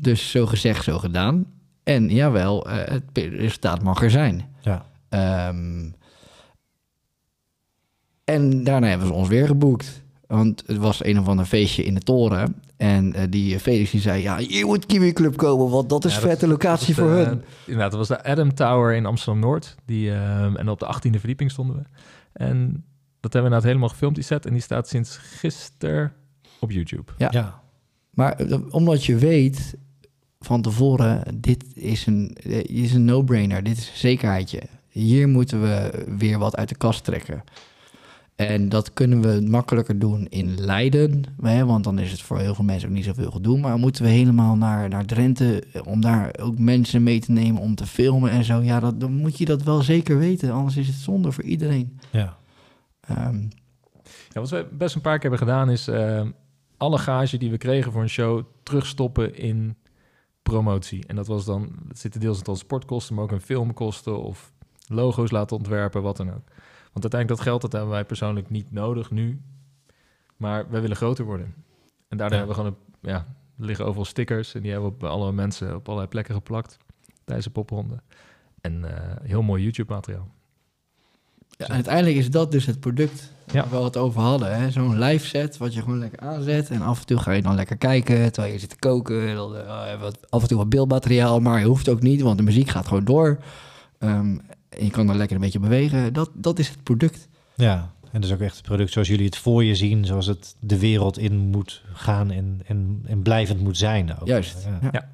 Dus 0.00 0.30
zo 0.30 0.46
gezegd, 0.46 0.84
zo 0.84 0.98
gedaan. 0.98 1.46
En 1.82 2.08
jawel, 2.08 2.68
eh, 2.70 2.88
het 2.92 3.02
resultaat 3.14 3.82
mag 3.82 4.02
er 4.02 4.10
zijn. 4.10 4.44
ja. 4.60 4.86
Ehm, 5.08 5.90
en 8.24 8.64
daarna 8.64 8.86
hebben 8.86 9.06
ze 9.06 9.12
ons 9.12 9.28
weer 9.28 9.46
geboekt. 9.46 10.02
Want 10.26 10.62
het 10.66 10.76
was 10.76 11.04
een 11.04 11.18
of 11.18 11.28
ander 11.28 11.44
feestje 11.44 11.84
in 11.84 11.94
de 11.94 12.00
toren. 12.00 12.54
En 12.76 13.14
eh, 13.14 13.22
die 13.30 13.58
Felix 13.60 13.90
die 13.90 14.00
zei, 14.00 14.22
ja, 14.22 14.38
hier 14.38 14.66
moet 14.66 14.86
Kiwi 14.86 15.12
Club 15.12 15.36
komen, 15.36 15.68
want 15.70 15.88
dat 15.88 16.04
is 16.04 16.14
Ja, 16.14 16.20
vette 16.20 16.46
locatie 16.46 16.94
voor 16.94 17.10
hun. 17.10 17.42
Inderdaad, 17.64 17.90
dat 17.90 18.08
was 18.08 18.08
de 18.08 18.24
Adam 18.24 18.54
Tower 18.54 18.94
in 18.94 19.06
Amsterdam-Noord. 19.06 19.74
Die, 19.84 20.12
en 20.12 20.68
op 20.68 20.78
de 20.78 20.86
18e 20.86 21.18
verdieping 21.18 21.50
stonden 21.50 21.76
we. 21.76 21.82
En 22.32 22.84
dat 23.32 23.42
hebben 23.42 23.50
we 23.50 23.56
inderdaad 23.56 23.64
helemaal 23.64 23.88
gefilmd, 23.88 24.14
die 24.14 24.24
set. 24.24 24.46
En 24.46 24.52
die 24.52 24.62
staat 24.62 24.88
sinds 24.88 25.16
gisteren 25.16 26.12
op 26.58 26.70
YouTube. 26.70 27.12
Ja. 27.18 27.28
ja. 27.30 27.60
Maar 28.10 28.32
eh, 28.32 28.58
omdat 28.70 29.04
je 29.04 29.16
weet 29.16 29.74
van 30.40 30.62
tevoren, 30.62 31.40
dit 31.40 31.64
is 31.74 32.06
een, 32.06 32.36
eh, 32.42 32.52
dit 32.52 32.68
is 32.68 32.94
een 32.94 33.04
no-brainer, 33.04 33.62
dit 33.62 33.78
is 33.78 33.88
een 33.88 33.96
zekerheidje. 33.96 34.62
Hier 34.88 35.28
moeten 35.28 35.62
we 35.62 36.04
weer 36.18 36.38
wat 36.38 36.56
uit 36.56 36.68
de 36.68 36.76
kast 36.76 37.04
trekken. 37.04 37.44
En 38.36 38.68
dat 38.68 38.92
kunnen 38.92 39.20
we 39.20 39.46
makkelijker 39.48 39.98
doen 39.98 40.26
in 40.28 40.60
Leiden, 40.60 41.24
hè, 41.42 41.64
want 41.64 41.84
dan 41.84 41.98
is 41.98 42.10
het 42.10 42.20
voor 42.20 42.38
heel 42.38 42.54
veel 42.54 42.64
mensen 42.64 42.88
ook 42.88 42.94
niet 42.94 43.04
zoveel 43.04 43.30
gedoe. 43.30 43.58
Maar 43.58 43.78
moeten 43.78 44.02
we 44.02 44.08
helemaal 44.08 44.56
naar, 44.56 44.88
naar 44.88 45.04
Drenthe 45.04 45.62
eh, 45.72 45.86
om 45.86 46.00
daar 46.00 46.34
ook 46.40 46.58
mensen 46.58 47.02
mee 47.02 47.20
te 47.20 47.32
nemen 47.32 47.62
om 47.62 47.74
te 47.74 47.86
filmen 47.86 48.30
en 48.30 48.44
zo. 48.44 48.60
Ja, 48.60 48.80
dat, 48.80 49.00
dan 49.00 49.12
moet 49.12 49.38
je 49.38 49.44
dat 49.44 49.62
wel 49.62 49.82
zeker 49.82 50.18
weten, 50.18 50.52
anders 50.52 50.76
is 50.76 50.86
het 50.86 50.96
zonde 50.96 51.32
voor 51.32 51.44
iedereen. 51.44 51.98
ja. 52.10 52.36
Ja, 54.32 54.40
wat 54.40 54.50
we 54.50 54.68
best 54.72 54.94
een 54.94 55.00
paar 55.00 55.18
keer 55.18 55.30
hebben 55.30 55.48
gedaan 55.48 55.70
is 55.70 55.88
ehm, 55.88 56.30
alle 56.76 56.98
gage 56.98 57.36
die 57.36 57.50
we 57.50 57.56
kregen 57.58 57.92
voor 57.92 58.02
een 58.02 58.08
show 58.08 58.44
terugstoppen 58.62 59.34
in 59.34 59.76
promotie. 60.42 61.06
En 61.06 61.16
dat 61.16 61.26
was 61.26 61.44
dan, 61.44 61.72
het 61.88 61.98
zitten 61.98 62.20
deels 62.20 62.38
in 62.38 62.44
transportkosten, 62.44 63.14
maar 63.14 63.24
ook 63.24 63.32
in 63.32 63.40
filmkosten 63.40 64.22
of 64.22 64.52
logo's 64.86 65.30
laten 65.30 65.56
ontwerpen, 65.56 66.02
wat 66.02 66.16
dan 66.16 66.28
ook. 66.28 66.44
Want 66.92 67.12
uiteindelijk 67.12 67.28
dat 67.28 67.40
geld 67.40 67.60
dat 67.60 67.72
hebben 67.72 67.90
wij 67.90 68.04
persoonlijk 68.04 68.50
niet 68.50 68.70
nodig 68.72 69.10
nu, 69.10 69.40
maar 70.36 70.70
wij 70.70 70.80
willen 70.80 70.96
groter 70.96 71.24
worden. 71.24 71.54
En 72.08 72.16
daardoor 72.16 72.38
Ja. 72.38 72.44
hebben 72.46 72.56
we 72.56 72.62
gewoon, 72.62 72.78
een, 73.00 73.10
ja, 73.10 73.16
er 73.58 73.64
liggen 73.64 73.84
overal 73.86 74.04
stickers 74.04 74.54
en 74.54 74.62
die 74.62 74.70
hebben 74.72 74.88
we 74.90 74.94
op 74.96 75.04
alle 75.04 75.32
mensen 75.32 75.74
op 75.74 75.86
allerlei 75.86 76.08
plekken 76.08 76.34
geplakt 76.34 76.76
tijdens 77.24 77.46
de 77.46 77.52
popronde. 77.52 78.02
En 78.60 78.84
eh, 78.96 79.16
heel 79.22 79.42
mooi 79.42 79.62
YouTube-materiaal. 79.62 80.28
Ja, 81.58 81.68
uiteindelijk 81.68 82.16
is 82.16 82.30
dat 82.30 82.52
dus 82.52 82.66
het 82.66 82.80
product 82.80 83.32
Ja. 83.52 83.68
waar 83.68 83.78
we 83.78 83.84
het 83.86 83.96
over 83.96 84.20
hadden. 84.20 84.56
hè. 84.60 84.70
Zo'n 84.70 84.98
live 84.98 85.26
set 85.26 85.56
wat 85.56 85.74
je 85.74 85.80
gewoon 85.80 85.98
lekker 85.98 86.20
aanzet. 86.20 86.70
En 86.70 86.82
af 86.82 87.00
en 87.00 87.06
toe 87.06 87.18
ga 87.18 87.32
je 87.32 87.42
dan 87.42 87.54
lekker 87.54 87.76
kijken 87.76 88.32
terwijl 88.32 88.52
je 88.54 88.58
zit 88.60 88.68
te 88.70 88.76
koken. 88.78 89.34
Dan, 89.34 89.56
eh, 89.56 90.00
wat, 90.00 90.18
af 90.30 90.42
en 90.42 90.48
toe 90.48 90.56
wat 90.56 90.68
beeldmateriaal, 90.68 91.40
maar 91.40 91.60
je 91.60 91.66
hoeft 91.66 91.88
ook 91.88 92.02
niet, 92.02 92.20
want 92.20 92.38
de 92.38 92.44
muziek 92.44 92.68
gaat 92.68 92.86
gewoon 92.86 93.04
door. 93.04 93.38
Ehm, 93.98 94.38
en 94.68 94.84
je 94.84 94.90
kan 94.90 95.06
dan 95.06 95.16
lekker 95.16 95.36
een 95.36 95.42
beetje 95.42 95.58
bewegen. 95.60 96.12
Dat, 96.12 96.30
dat 96.34 96.58
is 96.58 96.68
het 96.68 96.82
product. 96.82 97.28
Ja, 97.54 97.90
en 98.12 98.20
dus 98.20 98.32
ook 98.32 98.40
echt 98.40 98.56
het 98.56 98.64
product 98.64 98.92
zoals 98.92 99.08
jullie 99.08 99.24
het 99.26 99.36
voor 99.36 99.64
je 99.64 99.74
zien, 99.74 100.04
zoals 100.04 100.26
het 100.26 100.54
de 100.60 100.78
wereld 100.78 101.18
in 101.18 101.34
moet 101.36 101.82
gaan 101.92 102.30
en, 102.30 102.60
en, 102.66 103.02
en 103.06 103.22
blijvend 103.22 103.60
moet 103.60 103.76
zijn. 103.78 104.18
Ook. 104.20 104.26
Juist. 104.26 104.64
Ja. 104.64 104.78
Ja. 104.82 104.88
Ja. 104.92 105.08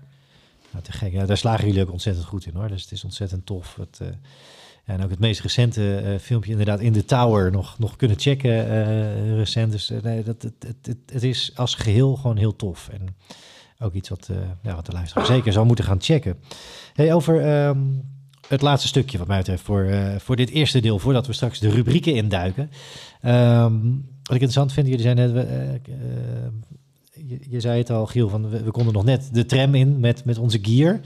Ja, 0.73 0.81
te 0.81 0.93
gek. 0.93 1.13
Ja, 1.13 1.27
daar 1.27 1.37
slagen 1.37 1.67
jullie 1.67 1.83
ook 1.83 1.93
ontzettend 1.93 2.27
goed 2.27 2.47
in 2.47 2.55
hoor. 2.55 2.69
Dus 2.69 2.83
het 2.83 2.93
is 2.93 3.05
ontzettend 3.05 3.47
tof. 3.47 3.77
Het, 3.77 3.99
eh, 4.01 4.09
En 4.85 5.03
ook 5.03 5.11
het 5.11 5.19
meest 5.19 5.41
recente 5.41 5.97
eh, 5.97 6.19
filmpje 6.19 6.51
inderdaad 6.51 6.81
in 6.81 6.93
de 6.93 7.05
Tower 7.05 7.51
nog, 7.51 7.79
nog 7.79 7.97
kunnen 7.97 8.19
checken 8.19 8.69
eh, 8.69 9.37
recent. 9.37 9.73
Dus 9.73 9.91
eh, 9.91 10.03
nee, 10.03 10.23
dat, 10.23 10.43
het, 10.43 10.55
het, 10.67 10.87
het, 10.87 10.99
het 11.13 11.23
is 11.23 11.53
als 11.55 11.75
geheel 11.75 12.17
gewoon 12.17 12.37
heel 12.37 12.57
tof. 12.57 12.89
En 12.93 13.17
ook 13.79 13.93
iets 13.93 14.09
wat, 14.09 14.31
ja, 14.63 14.75
wat 14.75 14.87
de 14.87 14.93
luisteraar 14.93 15.27
zeker 15.27 15.53
zou 15.53 15.67
moeten 15.67 15.85
gaan 15.85 16.01
checken. 16.01 16.37
Hey, 16.95 17.15
over 17.15 17.41
ehm, 17.41 17.79
het 18.49 18.63
laatste 18.63 18.89
stukje 18.89 19.19
wat 19.19 19.27
mij 19.27 19.39
betreft 19.39 19.63
voor, 19.63 19.95
voor 20.19 20.37
dit 20.37 20.51
eerste 20.51 20.81
deel, 20.81 20.99
voordat 20.99 21.27
we 21.27 21.33
straks 21.33 21.59
de 21.59 21.71
rubrieken 21.71 22.15
induiken. 22.15 22.71
Ehm, 23.21 23.73
wat 24.23 24.37
ik 24.37 24.43
interessant 24.43 24.73
vind, 24.73 24.87
jullie 24.87 25.03
zijn 25.03 25.17
net, 25.17 25.47
je, 27.13 27.39
je 27.49 27.61
zei 27.61 27.79
het 27.79 27.91
al, 27.91 28.07
Giel, 28.07 28.29
van 28.29 28.51
we, 28.51 28.63
we 28.63 28.71
konden 28.71 28.93
nog 28.93 29.05
net 29.05 29.29
de 29.33 29.47
tram 29.47 29.75
in 29.75 30.01
met, 30.01 30.25
met 30.25 30.39
onze 30.39 30.59
gear. 30.63 31.01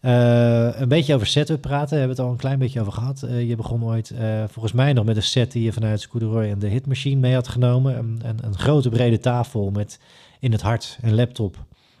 Eh, 0.00 0.80
een 0.80 0.88
beetje 0.88 1.14
over 1.14 1.26
setup 1.26 1.60
praten, 1.60 1.98
hebben 1.98 2.16
we 2.16 2.22
het 2.22 2.30
al 2.30 2.30
een 2.30 2.40
klein 2.40 2.58
beetje 2.58 2.80
over 2.80 2.92
gehad. 2.92 3.22
Eh, 3.22 3.48
je 3.48 3.56
begon 3.56 3.84
ooit 3.84 4.10
eh, 4.10 4.44
volgens 4.48 4.74
mij 4.74 4.92
nog 4.92 5.04
met 5.04 5.16
een 5.16 5.22
set 5.22 5.52
die 5.52 5.62
je 5.62 5.72
vanuit 5.72 6.00
Scooteroy 6.00 6.44
en 6.44 6.58
de 6.58 6.68
Hitmachine 6.68 7.20
mee 7.20 7.34
had 7.34 7.48
genomen. 7.48 7.98
Een, 7.98 8.38
een, 8.44 8.58
grote 8.58 8.88
brede 8.88 9.18
tafel 9.18 9.70
met 9.70 10.00
in 10.40 10.52
het 10.52 10.60
hart 10.60 10.98
een 11.02 11.14
laptop. 11.14 11.56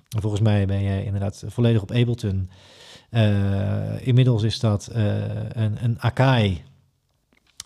En 0.08 0.20
volgens 0.20 0.42
mij 0.42 0.66
ben 0.66 0.82
je 0.82 1.04
inderdaad 1.04 1.44
volledig 1.46 1.82
op 1.82 1.90
Ableton. 1.90 2.50
Inmiddels 4.00 4.42
is 4.42 4.60
dat 4.60 4.90
een, 4.92 5.84
een 5.84 6.00
Akai. 6.00 6.62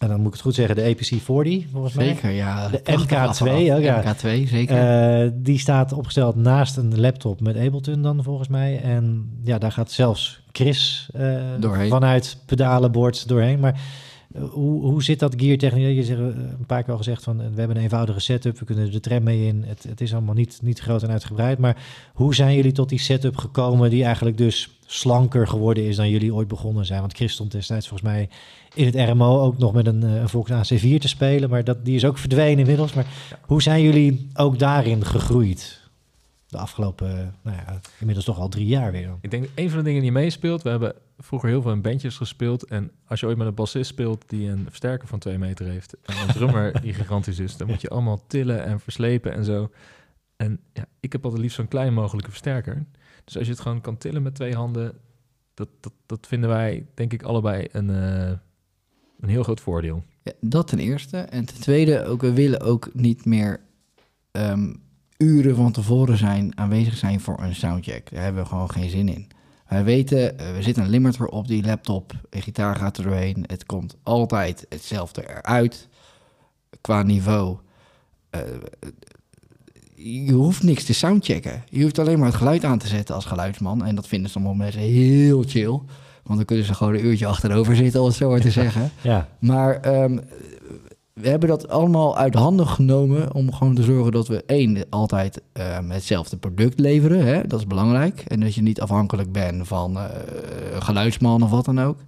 En 0.02 0.08
dan 0.08 0.16
moet 0.16 0.26
ik 0.26 0.32
het 0.32 0.42
goed 0.42 0.54
zeggen, 0.54 0.76
de 0.76 0.82
APC 0.82 1.22
40 1.22 1.64
volgens 1.72 1.94
mij. 1.94 2.06
Zeker, 2.06 2.30
ja. 2.30 2.68
De 2.68 2.78
Prachtig 2.78 3.10
MK2 3.10 3.14
apparaat. 3.14 3.70
ook, 3.70 3.82
ja. 3.82 4.02
MK2, 4.14 4.48
zeker. 4.48 4.76
Eh, 5.22 5.30
die 5.34 5.58
staat 5.58 5.92
opgesteld 5.92 6.36
naast 6.36 6.76
een 6.76 7.00
laptop 7.00 7.40
met 7.40 7.56
Ableton 7.56 8.02
dan 8.02 8.22
volgens 8.22 8.48
mij. 8.48 8.80
En 8.80 9.30
ja, 9.44 9.58
daar 9.58 9.72
gaat 9.72 9.90
zelfs 9.90 10.40
Chris 10.52 11.08
Doorheen. 11.58 11.88
vanuit 11.88 12.36
pedalenbord 12.46 13.28
doorheen. 13.28 13.60
Maar 13.60 13.80
hoe, 14.38 14.82
hoe 14.82 15.02
zit 15.02 15.18
dat 15.18 15.34
gear 15.36 15.56
technisch? 15.56 15.96
Je 15.96 16.04
zegt 16.04 16.20
eh, 16.20 16.26
een 16.26 16.66
paar 16.66 16.82
keer 16.82 16.92
al 16.92 16.98
gezegd 16.98 17.22
van 17.22 17.40
eh, 17.40 17.46
we 17.52 17.58
hebben 17.58 17.76
een 17.76 17.82
eenvoudige 17.82 18.20
setup, 18.20 18.58
we 18.58 18.64
kunnen 18.64 18.90
de 18.90 19.00
tram 19.00 19.22
mee 19.22 19.46
in. 19.46 19.64
Het, 19.66 19.82
het 19.82 20.00
is 20.00 20.12
allemaal 20.12 20.34
niet, 20.34 20.58
niet 20.62 20.78
groot 20.78 21.02
en 21.02 21.10
uitgebreid. 21.10 21.58
Maar 21.58 21.76
hoe 22.14 22.34
zijn 22.34 22.56
jullie 22.56 22.72
tot 22.72 22.88
die 22.88 22.98
setup 22.98 23.36
gekomen 23.36 23.90
die 23.90 24.04
eigenlijk 24.04 24.38
dus 24.38 24.78
slanker 24.86 25.48
geworden 25.48 25.86
is 25.86 25.96
dan 25.96 26.10
jullie 26.10 26.34
ooit 26.34 26.48
begonnen 26.48 26.86
zijn? 26.86 27.00
Want 27.00 27.14
Chris 27.14 27.32
stond 27.32 27.52
destijds 27.52 27.88
volgens 27.88 28.10
mij 28.10 28.28
in 28.74 28.86
het 28.86 29.10
RMO 29.10 29.40
ook 29.40 29.58
nog 29.58 29.72
met 29.72 29.86
een, 29.86 30.02
eh, 30.02 30.14
een 30.14 30.28
Volks 30.28 30.50
AC4 30.50 30.98
te 30.98 31.08
spelen. 31.08 31.50
Maar 31.50 31.64
dat, 31.64 31.84
die 31.84 31.94
is 31.94 32.04
ook 32.04 32.18
verdwenen 32.18 32.58
inmiddels. 32.58 32.92
Maar 32.92 33.06
hoe 33.40 33.62
zijn 33.62 33.82
jullie 33.82 34.28
ook 34.34 34.58
daarin 34.58 35.04
gegroeid? 35.04 35.80
De 36.48 36.58
afgelopen, 36.58 37.34
nou 37.42 37.56
ja, 37.56 37.80
inmiddels 37.98 38.26
toch 38.26 38.38
al 38.38 38.48
drie 38.48 38.66
jaar 38.66 38.92
weer. 38.92 39.10
Ik 39.20 39.30
denk 39.30 39.48
een 39.54 39.68
van 39.68 39.78
de 39.78 39.84
dingen 39.84 40.02
die 40.02 40.12
meespeelt, 40.12 40.62
we 40.62 40.68
hebben 40.68 40.94
vroeger 41.22 41.48
heel 41.48 41.62
veel 41.62 41.72
in 41.72 41.82
bandjes 41.82 42.16
gespeeld. 42.16 42.64
En 42.64 42.90
als 43.06 43.20
je 43.20 43.26
ooit 43.26 43.36
met 43.36 43.46
een 43.46 43.54
bassist 43.54 43.90
speelt 43.90 44.24
die 44.26 44.48
een 44.48 44.64
versterker 44.68 45.08
van 45.08 45.18
twee 45.18 45.38
meter 45.38 45.66
heeft. 45.66 45.96
En 46.02 46.16
een 46.16 46.34
drummer 46.34 46.72
die 46.82 46.94
gigantisch 46.94 47.38
is, 47.38 47.56
dan 47.56 47.66
moet 47.66 47.80
je 47.80 47.88
allemaal 47.88 48.26
tillen 48.26 48.64
en 48.64 48.80
verslepen 48.80 49.32
en 49.32 49.44
zo. 49.44 49.70
En 50.36 50.60
ja, 50.72 50.86
ik 51.00 51.12
heb 51.12 51.24
altijd 51.24 51.42
liefst 51.42 51.56
zo'n 51.56 51.68
klein 51.68 51.94
mogelijke 51.94 52.30
versterker. 52.30 52.84
Dus 53.24 53.36
als 53.36 53.46
je 53.46 53.52
het 53.52 53.60
gewoon 53.60 53.80
kan 53.80 53.98
tillen 53.98 54.22
met 54.22 54.34
twee 54.34 54.54
handen, 54.54 54.94
dat, 55.54 55.68
dat, 55.80 55.92
dat 56.06 56.26
vinden 56.26 56.48
wij 56.48 56.86
denk 56.94 57.12
ik 57.12 57.22
allebei 57.22 57.68
een, 57.72 57.90
eh, 57.90 58.32
een 59.20 59.28
heel 59.28 59.42
groot 59.42 59.60
voordeel. 59.60 60.04
Ja, 60.22 60.32
dat 60.40 60.68
ten 60.68 60.78
eerste. 60.78 61.16
En 61.16 61.44
ten 61.44 61.60
tweede, 61.60 62.04
ook, 62.04 62.20
we 62.20 62.32
willen 62.32 62.60
ook 62.60 62.90
niet 62.94 63.24
meer 63.24 63.60
ehm, 64.30 64.74
uren 65.16 65.56
van 65.56 65.72
tevoren 65.72 66.16
zijn, 66.16 66.58
aanwezig 66.58 66.96
zijn 66.96 67.20
voor 67.20 67.40
een 67.40 67.54
soundcheck. 67.54 68.10
Daar 68.10 68.22
hebben 68.22 68.42
we 68.42 68.48
gewoon 68.48 68.70
geen 68.70 68.90
zin 68.90 69.08
in. 69.08 69.28
Wij 69.72 69.84
weten, 69.84 70.38
eh, 70.38 70.52
we 70.54 70.62
zitten 70.62 70.82
een 70.82 70.90
limiter 70.90 71.26
op 71.26 71.48
die 71.48 71.64
laptop, 71.64 72.12
een 72.30 72.42
gitaar 72.42 72.76
gaat 72.76 72.96
er 72.96 73.04
doorheen. 73.04 73.44
Het 73.46 73.66
komt 73.66 73.96
altijd 74.02 74.66
hetzelfde 74.68 75.28
eruit 75.28 75.88
qua 76.80 77.02
niveau. 77.02 77.56
Eh, 78.30 78.40
je 79.94 80.32
hoeft 80.32 80.62
niks 80.62 80.84
te 80.84 80.94
soundchecken. 80.94 81.64
Je 81.68 81.82
hoeft 81.82 81.98
alleen 81.98 82.18
maar 82.18 82.28
het 82.28 82.36
geluid 82.36 82.64
aan 82.64 82.78
te 82.78 82.86
zetten 82.86 83.14
als 83.14 83.24
geluidsman. 83.24 83.84
En 83.84 83.94
dat 83.94 84.06
vinden 84.06 84.30
sommige 84.30 84.56
mensen 84.56 84.80
heel 84.80 85.42
chill. 85.42 85.80
Want 86.22 86.36
dan 86.36 86.44
kunnen 86.44 86.64
ze 86.64 86.74
gewoon 86.74 86.94
een 86.94 87.04
uurtje 87.04 87.26
achterover 87.26 87.76
zitten, 87.76 88.00
om 88.00 88.06
het 88.06 88.16
zo 88.16 88.30
maar 88.30 88.40
te 88.40 88.50
zeggen. 88.50 88.90
Ja, 89.00 89.28
Maar 89.38 89.80
ehm, 89.80 90.18
we 91.14 91.28
hebben 91.28 91.48
dat 91.48 91.68
allemaal 91.68 92.16
uit 92.16 92.34
handen 92.34 92.66
genomen 92.66 93.34
om 93.34 93.52
gewoon 93.52 93.74
te 93.74 93.82
zorgen 93.82 94.12
dat 94.12 94.28
we 94.28 94.42
één, 94.46 94.86
altijd 94.90 95.42
ehm, 95.52 95.90
hetzelfde 95.90 96.36
product 96.36 96.78
leveren. 96.78 97.26
Hè? 97.26 97.46
Dat 97.46 97.60
is 97.60 97.66
belangrijk. 97.66 98.20
En 98.20 98.40
dat 98.40 98.54
je 98.54 98.62
niet 98.62 98.80
afhankelijk 98.80 99.32
bent 99.32 99.66
van 99.66 99.98
eh, 99.98 100.04
geluidsman 100.78 101.42
of 101.42 101.50
wat 101.50 101.64
dan 101.64 101.80
ook. 101.80 101.98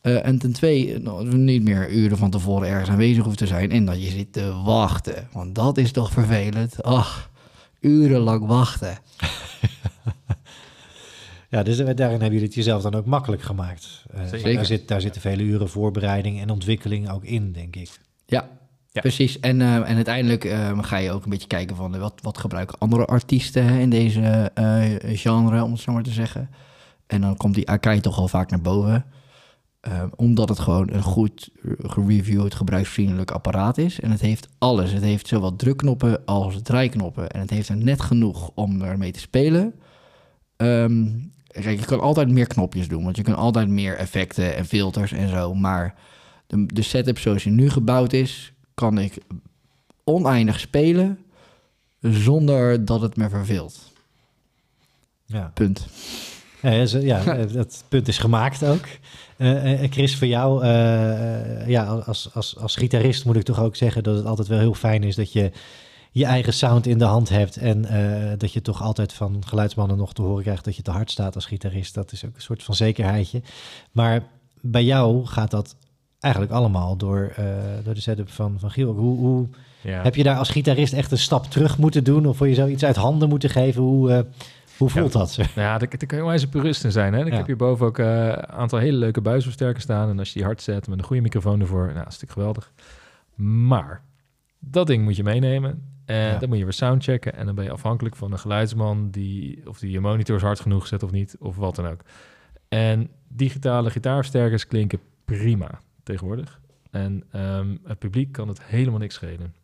Eh, 0.00 0.26
en 0.26 0.38
ten 0.38 0.52
twee, 0.52 1.02
dat 1.02 1.22
we 1.22 1.36
niet 1.36 1.62
meer 1.62 1.90
uren 1.90 2.18
van 2.18 2.30
tevoren 2.30 2.68
ergens 2.68 2.90
aanwezig 2.90 3.22
hoeven 3.22 3.36
te 3.36 3.46
zijn 3.46 3.70
en 3.70 3.84
dat 3.84 4.02
je 4.02 4.10
zit 4.10 4.32
te 4.32 4.52
wachten. 4.64 5.28
Want 5.32 5.54
dat 5.54 5.78
is 5.78 5.92
toch 5.92 6.10
vervelend. 6.10 6.82
Ach, 6.82 7.30
urenlang 7.80 8.46
wachten. 8.46 8.98
ja 11.50 11.62
dus 11.62 11.78
eh, 11.78 11.86
daarin 11.86 12.20
hebben 12.20 12.32
jullie 12.32 12.46
het 12.46 12.54
jezelf 12.54 12.82
dan 12.82 12.94
ook 12.94 13.06
makkelijk 13.06 13.42
gemaakt. 13.42 14.04
Zeker. 14.30 14.54
Daar, 14.54 14.66
zit, 14.66 14.88
daar 14.88 15.00
zitten 15.00 15.20
vele 15.20 15.42
uren 15.42 15.68
voorbereiding 15.68 16.40
en 16.40 16.50
ontwikkeling 16.50 17.10
ook 17.10 17.24
in, 17.24 17.52
denk 17.52 17.76
ik. 17.76 17.90
Ja, 18.34 18.48
Ja. 18.92 19.00
precies. 19.00 19.40
En, 19.40 19.60
eh, 19.60 19.74
en 19.74 19.94
uiteindelijk 19.96 20.44
eh, 20.44 20.78
ga 20.80 20.96
je 20.96 21.10
ook 21.12 21.24
een 21.24 21.30
beetje 21.30 21.46
kijken 21.46 21.76
van 21.76 21.94
eh, 21.94 22.00
wat, 22.00 22.14
wat 22.22 22.38
gebruiken 22.38 22.78
andere 22.78 23.04
artiesten 23.04 23.64
hè, 23.64 23.78
in 23.78 23.90
deze 23.90 24.50
eh, 24.54 24.82
genre, 25.18 25.62
om 25.62 25.72
het 25.72 25.80
zo 25.80 25.92
maar 25.92 26.02
te 26.02 26.10
zeggen. 26.10 26.50
En 27.06 27.20
dan 27.20 27.36
komt 27.36 27.54
die 27.54 27.68
Akai 27.68 28.00
toch 28.00 28.18
al 28.18 28.28
vaak 28.28 28.50
naar 28.50 28.60
boven. 28.60 29.04
Eh, 29.80 30.02
omdat 30.16 30.48
het 30.48 30.58
gewoon 30.58 30.88
een 30.92 31.02
goed 31.02 31.50
gereviewd, 31.82 32.54
gebruiksvriendelijk 32.54 33.30
apparaat 33.30 33.78
is. 33.78 34.00
En 34.00 34.10
het 34.10 34.20
heeft 34.20 34.48
alles. 34.58 34.92
Het 34.92 35.02
heeft 35.02 35.26
zowel 35.26 35.56
drukknoppen 35.56 36.24
als 36.24 36.62
draaiknoppen. 36.62 37.28
En 37.30 37.40
het 37.40 37.50
heeft 37.50 37.68
er 37.68 37.76
net 37.76 38.00
genoeg 38.00 38.50
om 38.54 38.82
ermee 38.82 39.12
te 39.12 39.20
spelen. 39.20 39.74
Ehm, 40.56 41.04
kijk, 41.46 41.78
je 41.80 41.86
kan 41.86 42.00
altijd 42.00 42.28
meer 42.28 42.46
knopjes 42.46 42.88
doen. 42.88 43.04
Want 43.04 43.16
je 43.16 43.22
kan 43.22 43.36
altijd 43.36 43.68
meer 43.68 43.96
effecten 43.96 44.56
en 44.56 44.64
filters 44.64 45.12
en 45.12 45.28
zo. 45.28 45.54
Maar 45.54 45.94
de, 46.54 46.74
de 46.74 46.82
setup 46.82 47.18
zoals 47.18 47.42
die 47.42 47.52
nu 47.52 47.70
gebouwd 47.70 48.12
is, 48.12 48.52
kan 48.74 48.98
ik 48.98 49.18
oneindig 50.04 50.60
spelen 50.60 51.18
zonder 52.00 52.84
dat 52.84 53.00
het 53.00 53.16
me 53.16 53.28
verveelt. 53.28 53.92
Ja, 55.26 55.50
Punt. 55.54 55.86
ja, 56.60 57.24
eh, 57.24 57.52
dat 57.52 57.84
punt 57.88 58.08
is 58.08 58.18
gemaakt 58.18 58.64
ook. 58.64 58.84
Eh, 59.36 59.82
eh, 59.82 59.90
Chris, 59.92 60.16
voor 60.16 60.26
jou, 60.26 60.62
eh, 60.62 61.60
eh, 61.60 61.68
ja, 61.68 61.84
als, 61.84 62.30
als, 62.34 62.56
als 62.58 62.76
gitarist 62.76 63.24
moet 63.24 63.36
ik 63.36 63.42
toch 63.42 63.60
ook 63.60 63.76
zeggen 63.76 64.02
dat 64.02 64.16
het 64.16 64.26
altijd 64.26 64.48
wel 64.48 64.58
heel 64.58 64.74
fijn 64.74 65.02
is 65.02 65.16
dat 65.16 65.32
je 65.32 65.50
je 66.14 66.24
eigen 66.24 66.52
sound 66.52 66.86
in 66.86 66.98
de 66.98 67.04
hand 67.04 67.28
hebt. 67.28 67.56
En 67.56 67.84
eh, 67.84 68.38
dat 68.38 68.52
je 68.52 68.62
toch 68.62 68.82
altijd 68.82 69.12
van 69.12 69.42
geluidsmannen 69.46 69.96
nog 69.96 70.12
te 70.12 70.22
horen 70.22 70.42
krijgt 70.42 70.64
dat 70.64 70.76
je 70.76 70.82
te 70.82 70.90
hard 70.90 71.10
staat 71.10 71.34
als 71.34 71.46
gitarist. 71.46 71.94
Dat 71.94 72.12
is 72.12 72.24
ook 72.24 72.34
een 72.34 72.42
soort 72.42 72.62
van 72.62 72.74
zekerheidje. 72.74 73.42
Maar 73.92 74.22
bij 74.60 74.84
jou 74.84 75.26
gaat 75.26 75.50
dat 75.50 75.76
eigenlijk 76.24 76.52
allemaal 76.52 76.96
door, 76.96 77.32
eh, 77.36 77.44
door 77.84 77.94
de 77.94 78.00
setup 78.00 78.30
van, 78.30 78.56
van 78.58 78.70
Giel. 78.70 78.92
Hoe, 78.92 79.18
hoe, 79.18 79.46
Ja. 79.80 80.02
Heb 80.02 80.14
je 80.14 80.22
daar 80.22 80.36
als 80.38 80.50
gitarist 80.50 80.92
echt 80.92 81.10
een 81.10 81.18
stap 81.18 81.44
terug 81.46 81.78
moeten 81.78 82.04
doen? 82.04 82.26
Of 82.26 82.36
voor 82.36 82.48
je 82.48 82.54
zoiets 82.54 82.84
uit 82.84 82.96
handen 82.96 83.28
moeten 83.28 83.50
geven? 83.50 83.82
Hoe, 83.82 84.10
eh, 84.12 84.20
hoe 84.76 84.88
voelt 84.90 85.12
Ja. 85.12 85.18
dat? 85.18 85.34
Ja, 85.34 85.78
daar, 85.78 85.78
daar 85.78 86.06
kan 86.06 86.16
je 86.18 86.22
onwijs 86.24 86.42
een 86.42 86.48
purist 86.48 86.84
in 86.84 86.92
zijn. 86.92 87.12
Hè? 87.12 87.24
Ik 87.24 87.30
Ja. 87.30 87.36
heb 87.36 87.46
hierboven 87.46 87.86
ook 87.86 87.98
eh, 87.98 88.26
een 88.26 88.46
aantal 88.48 88.78
hele 88.78 88.96
leuke 88.98 89.20
buisversterkers 89.20 89.84
staan. 89.84 90.08
En 90.08 90.18
als 90.18 90.28
je 90.28 90.34
die 90.34 90.44
hard 90.44 90.62
zet 90.62 90.88
met 90.88 90.98
een 90.98 91.04
goede 91.04 91.22
microfoon 91.22 91.60
ervoor, 91.60 91.84
nou, 91.86 91.90
is 91.98 92.04
natuurlijk 92.04 92.32
geweldig. 92.32 92.72
Maar 93.68 94.02
dat 94.58 94.86
ding 94.86 95.04
moet 95.04 95.16
je 95.16 95.22
meenemen. 95.22 95.82
En 96.04 96.16
Ja. 96.16 96.38
dan 96.38 96.48
moet 96.48 96.58
je 96.58 96.64
weer 96.64 96.72
soundchecken. 96.72 97.34
En 97.36 97.46
dan 97.46 97.54
ben 97.54 97.64
je 97.64 97.70
afhankelijk 97.70 98.16
van 98.16 98.32
een 98.32 98.38
geluidsman 98.38 99.10
die 99.10 99.62
of 99.68 99.78
die 99.78 99.90
je 99.90 100.00
monitors 100.00 100.42
hard 100.42 100.60
genoeg 100.60 100.86
zet 100.86 101.02
of 101.02 101.10
niet, 101.10 101.36
of 101.40 101.56
wat 101.56 101.76
dan 101.76 101.86
ook. 101.86 102.00
En 102.68 103.08
digitale 103.28 103.90
gitaarversterkers 103.90 104.66
klinken 104.66 104.98
prima 105.24 105.80
tegenwoordig. 106.04 106.60
En 106.90 107.24
ehm, 107.30 107.76
het 107.84 107.98
publiek 107.98 108.32
kan 108.32 108.48
het 108.48 108.62
helemaal 108.62 108.98
niks 108.98 109.14
schelen. 109.14 109.54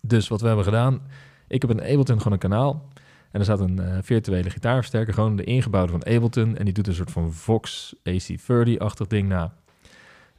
Dus 0.00 0.28
wat 0.28 0.40
we 0.40 0.46
hebben 0.46 0.64
gedaan, 0.64 1.00
ik 1.48 1.62
heb 1.62 1.70
in 1.70 1.80
Ableton 1.80 2.18
gewoon 2.18 2.32
een 2.32 2.38
kanaal. 2.38 2.88
En 3.30 3.38
er 3.38 3.44
staat 3.44 3.60
een 3.60 3.78
eh, 3.78 3.98
virtuele 4.02 4.50
gitaarversterker, 4.50 5.14
gewoon 5.14 5.36
de 5.36 5.44
ingebouwde 5.44 5.92
van 5.92 6.04
Ableton. 6.04 6.56
En 6.56 6.64
die 6.64 6.74
doet 6.74 6.86
een 6.86 6.94
soort 6.94 7.10
van 7.10 7.32
Vox 7.32 7.94
AC30-achtig 7.96 9.06
ding 9.06 9.28
na. 9.28 9.52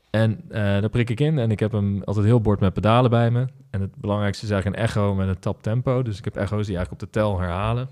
En 0.09 0.41
eh, 0.49 0.61
daar 0.61 0.89
prik 0.89 1.09
ik 1.09 1.19
in 1.19 1.39
en 1.39 1.51
ik 1.51 1.59
heb 1.59 1.71
hem 1.71 2.03
altijd 2.03 2.26
heel 2.26 2.41
bord 2.41 2.59
met 2.59 2.74
pedalen 2.74 3.09
bij 3.09 3.32
me. 3.32 3.47
En 3.69 3.82
het 3.82 3.95
belangrijkste 3.95 4.45
is 4.45 4.51
eigenlijk 4.51 4.82
een 4.82 4.88
echo 4.88 5.15
met 5.15 5.28
een 5.28 5.39
tap 5.39 5.63
tempo. 5.63 6.01
Dus 6.01 6.17
ik 6.17 6.24
heb 6.24 6.36
echo's 6.36 6.65
die 6.65 6.76
eigenlijk 6.76 6.91
op 6.91 7.11
de 7.11 7.19
tel 7.19 7.39
herhalen. 7.39 7.89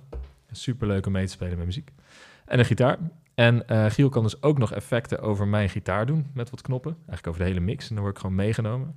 Super 0.51 0.87
leuk 0.87 1.05
om 1.05 1.11
mee 1.11 1.25
te 1.25 1.31
spelen 1.31 1.57
met 1.57 1.65
muziek. 1.65 1.91
En 2.45 2.59
een 2.59 2.65
gitaar. 2.65 2.97
En 3.41 3.67
eh, 3.67 3.85
Giel 3.85 4.09
kan 4.09 4.23
dus 4.23 4.41
ook 4.41 4.57
nog 4.57 4.71
effecten 4.71 5.19
over 5.19 5.47
mijn 5.47 5.69
gitaar 5.69 6.05
doen 6.05 6.27
met 6.33 6.49
wat 6.49 6.61
knoppen. 6.61 6.91
Eigenlijk 6.91 7.27
over 7.27 7.41
de 7.41 7.47
hele 7.47 7.59
mix. 7.59 7.89
En 7.89 7.95
dan 7.95 8.03
word 8.03 8.15
ik 8.15 8.21
gewoon 8.21 8.35
meegenomen. 8.35 8.95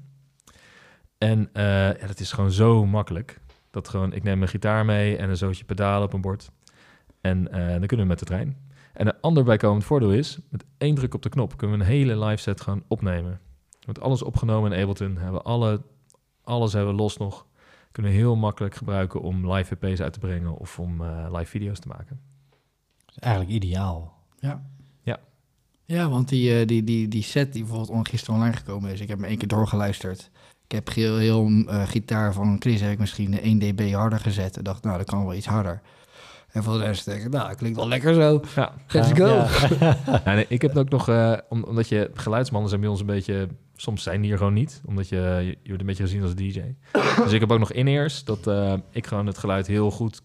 En 1.19 1.49
eh, 1.53 1.65
ja, 2.01 2.07
dat 2.07 2.21
is 2.21 2.33
gewoon 2.33 2.53
zo 2.53 2.87
makkelijk. 2.87 3.41
Dat 3.71 3.89
gewoon, 3.89 4.13
ik 4.13 4.23
neem 4.23 4.39
mijn 4.39 4.51
gitaar 4.51 4.85
mee 4.85 5.17
en 5.17 5.29
een 5.29 5.37
zootje 5.37 5.65
pedalen 5.65 6.07
op 6.07 6.13
een 6.13 6.21
bord. 6.21 6.51
En 7.21 7.53
eh, 7.53 7.69
dan 7.69 7.87
kunnen 7.87 8.07
we 8.07 8.13
met 8.13 8.19
de 8.19 8.25
trein. 8.25 8.71
En 8.93 9.07
een 9.07 9.21
ander 9.21 9.45
bijkomend 9.45 9.85
voordeel 9.85 10.13
is, 10.13 10.39
met 10.49 10.65
één 10.79 10.95
druk 10.95 11.15
op 11.15 11.23
de 11.23 11.29
knop 11.29 11.57
kunnen 11.57 11.79
we 11.79 11.85
een 11.85 11.91
hele 11.91 12.25
live 12.25 12.43
set 12.43 12.61
gaan 12.61 12.83
opnemen. 12.89 13.41
Met 13.87 14.01
alles 14.01 14.23
opgenomen 14.23 14.73
in 14.73 14.81
Ableton, 14.81 15.17
hebben 15.17 15.41
we 15.41 15.43
alle, 15.43 15.83
alles 16.43 16.73
hebben 16.73 16.95
we 16.95 17.01
los 17.01 17.17
nog. 17.17 17.47
Kunnen 17.93 18.13
we 18.13 18.19
heel 18.19 18.37
makkelijk 18.37 18.75
gebruiken 18.75 19.21
om 19.21 19.53
live 19.53 19.77
EP's 19.81 20.01
uit 20.01 20.13
te 20.13 20.19
brengen 20.19 20.57
of 20.57 20.79
om 20.79 21.03
live 21.05 21.51
video's 21.51 21.79
te 21.79 21.89
maken. 21.89 22.21
Eigenlijk 23.19 23.55
ideaal. 23.55 24.14
Ja. 24.45 24.63
Ja. 25.03 25.19
Ja, 25.85 26.09
want 26.09 26.29
die, 26.29 26.59
eh, 26.61 26.67
die, 26.67 26.85
die, 26.85 27.09
die 27.09 27.23
set 27.23 27.53
die 27.53 27.65
bijvoorbeeld 27.65 28.09
gisteren 28.09 28.35
online 28.35 28.57
gekomen 28.57 28.91
is, 28.93 29.01
ik 29.01 29.09
heb 29.09 29.19
hem 29.19 29.29
één 29.29 29.39
keer 29.39 29.49
doorgeluisterd. 29.49 30.31
Ik 30.67 30.73
heb 30.73 30.95
heel, 30.95 31.17
heel 31.17 31.49
eh, 31.67 31.83
gitaar 31.89 32.33
van 32.33 32.57
Chris 32.59 32.81
heb 32.81 32.91
ik 32.93 32.99
misschien 32.99 33.41
1 33.41 33.59
dB 33.59 33.93
harder 33.93 34.19
gezet. 34.21 34.57
En 34.57 34.65
dacht, 34.65 34.85
nou, 34.85 34.99
dat 34.99 35.07
kan 35.07 35.25
wel 35.25 35.35
iets 35.35 35.47
harder. 35.47 35.81
En 36.51 36.63
voor 36.63 36.79
de 36.79 36.85
rest 36.85 37.05
denk 37.05 37.23
ik, 37.23 37.31
nou, 37.31 37.55
klinkt 37.55 37.77
wel 37.77 37.89
lekker 37.89 38.15
zo. 38.15 38.41
Ja, 38.55 38.73
Let's 38.89 39.09
Ja, 39.09 39.15
go. 39.15 39.27
ja. 39.81 39.97
Ja, 40.25 40.35
nee, 40.35 40.47
ik 40.49 40.63
heb 40.63 40.77
ook 40.77 40.89
nog, 40.89 41.09
eh, 41.09 41.37
om- 41.49 41.65
omdat 41.65 41.89
je 41.89 42.11
geluidsmannen 42.15 42.69
zijn 42.69 42.81
bij 42.81 42.91
ons 42.91 43.01
een 43.01 43.07
beetje, 43.07 43.49
soms 43.77 44.03
zijn 44.03 44.21
die 44.21 44.33
er 44.33 44.39
gewoon 44.39 44.53
niet, 44.53 44.81
omdat 44.85 45.09
je, 45.09 45.17
je, 45.17 45.47
je 45.63 45.67
wordt 45.69 45.81
een 45.81 45.87
beetje 45.87 46.03
gezien 46.03 46.23
als 46.23 46.35
DJ. 46.35 46.63
Dus 47.25 47.33
ik 47.33 47.41
heb 47.41 47.53
ook 47.53 47.59
nog 47.59 47.73
in-ears, 47.73 48.25
dat 48.25 48.47
eh, 48.47 48.75
ik 48.91 49.07
gewoon 49.07 49.27
het 49.27 49.39
geluid 49.39 49.67
heel 49.67 49.91
goed 49.91 50.23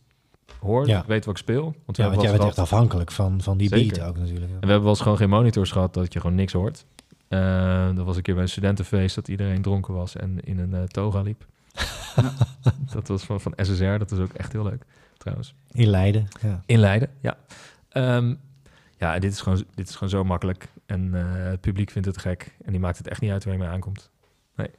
hoor, 0.60 0.88
Ja. 0.88 0.99
ik 0.99 1.05
weet 1.07 1.26
wat 1.26 1.34
ik 1.36 1.41
speel. 1.41 1.76
Want 1.86 1.97
Ja, 1.97 2.10
want 2.10 2.22
jij 2.22 2.32
bent 2.32 2.43
echt 2.43 2.60
afhankelijk 2.60 3.12
van, 3.12 3.41
van 3.41 3.57
die 3.57 3.68
Zeker. 3.68 3.97
beat 3.97 4.07
ook 4.10 4.18
natuurlijk. 4.18 4.45
en 4.45 4.60
we 4.60 4.66
hebben 4.66 4.82
wel 4.82 4.89
eens 4.89 5.01
gewoon 5.01 5.18
geen 5.18 5.30
monitors 5.30 5.72
gehad, 5.72 5.93
dat 5.93 6.14
je 6.14 6.20
gewoon 6.20 6.36
niks 6.36 6.53
hoort. 6.53 6.86
Eh 7.28 7.95
dat 7.95 8.05
was 8.05 8.16
een 8.16 8.22
keer 8.22 8.34
bij 8.34 8.43
een 8.43 8.49
studentenfeest, 8.49 9.16
dat 9.16 9.28
iedereen 9.28 9.62
dronken 9.62 9.93
was 9.93 10.16
en 10.16 10.39
in 10.43 10.60
een 10.60 10.74
eh, 10.74 10.84
toga 10.84 11.22
liep. 11.22 11.45
dat 12.93 13.07
was 13.07 13.24
van, 13.24 13.41
van 13.41 13.53
SSR, 13.55 13.97
dat 13.97 14.12
is 14.12 14.20
ook 14.20 14.34
echt 14.34 14.51
heel 14.51 14.64
leuk, 14.64 14.86
trouwens. 15.18 15.53
In 15.72 15.88
Leiden. 15.88 16.28
Ja. 16.41 16.62
In 16.66 16.80
Leiden, 16.80 17.10
ja. 17.22 17.38
Ehm, 17.89 18.36
ja, 18.97 19.20
dit 19.20 19.32
is, 19.32 19.41
gewoon, 19.41 19.64
dit 19.76 19.89
is 19.89 19.93
gewoon 19.93 20.10
zo 20.10 20.24
makkelijk. 20.24 20.68
En 20.86 21.16
eh, 21.16 21.49
het 21.49 21.62
publiek 21.62 21.89
vindt 21.91 22.07
het 22.07 22.18
gek. 22.18 22.55
En 22.66 22.72
die 22.72 22.80
maakt 22.82 22.97
het 22.97 23.07
echt 23.07 23.22
niet 23.22 23.32
uit 23.32 23.43
waar 23.43 23.53
je 23.53 23.60
mee 23.60 23.70
aankomt. 23.70 24.10
Nee. 24.55 24.70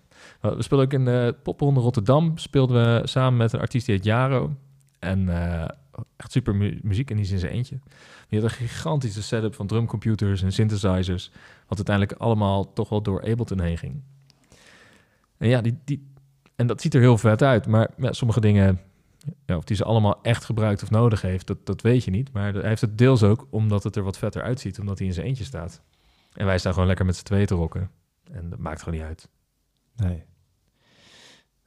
We 0.41 0.63
speelden 0.63 0.87
ook 0.87 0.93
in 0.93 1.05
de 1.05 1.35
popronde 1.43 1.81
Rotterdam. 1.81 2.39
Speelden 2.39 3.01
we 3.01 3.07
samen 3.07 3.37
met 3.37 3.53
een 3.53 3.61
artiest 3.61 3.87
die 3.87 3.95
heet 3.95 4.05
Jaro. 4.05 4.55
En 5.01 5.29
eh, 5.29 5.69
echt 6.17 6.33
super 6.33 6.55
mu- 6.55 6.79
muziek. 6.83 7.11
En 7.11 7.17
die 7.17 7.25
is 7.25 7.31
in 7.31 7.39
zijn 7.39 7.53
eentje. 7.53 7.79
Die 8.29 8.41
had 8.41 8.51
een 8.51 8.57
gigantische 8.57 9.23
setup 9.23 9.55
van 9.55 9.67
drumcomputers 9.67 10.43
en 10.43 10.53
synthesizers. 10.53 11.31
Wat 11.67 11.77
uiteindelijk 11.77 12.19
allemaal 12.19 12.73
toch 12.73 12.89
wel 12.89 13.03
door 13.03 13.21
Ableton 13.31 13.61
heen 13.61 13.79
ging. 13.79 14.03
En 15.37 15.49
ja, 15.49 15.61
die, 15.61 15.79
die, 15.85 16.13
en 16.57 16.67
dat 16.67 16.81
ziet 16.81 16.95
er 16.95 17.01
heel 17.01 17.19
vet 17.19 17.43
uit. 17.43 17.67
Maar 17.67 17.91
ja, 17.97 18.13
sommige 18.13 18.41
dingen 18.41 18.81
ja, 19.47 19.57
of 19.57 19.65
die 19.65 19.77
ze 19.77 19.85
allemaal 19.85 20.19
echt 20.23 20.45
gebruikt 20.45 20.83
of 20.83 20.91
nodig 20.91 21.23
heeft, 21.23 21.47
dat, 21.47 21.67
dat 21.67 21.81
weet 21.83 22.05
je 22.05 22.11
niet. 22.11 22.33
Maar 22.33 22.53
hij 22.55 22.69
heeft 22.69 22.81
het 22.81 22.99
deels 22.99 23.23
ook 23.23 23.47
omdat 23.51 23.83
het 23.83 23.97
er 23.97 24.03
wat 24.03 24.19
vetter 24.19 24.43
uitziet, 24.43 24.79
omdat 24.79 24.99
hij 24.99 25.07
in 25.07 25.13
zijn 25.13 25.27
eentje 25.27 25.45
staat. 25.45 25.83
En 26.33 26.47
wij 26.47 26.59
staan 26.59 26.73
gewoon 26.73 26.89
lekker 26.89 27.07
met 27.07 27.17
z'n 27.17 27.25
tweeën 27.25 27.47
te 27.47 27.55
rocken. 27.55 27.91
En 28.33 28.51
dat 28.51 28.59
maakt 28.59 28.83
gewoon 28.83 28.99
niet 28.99 29.09
uit. 29.09 29.29
Nee. 29.97 30.23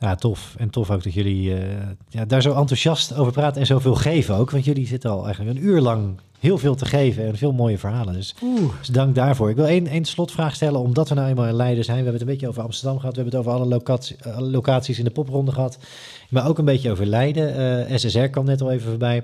Ja, 0.03 0.15
tof. 0.15 0.55
En 0.57 0.69
tof 0.69 0.91
ook 0.91 1.03
dat 1.03 1.13
jullie 1.13 1.55
eh, 1.55 1.87
ja, 2.09 2.25
daar 2.25 2.41
zo 2.41 2.53
enthousiast 2.53 3.15
over 3.15 3.31
praten 3.31 3.61
en 3.61 3.67
zoveel 3.67 3.95
geven 3.95 4.35
ook. 4.35 4.51
Want 4.51 4.65
jullie 4.65 4.87
zitten 4.87 5.09
al 5.09 5.25
eigenlijk 5.25 5.57
een 5.57 5.63
uur 5.63 5.81
lang 5.81 6.19
heel 6.39 6.57
veel 6.57 6.75
te 6.75 6.85
geven 6.85 7.25
en 7.25 7.37
veel 7.37 7.51
mooie 7.51 7.77
verhalen. 7.77 8.13
Dus, 8.13 8.35
dus 8.79 8.87
dank 8.87 9.15
daarvoor. 9.15 9.49
Ik 9.49 9.55
wil 9.55 9.65
één, 9.65 9.87
één 9.87 10.05
slotvraag 10.05 10.55
stellen, 10.55 10.79
omdat 10.79 11.09
we 11.09 11.15
nou 11.15 11.27
eenmaal 11.27 11.47
in 11.47 11.53
Leiden 11.53 11.83
zijn. 11.83 11.97
We 11.97 12.03
hebben 12.03 12.21
het 12.21 12.29
een 12.29 12.35
beetje 12.35 12.47
over 12.47 12.63
Amsterdam 12.63 12.99
gehad. 12.99 13.15
We 13.15 13.21
hebben 13.21 13.39
het 13.39 13.47
over 13.47 13.59
alle 13.61 13.69
locatie- 13.69 14.15
eh, 14.15 14.37
locaties 14.39 14.97
in 14.97 15.03
de 15.03 15.11
popronde 15.11 15.51
gehad. 15.51 15.77
Maar 16.29 16.47
ook 16.47 16.57
een 16.57 16.65
beetje 16.65 16.91
over 16.91 17.05
Leiden. 17.05 17.55
Eh, 17.87 17.97
SSR 17.97 18.27
kwam 18.27 18.45
net 18.45 18.61
al 18.61 18.71
even 18.71 18.89
voorbij. 18.89 19.23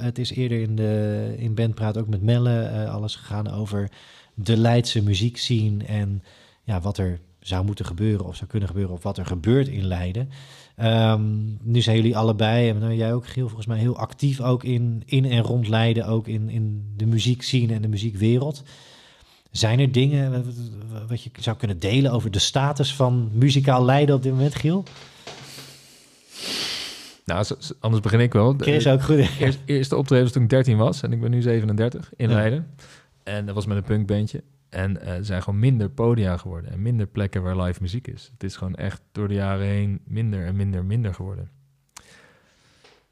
Het 0.00 0.18
is 0.18 0.30
eerder 0.30 0.60
in, 0.60 0.76
de, 0.76 1.34
in 1.38 1.54
Bandpraat 1.54 1.98
ook 1.98 2.08
met 2.08 2.22
Melle 2.22 2.86
alles 2.90 3.16
gegaan 3.16 3.50
over 3.50 3.90
de 4.34 4.56
Leidse 4.56 5.02
muziekscene 5.02 5.84
en 5.84 6.22
ja, 6.64 6.80
wat 6.80 6.98
er 6.98 7.20
zou 7.46 7.64
moeten 7.64 7.84
gebeuren 7.84 8.26
of 8.26 8.36
zou 8.36 8.50
kunnen 8.50 8.68
gebeuren 8.68 8.94
of 8.94 9.02
wat 9.02 9.18
er 9.18 9.26
gebeurt 9.26 9.68
in 9.68 9.84
Leiden. 9.84 10.28
Ehm, 10.76 11.22
nu 11.62 11.80
zijn 11.80 11.96
jullie 11.96 12.16
allebei, 12.16 12.68
en 12.68 12.78
nou, 12.78 12.94
jij 12.94 13.14
ook 13.14 13.26
Giel, 13.26 13.46
volgens 13.46 13.66
mij 13.66 13.78
heel 13.78 13.96
actief 13.96 14.40
ook 14.40 14.64
in, 14.64 15.02
in 15.04 15.24
en 15.24 15.40
rond 15.42 15.68
Leiden, 15.68 16.06
ook 16.06 16.28
in, 16.28 16.48
in 16.48 16.92
de 16.96 17.06
muziekscene 17.06 17.74
en 17.74 17.82
de 17.82 17.88
muziekwereld. 17.88 18.62
Zijn 19.50 19.78
er 19.80 19.92
dingen 19.92 20.44
wat- 21.08 21.22
je 21.22 21.30
zou 21.40 21.56
kunnen 21.56 21.78
delen 21.78 22.12
over 22.12 22.30
de 22.30 22.38
status 22.38 22.94
van 22.94 23.30
muzikaal 23.32 23.84
Leiden 23.84 24.14
op 24.14 24.22
dit 24.22 24.32
moment, 24.32 24.54
Giel? 24.54 24.84
Nou, 27.24 27.44
anders 27.80 28.02
begin 28.02 28.20
ik 28.20 28.32
wel. 28.32 28.54
Chris 28.58 28.86
ook 28.86 29.02
goed. 29.02 29.28
Eerst, 29.40 29.58
eerste 29.64 29.96
optreden 29.96 30.24
was 30.24 30.32
toen 30.32 30.42
ik 30.42 30.48
13 30.50 30.76
was 30.76 31.02
en 31.02 31.12
ik 31.12 31.20
ben 31.20 31.30
nu 31.30 31.42
37 31.42 32.10
in 32.16 32.28
Ja. 32.28 32.34
Leiden. 32.34 32.66
En 33.22 33.46
dat 33.46 33.54
was 33.54 33.66
met 33.66 33.76
een 33.76 33.82
punkbandje. 33.82 34.42
En 34.74 35.00
eh, 35.00 35.16
er 35.16 35.24
zijn 35.24 35.42
gewoon 35.42 35.58
minder 35.58 35.90
podia 35.90 36.36
geworden 36.36 36.70
en 36.70 36.82
minder 36.82 37.06
plekken 37.06 37.42
waar 37.42 37.60
live 37.60 37.82
muziek 37.82 38.06
is. 38.08 38.28
Het 38.32 38.44
is 38.44 38.56
gewoon 38.56 38.74
echt 38.74 39.02
door 39.12 39.28
de 39.28 39.34
jaren 39.34 39.66
heen 39.66 40.00
minder 40.04 40.46
en 40.46 40.56
minder 40.56 40.80
en 40.80 40.86
minder 40.86 41.14
geworden. 41.14 41.50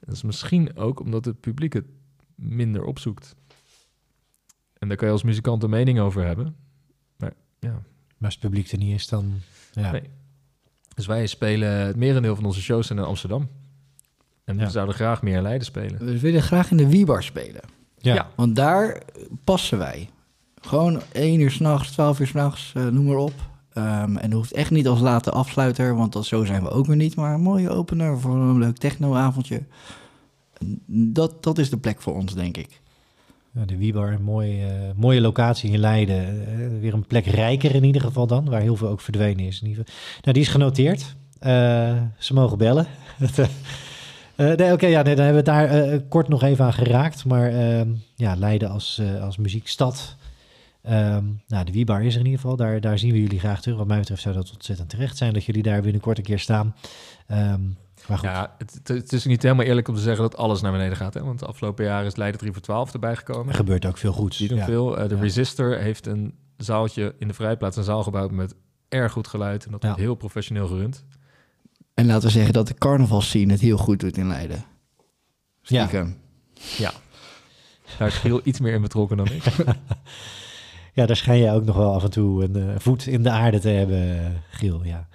Dat 0.00 0.14
is 0.14 0.22
misschien 0.22 0.76
ook 0.76 1.00
omdat 1.00 1.24
het 1.24 1.40
publiek 1.40 1.72
het 1.72 1.84
minder 2.34 2.84
opzoekt. 2.84 3.34
En 4.78 4.88
daar 4.88 4.96
kan 4.96 5.06
je 5.06 5.12
als 5.12 5.22
muzikant 5.22 5.62
een 5.62 5.70
mening 5.70 5.98
over 6.00 6.24
hebben. 6.26 6.56
Maar 7.16 7.32
ja, 7.58 7.70
Maar 7.72 7.82
als 8.30 8.34
het 8.34 8.42
publiek 8.42 8.70
er 8.72 8.78
niet 8.78 8.94
is, 8.94 9.08
dan... 9.08 9.32
Ja. 9.72 9.90
Nee. 9.90 10.02
dus 10.94 11.06
wij 11.06 11.26
spelen 11.26 11.68
het 11.70 11.96
merendeel 11.96 12.34
van 12.34 12.44
onze 12.44 12.62
shows 12.62 12.86
zijn 12.86 12.98
in 12.98 13.04
Amsterdam. 13.04 13.48
En 14.44 14.58
Ja. 14.58 14.64
we 14.64 14.70
zouden 14.70 14.94
graag 14.94 15.22
meer 15.22 15.36
in 15.36 15.42
Leiden 15.42 15.66
spelen. 15.66 16.04
We 16.04 16.20
willen 16.20 16.42
graag 16.42 16.70
in 16.70 16.76
de 16.76 16.88
Wiebar 16.88 17.22
spelen. 17.22 17.60
Ja. 17.98 18.14
Ja. 18.14 18.30
Want 18.36 18.56
daar 18.56 19.02
passen 19.44 19.78
wij. 19.78 20.08
Gewoon 20.62 21.00
1 21.12 21.40
uur 21.40 21.50
s'nachts, 21.50 21.90
12 21.90 22.20
uur 22.20 22.26
s'nachts, 22.26 22.72
uh, 22.76 22.86
noem 22.86 23.04
maar 23.04 23.16
op. 23.16 23.50
Um, 23.74 24.16
en 24.16 24.30
dat 24.30 24.32
hoeft 24.32 24.52
echt 24.52 24.70
niet 24.70 24.88
als 24.88 25.00
late 25.00 25.30
afsluiter, 25.30 25.96
want 25.96 26.12
dat, 26.12 26.26
zo 26.26 26.44
zijn 26.44 26.62
we 26.62 26.70
ook 26.70 26.86
weer 26.86 26.96
niet. 26.96 27.16
Maar 27.16 27.34
een 27.34 27.40
mooie 27.40 27.70
opener 27.70 28.20
voor 28.20 28.34
een 28.34 28.58
leuk 28.58 28.76
technoavondje. 28.76 29.62
Dat, 30.86 31.42
dat 31.42 31.58
is 31.58 31.70
de 31.70 31.76
plek 31.76 32.02
voor 32.02 32.14
ons, 32.14 32.34
denk 32.34 32.56
ik. 32.56 32.80
De 33.66 33.76
Wiebar, 33.76 34.12
een 34.12 34.22
mooie, 34.22 34.56
uh, 34.56 34.70
mooie 34.96 35.20
locatie 35.20 35.70
in 35.70 35.78
Leiden. 35.78 36.34
Uh, 36.34 36.80
weer 36.80 36.94
een 36.94 37.06
plek 37.06 37.26
rijker 37.26 37.74
in 37.74 37.84
ieder 37.84 38.02
geval 38.02 38.26
dan, 38.26 38.48
waar 38.50 38.60
heel 38.60 38.76
veel 38.76 38.88
ook 38.88 39.00
verdwenen 39.00 39.46
is. 39.46 39.60
In 39.60 39.68
ieder 39.68 39.84
geval. 39.84 40.00
Nou, 40.20 40.32
die 40.32 40.42
is 40.42 40.48
genoteerd. 40.48 41.16
Ze 42.18 42.34
mogen 42.34 42.58
bellen. 42.58 42.86
Nee, 44.36 44.72
Oké, 44.72 44.86
ja, 44.86 45.02
nee, 45.02 45.14
dan 45.14 45.24
hebben 45.24 45.44
we 45.44 45.50
het 45.50 45.70
daar 45.70 46.00
kort 46.00 46.28
nog 46.28 46.42
even 46.42 46.64
aan 46.64 46.72
geraakt. 46.72 47.24
Maar 47.24 47.52
uh, 47.52 47.80
ja, 48.14 48.36
Leiden 48.36 48.70
als, 48.70 49.02
als 49.20 49.36
muziekstad. 49.36 50.16
Um, 50.88 51.42
nou, 51.46 51.64
de 51.64 51.72
Wiebar 51.72 52.02
is 52.02 52.14
er 52.14 52.20
in 52.20 52.26
ieder 52.26 52.40
geval. 52.40 52.56
Daar, 52.56 52.80
daar 52.80 52.98
zien 52.98 53.12
we 53.12 53.20
jullie 53.20 53.38
graag 53.38 53.60
terug. 53.60 53.78
Wat 53.78 53.86
mij 53.86 53.98
betreft 53.98 54.22
zou 54.22 54.34
dat 54.34 54.52
ontzettend 54.52 54.88
terecht 54.88 55.16
zijn 55.16 55.32
dat 55.32 55.44
jullie 55.44 55.62
daar 55.62 55.82
binnenkort 55.82 56.18
een 56.18 56.24
keer 56.24 56.38
staan. 56.38 56.74
Um, 57.30 57.76
maar 58.08 58.18
goed. 58.18 58.28
Ja, 58.28 58.54
het, 58.58 58.80
het, 58.88 59.12
is 59.12 59.24
niet 59.24 59.42
helemaal 59.42 59.64
eerlijk 59.64 59.88
om 59.88 59.94
te 59.94 60.00
zeggen 60.00 60.22
dat 60.22 60.36
alles 60.36 60.60
naar 60.60 60.72
beneden 60.72 60.96
gaat. 60.96 61.14
Hè? 61.14 61.24
Want 61.24 61.38
de 61.38 61.46
afgelopen 61.46 61.84
jaren 61.84 62.06
is 62.06 62.16
Leiden 62.16 62.40
3 62.40 62.52
voor 62.52 62.62
12 62.62 62.92
erbij 62.92 63.16
gekomen. 63.16 63.48
Er 63.48 63.54
gebeurt 63.54 63.86
ook 63.86 63.98
veel 63.98 64.12
goeds. 64.12 64.38
Die 64.38 64.48
doen 64.48 64.58
ja. 64.58 64.64
veel. 64.64 64.98
Uh, 64.98 65.08
de 65.08 65.14
Ja. 65.14 65.20
Resistor 65.20 65.78
heeft 65.78 66.06
een 66.06 66.34
zaaltje 66.56 67.14
in 67.18 67.28
de 67.28 67.34
Vrijplaats, 67.34 67.76
een 67.76 67.84
zaal 67.84 68.02
gebouwd 68.02 68.30
met 68.30 68.54
erg 68.88 69.12
goed 69.12 69.26
geluid. 69.26 69.64
En 69.64 69.70
dat 69.70 69.82
Ja. 69.82 69.88
wordt 69.88 70.02
heel 70.02 70.14
professioneel 70.14 70.66
gerund. 70.66 71.04
En 71.94 72.06
laten 72.06 72.26
we 72.26 72.32
zeggen 72.32 72.52
dat 72.52 72.66
de 72.66 72.74
carnavalscene 72.74 73.52
het 73.52 73.60
heel 73.60 73.78
goed 73.78 74.00
doet 74.00 74.16
in 74.16 74.28
Leiden. 74.28 74.64
Ja. 75.62 75.86
Stiekem. 75.86 76.16
Daar 77.98 78.08
is 78.08 78.18
heel 78.18 78.40
iets 78.44 78.60
meer 78.60 78.74
in 78.74 78.82
betrokken 78.82 79.16
dan 79.16 79.26
ik. 79.26 79.42
Ja, 80.94 81.06
daar 81.06 81.16
schijn 81.16 81.38
je 81.38 81.50
ook 81.50 81.64
nog 81.64 81.76
wel 81.76 81.92
af 81.92 82.04
en 82.04 82.10
toe 82.10 82.44
een 82.44 82.56
uh, 82.56 82.64
voet 82.76 83.06
in 83.06 83.22
de 83.22 83.30
aarde 83.30 83.58
te 83.58 83.68
hebben, 83.68 84.18
Giel. 84.50 84.84
Ja, 84.84 85.08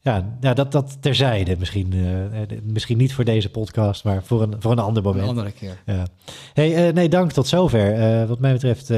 ja 0.00 0.36
nou, 0.40 0.54
dat, 0.54 0.72
dat 0.72 1.02
terzijde. 1.02 1.56
Misschien, 1.58 1.94
uh, 1.94 2.58
misschien 2.62 2.98
niet 2.98 3.14
voor 3.14 3.24
deze 3.24 3.50
podcast, 3.50 4.04
maar 4.04 4.22
voor 4.22 4.42
een, 4.42 4.54
voor 4.58 4.72
een 4.72 4.78
ander 4.78 5.02
moment. 5.02 5.22
Een 5.22 5.28
andere 5.28 5.52
keer. 5.52 5.82
Ja. 5.86 6.06
Hey, 6.52 6.92
nee, 6.92 7.08
dank 7.08 7.32
tot 7.32 7.46
zover. 7.46 8.26
wat 8.26 8.38
mij 8.38 8.52
betreft, 8.52 8.88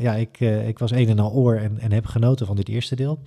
ja, 0.00 0.14
ik, 0.14 0.40
ik 0.40 0.78
was 0.78 0.90
een 0.90 1.08
en 1.08 1.18
al 1.18 1.32
oor 1.32 1.56
en, 1.56 1.78
en 1.78 1.92
heb 1.92 2.06
genoten 2.06 2.46
van 2.46 2.56
dit 2.56 2.68
eerste 2.68 2.96
deel. 2.96 3.18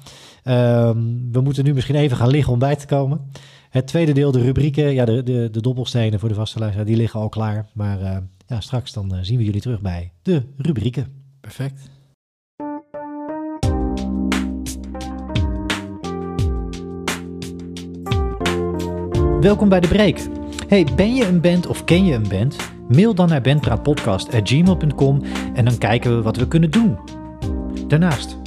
Um, 0.44 1.32
we 1.32 1.42
moeten 1.42 1.64
nu 1.64 1.74
misschien 1.74 1.96
even 1.96 2.18
gaan 2.18 2.30
liggen 2.30 2.54
om 2.54 2.60
bij 2.60 2.76
te 2.76 2.86
komen. 2.86 3.32
Het 3.70 3.88
tweede 3.88 4.14
deel, 4.14 4.32
de 4.32 4.42
rubrieken, 4.42 4.94
ja, 4.94 5.06
de, 5.06 5.24
de, 5.24 5.50
de 5.52 5.62
dobbelstenen 5.62 6.20
voor 6.20 6.30
de 6.30 6.36
vaste 6.36 6.60
luisteraar, 6.60 6.88
die 6.88 6.98
liggen 6.98 7.20
al 7.20 7.30
klaar. 7.30 7.70
Maar 7.74 8.24
ja, 8.48 8.60
straks 8.60 8.94
dan 8.94 9.18
zien 9.22 9.38
we 9.38 9.44
jullie 9.44 9.62
terug 9.62 9.82
bij 9.82 10.12
de 10.22 10.44
rubrieken. 10.58 11.08
Perfect. 11.40 11.90
Welkom 19.42 19.70
bij 19.70 19.80
de 19.80 19.88
break. 19.88 20.18
Hey, 20.68 20.88
ben 20.96 21.16
je 21.16 21.26
een 21.26 21.42
band 21.42 21.68
of 21.68 21.84
ken 21.84 22.06
je 22.06 22.14
een 22.14 22.28
band? 22.30 22.56
Mail 22.90 23.16
dan 23.16 23.30
naar 23.30 23.42
bandpraatpodcast.gmail.com 23.42 25.22
en 25.54 25.66
dan 25.66 25.78
kijken 25.78 26.16
we 26.16 26.22
wat 26.22 26.38
we 26.38 26.48
kunnen 26.48 26.72
doen. 26.72 26.98
Daarnaast, 27.88 28.38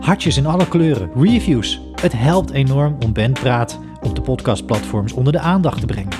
hartjes 0.00 0.36
in 0.36 0.46
alle 0.46 0.68
kleuren, 0.68 1.10
reviews. 1.14 1.80
Het 1.94 2.12
helpt 2.12 2.50
enorm 2.50 2.96
om 3.04 3.12
Bandpraat 3.12 3.78
op 4.02 4.14
de 4.14 4.22
podcastplatforms 4.22 5.12
onder 5.12 5.32
de 5.32 5.40
aandacht 5.40 5.80
te 5.80 5.86
brengen. 5.86 6.12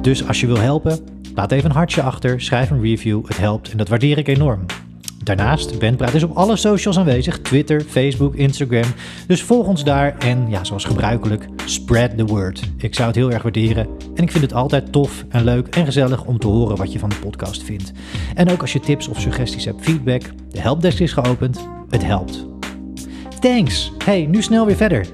Dus 0.00 0.26
als 0.26 0.40
je 0.40 0.46
wil 0.46 0.58
helpen, 0.58 1.18
Laat 1.38 1.52
even 1.52 1.70
een 1.70 1.76
hartje 1.76 2.02
achter, 2.02 2.40
schrijf 2.40 2.70
een 2.70 2.82
review, 2.82 3.26
het 3.26 3.38
helpt 3.38 3.70
en 3.70 3.76
dat 3.76 3.88
waardeer 3.88 4.18
ik 4.18 4.28
enorm. 4.28 4.64
Daarnaast, 5.28 5.78
Bandpraat 5.78 6.14
is 6.14 6.22
op 6.22 6.36
alle 6.36 6.56
socials 6.56 6.98
aanwezig, 6.98 7.38
Twitter, 7.38 7.80
Facebook, 7.80 8.34
Instagram. 8.34 8.84
Dus 9.26 9.42
volg 9.42 9.66
ons 9.66 9.84
daar 9.84 10.18
en 10.18 10.50
ja, 10.50 10.64
zoals 10.64 10.84
gebruikelijk, 10.84 11.48
spread 11.64 12.16
the 12.16 12.24
word. 12.24 12.62
Ik 12.76 12.94
zou 12.94 13.06
het 13.06 13.16
heel 13.16 13.30
erg 13.30 13.42
waarderen 13.42 13.88
en 14.14 14.22
ik 14.22 14.30
vind 14.30 14.44
het 14.44 14.52
altijd 14.52 14.92
tof 14.92 15.24
en 15.28 15.44
leuk 15.44 15.66
en 15.66 15.84
gezellig 15.84 16.24
om 16.24 16.38
te 16.38 16.46
horen 16.46 16.76
wat 16.76 16.92
je 16.92 16.98
van 16.98 17.08
de 17.08 17.16
podcast 17.16 17.62
vindt. 17.62 17.92
En 18.34 18.50
ook 18.50 18.60
als 18.60 18.72
je 18.72 18.80
tips 18.80 19.08
of 19.08 19.20
suggesties 19.20 19.64
hebt, 19.64 19.82
feedback, 19.82 20.22
de 20.50 20.60
helpdesk 20.60 21.00
is 21.00 21.12
geopend, 21.12 21.68
het 21.88 22.04
helpt. 22.04 22.46
Thanks! 23.40 23.92
Hey, 24.04 24.26
nu 24.26 24.42
snel 24.42 24.66
weer 24.66 24.76
verder. 24.76 25.06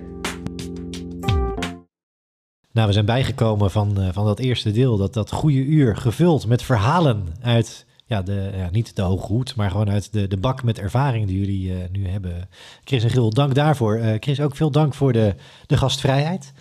Nou, 2.73 2.87
we 2.87 2.93
zijn 2.93 3.07
bijgekomen 3.07 3.71
van, 3.71 4.01
uh, 4.01 4.09
van 4.13 4.25
dat 4.25 4.39
eerste 4.39 4.71
deel, 4.71 4.97
dat, 4.97 5.15
dat 5.15 5.33
goede 5.33 5.65
uur 5.65 5.97
gevuld 5.97 6.47
met 6.47 6.63
verhalen 6.63 7.27
uit 7.41 7.87
ja, 8.07 8.23
de, 8.23 8.51
ja, 8.57 8.69
niet 8.71 8.97
de 8.97 9.03
hoge 9.03 9.27
hoed, 9.27 9.55
maar 9.55 9.71
gewoon 9.71 9.91
uit 9.91 10.13
de, 10.13 10.29
de 10.29 10.37
bak 10.37 10.63
met 10.63 10.79
ervaring 10.79 11.27
die 11.27 11.39
jullie 11.39 11.69
uh, 11.69 11.77
nu 11.93 12.09
hebben. 12.09 12.49
Chris 12.85 13.05
en 13.05 13.11
Gil, 13.11 13.31
dank 13.31 13.55
daarvoor. 13.55 13.99
Uh, 13.99 14.15
Chris, 14.21 14.41
ook 14.41 14.57
veel 14.57 14.71
dank 14.71 14.95
voor 14.95 15.13
de, 15.13 15.35
de 15.67 15.77
gastvrijheid. 15.77 16.53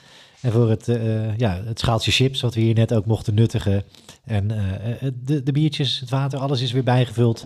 En 0.42 0.52
voor 0.52 0.70
het, 0.70 0.88
uh, 0.88 1.38
ja, 1.38 1.62
het 1.66 1.80
schaaltje 1.80 2.12
chips 2.12 2.42
wat 2.42 2.56
we 2.56 2.62
hier 2.62 2.76
net 2.76 2.94
ook 2.94 3.06
mochten 3.06 3.34
nuttigen. 3.34 3.84
En 4.26 4.48
de, 5.24 5.44
de 5.44 5.52
biertjes, 5.52 6.00
het 6.00 6.10
water, 6.10 6.40
alles 6.40 6.62
is 6.62 6.72
weer 6.72 6.84
bijgevuld. 6.84 7.46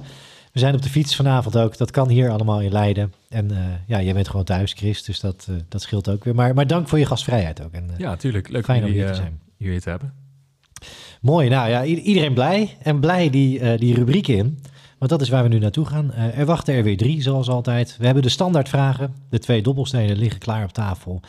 We 0.52 0.60
zijn 0.60 0.76
op 0.76 0.82
de 0.82 0.90
fiets 0.90 1.16
vanavond 1.16 1.58
ook. 1.58 1.78
Dat 1.78 1.92
kan 1.92 2.10
hier 2.10 2.30
allemaal 2.30 2.62
in 2.62 2.72
Leiden. 2.72 3.14
En 3.30 3.52
ja, 3.88 4.02
jij 4.02 4.14
bent 4.14 4.30
gewoon 4.30 4.46
thuis, 4.46 4.74
Chris. 4.74 5.04
Dus 5.04 5.20
dat, 5.20 5.48
dat 5.70 5.82
scheelt 5.82 6.10
ook 6.10 6.24
weer. 6.24 6.36
Maar, 6.36 6.54
maar 6.54 6.68
dank 6.68 6.88
voor 6.88 7.00
je 7.00 7.06
gastvrijheid 7.06 7.64
ook. 7.64 7.72
En, 7.72 7.90
ja, 7.98 8.16
tuurlijk. 8.16 8.50
Leuk 8.50 8.66
fijn 8.66 8.84
om 8.84 8.92
hier 8.92 9.08
te 9.08 9.16
zijn. 9.16 9.40
Hier 9.58 9.82
te 9.82 9.90
hebben. 9.90 10.27
Mooi, 11.22 11.50
nou 11.50 11.70
ja, 11.70 11.84
iedereen 11.84 12.34
blij 12.34 12.78
en 12.82 13.00
blij 13.00 13.30
die, 13.30 13.60
uh, 13.60 13.78
die 13.78 13.94
rubrieken 13.94 14.36
in. 14.36 14.60
Want 14.98 15.12
dat 15.12 15.22
is 15.22 15.30
waar 15.30 15.44
we 15.44 15.50
nu 15.50 15.60
naartoe 15.60 15.86
gaan. 15.86 16.12
Uh, 16.16 16.38
er 16.38 16.46
wachten 16.46 16.74
er 16.74 16.84
weer 16.84 16.98
drie, 16.98 17.22
zoals 17.22 17.50
altijd. 17.50 17.96
We 18.00 18.06
hebben 18.06 18.24
de 18.24 18.30
standaardvragen. 18.30 19.14
De 19.30 19.40
twee 19.40 19.62
dobbelstenen 19.62 20.18
liggen 20.18 20.40
klaar 20.40 20.64
op 20.64 20.72
tafel. 20.72 21.22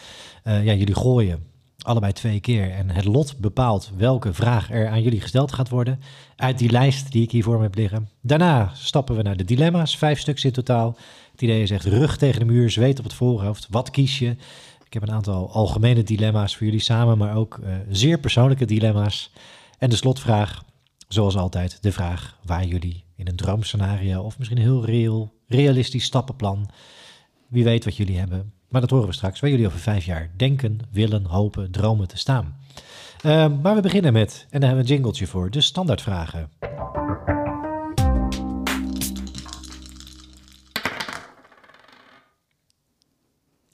Uh, 0.44 0.64
ja, 0.64 0.72
jullie 0.72 0.94
gooien 0.94 1.46
allebei 1.82 2.12
twee 2.12 2.40
keer. 2.40 2.70
En 2.70 2.90
het 2.90 3.04
lot 3.04 3.38
bepaalt 3.38 3.90
welke 3.96 4.32
vraag 4.32 4.70
er 4.70 4.88
aan 4.88 5.02
jullie 5.02 5.20
gesteld 5.20 5.52
gaat 5.52 5.68
worden. 5.68 6.00
Uit 6.36 6.58
die 6.58 6.70
lijst 6.70 7.12
die 7.12 7.22
ik 7.22 7.30
hier 7.30 7.42
voor 7.42 7.56
me 7.56 7.62
heb 7.62 7.74
liggen. 7.74 8.08
Daarna 8.20 8.70
stappen 8.74 9.16
we 9.16 9.22
naar 9.22 9.36
de 9.36 9.44
dilemma's. 9.44 9.96
Vijf 9.96 10.20
stuks 10.20 10.44
in 10.44 10.52
totaal. 10.52 10.96
Het 11.32 11.42
idee 11.42 11.62
is 11.62 11.70
echt 11.70 11.84
rug 11.84 12.16
tegen 12.16 12.40
de 12.40 12.46
muur, 12.46 12.70
zweet 12.70 12.98
op 12.98 13.04
het 13.04 13.14
voorhoofd. 13.14 13.66
Wat 13.70 13.90
kies 13.90 14.18
je? 14.18 14.36
Ik 14.84 14.94
heb 14.94 15.02
een 15.02 15.14
aantal 15.14 15.50
algemene 15.52 16.02
dilemma's 16.02 16.56
voor 16.56 16.66
jullie 16.66 16.80
samen, 16.80 17.18
maar 17.18 17.36
ook 17.36 17.60
zeer 17.90 18.18
persoonlijke 18.18 18.64
dilemma's. 18.64 19.30
En 19.78 19.90
de 19.90 19.96
slotvraag, 19.96 20.64
zoals 21.08 21.36
altijd, 21.36 21.82
de 21.82 21.92
vraag 21.92 22.38
waar 22.44 22.64
jullie 22.64 23.04
in 23.16 23.28
een 23.28 23.36
droomscenario 23.36 24.22
of 24.22 24.38
misschien 24.38 24.58
een 24.58 24.64
heel 24.64 25.32
realistisch 25.46 26.04
stappenplan, 26.04 26.70
wie 27.48 27.64
weet 27.64 27.84
wat 27.84 27.96
jullie 27.96 28.18
hebben. 28.18 28.52
Maar 28.68 28.80
dat 28.80 28.90
horen 28.90 29.08
we 29.08 29.14
straks, 29.14 29.40
waar 29.40 29.50
jullie 29.50 29.66
over 29.66 29.78
vijf 29.78 30.04
jaar 30.04 30.30
denken, 30.36 30.78
willen, 30.90 31.24
hopen, 31.24 31.70
dromen 31.70 32.08
te 32.08 32.18
staan. 32.18 32.56
Uh, 33.24 33.46
maar 33.62 33.74
we 33.74 33.80
beginnen 33.80 34.12
met, 34.12 34.46
en 34.50 34.60
daar 34.60 34.68
hebben 34.68 34.86
we 34.86 34.90
een 34.90 34.96
jingletje 34.96 35.26
voor, 35.26 35.50
de 35.50 35.60
standaardvragen. 35.60 36.50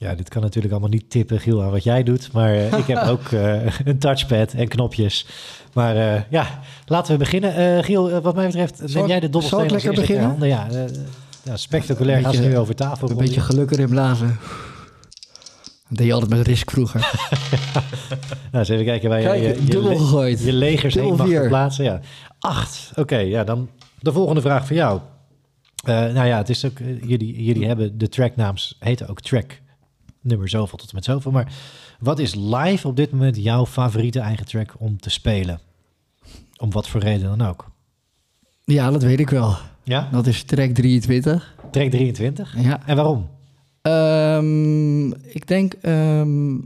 Ja, 0.05 0.15
dit 0.15 0.29
kan 0.29 0.41
natuurlijk 0.41 0.73
allemaal 0.73 0.91
niet 0.91 1.09
tippen, 1.09 1.39
Giel, 1.39 1.63
aan 1.63 1.71
wat 1.71 1.83
jij 1.83 2.03
doet. 2.03 2.31
Maar 2.31 2.55
uh, 2.55 2.77
ik 2.77 2.85
heb 2.87 3.03
ook 3.13 3.31
uh, 3.31 3.79
een 3.85 3.99
touchpad 3.99 4.53
en 4.53 4.67
knopjes. 4.67 5.27
Maar 5.75 5.95
uh, 5.95 6.21
ja, 6.29 6.59
laten 6.85 7.11
we 7.11 7.17
beginnen. 7.17 7.83
Giel, 7.83 8.21
wat 8.21 8.35
mij 8.35 8.45
betreft, 8.45 8.93
neem 8.93 9.07
jij 9.07 9.19
de 9.19 9.29
dobbelsteen 9.29 9.69
Zal 9.69 9.77
ik 9.77 9.83
lekker 9.83 10.01
beginnen? 10.01 10.25
Handen? 10.25 10.47
Ja, 10.47 10.67
ja, 11.43 11.57
spectaculair 11.57 12.39
nu 12.39 12.57
over 12.57 12.75
tafel. 12.75 13.09
Een 13.09 13.17
beetje 13.17 13.41
geluk 13.41 13.71
erin 13.71 13.89
blazen. 13.89 14.39
Dat 15.87 15.97
deed 15.97 16.07
je 16.07 16.13
altijd 16.13 16.31
met 16.31 16.47
risk 16.47 16.71
vroeger. 16.71 16.99
nou, 18.51 18.57
eens 18.57 18.69
even 18.69 18.85
kijken 18.85 19.09
waar 19.09 19.21
Kijk, 19.21 19.41
je, 19.41 19.47
je, 19.47 19.69
dubbel 19.69 19.95
gegooid. 19.95 20.43
je 20.43 20.53
legers 20.53 20.93
Dubbel 20.93 21.11
heen 21.11 21.19
mag 21.19 21.27
vier. 21.27 21.47
plaatsen. 21.47 21.83
Ja. 21.85 21.99
Acht. 22.39 22.91
Oké, 22.95 23.17
ja, 23.17 23.43
dan 23.43 23.69
de 23.99 24.11
volgende 24.11 24.41
vraag 24.41 24.67
voor 24.67 24.75
jou. 24.75 24.99
nou 25.85 26.25
ja, 26.25 26.37
het 26.37 26.49
is 26.49 26.65
ook, 26.65 26.77
jullie, 27.01 27.43
jullie 27.43 27.67
hebben 27.67 27.97
de 27.97 28.09
tracknaams, 28.09 28.75
heten 28.79 29.07
ook 29.07 29.21
track 29.21 29.61
nummer 30.21 30.49
zoveel 30.49 30.77
tot 30.77 30.89
en 30.89 30.95
met 30.95 31.03
zoveel. 31.03 31.31
Maar 31.31 31.53
wat 32.05 32.19
is 32.19 32.35
live 32.35 32.87
op 32.87 32.95
dit 32.95 33.11
moment 33.11 33.35
jouw 33.35 33.65
favoriete 33.65 34.19
eigen 34.19 34.45
track 34.45 34.73
om 34.77 34.99
te 34.99 35.09
spelen? 35.09 35.59
Om 36.57 36.71
wat 36.71 36.87
voor 36.87 37.01
reden 37.01 37.37
dan 37.37 37.47
ook. 37.47 37.71
Ja, 38.63 38.91
dat 38.91 39.03
weet 39.03 39.19
ik 39.19 39.29
wel. 39.29 39.55
Ja? 39.83 40.09
Dat 40.11 40.27
is 40.27 40.43
track 40.43 40.69
23. 40.69 41.55
Track 41.71 41.89
23? 41.89 42.55
Ja. 42.57 42.81
En 42.85 42.95
waarom? 42.95 43.29
Um, 43.81 45.13
ik 45.13 45.47
denk... 45.47 45.73
Um, 45.81 46.63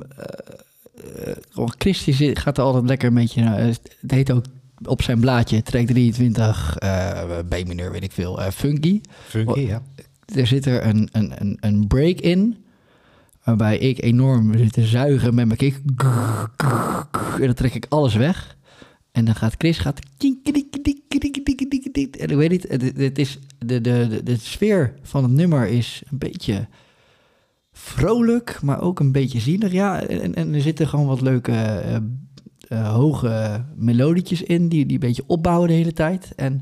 uh, 1.58 1.68
Christy 1.78 2.12
zit, 2.12 2.40
gaat 2.40 2.58
er 2.58 2.64
altijd 2.64 2.86
lekker 2.86 3.08
een 3.08 3.14
beetje... 3.14 3.42
Uh, 3.42 3.56
het 3.56 4.12
heet 4.12 4.32
ook 4.32 4.46
op 4.86 5.02
zijn 5.02 5.20
blaadje, 5.20 5.62
track 5.62 5.88
23, 5.88 6.76
uh, 6.84 7.22
B-mineur, 7.50 7.92
weet 7.92 8.04
ik 8.04 8.12
veel, 8.12 8.40
funky. 8.52 9.02
Funky, 9.28 9.60
ja. 9.60 9.82
Er 10.36 10.48
zit 10.48 10.66
er 10.66 10.86
een, 10.86 11.10
een, 11.12 11.34
een, 11.42 11.58
een 11.60 11.88
break 11.88 12.20
in 12.20 12.58
waarbij 13.44 13.78
ik 13.78 14.04
enorm 14.04 14.58
zit 14.58 14.74
te 14.74 14.86
zuigen 14.86 15.36
met 15.36 15.46
mijn 15.46 15.58
kick. 15.58 15.82
En 17.40 17.46
dan 17.46 17.54
trek 17.54 17.74
ik 17.74 17.86
alles 17.90 18.16
weg. 18.16 18.58
En 19.12 19.26
dan 19.26 19.36
gaat 19.36 19.56
Chris 19.58 19.78
gaat... 19.78 20.00
En 22.16 22.30
ik 22.30 22.36
weet 22.36 22.50
niet, 22.50 22.66
het, 22.98 23.18
is, 23.18 23.40
de, 23.58 23.82
de, 23.82 24.22
de, 24.24 24.38
sfeer 24.38 24.94
van 25.02 25.24
het 25.24 25.32
nummer 25.32 25.68
is 25.68 26.04
een 26.12 26.18
beetje 26.18 26.68
vrolijk, 27.72 28.60
maar 28.62 28.82
ook 28.82 29.00
een 29.00 29.12
beetje 29.12 29.40
zielig. 29.40 29.72
Ja, 29.72 30.04
en, 30.04 30.36
en 30.36 30.54
er 30.54 30.62
zitten 30.62 30.88
gewoon 30.88 31.06
wat 31.06 31.22
leuke 31.22 31.52
uh, 31.52 31.96
uh, 32.70 32.94
hoge 32.94 33.66
melodietjes 33.76 34.42
in, 34.42 34.70
die, 34.70 34.86
die 34.86 34.94
een 34.94 35.08
beetje 35.08 35.24
opbouwen 35.28 35.68
de 35.68 35.74
hele 35.74 35.94
tijd. 35.94 36.34
En 36.36 36.62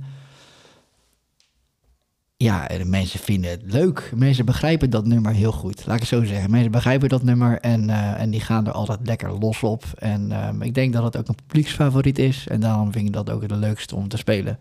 ja, 2.38 2.68
en 2.68 2.90
mensen 2.90 3.20
vinden 3.20 3.52
het 3.52 3.62
leuk. 3.66 4.12
Mensen 4.16 4.46
begrijpen 4.46 4.90
dat 4.90 5.06
nummer 5.06 5.34
heel 5.34 5.52
goed. 5.52 5.86
Laat 5.86 5.96
ik 5.96 6.02
het 6.02 6.10
zo 6.10 6.24
zeggen. 6.24 6.52
Mensen 6.52 6.72
begrijpen 6.72 7.10
dat 7.10 7.24
nummer 7.24 7.60
en, 7.60 7.90
uh, 7.90 8.22
en 8.22 8.30
die 8.30 8.40
gaan 8.40 8.68
er 8.68 8.72
altijd 8.72 9.00
lekker 9.04 9.40
los 9.40 9.64
op. 9.64 9.84
En 9.96 10.48
um, 10.48 10.62
ik 10.62 10.74
denk 10.74 10.94
dat 10.94 11.04
het 11.04 11.18
ook 11.18 11.28
een 11.28 11.36
publieksfavoriet 11.46 12.20
is. 12.20 12.48
En 12.48 12.60
daarom 12.60 12.92
vind 12.92 13.08
ik 13.08 13.14
dat 13.14 13.30
ook 13.30 13.42
het 13.42 13.52
leukste 13.52 13.96
om 13.96 14.08
te 14.08 14.18
spelen. 14.18 14.60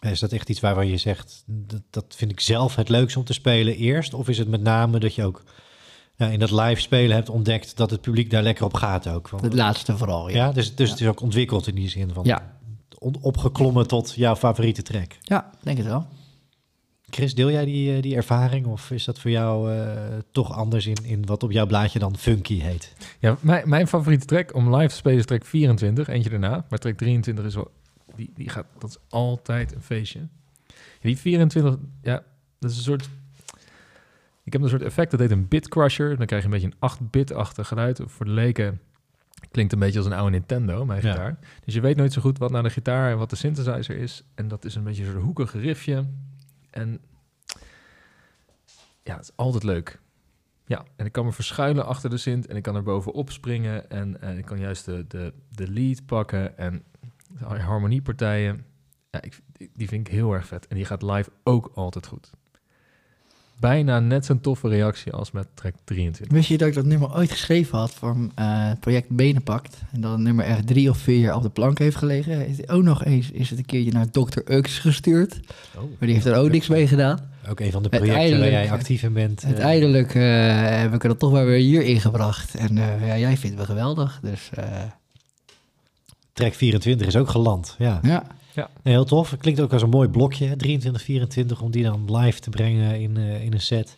Is 0.00 0.20
dat 0.20 0.32
echt 0.32 0.48
iets 0.48 0.60
waarvan 0.60 0.86
je 0.86 0.96
zegt, 0.96 1.42
dat, 1.46 1.82
dat 1.90 2.04
vind 2.16 2.30
ik 2.30 2.40
zelf 2.40 2.76
het 2.76 2.88
leukste 2.88 3.18
om 3.18 3.24
te 3.24 3.32
spelen 3.32 3.76
eerst? 3.76 4.14
Of 4.14 4.28
is 4.28 4.38
het 4.38 4.48
met 4.48 4.62
name 4.62 4.98
dat 4.98 5.14
je 5.14 5.24
ook 5.24 5.42
ja, 6.14 6.26
in 6.26 6.38
dat 6.38 6.50
live 6.50 6.80
spelen 6.80 7.16
hebt 7.16 7.28
ontdekt 7.28 7.76
dat 7.76 7.90
het 7.90 8.00
publiek 8.00 8.30
daar 8.30 8.42
lekker 8.42 8.64
op 8.64 8.74
gaat 8.74 9.08
ook? 9.08 9.30
Het 9.40 9.54
laatste 9.54 9.96
vooral, 9.96 10.28
ja. 10.28 10.36
ja 10.36 10.52
dus 10.52 10.74
dus 10.74 10.86
ja. 10.86 10.92
het 10.92 11.02
is 11.02 11.08
ook 11.08 11.20
ontwikkeld 11.20 11.66
in 11.66 11.74
die 11.74 11.88
zin 11.88 12.10
van 12.12 12.24
ja. 12.24 12.56
opgeklommen 13.20 13.86
tot 13.86 14.12
jouw 14.14 14.36
favoriete 14.36 14.82
track? 14.82 15.16
Ja, 15.20 15.50
denk 15.62 15.76
het 15.76 15.86
wel. 15.86 16.06
Chris, 17.10 17.34
deel 17.34 17.50
jij 17.50 17.64
die, 17.64 18.00
die 18.00 18.16
ervaring 18.16 18.66
of 18.66 18.90
is 18.90 19.04
dat 19.04 19.18
voor 19.20 19.30
jou 19.30 19.72
uh, 19.74 19.92
toch 20.30 20.52
anders 20.52 20.86
in, 20.86 20.96
in 21.04 21.26
wat 21.26 21.42
op 21.42 21.52
jouw 21.52 21.66
blaadje 21.66 21.98
dan 21.98 22.16
funky 22.16 22.60
heet? 22.60 22.92
Ja, 23.18 23.36
mijn, 23.40 23.68
mijn 23.68 23.86
favoriete 23.88 24.26
track 24.26 24.54
om 24.54 24.74
live 24.76 24.88
te 24.88 24.94
spelen 24.94 25.18
is 25.18 25.24
track 25.24 25.44
24, 25.44 26.08
eentje 26.08 26.30
daarna. 26.30 26.66
Maar 26.68 26.78
track 26.78 26.96
23 26.96 27.44
is 27.44 27.54
wel, 27.54 27.70
die, 28.14 28.30
die 28.34 28.48
gaat, 28.48 28.66
dat 28.78 28.90
is 28.90 28.96
altijd 29.08 29.74
een 29.74 29.82
feestje. 29.82 30.20
Die 31.00 31.18
24, 31.18 31.76
ja, 32.02 32.22
dat 32.58 32.70
is 32.70 32.76
een 32.76 32.82
soort, 32.82 33.08
ik 34.44 34.52
heb 34.52 34.62
een 34.62 34.68
soort 34.68 34.82
effect, 34.82 35.10
dat 35.10 35.20
heet 35.20 35.30
een 35.30 35.48
bit 35.48 35.68
crusher. 35.68 36.16
Dan 36.16 36.26
krijg 36.26 36.42
je 36.42 36.48
een 36.48 36.60
beetje 36.60 36.72
een 36.78 36.90
8-bit-achtig 36.90 37.68
geluid. 37.68 38.00
Voor 38.06 38.26
de 38.26 38.32
leken 38.32 38.80
klinkt 39.50 39.72
een 39.72 39.78
beetje 39.78 39.98
als 39.98 40.06
een 40.06 40.12
oude 40.12 40.30
Nintendo, 40.30 40.84
mijn 40.84 41.02
Ja. 41.02 41.10
gitaar. 41.10 41.38
Dus 41.64 41.74
je 41.74 41.80
weet 41.80 41.96
nooit 41.96 42.12
zo 42.12 42.20
goed 42.20 42.38
wat 42.38 42.50
nou 42.50 42.62
de 42.62 42.70
gitaar 42.70 43.10
en 43.10 43.18
wat 43.18 43.30
de 43.30 43.36
synthesizer 43.36 43.96
is. 43.96 44.22
En 44.34 44.48
dat 44.48 44.64
is 44.64 44.74
een 44.74 44.84
beetje 44.84 45.04
zo'n 45.04 45.22
hoekig 45.22 45.52
riffje. 45.52 46.04
En 46.76 47.00
ja, 49.02 49.16
het 49.16 49.22
is 49.22 49.36
altijd 49.36 49.62
leuk. 49.62 50.00
Ja, 50.66 50.84
en 50.96 51.06
ik 51.06 51.12
kan 51.12 51.24
me 51.24 51.32
verschuilen 51.32 51.86
achter 51.86 52.10
de 52.10 52.16
synth 52.16 52.46
en 52.46 52.56
ik 52.56 52.62
kan 52.62 52.76
er 52.76 52.82
bovenop 52.82 53.30
springen. 53.30 53.90
En, 53.90 54.20
en 54.20 54.38
ik 54.38 54.44
kan 54.44 54.58
juist 54.58 54.84
de, 54.84 55.04
de, 55.08 55.32
de 55.50 55.70
lead 55.70 56.06
pakken 56.06 56.58
en 56.58 56.84
harmoniepartijen. 57.44 58.64
Ja, 59.10 59.22
ik, 59.22 59.40
die 59.72 59.88
vind 59.88 60.06
ik 60.06 60.12
heel 60.12 60.32
erg 60.32 60.46
vet. 60.46 60.66
En 60.66 60.76
die 60.76 60.84
gaat 60.84 61.02
live 61.02 61.30
ook 61.42 61.70
altijd 61.74 62.06
goed. 62.06 62.30
Bijna 63.60 64.00
net 64.00 64.24
zo'n 64.24 64.40
toffe 64.40 64.68
reactie 64.68 65.12
als 65.12 65.30
met 65.30 65.46
track 65.54 65.72
23. 65.84 66.36
Wist 66.36 66.48
je 66.48 66.58
dat 66.58 66.68
ik 66.68 66.74
dat 66.74 66.84
nummer 66.84 67.14
ooit 67.14 67.30
geschreven 67.30 67.78
had 67.78 67.94
voor 67.94 68.16
uh, 68.16 68.28
het 68.68 68.80
project 68.80 69.08
Benenpakt? 69.08 69.82
En 69.92 70.00
dat 70.00 70.10
het 70.12 70.20
nummer 70.20 70.44
echt 70.44 70.66
drie 70.66 70.90
of 70.90 70.98
vier 70.98 71.18
jaar 71.18 71.36
op 71.36 71.42
de 71.42 71.48
plank 71.48 71.78
heeft 71.78 71.96
gelegen. 71.96 72.46
Is 72.48 72.56
het 72.56 72.68
ook 72.68 72.82
nog 72.82 73.04
eens 73.04 73.30
is 73.30 73.50
het 73.50 73.58
een 73.58 73.64
keertje 73.64 73.92
naar 73.92 74.10
Dr. 74.10 74.52
Ux 74.52 74.78
gestuurd. 74.78 75.40
Oh. 75.74 75.80
Maar 75.82 75.90
die 75.98 76.12
heeft 76.12 76.26
er 76.26 76.36
ook 76.36 76.50
niks 76.50 76.68
mee 76.68 76.86
gedaan. 76.88 77.30
Ook 77.48 77.60
een 77.60 77.70
van 77.72 77.82
de 77.82 77.88
projecten 77.88 78.38
waar 78.38 78.50
jij 78.50 78.70
actief 78.70 79.02
in 79.02 79.12
bent. 79.12 79.42
eh, 79.42 79.46
Uiteindelijk 79.48 80.14
uh, 80.14 80.22
heb 80.80 80.94
ik 80.94 81.04
er 81.04 81.16
toch 81.16 81.32
maar 81.32 81.46
weer 81.46 81.58
hier 81.58 81.82
ingebracht. 81.82 82.54
En 82.54 82.76
uh, 82.76 83.06
ja, 83.06 83.18
jij 83.18 83.36
vindt 83.36 83.56
me 83.56 83.64
geweldig. 83.64 84.18
Dus 84.22 84.50
uh, 84.58 84.64
track 86.32 86.54
24 86.54 87.06
is 87.06 87.16
ook 87.16 87.28
geland. 87.28 87.74
Ja, 87.78 88.00
Ja. 88.02 88.26
Nee, 88.56 88.94
heel 88.94 89.04
tof. 89.04 89.36
Klinkt 89.38 89.60
ook 89.60 89.72
als 89.72 89.82
een 89.82 89.88
mooi 89.88 90.08
blokje, 90.08 90.46
hè, 90.46 90.56
23, 90.56 91.02
24, 91.02 91.60
om 91.60 91.70
die 91.70 91.82
dan 91.82 92.16
live 92.16 92.40
te 92.40 92.50
brengen 92.50 93.00
in, 93.00 93.16
eh, 93.16 93.44
in 93.44 93.52
een 93.52 93.60
set. 93.60 93.94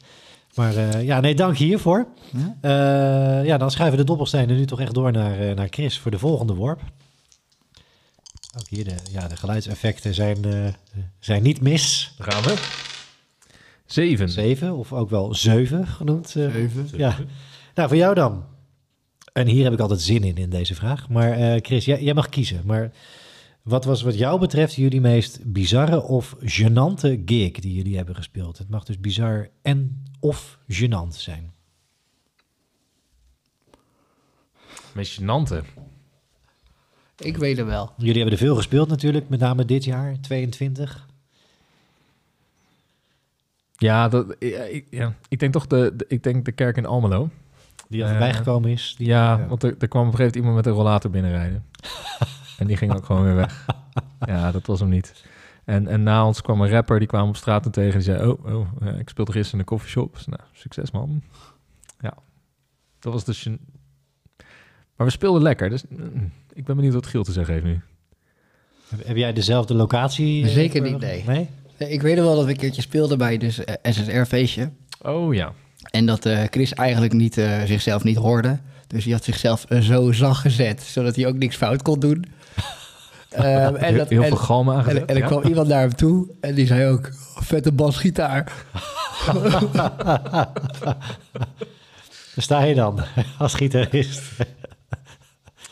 Maar 0.54 0.76
eh, 0.76 1.04
ja, 1.04 1.20
nee, 1.20 1.34
dank 1.34 1.56
hiervoor. 1.56 2.06
Ja. 2.32 2.56
Eh, 2.60 3.46
ja, 3.46 3.58
dan 3.58 3.70
schuiven 3.70 3.98
de 3.98 4.04
dobbelstenen 4.04 4.56
nu 4.56 4.66
toch 4.66 4.80
echt 4.80 4.94
door 4.94 5.12
naar, 5.12 5.40
eh, 5.40 5.54
naar 5.54 5.68
Chris 5.70 5.98
voor 5.98 6.10
de 6.10 6.18
volgende 6.18 6.54
worp. 6.54 6.80
Ook 8.58 8.68
hier, 8.68 8.84
de, 8.84 8.94
ja, 9.10 9.28
de 9.28 9.36
geluidseffecten 9.36 10.14
zijn, 10.14 10.44
eh, 10.44 10.66
zijn 11.18 11.42
niet 11.42 11.60
mis. 11.60 12.14
Daar 12.18 12.32
gaan 12.32 12.42
we. 12.42 12.54
Zeven. 13.86 14.28
Zeven, 14.28 14.76
of 14.76 14.92
ook 14.92 15.10
wel 15.10 15.34
zeven 15.34 15.86
genoemd. 15.86 16.28
Zeven. 16.28 16.88
Ja. 16.96 17.16
Nou, 17.74 17.88
voor 17.88 17.98
jou 17.98 18.14
dan. 18.14 18.44
En 19.32 19.46
hier 19.46 19.64
heb 19.64 19.72
ik 19.72 19.80
altijd 19.80 20.00
zin 20.00 20.24
in, 20.24 20.36
in 20.36 20.50
deze 20.50 20.74
vraag. 20.74 21.08
Maar 21.08 21.32
eh, 21.32 21.60
Chris, 21.62 21.84
jij, 21.84 22.02
jij 22.02 22.14
mag 22.14 22.28
kiezen. 22.28 22.60
Maar 22.64 22.90
wat 23.68 23.84
was 23.84 24.02
wat 24.02 24.18
jou 24.18 24.40
betreft 24.40 24.74
jullie 24.74 25.00
meest 25.00 25.52
bizarre 25.52 26.02
of 26.02 26.36
gênante 26.40 27.22
gig 27.24 27.52
die 27.52 27.72
jullie 27.72 27.96
hebben 27.96 28.14
gespeeld? 28.16 28.58
Het 28.58 28.68
mag 28.70 28.84
dus 28.84 29.00
bizar 29.00 29.48
en 29.62 30.02
of 30.20 30.58
gênant 30.72 31.08
zijn. 31.16 31.52
Meest 34.94 35.20
gênante. 35.20 35.64
Ik 37.16 37.36
weet 37.36 37.58
er 37.58 37.66
wel. 37.66 37.92
Jullie 37.96 38.14
hebben 38.14 38.32
er 38.32 38.38
veel 38.44 38.56
gespeeld 38.56 38.88
natuurlijk, 38.88 39.28
met 39.28 39.40
name 39.40 39.64
dit 39.64 39.84
jaar, 39.84 40.20
22. 40.20 41.06
Ja, 43.76 44.08
dat, 44.08 44.36
ja, 44.38 44.62
ik, 44.62 44.86
ja, 44.90 45.14
ik 45.28 45.38
denk 45.38 45.52
toch 45.52 45.66
de, 45.66 45.92
de- 45.96 46.04
ik 46.08 46.22
denk 46.22 46.44
de 46.44 46.52
kerk 46.52 46.76
in 46.76 46.86
Almelo. 46.86 47.30
Die 47.88 48.02
Eh, 48.02 48.08
voorbij 48.08 48.34
gekomen 48.34 48.70
is. 48.70 48.94
Die, 48.98 49.06
Ja, 49.06 49.38
ja. 49.38 49.46
want 49.46 49.62
er, 49.62 49.74
er 49.78 49.88
kwam 49.88 50.06
op 50.06 50.12
een 50.12 50.16
gegeven 50.18 50.22
moment 50.22 50.34
iemand 50.36 50.54
met 50.54 50.66
een 50.66 50.72
rollator 50.72 51.10
binnenrijden. 51.10 51.64
en 52.58 52.66
die 52.66 52.76
ging 52.76 52.94
ook 52.96 53.04
gewoon 53.04 53.24
weer 53.24 53.34
weg. 53.34 53.66
Ja, 54.26 54.52
dat 54.52 54.66
was 54.66 54.80
hem 54.80 54.88
niet. 54.88 55.24
En, 55.64 55.86
en 55.86 56.02
na 56.02 56.26
ons 56.26 56.42
kwam 56.42 56.60
een 56.60 56.70
rapper, 56.70 56.98
die 56.98 57.08
kwam 57.08 57.28
op 57.28 57.36
straat 57.36 57.64
en 57.64 57.70
tegen. 57.70 57.92
Die 57.92 58.02
zei, 58.02 58.28
oh, 58.28 58.44
oh 58.44 58.66
eh, 58.80 58.98
ik 58.98 59.08
speelde 59.08 59.32
gisteren 59.32 59.52
in 59.52 59.58
een 59.58 59.64
koffieshop. 59.76 60.14
Dus, 60.14 60.26
nou, 60.26 60.40
succes 60.52 60.90
man. 60.90 61.22
Ja, 62.00 62.14
dat 62.98 63.12
was 63.12 63.24
dus... 63.24 63.44
een- 63.44 63.60
Maar 64.96 65.06
we 65.06 65.12
speelden 65.12 65.42
lekker, 65.42 65.68
dus 65.70 65.82
mm, 65.88 66.32
ik 66.52 66.64
ben 66.64 66.76
benieuwd 66.76 66.94
wat 66.94 67.06
Giel 67.06 67.22
te 67.24 67.32
zeggen 67.32 67.54
heeft 67.54 67.66
nu. 67.66 67.80
Heb, 68.88 69.06
heb 69.06 69.16
jij 69.16 69.32
dezelfde 69.32 69.74
locatie? 69.74 70.44
eh, 70.44 70.50
Zeker 70.50 70.80
voor- 70.82 70.90
niet, 70.90 71.00
nee. 71.00 71.24
Nee? 71.26 71.48
Ik 71.90 72.02
weet 72.02 72.16
er 72.18 72.24
wel 72.24 72.34
dat 72.36 72.44
we 72.44 72.50
een 72.50 72.56
keertje 72.56 72.82
speelden 72.82 73.18
bij 73.18 73.38
dus 73.38 73.64
eh, 73.64 73.92
SSR-feestje. 73.92 74.70
Oh 75.02 75.34
ja. 75.34 75.52
En 75.90 76.06
dat 76.06 76.26
eh, 76.26 76.42
Chris 76.50 76.74
eigenlijk 76.74 77.12
niet, 77.12 77.38
eh, 77.38 77.62
zichzelf 77.62 78.04
niet 78.04 78.16
hoorde. 78.16 78.58
Dus 78.86 79.04
hij 79.04 79.12
had 79.12 79.24
zichzelf 79.24 79.64
eh, 79.64 79.80
zo 79.80 80.12
zacht 80.12 80.40
gezet, 80.40 80.82
zodat 80.82 81.16
hij 81.16 81.26
ook 81.26 81.36
niks 81.36 81.56
fout 81.56 81.82
kon 81.82 82.00
doen. 82.00 82.24
Ehm, 83.28 83.74
en, 83.74 83.84
heel, 83.84 83.96
dat, 83.98 84.08
heel 84.08 84.22
en, 84.22 84.28
veel 84.28 84.36
galmen 84.36 84.74
en, 84.74 84.80
aangezet. 84.80 85.04
en 85.04 85.14
er 85.14 85.22
ja. 85.22 85.26
kwam 85.26 85.42
iemand 85.42 85.68
naar 85.68 85.80
hem 85.80 85.94
toe 85.94 86.28
en 86.40 86.54
die 86.54 86.66
zei 86.66 86.90
ook, 86.90 87.10
vette 87.34 87.72
basgitaar. 87.72 88.52
Daar 92.34 92.46
sta 92.46 92.62
je 92.62 92.74
dan, 92.74 93.00
als 93.38 93.54
gitarist. 93.54 94.22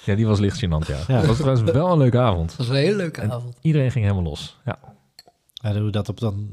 ja, 0.05 0.15
die 0.15 0.27
was 0.27 0.39
licht 0.39 0.65
gênant, 0.65 0.87
ja. 0.87 0.99
Ja. 1.09 1.17
Het 1.17 1.27
was 1.27 1.37
trouwens 1.37 1.71
wel 1.73 1.93
een 1.93 1.99
leuke 1.99 2.19
avond. 2.19 2.49
Dat 2.49 2.57
was 2.57 2.69
een 2.69 2.75
hele 2.75 2.97
leuke 2.97 3.23
avond. 3.23 3.57
Iedereen 3.61 3.91
ging 3.91 4.05
helemaal 4.05 4.31
los. 4.31 4.57
Ja, 4.65 4.79
Ja, 5.53 5.81
hoe 5.81 5.91
dat 5.91 6.09
op 6.09 6.21
dan... 6.21 6.49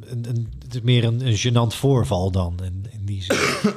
Een, 0.00 0.24
een, 0.28 0.52
het 0.62 0.74
is 0.74 0.80
meer 0.80 1.04
een, 1.04 1.26
een 1.26 1.38
gênant 1.38 1.76
voorval 1.76 2.30
dan, 2.30 2.58
in, 2.64 2.86
in 2.90 3.04
die 3.04 3.22
zin. 3.22 3.36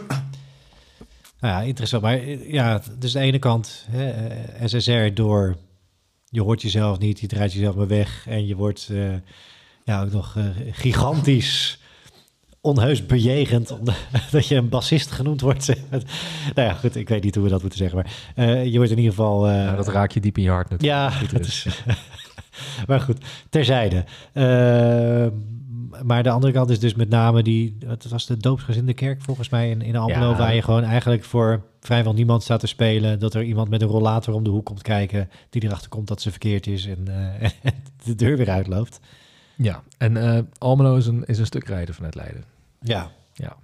nou 1.41 1.53
ja, 1.53 1.61
interessant. 1.61 2.03
Maar 2.03 2.17
eh, 2.17 2.51
ja, 2.51 2.81
dus 2.99 3.15
aan 3.15 3.21
de 3.21 3.27
ene 3.27 3.39
kant, 3.39 3.85
hè, 3.89 4.09
eh, 4.09 4.67
SSR 4.67 5.13
door... 5.13 5.55
Je 6.33 6.41
hoort 6.41 6.61
jezelf 6.61 6.99
niet, 6.99 7.19
je 7.19 7.27
draait 7.27 7.53
jezelf 7.53 7.75
maar 7.75 7.87
weg... 7.87 8.25
en 8.27 8.47
je 8.47 8.55
wordt 8.55 8.89
eh, 8.91 9.13
ja, 9.83 10.03
ook 10.03 10.11
nog 10.11 10.35
eh, 10.37 10.43
gigantisch 10.71 11.79
onheus 12.61 13.05
bejegend... 13.05 13.71
omdat 13.71 13.95
dat 14.31 14.47
je 14.47 14.55
een 14.55 14.69
bassist 14.69 15.11
genoemd 15.11 15.41
wordt. 15.41 15.67
nou 16.55 16.67
ja, 16.67 16.73
goed, 16.73 16.95
ik 16.95 17.09
weet 17.09 17.23
niet 17.23 17.35
hoe 17.35 17.43
we 17.43 17.49
dat 17.49 17.61
moeten 17.61 17.79
zeggen... 17.79 17.97
maar 17.97 18.13
eh, 18.35 18.65
je 18.65 18.77
wordt 18.77 18.91
in 18.91 18.97
ieder 18.97 19.13
geval... 19.13 19.49
Ja, 19.49 19.75
dat 19.75 19.87
raak 19.87 20.11
je 20.11 20.19
diep 20.19 20.37
in 20.37 20.43
je 20.43 20.49
hart 20.49 20.69
natuurlijk. 20.69 20.99
ja, 20.99 21.09
Goed 21.09 21.31
dat 21.31 21.45
is. 21.45 21.67
maar 22.87 22.99
goed, 22.99 23.25
terzijde. 23.49 24.05
Uh, 24.33 25.27
maar 26.03 26.23
de 26.23 26.29
andere 26.29 26.53
kant 26.53 26.69
is 26.69 26.79
dus 26.79 26.95
met 26.95 27.09
name 27.09 27.43
die, 27.43 27.77
het 27.85 28.09
was 28.09 28.25
de 28.25 28.37
doopsgezinde 28.37 28.93
kerk 28.93 29.21
volgens 29.21 29.49
mij 29.49 29.69
in, 29.69 29.81
in 29.81 29.95
Almelo, 29.95 30.29
Ja. 30.29 30.37
waar 30.37 30.55
je 30.55 30.61
gewoon 30.61 30.83
eigenlijk 30.83 31.23
voor 31.23 31.63
vrijwel 31.83 32.13
niemand 32.13 32.43
staat 32.43 32.59
te 32.59 32.67
spelen, 32.67 33.19
dat 33.19 33.33
er 33.33 33.43
iemand 33.43 33.69
met 33.69 33.81
een 33.81 33.87
rollator 33.87 34.33
om 34.33 34.43
de 34.43 34.49
hoek 34.49 34.65
komt 34.65 34.81
kijken, 34.81 35.29
die 35.49 35.63
erachter 35.63 35.89
komt 35.89 36.07
dat 36.07 36.21
ze 36.21 36.29
verkeerd 36.29 36.67
is 36.67 36.85
en, 36.85 37.05
uh, 37.07 37.43
en 37.61 37.83
de 38.03 38.15
deur 38.15 38.37
weer 38.37 38.49
uitloopt. 38.49 38.99
Ja, 39.55 39.83
en 39.97 40.15
uh, 40.15 40.39
Almelo 40.57 40.95
is 40.95 41.05
een, 41.05 41.25
is 41.25 41.37
een 41.37 41.45
stuk 41.45 41.67
rijden 41.67 41.95
vanuit 41.95 42.15
Leiden. 42.15 42.43
Ja. 42.81 43.11
Ja. 43.33 43.55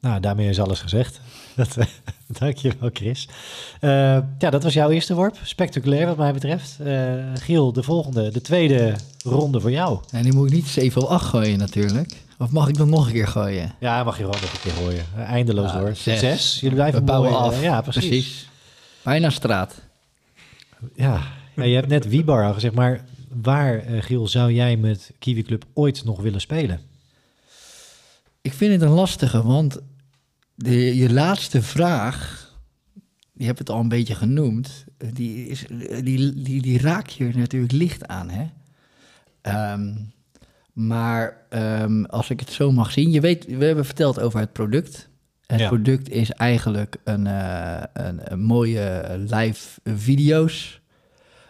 Nou, 0.00 0.20
daarmee 0.20 0.48
is 0.48 0.60
alles 0.60 0.80
gezegd. 0.80 1.20
Dat, 1.56 1.76
uh, 1.76 1.84
dankjewel, 2.40 2.90
Chris. 2.92 3.28
Uh, 3.80 3.90
ja, 4.38 4.50
dat 4.50 4.62
was 4.62 4.72
jouw 4.72 4.90
eerste 4.90 5.14
worp. 5.14 5.36
Spectaculair 5.42 6.06
wat 6.06 6.16
mij 6.16 6.32
betreft. 6.32 6.76
Uh, 6.80 7.24
Giel, 7.34 7.72
de 7.72 7.82
volgende, 7.82 8.30
de 8.30 8.40
tweede 8.40 8.94
ronde 9.24 9.60
voor 9.60 9.70
jou. 9.70 10.00
En 10.10 10.22
die 10.22 10.32
moet 10.32 10.46
ik 10.46 10.54
niet 10.54 10.66
7 10.66 11.02
of 11.02 11.08
8 11.08 11.24
gooien 11.24 11.58
natuurlijk. 11.58 12.16
Of 12.42 12.50
mag 12.50 12.68
ik 12.68 12.76
dan 12.76 12.88
nog 12.88 13.06
een 13.06 13.12
keer 13.12 13.28
gooien? 13.28 13.74
Ja, 13.80 14.04
mag 14.04 14.18
je 14.18 14.24
gewoon 14.24 14.40
nog 14.40 14.52
een 14.52 14.60
keer 14.60 14.72
gooien. 14.72 15.04
Eindeloos 15.16 15.72
Ja, 15.72 15.78
door. 15.78 15.94
zes. 15.94 16.18
Zes. 16.18 16.60
Jullie 16.60 16.76
blijven 16.76 16.98
We 16.98 17.04
bouwen 17.04 17.30
mooi, 17.30 17.44
af. 17.44 17.62
ja, 17.62 17.80
precies. 17.80 18.06
Precies. 18.08 18.48
Bijna 19.02 19.30
straat. 19.30 19.82
Ja. 20.94 21.22
ja, 21.56 21.62
je 21.62 21.74
hebt 21.74 21.88
net 21.88 22.08
Wiebar 22.08 22.44
al 22.46 22.54
gezegd, 22.54 22.74
maar 22.74 23.04
waar, 23.28 23.90
uh, 23.90 24.02
Giel, 24.02 24.28
zou 24.28 24.52
jij 24.52 24.76
met 24.76 25.12
Kiwi 25.18 25.42
Club 25.42 25.64
ooit 25.74 26.04
nog 26.04 26.20
willen 26.20 26.40
spelen? 26.40 26.80
Ik 28.40 28.52
vind 28.52 28.72
het 28.72 28.82
een 28.82 28.94
lastige, 28.94 29.42
want 29.42 29.78
de, 30.54 30.96
je 30.96 31.12
laatste 31.12 31.62
vraag, 31.62 32.50
die 33.32 33.46
heb 33.46 33.58
het 33.58 33.70
al 33.70 33.80
een 33.80 33.88
beetje 33.88 34.14
genoemd, 34.14 34.84
die, 35.12 35.46
is, 35.46 35.64
die, 36.02 36.42
die, 36.42 36.62
die 36.62 36.78
raak 36.80 37.08
je 37.08 37.24
natuurlijk 37.34 37.72
licht 37.72 38.06
aan. 38.06 38.30
Hè? 38.30 38.46
Um, 39.72 40.12
maar 40.72 41.46
um, 41.50 42.04
als 42.04 42.30
ik 42.30 42.40
het 42.40 42.50
zo 42.50 42.72
mag 42.72 42.92
zien, 42.92 43.10
je 43.10 43.20
weet, 43.20 43.44
we 43.46 43.64
hebben 43.64 43.84
verteld 43.84 44.20
over 44.20 44.40
het 44.40 44.52
product. 44.52 45.10
Het 45.46 45.60
ja. 45.60 45.68
product 45.68 46.10
is 46.10 46.30
eigenlijk 46.30 46.96
een, 47.04 47.26
uh, 47.26 47.82
een, 47.92 48.32
een, 48.32 48.40
mooie 48.40 49.14
live 49.18 49.80
video's. 49.84 50.80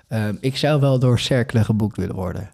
Um, 0.08 0.38
ik 0.40 0.56
zou 0.56 0.80
wel 0.80 0.98
door 0.98 1.18
Cercle 1.18 1.64
geboekt 1.64 1.96
willen 1.96 2.14
worden. 2.14 2.50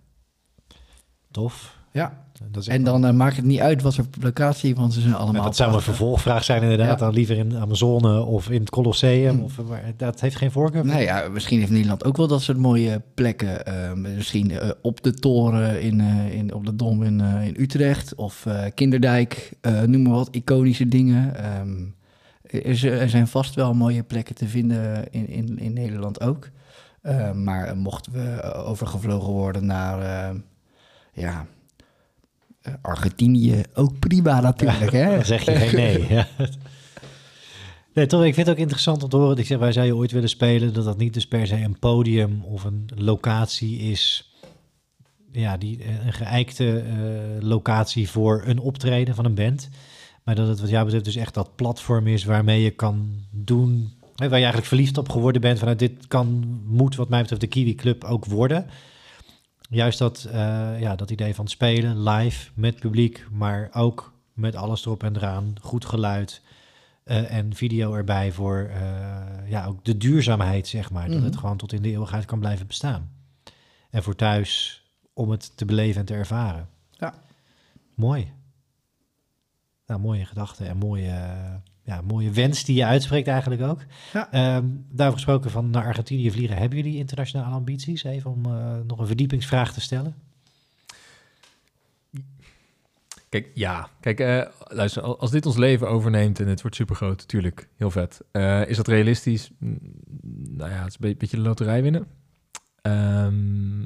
Tof. 1.31 1.79
Ja. 1.93 2.27
En 2.67 2.85
dan 2.85 3.07
uh, 3.07 3.13
maakt 3.13 3.37
het 3.37 3.45
niet 3.45 3.61
uit 3.61 3.83
wat 3.83 3.95
voor 3.95 4.07
locatie, 4.21 4.75
want 4.75 4.93
ze 4.93 5.01
zijn 5.01 5.15
allemaal. 5.15 5.41
Ja, 5.41 5.47
dat 5.47 5.57
zou 5.57 5.75
een 5.75 5.81
vervolgvraag 5.81 6.45
zijn, 6.45 6.63
inderdaad. 6.63 6.99
Ja. 6.99 7.05
Dan 7.05 7.15
liever 7.15 7.37
in 7.37 7.57
Amazone 7.57 8.25
of 8.25 8.51
in 8.51 8.61
het 8.61 8.71
Colosseum. 8.71 9.35
Hmm. 9.35 9.45
Of, 9.45 9.63
maar 9.69 9.93
dat 9.97 10.21
heeft 10.21 10.37
geen 10.37 10.51
voorkeur. 10.51 10.85
Nou 10.85 11.01
ja, 11.01 11.29
misschien 11.29 11.59
heeft 11.59 11.71
Nederland 11.71 12.05
ook 12.05 12.17
wel 12.17 12.27
dat 12.27 12.43
soort 12.43 12.59
mooie 12.59 13.03
plekken. 13.15 13.63
Uh, 13.69 13.93
misschien 13.93 14.51
uh, 14.51 14.71
op 14.83 15.03
de 15.03 15.15
toren 15.15 15.81
in, 15.83 16.01
in, 16.31 16.55
op 16.55 16.67
de 16.67 16.77
Dom 16.77 17.03
in, 17.03 17.21
in 17.21 17.55
Utrecht 17.59 18.15
of 18.15 18.47
Kinderdijk. 18.75 19.53
noem 19.87 20.03
maar 20.03 20.13
wat, 20.13 20.29
iconische 20.31 20.89
dingen. 20.89 21.47
Um, 21.61 21.95
er, 22.43 22.93
er, 23.01 23.09
zijn 23.09 23.29
vast 23.29 23.55
wel 23.55 23.75
mooie 23.75 24.03
plekken 24.03 24.35
te 24.35 24.49
vinden 24.49 25.11
in, 25.11 25.29
in, 25.29 25.59
in 25.59 25.73
Nederland 25.73 26.21
ook. 26.21 26.49
maar 27.35 27.77
mochten 27.77 28.13
we 28.13 28.43
overgevlogen 28.55 29.33
worden 29.33 29.67
naar 29.67 30.35
ja, 31.13 31.47
Argentinië 32.83 33.63
ook 33.75 33.99
prima 33.99 34.41
natuurlijk. 34.41 34.91
Ja, 34.93 34.99
hè? 34.99 35.15
Dan 35.17 35.25
zeg 35.25 35.45
je 35.45 35.55
geen 35.55 35.75
nee. 35.75 36.07
ja. 36.15 36.27
Nee, 37.95 38.07
toch, 38.07 38.25
ik 38.25 38.35
vind 38.35 38.47
het 38.47 38.57
ook 38.57 38.63
interessant 38.63 39.03
om 39.03 39.09
te 39.09 39.17
horen. 39.17 39.37
Ik 39.37 39.47
zeg, 39.47 39.59
wij 39.59 39.73
zou 39.73 39.87
je 39.87 39.97
ooit 39.97 40.13
willen 40.13 40.29
spelen, 40.29 40.73
dat 40.73 40.85
dat 40.85 40.99
niet 40.99 41.15
dus 41.15 41.27
per 41.27 41.47
se 41.47 41.55
een 41.55 41.79
podium 41.79 42.43
of 42.45 42.65
een 42.65 42.89
locatie 42.95 43.79
is. 43.79 44.33
Ja, 45.33 45.57
die, 45.57 45.85
een 46.05 46.13
geëikte 46.13 46.85
uh, 46.85 47.43
locatie 47.43 48.09
voor 48.11 48.43
een 48.47 48.59
optreden 48.59 49.15
van 49.15 49.25
een 49.25 49.35
band. 49.35 49.69
Maar 50.25 50.35
dat 50.35 50.49
het 50.49 50.61
wat 50.61 50.71
jou 50.71 50.85
betreft 50.85 51.05
dus 51.05 51.17
echt 51.17 51.35
dat 51.35 51.57
platform 51.57 52.07
is 52.07 52.25
waarmee 52.25 52.63
je 52.63 52.71
kan 52.71 53.11
doen. 53.31 53.93
Hè, 54.15 54.29
waar 54.29 54.39
je 54.39 54.45
eigenlijk 54.45 54.67
verliefd 54.67 54.99
op 54.99 55.09
geworden 55.09 55.41
bent. 55.41 55.59
Vanuit 55.59 55.79
dit 55.79 56.07
kan, 56.09 56.61
moet 56.67 56.97
wat 56.97 57.09
mij 57.09 57.21
betreft 57.21 57.41
de 57.41 57.47
Kiwi 57.47 57.75
Club 57.75 58.05
ook 58.05 58.25
worden. 58.25 58.67
Juist 59.69 59.99
dat, 59.99 60.27
uh, 60.27 60.81
ja, 60.81 60.97
dat 60.97 61.11
idee 61.11 61.35
van 61.35 61.49
spelen 61.49 62.03
live 62.03 62.51
met 62.55 62.79
publiek, 62.79 63.27
maar 63.31 63.69
ook 63.73 64.13
met 64.33 64.55
alles 64.55 64.85
erop 64.85 65.03
en 65.03 65.17
eraan. 65.17 65.55
Goed 65.61 65.85
geluid 65.85 66.43
uh, 67.05 67.33
en 67.33 67.55
video 67.55 67.95
erbij 67.95 68.33
voor 68.33 68.71
uh, 68.71 69.51
ja, 69.51 69.67
ook 69.67 69.85
de 69.85 69.97
duurzaamheid, 69.97 70.69
zeg 70.69 70.91
maar. 70.91 71.05
Mm 71.05 71.11
-hmm. 71.11 71.21
Dat 71.21 71.31
het 71.31 71.39
gewoon 71.39 71.57
tot 71.57 71.73
in 71.73 71.83
de 71.83 71.91
eeuwigheid 71.91 72.25
kan 72.25 72.39
blijven 72.39 72.67
bestaan. 72.67 73.13
En 73.91 74.03
voor 74.03 74.15
thuis 74.15 74.83
om 75.13 75.31
het 75.31 75.57
te 75.57 75.65
beleven 75.65 76.01
en 76.01 76.07
te 76.07 76.15
ervaren. 76.15 76.69
Ja. 76.91 77.15
Mooi. 77.95 78.33
Nou, 79.87 80.01
mooie 80.01 80.25
gedachten 80.25 80.69
en 80.69 80.77
mooie, 80.77 81.13
ja, 81.89 82.01
mooie 82.01 82.31
wens 82.31 82.65
die 82.65 82.77
je 82.77 82.85
uitspreekt 82.85 83.29
eigenlijk 83.29 83.63
ook. 83.63 83.81
Ja. 84.13 84.33
Ehm, 84.33 84.65
daarover 84.89 85.13
gesproken 85.23 85.51
van 85.51 85.71
naar 85.71 85.85
Argentinië 85.85 86.31
vliegen. 86.31 86.57
Hebben 86.57 86.79
jullie 86.79 86.97
internationale 86.99 87.55
ambities? 87.55 88.03
Even 88.05 88.31
om 88.31 88.45
eh, 88.47 88.77
nog 88.87 88.99
een 88.99 89.07
verdiepingsvraag 89.07 89.73
te 89.73 89.81
stellen. 89.81 90.15
Kijk, 93.29 93.51
ja. 93.55 93.89
Kijk, 94.01 94.21
eh, 94.21 94.47
luister, 94.65 95.03
al- 95.03 95.21
als 95.21 95.31
dit 95.31 95.47
ons 95.47 95.57
leven 95.57 95.89
overneemt 95.89 96.41
en 96.41 96.47
het 96.49 96.61
wordt 96.61 96.77
supergroot, 96.77 97.19
natuurlijk, 97.19 97.69
heel 97.77 97.91
vet. 97.91 98.21
Eh, 98.31 98.69
is 98.69 98.77
dat 98.77 98.89
realistisch? 98.89 99.51
Mm, 99.59 99.79
Nou 100.57 100.71
ja, 100.71 100.77
het 100.79 100.87
is 100.89 100.95
een 100.95 101.09
be- 101.11 101.17
beetje 101.19 101.37
de 101.37 101.43
loterij 101.43 101.83
winnen. 101.83 102.07
Ehm, 102.83 103.83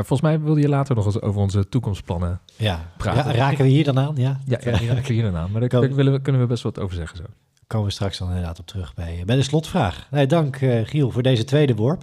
maar 0.00 0.08
volgens 0.08 0.30
mij 0.30 0.40
wilde 0.40 0.60
je 0.60 0.68
later 0.68 0.94
nog 0.94 1.04
eens 1.06 1.20
over 1.20 1.40
onze 1.40 1.68
toekomstplannen. 1.68 2.40
Ja, 2.56 2.92
Praten. 2.96 3.32
Ja, 3.32 3.38
raken 3.38 3.64
we 3.64 3.70
hier 3.70 3.84
dan 3.84 3.98
aan? 3.98 4.12
Ja, 4.16 4.40
Ja, 4.46 4.58
ja, 4.64 4.70
raken 4.70 5.04
we 5.06 5.12
hier 5.12 5.22
dan 5.22 5.36
aan. 5.36 5.50
Maar 5.50 5.60
daar, 5.60 5.68
Kan- 5.68 5.80
daar 5.80 5.94
willen 5.94 6.12
we, 6.12 6.20
kunnen 6.20 6.40
we 6.40 6.46
best 6.46 6.62
wat 6.62 6.78
over 6.78 6.94
zeggen 6.96 7.16
zo. 7.16 7.22
komen 7.66 7.86
we 7.86 7.92
straks 7.92 8.18
dan 8.18 8.28
inderdaad 8.28 8.58
op 8.58 8.66
terug 8.66 8.94
bij, 8.94 9.22
bij 9.26 9.36
de 9.36 9.42
slotvraag. 9.42 10.06
Nee, 10.10 10.26
dank 10.26 10.56
eh, 10.56 10.80
Giel 10.86 11.10
voor 11.10 11.22
deze 11.22 11.44
tweede 11.44 11.74
worp. 11.74 12.02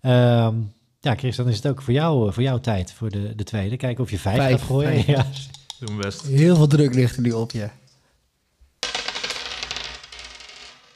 Ehm, 0.00 0.54
ja, 1.00 1.14
Chris, 1.16 1.36
dan 1.36 1.48
is 1.48 1.56
het 1.56 1.66
ook 1.68 1.82
voor 1.82 1.92
jou, 1.92 2.26
eh, 2.28 2.32
voor 2.34 2.42
jouw 2.42 2.58
tijd 2.60 2.92
voor 2.92 3.10
de, 3.10 3.34
de 3.34 3.44
tweede. 3.44 3.76
Kijken 3.76 4.04
of 4.04 4.10
je 4.10 4.18
vijf, 4.18 4.36
Vijf, 4.36 4.50
gaat 4.60 4.68
gooien. 4.68 4.92
vijf. 4.92 5.06
Ja. 5.06 5.26
Doe 5.78 5.88
mijn 5.88 6.00
best. 6.00 6.26
Heel 6.26 6.56
veel 6.56 6.66
druk 6.66 6.94
ligt 6.94 7.16
er 7.16 7.22
nu 7.22 7.32
op 7.32 7.50
je. 7.50 7.68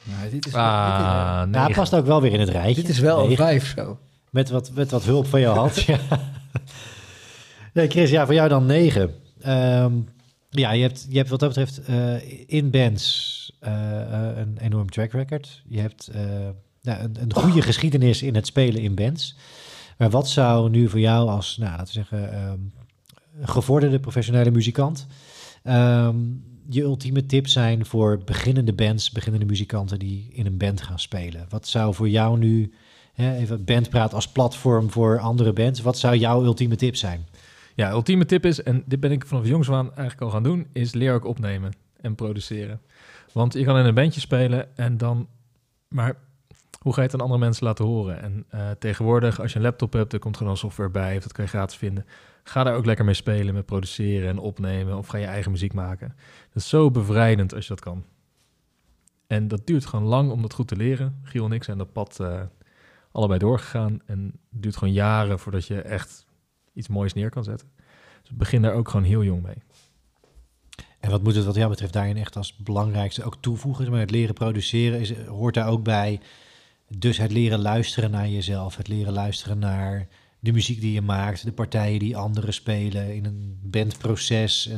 Nou, 0.03 0.31
dit 0.31 0.47
is, 0.47 0.53
Ah, 0.55 0.61
Ja, 0.61 1.45
nee. 1.45 1.61
hij 1.61 1.73
past 1.73 1.95
ook 1.95 2.07
wel 2.07 2.21
weer 2.21 2.33
in 2.33 2.39
het 2.41 2.49
dit, 2.49 2.57
rijtje. 2.57 2.81
is, 2.81 2.87
dit 2.87 2.97
is 2.97 2.99
wel 2.99 3.31
een 3.31 3.37
vijf 3.37 3.73
zo. 3.77 3.99
Met 4.31 4.51
wat, 4.51 4.71
met 4.75 4.91
wat 4.91 5.05
hulp 5.05 5.27
van 5.27 5.41
jouw 5.41 5.55
hand. 5.55 5.81
ja. 5.83 5.99
Nee, 7.73 7.89
Chris, 7.89 8.11
ja, 8.11 8.25
voor 8.25 8.35
jou 8.35 8.49
dan 8.49 8.67
negen. 8.67 9.15
Ehm, 9.41 9.93
ja, 10.51 10.73
je 10.73 10.83
hebt, 10.83 11.07
je 11.09 11.17
hebt 11.17 11.29
wat 11.29 11.41
dat 11.41 11.49
betreft 11.49 11.85
eh, 11.85 12.49
in 12.49 12.71
bands 12.71 13.53
eh, 13.61 14.01
eh, 14.01 14.37
een 14.37 14.59
enorm 14.59 14.91
track 14.91 15.13
record. 15.13 15.63
Je 15.67 15.81
hebt 15.81 16.11
een, 16.83 17.17
een 17.21 17.35
goede 17.35 17.63
geschiedenis 17.63 18.23
in 18.23 18.35
het 18.35 18.47
spelen 18.47 18.83
in 18.83 18.95
bands. 18.95 19.37
Maar 19.99 20.11
wat 20.11 20.29
zou 20.29 20.71
nu 20.71 20.89
voor 20.89 21.01
jou 21.01 21.29
als, 21.29 21.57
nou, 21.57 21.71
laten 21.71 21.87
we 21.87 21.93
zeggen, 21.93 22.33
ehm, 22.33 22.59
gevorderde 23.41 24.01
professionele 24.01 24.51
muzikant... 24.51 25.07
ehm, 25.63 26.17
je 26.69 26.83
ultieme 26.83 27.27
tip 27.27 27.49
zijn 27.49 27.87
voor 27.87 28.23
beginnende 28.25 28.73
bands, 28.73 29.11
beginnende 29.11 29.47
muzikanten 29.47 29.99
die 29.99 30.29
in 30.33 30.47
een 30.47 30.57
band 30.57 30.83
gaan 30.83 30.99
spelen? 30.99 31.47
Wat 31.49 31.69
zou 31.69 31.95
voor 31.95 32.09
jou 32.09 32.39
nu 32.39 32.73
Hè, 33.21 33.37
even 33.37 33.65
bandpraat 33.65 34.15
als 34.15 34.29
platform 34.29 34.91
voor 34.91 35.19
andere 35.19 35.53
bands. 35.53 35.81
Wat 35.81 35.99
zou 35.99 36.17
jouw 36.17 36.45
ultieme 36.45 36.77
tip 36.77 36.97
zijn? 36.97 37.27
Ja, 37.75 37.91
ultieme 37.91 38.25
tip 38.25 38.47
is, 38.47 38.63
en 38.63 38.83
dit 38.87 39.01
ben 39.01 39.13
ik 39.13 39.27
vanaf 39.27 39.47
jongs 39.47 39.71
aan 39.71 39.87
eigenlijk 39.87 40.21
al 40.21 40.31
gaan 40.31 40.43
doen, 40.43 40.67
is 40.73 40.93
leer 40.93 41.15
ook 41.15 41.25
opnemen 41.25 41.73
en 42.01 42.15
produceren. 42.15 42.81
Want 43.33 43.53
je 43.53 43.65
kan 43.65 43.79
in 43.79 43.85
een 43.85 43.95
bandje 43.95 44.21
spelen 44.21 44.77
en 44.77 44.97
dan, 44.97 45.29
maar 45.89 46.17
hoe 46.81 46.93
ga 46.93 47.01
je 47.01 47.07
het 47.07 47.15
aan 47.15 47.21
andere 47.21 47.41
mensen 47.41 47.67
laten 47.67 47.85
horen? 47.85 48.23
En 48.23 48.45
eh, 48.49 48.71
tegenwoordig, 48.79 49.41
als 49.41 49.53
je 49.53 49.57
een 49.57 49.65
laptop 49.65 49.93
hebt, 49.93 50.13
er 50.13 50.19
komt 50.19 50.37
gewoon 50.37 50.57
software 50.57 50.91
bij, 50.91 51.17
of 51.17 51.23
dat 51.23 51.33
kan 51.33 51.45
je 51.45 51.51
gratis 51.51 51.77
vinden. 51.77 52.07
Ga 52.43 52.65
daar 52.65 52.75
ook 52.75 52.87
lekker 52.87 53.05
mee 53.05 53.15
spelen, 53.15 53.55
met 53.55 53.67
produceren 53.67 54.29
en 54.29 54.39
opnemen, 54.39 54.97
of 54.97 55.07
ga 55.07 55.19
je 55.19 55.27
eigen 55.27 55.51
muziek 55.51 55.73
maken. 55.73 56.15
Dat 56.53 56.63
is 56.63 56.69
zo 56.69 56.91
bevrijdend 56.91 57.55
als 57.55 57.67
je 57.67 57.75
dat 57.75 57.81
kan. 57.81 58.05
En 59.27 59.49
dat 59.49 59.67
duurt 59.67 59.87
gewoon 59.87 60.07
lang 60.07 60.31
om 60.31 60.43
dat 60.43 60.55
goed 60.55 60.69
te 60.69 60.77
leren. 60.77 61.21
Giel 61.23 61.45
en 61.45 61.53
ik 61.53 61.65
zijn 61.65 61.79
dat 61.79 61.93
pad 61.93 62.21
eh, 62.21 62.41
allebei 63.13 63.39
doorgegaan. 63.39 64.01
En 64.07 64.25
het 64.51 64.63
duurt 64.63 64.77
gewoon 64.77 64.95
jaren 64.95 65.39
voordat 65.39 65.67
je 65.67 65.81
echt 65.81 66.25
iets 66.75 66.89
moois 66.89 67.13
neer 67.13 67.31
kan 67.31 67.45
zetten. 67.45 67.69
Dus 68.23 68.31
begin 68.33 68.63
daar 68.63 68.75
ook 68.75 68.89
gewoon 68.89 69.07
heel 69.07 69.25
jong 69.25 69.43
mee. 69.43 69.63
En 71.01 71.11
wat 71.11 71.23
moet 71.23 71.35
het 71.35 71.45
wat 71.45 71.55
jou 71.55 71.69
betreft 71.71 71.93
daarin 71.93 72.17
echt 72.17 72.37
als 72.37 72.57
belangrijkste 72.57 73.25
ook 73.25 73.37
toevoegen? 73.41 73.91
Maar 73.91 74.01
het 74.01 74.11
leren 74.11 74.35
produceren 74.35 75.01
is, 75.01 75.13
hoort 75.19 75.55
daar 75.55 75.69
ook 75.69 75.83
bij. 75.83 76.21
Dus 76.99 77.19
het 77.19 77.33
leren 77.33 77.59
luisteren 77.59 78.11
naar 78.11 78.29
jezelf. 78.29 78.77
Het 78.77 78.89
leren 78.89 79.13
luisteren 79.13 79.59
naar 79.59 80.09
de 80.41 80.53
muziek 80.53 80.81
die 80.81 80.93
je 80.93 81.01
maakt. 81.01 81.45
De 81.45 81.53
partijen 81.53 81.99
die 81.99 82.17
anderen 82.17 82.55
spelen 82.55 83.15
in 83.15 83.25
een 83.25 83.59
bandproces. 83.63 84.69
eh, 84.69 84.77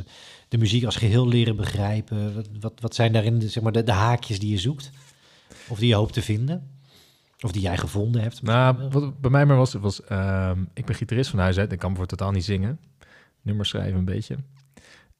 De 0.48 0.59
muziek 0.59 0.84
als 0.84 0.96
geheel 0.96 1.28
leren 1.28 1.56
begrijpen. 1.56 2.34
Wat, 2.34 2.48
wat, 2.60 2.80
wat 2.80 2.94
zijn 2.94 3.12
daarin 3.12 3.42
zeg 3.42 3.62
maar, 3.62 3.72
de, 3.72 3.82
de 3.84 3.92
haakjes 3.92 4.38
die 4.38 4.50
je 4.50 4.59
zoekt? 4.59 4.90
Of 5.68 5.78
die 5.78 5.88
je 5.88 5.94
hoopt 5.94 6.12
te 6.12 6.22
vinden? 6.22 6.70
Of 7.43 7.52
die 7.52 7.62
jij 7.62 7.77
gevonden 7.77 8.23
hebt? 8.23 8.43
Nou, 8.43 8.89
wat 8.90 9.20
bij 9.20 9.31
mij 9.31 9.47
maar 9.47 9.56
was, 9.56 9.73
was 9.73 10.05
ehm, 10.05 10.64
ik 10.74 10.85
ben 10.85 10.94
gitarist 10.94 11.31
van 11.31 11.39
huis 11.39 11.59
uit. 11.59 11.73
Ik 11.73 11.78
kan 11.78 11.97
voor 11.97 12.06
totaal 12.06 12.31
niet 12.31 12.44
zingen. 12.44 12.81
Nummers 13.43 13.69
schrijven 13.69 13.98
een 13.98 14.05
beetje. 14.05 14.36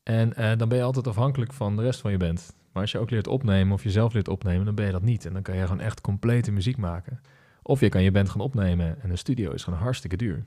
En 0.03 0.35
eh, 0.35 0.59
dan 0.59 0.69
ben 0.69 0.79
je 0.79 0.85
altijd 0.85 1.07
afhankelijk 1.07 1.53
van 1.53 1.77
de 1.77 1.83
rest 1.83 2.01
van 2.01 2.11
je 2.11 2.17
band. 2.17 2.55
Maar 2.73 2.83
als 2.83 2.93
je 2.93 2.99
ook 2.99 3.11
leert 3.11 3.27
opnemen 3.27 3.73
of 3.73 3.83
jezelf 3.83 4.13
leert 4.13 4.29
opnemen, 4.29 4.65
dan 4.65 4.75
ben 4.75 4.87
je 4.87 4.93
dat 4.93 5.03
niet. 5.03 5.27
En 5.27 5.33
dan 5.33 5.43
kan 5.43 5.57
je 5.57 5.63
gewoon 5.63 5.81
echt 5.81 6.01
complete 6.01 6.53
muziek 6.53 6.77
maken. 6.77 7.21
Of 7.63 7.81
je 7.81 7.89
kan 7.89 8.03
je 8.03 8.11
band 8.11 8.29
gaan 8.29 8.41
opnemen 8.41 9.03
en 9.03 9.11
een 9.11 9.19
studio 9.19 9.51
is 9.51 9.65
gewoon 9.65 9.79
hartstikke 9.79 10.17
duur. 10.17 10.45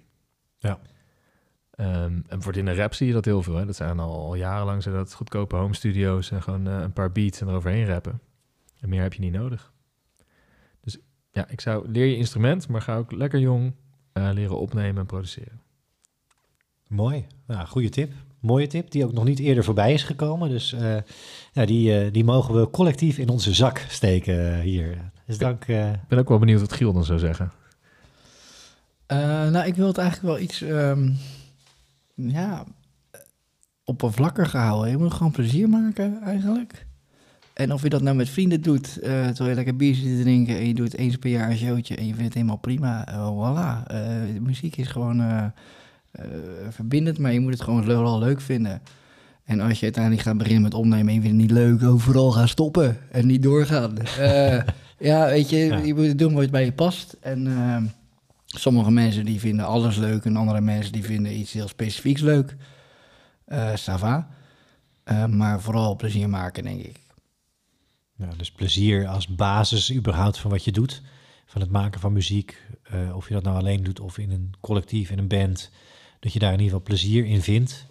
Ja. 0.58 0.80
Ehm, 1.72 2.22
en 2.28 2.42
voor 2.42 2.56
in 2.56 2.66
de 2.66 2.76
rap 2.76 2.94
zie 2.94 3.08
je 3.08 3.14
dat 3.14 3.26
heel 3.26 3.44
veel. 3.44 3.56
Hè. 3.56 3.66
Dat 3.66 3.76
zijn 3.76 4.00
al, 4.00 4.26
al 4.26 4.36
jarenlang 4.36 4.84
zijn 4.84 4.96
dat 4.96 5.14
goedkope 5.14 5.56
home 5.56 5.76
studio's 5.76 6.32
en 6.32 6.44
gewoon 6.44 6.68
eh, 6.68 6.80
een 6.80 6.94
paar 6.94 7.12
beats 7.12 7.42
en 7.42 7.48
eroverheen 7.48 7.86
rappen. 7.86 8.22
En 8.80 8.90
meer 8.90 9.02
heb 9.02 9.14
je 9.14 9.22
niet 9.22 9.34
nodig. 9.34 9.74
Ja, 11.36 11.48
ik 11.50 11.62
zou 11.62 11.90
leer 11.92 12.06
je 12.06 12.18
instrument, 12.18 12.68
maar 12.68 12.82
ga 12.82 12.96
ook 12.98 13.12
lekker 13.12 13.40
jong 13.40 13.74
eh, 14.14 14.30
leren 14.34 14.60
opnemen 14.60 14.98
en 14.98 15.06
produceren. 15.06 15.62
Mooi. 16.88 17.26
Nou, 17.48 17.68
goede 17.68 17.90
tip. 17.90 18.14
Mooie 18.40 18.68
tip, 18.68 18.92
die 18.92 19.06
ook 19.06 19.14
nog 19.14 19.24
niet 19.24 19.40
eerder 19.40 19.64
voorbij 19.64 19.94
is 19.94 20.04
gekomen. 20.04 20.50
Dus 20.50 20.74
eh, 20.74 20.98
ja, 21.54 21.66
die, 21.66 22.00
eh, 22.00 22.14
die 22.14 22.24
mogen 22.24 22.56
we 22.60 22.70
collectief 22.70 23.18
in 23.18 23.30
onze 23.30 23.54
zak 23.54 23.78
steken 23.90 24.60
hier. 24.62 25.12
Dus 25.26 25.38
dank. 25.38 25.66
eh, 25.66 25.92
Ik 25.94 26.08
ben 26.08 26.20
ook 26.20 26.30
wel 26.30 26.40
benieuwd 26.40 26.60
wat 26.60 26.74
Giel 26.74 26.94
dan 26.94 27.04
zou 27.06 27.20
zeggen. 27.20 27.52
Eh, 29.06 29.18
nou, 29.50 29.66
ik 29.68 29.76
wil 29.76 29.88
het 29.88 29.98
eigenlijk 29.98 30.34
wel 30.36 30.44
iets, 30.46 30.62
ehm, 30.62 31.12
ja, 32.16 32.66
oppervlakkiger 33.84 34.60
houden. 34.60 34.92
Je 34.92 34.98
moet 34.98 35.14
gewoon 35.14 35.32
plezier 35.32 35.70
maken, 35.70 36.22
eigenlijk. 36.22 36.86
En 37.56 37.74
of 37.74 37.82
je 37.82 37.90
dat 37.90 38.02
nou 38.02 38.16
met 38.16 38.30
vrienden 38.30 38.62
doet, 38.62 38.98
eh, 39.00 39.12
terwijl 39.28 39.50
je 39.50 39.56
lekker 39.56 39.76
bier 39.76 39.96
zit 39.96 40.18
te 40.18 40.22
drinken 40.22 40.58
en 40.58 40.68
je 40.68 40.74
doet 40.74 40.96
eens 40.98 41.16
per 41.16 41.30
jaar 41.30 41.50
een 41.50 41.58
showtje 41.58 41.96
en 41.96 42.04
je 42.04 42.10
vindt 42.10 42.24
het 42.24 42.34
helemaal 42.34 42.58
prima, 42.58 43.08
eh, 43.08 43.30
voilà. 43.32 43.88
Eh, 43.88 44.42
muziek 44.42 44.78
is 44.78 44.88
gewoon 44.88 45.52
verbindend, 46.70 47.18
maar 47.18 47.34
je 47.34 47.40
moet 47.40 47.52
het 47.54 47.62
gewoon 47.62 47.84
vooral 47.84 48.20
leuk 48.20 48.42
vinden. 48.42 48.82
En 49.46 49.60
als 49.60 49.78
je 49.78 49.84
uiteindelijk 49.84 50.24
gaat 50.24 50.38
beginnen 50.38 50.62
met 50.62 50.74
opnemen 50.74 51.08
en 51.08 51.14
je 51.14 51.22
vindt 51.22 51.42
het 51.42 51.48
niet 51.48 51.52
leuk, 51.52 51.84
overal 51.84 52.32
gaan 52.32 52.48
stoppen 52.48 52.98
en 53.12 53.28
niet 53.28 53.44
doorgaan. 53.44 53.94
Ja, 54.98 55.26
weet 55.26 55.50
je, 55.50 55.58
Ja. 55.58 55.78
je 55.78 55.94
moet 55.94 56.18
doen 56.20 56.34
wat 56.34 56.52
bij 56.52 56.66
je 56.66 56.72
past. 56.72 57.18
En 57.20 57.48
sommige 58.46 58.92
mensen 58.92 59.26
die 59.26 59.40
vinden 59.40 59.66
alles 59.66 59.98
leuk 59.98 60.26
en 60.26 60.36
andere 60.36 60.62
mensen 60.62 60.92
die 60.92 61.04
vinden 61.04 61.38
iets 61.40 61.54
heel 61.54 61.68
specifieks 61.68 62.22
leuk. 62.22 62.56
Ça 63.76 63.94
va. 63.98 64.28
Eh, 65.04 65.26
maar 65.26 65.62
vooral 65.62 65.96
plezier 65.96 66.30
maken, 66.30 66.64
denk 66.64 66.82
ik. 66.82 67.00
Ja, 68.16 68.30
dus 68.38 68.52
plezier 68.52 69.08
als 69.08 69.28
basis 69.28 69.94
überhaupt 69.94 70.38
van 70.38 70.52
wat 70.52 70.64
je 70.64 70.72
doet. 70.72 71.02
Van 71.46 71.62
het 71.62 71.72
maken 71.72 72.00
van 72.00 72.14
muziek. 72.14 72.62
eh, 72.84 73.16
of 73.16 73.28
je 73.28 73.34
dat 73.34 73.44
nou 73.44 73.58
alleen 73.58 73.84
doet 73.84 74.00
of 74.00 74.18
in 74.18 74.32
een 74.32 74.54
collectief, 74.62 75.10
in 75.10 75.18
een 75.18 75.28
band. 75.28 75.72
Dat 76.20 76.34
je 76.34 76.40
daar 76.40 76.54
in 76.54 76.60
ieder 76.60 76.72
geval 76.72 76.86
plezier 76.86 77.26
in 77.26 77.42
vindt. 77.42 77.86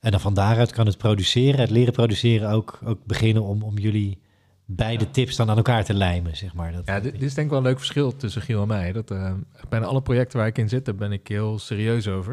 En 0.00 0.10
dan 0.10 0.20
van 0.20 0.34
daaruit 0.34 0.72
kan 0.72 0.86
het 0.86 0.98
produceren, 0.98 1.60
het 1.60 1.70
leren 1.70 1.92
produceren 1.92 2.50
ook, 2.50 2.78
ook 2.84 3.04
beginnen 3.04 3.42
om, 3.42 3.62
om 3.62 3.78
jullie 3.78 4.18
beide 4.64 5.10
tips 5.10 5.36
dan 5.36 5.50
aan 5.50 5.56
elkaar 5.56 5.84
te 5.84 5.94
lijmen, 5.94 6.36
zeg 6.36 6.54
maar. 6.54 6.72
Dat, 6.72 6.86
Ja, 6.86 7.00
dit, 7.00 7.12
dit 7.12 7.22
is 7.22 7.34
denk 7.34 7.46
ik 7.46 7.52
wel 7.52 7.58
een 7.58 7.66
leuk 7.66 7.78
verschil 7.78 8.16
tussen 8.16 8.42
Giel 8.42 8.62
en 8.62 8.68
mij. 8.68 8.92
Dat, 8.92 9.10
eh, 9.10 9.32
bijna 9.68 9.86
alle 9.86 10.02
projecten 10.02 10.38
waar 10.38 10.46
ik 10.46 10.58
in 10.58 10.68
zit, 10.68 10.84
daar 10.84 10.94
ben 10.94 11.12
ik 11.12 11.28
heel 11.28 11.58
serieus 11.58 12.08
over. 12.08 12.32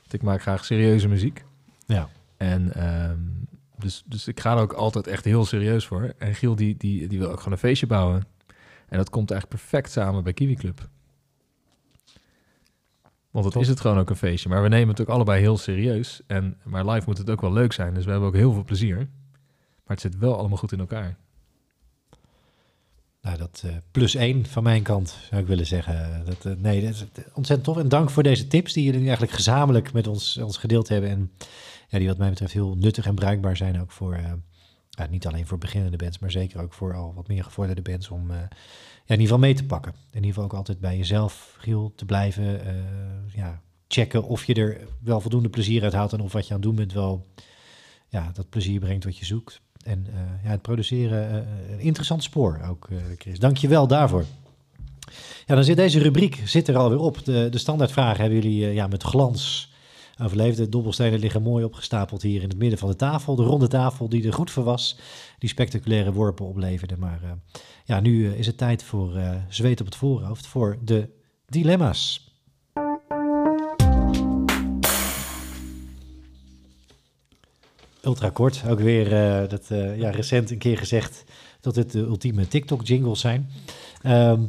Want 0.00 0.12
ik 0.12 0.22
maak 0.22 0.42
graag 0.42 0.64
serieuze 0.64 1.08
muziek. 1.08 1.44
ja. 1.86 2.08
En 2.36 2.74
ehm, 2.74 3.18
dus, 3.78 4.02
dus 4.06 4.28
ik 4.28 4.40
ga 4.40 4.54
er 4.54 4.62
ook 4.62 4.72
altijd 4.72 5.06
echt 5.06 5.24
heel 5.24 5.44
serieus 5.44 5.86
voor. 5.86 6.14
En 6.18 6.34
Giel 6.34 6.56
die, 6.56 6.76
die, 6.76 7.08
die 7.08 7.18
wil 7.18 7.30
ook 7.30 7.38
gewoon 7.38 7.52
een 7.52 7.58
feestje 7.58 7.86
bouwen. 7.86 8.26
En 8.88 8.96
dat 8.98 9.10
komt 9.10 9.30
eigenlijk 9.30 9.60
perfect 9.60 9.92
samen 9.92 10.24
bij 10.24 10.32
Kiwi 10.32 10.54
Club. 10.54 10.88
Want 13.30 13.44
het 13.44 13.54
Top. 13.54 13.62
is 13.62 13.68
het 13.68 13.80
gewoon 13.80 13.98
ook 13.98 14.10
een 14.10 14.16
feestje. 14.16 14.48
Maar 14.48 14.62
we 14.62 14.68
nemen 14.68 14.88
het 14.88 15.00
ook 15.00 15.08
allebei 15.08 15.40
heel 15.40 15.58
serieus. 15.58 16.20
En, 16.26 16.58
maar 16.62 16.86
live 16.86 17.06
moet 17.06 17.18
het 17.18 17.30
ook 17.30 17.40
wel 17.40 17.52
leuk 17.52 17.72
zijn. 17.72 17.94
Dus 17.94 18.04
we 18.04 18.10
hebben 18.10 18.28
ook 18.28 18.34
heel 18.34 18.52
veel 18.52 18.64
plezier. 18.64 18.96
Maar 18.96 19.96
het 19.96 20.00
zit 20.00 20.18
wel 20.18 20.38
allemaal 20.38 20.58
goed 20.58 20.72
in 20.72 20.78
elkaar. 20.78 21.16
Nou, 23.26 23.38
dat 23.38 23.62
eh, 23.64 23.70
plus 23.90 24.14
één 24.14 24.46
van 24.46 24.62
mijn 24.62 24.82
kant 24.82 25.16
zou 25.28 25.40
ik 25.40 25.46
willen 25.46 25.66
zeggen. 25.66 26.24
Dat, 26.24 26.44
eh, 26.44 26.52
nee, 26.58 26.80
dat 26.80 26.90
is 26.90 27.04
ontzettend 27.32 27.64
tof. 27.64 27.76
En 27.78 27.88
dank 27.88 28.10
voor 28.10 28.22
deze 28.22 28.46
tips 28.46 28.72
die 28.72 28.84
jullie 28.84 29.00
eigenlijk 29.00 29.32
gezamenlijk 29.32 29.92
met 29.92 30.06
ons, 30.06 30.36
ons 30.36 30.56
gedeeld 30.56 30.88
hebben. 30.88 31.10
En 31.10 31.32
ja, 31.88 31.98
die 31.98 32.08
wat 32.08 32.18
mij 32.18 32.28
betreft 32.28 32.52
heel 32.52 32.74
nuttig 32.76 33.06
en 33.06 33.14
bruikbaar 33.14 33.56
zijn 33.56 33.80
ook 33.80 33.90
voor, 33.90 34.14
eh, 34.14 35.08
niet 35.08 35.26
alleen 35.26 35.46
voor 35.46 35.58
beginnende 35.58 35.96
bands, 35.96 36.18
maar 36.18 36.30
zeker 36.30 36.62
ook 36.62 36.72
voor 36.72 36.94
al 36.94 37.12
wat 37.14 37.28
meer 37.28 37.44
gevorderde 37.44 37.82
bands 37.82 38.08
om 38.08 38.30
eh, 38.30 38.36
ja, 38.36 38.44
in 39.14 39.20
ieder 39.20 39.26
geval 39.26 39.38
mee 39.38 39.54
te 39.54 39.64
pakken. 39.64 39.92
In 39.92 40.14
ieder 40.14 40.28
geval 40.28 40.44
ook 40.44 40.54
altijd 40.54 40.80
bij 40.80 40.96
jezelf, 40.96 41.56
Giel, 41.58 41.92
te 41.96 42.04
blijven 42.04 42.64
eh, 42.66 42.74
ja, 43.34 43.60
checken 43.88 44.24
of 44.24 44.44
je 44.44 44.54
er 44.54 44.80
wel 45.02 45.20
voldoende 45.20 45.48
plezier 45.48 45.82
uit 45.82 45.92
haalt 45.92 46.12
en 46.12 46.20
of 46.20 46.32
wat 46.32 46.46
je 46.46 46.54
aan 46.54 46.60
het 46.60 46.68
doen 46.68 46.76
bent 46.76 46.92
wel 46.92 47.26
ja, 48.08 48.30
dat 48.34 48.48
plezier 48.48 48.80
brengt 48.80 49.04
wat 49.04 49.18
je 49.18 49.24
zoekt. 49.24 49.60
En 49.84 50.06
ja, 50.42 50.50
het 50.50 50.62
produceren, 50.62 51.46
een 51.72 51.80
interessant 51.80 52.22
spoor 52.22 52.60
ook, 52.68 52.88
Chris. 53.18 53.38
Dank 53.38 53.56
je 53.56 53.68
wel 53.68 53.86
daarvoor. 53.86 54.24
Ja, 55.46 55.54
dan 55.54 55.64
zit 55.64 55.76
deze 55.76 55.98
rubriek 55.98 56.42
zit 56.44 56.68
er 56.68 56.76
alweer 56.76 56.98
op. 56.98 57.24
De, 57.24 57.48
de 57.50 57.58
standaardvragen 57.58 58.20
hebben 58.20 58.42
jullie 58.42 58.72
ja, 58.72 58.86
met 58.86 59.02
glans 59.02 59.70
overleefd. 60.18 60.56
De 60.56 60.68
dobbelstenen 60.68 61.18
liggen 61.18 61.42
mooi 61.42 61.64
opgestapeld 61.64 62.22
hier 62.22 62.42
in 62.42 62.48
het 62.48 62.58
midden 62.58 62.78
van 62.78 62.88
de 62.88 62.96
tafel. 62.96 63.36
De 63.36 63.42
ronde 63.42 63.68
tafel 63.68 64.08
die 64.08 64.26
er 64.26 64.32
goed 64.32 64.50
voor 64.50 64.64
was. 64.64 64.98
Die 65.38 65.48
spectaculaire 65.48 66.12
worpen 66.12 66.46
opleverde. 66.46 66.96
Maar 66.96 67.20
eh, 67.22 67.30
ja, 67.84 68.00
nu 68.00 68.26
eh, 68.26 68.38
is 68.38 68.46
het 68.46 68.58
tijd 68.58 68.82
voor 68.82 69.16
eh, 69.16 69.34
zweet 69.48 69.80
op 69.80 69.86
het 69.86 69.96
voorhoofd. 69.96 70.46
Voor 70.46 70.78
de 70.82 71.08
dilemma's. 71.46 72.34
Ultra 78.02 78.30
kort, 78.30 78.62
ook 78.68 78.80
weer 78.80 79.08
dat, 79.48 79.66
ja, 79.96 80.10
recent 80.10 80.50
een 80.50 80.58
keer 80.58 80.78
gezegd 80.78 81.24
dat 81.60 81.76
het 81.76 81.92
de 81.92 81.98
ultieme 81.98 82.48
TikTok-jingles 82.48 83.20
zijn. 83.20 83.50
Ehm, 84.02 84.42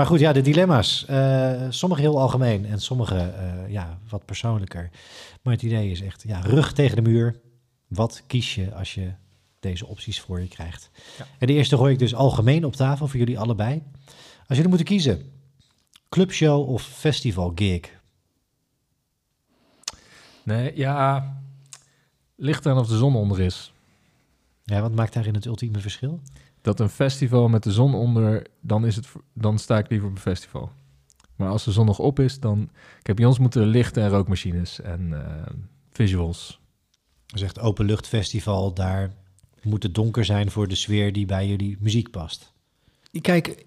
maar 0.00 0.08
goed, 0.08 0.20
ja, 0.20 0.32
de 0.32 0.40
dilemma's. 0.40 1.04
Eh, 1.06 1.66
sommige 1.68 2.00
heel 2.00 2.20
algemeen 2.20 2.66
en 2.66 2.80
sommige 2.80 3.16
eh, 3.16 3.70
ja, 3.72 3.98
wat 4.08 4.24
persoonlijker. 4.24 4.90
Maar 5.42 5.52
het 5.52 5.62
idee 5.62 5.90
is 5.90 6.00
echt, 6.00 6.24
ja, 6.26 6.40
rug 6.40 6.72
tegen 6.72 6.96
de 6.96 7.10
muur. 7.10 7.40
Wat 7.88 8.22
kies 8.26 8.54
je 8.54 8.74
als 8.74 8.94
je 8.94 9.12
deze 9.58 9.86
opties 9.86 10.20
voor 10.20 10.40
je 10.40 10.48
krijgt? 10.48 10.90
Ja. 11.18 11.26
En 11.38 11.46
de 11.46 11.52
eerste 11.52 11.76
gooi 11.76 11.92
ik 11.92 11.98
dus 11.98 12.14
algemeen 12.14 12.64
op 12.64 12.76
tafel 12.76 13.08
voor 13.08 13.18
jullie 13.18 13.38
allebei. 13.38 13.82
Als 14.46 14.56
jullie 14.56 14.68
moeten 14.68 14.86
kiezen, 14.86 15.32
clubshow 16.08 16.68
of 16.68 16.82
festival 16.82 17.52
gig? 17.54 17.80
Nee, 20.42 20.76
ja, 20.76 21.32
ligt 22.36 22.66
aan 22.66 22.78
of 22.78 22.88
de 22.88 22.96
zon 22.96 23.16
onder 23.16 23.40
is. 23.40 23.72
Ja, 24.64 24.80
wat 24.80 24.94
maakt 24.94 25.12
daarin 25.12 25.34
het 25.34 25.46
ultieme 25.46 25.80
verschil? 25.80 26.20
Dat 26.60 26.80
een 26.80 26.88
festival 26.88 27.48
met 27.48 27.62
de 27.62 27.72
zon 27.72 27.94
onder, 27.94 28.46
dan, 28.60 28.86
is 28.86 28.96
het, 28.96 29.08
dan 29.34 29.58
sta 29.58 29.78
ik 29.78 29.90
liever 29.90 30.08
op 30.08 30.14
een 30.14 30.20
festival. 30.20 30.72
Maar 31.36 31.48
als 31.48 31.64
de 31.64 31.72
zon 31.72 31.86
nog 31.86 31.98
op 31.98 32.18
is, 32.18 32.40
dan... 32.40 32.70
Kijk, 33.02 33.16
bij 33.16 33.26
ons 33.26 33.38
moeten 33.38 33.66
lichten 33.66 34.02
en 34.02 34.08
rookmachines 34.08 34.80
en 34.80 35.12
eh, 35.12 35.52
visuals. 35.92 36.60
Zegt 37.26 37.60
openluchtfestival, 37.60 38.74
daar 38.74 39.14
moet 39.62 39.82
het 39.82 39.94
donker 39.94 40.24
zijn 40.24 40.50
voor 40.50 40.68
de 40.68 40.74
sfeer 40.74 41.12
die 41.12 41.26
bij 41.26 41.48
jullie 41.48 41.76
muziek 41.80 42.10
past. 42.10 42.52
Kijk, 43.20 43.66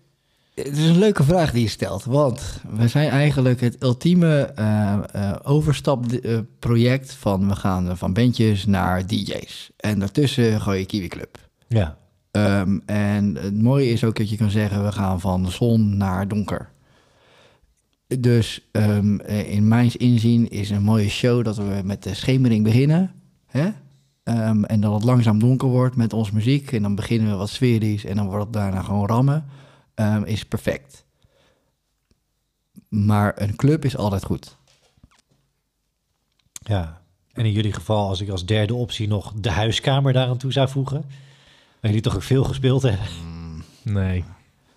het 0.54 0.78
is 0.78 0.88
een 0.88 1.00
leuke 1.00 1.24
vraag 1.24 1.52
die 1.52 1.62
je 1.62 1.70
stelt. 1.70 2.04
Want 2.04 2.62
we 2.70 2.88
zijn 2.88 3.10
eigenlijk 3.10 3.62
het 3.62 3.84
ultieme 3.84 4.42
eh, 4.42 5.00
eh, 5.12 5.36
overstapproject 5.44 7.14
van 7.14 7.48
we 7.48 7.56
gaan 7.56 7.98
van 7.98 8.14
bandjes 8.14 8.66
naar 8.66 9.08
DJ's. 9.08 9.72
En 9.78 10.00
daartussen 10.00 10.62
gooi 10.62 10.80
je 10.80 10.86
Kiwi 10.86 11.08
Club. 11.08 11.38
Ja, 11.68 11.98
Ehm, 12.34 12.80
en 12.86 13.36
het 13.36 13.62
mooie 13.62 13.90
is 13.90 14.04
ook 14.04 14.16
dat 14.16 14.30
je 14.30 14.38
kan 14.38 14.50
zeggen, 14.50 14.84
we 14.84 14.92
gaan 14.92 15.20
van 15.20 15.52
zon 15.52 15.98
naar 15.98 16.28
donker. 16.28 16.70
Dus 18.20 18.70
ehm, 18.72 19.20
eh, 19.20 19.52
in 19.52 19.68
mijn 19.68 19.96
inzien 19.98 20.50
is 20.50 20.70
een 20.70 20.84
mooie 20.84 21.10
show 21.10 21.44
dat 21.44 21.58
we 21.58 21.82
met 21.84 22.04
de 22.04 22.14
schemering 22.14 22.64
beginnen. 22.64 23.12
Hè? 23.46 23.72
Ehm, 24.24 24.64
en 24.64 24.82
dat 24.82 24.94
het 24.94 25.04
langzaam 25.04 25.40
donker 25.40 25.68
wordt 25.68 25.96
met 25.96 26.14
onze 26.14 26.34
muziek. 26.34 26.72
En 26.72 26.82
dan 26.82 26.96
beginnen 26.96 27.30
we 27.30 27.36
wat 27.36 27.50
sferisch 27.50 28.06
en 28.06 28.16
dan 28.16 28.26
wordt 28.26 28.44
het 28.44 28.54
daarna 28.54 28.82
gewoon 28.82 29.08
rammen. 29.08 29.46
Is 30.26 30.46
perfect. 30.46 31.06
Maar 32.90 33.42
een 33.42 33.56
club 33.56 33.86
is 33.86 33.98
altijd 33.98 34.24
goed. 34.24 34.58
ja. 36.52 37.02
En 37.34 37.46
in 37.46 37.52
jullie 37.52 37.74
geval, 37.74 38.08
als 38.08 38.22
ik 38.22 38.30
als 38.30 38.46
derde 38.46 38.74
optie 38.74 39.08
nog 39.08 39.34
de 39.34 39.52
huiskamer 39.52 40.14
daaraan 40.14 40.38
toe 40.38 40.52
zou 40.52 40.70
voegen. 40.70 41.06
Jullie 41.88 42.02
toch 42.02 42.16
ook 42.16 42.24
veel 42.24 42.44
gespeeld 42.44 42.82
hebben. 42.82 43.08
Nee. 43.84 44.24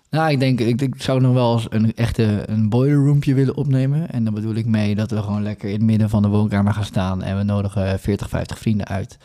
Nou, 0.09 0.31
ik 0.31 0.39
denk, 0.39 0.59
ik, 0.59 0.81
ik 0.81 1.01
zou 1.01 1.21
nog 1.21 1.33
wel 1.33 1.53
eens 1.53 1.65
een 1.69 1.93
echte 1.95 2.43
een 2.45 2.69
boiler 2.69 3.05
roompje 3.05 3.33
willen 3.33 3.55
opnemen. 3.55 4.09
En 4.11 4.23
dan 4.23 4.33
bedoel 4.33 4.53
ik 4.55 4.65
mee 4.65 4.95
dat 4.95 5.11
we 5.11 5.21
gewoon 5.21 5.43
lekker 5.43 5.67
in 5.69 5.73
het 5.75 5.83
midden 5.83 6.09
van 6.09 6.21
de 6.21 6.27
woonkamer 6.27 6.73
gaan 6.73 6.83
staan. 6.85 7.23
En 7.23 7.37
we 7.37 7.43
nodigen 7.43 7.99
40, 7.99 8.29
50 8.29 8.57
vrienden 8.59 8.87
uit. 8.87 9.17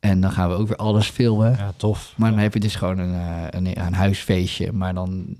En 0.00 0.20
dan 0.20 0.32
gaan 0.32 0.48
we 0.48 0.54
ook 0.54 0.68
weer 0.68 0.76
alles 0.76 1.08
filmen. 1.08 1.50
Ja, 1.50 1.72
tof. 1.76 2.12
Maar 2.16 2.30
dan 2.30 2.38
heb 2.38 2.54
je 2.54 2.60
dus 2.60 2.74
gewoon 2.74 2.98
een, 2.98 3.14
eh, 3.14 3.44
een, 3.50 3.86
een 3.86 3.94
huisfeestje. 3.94 4.72
Maar 4.72 4.94
dan 4.94 5.36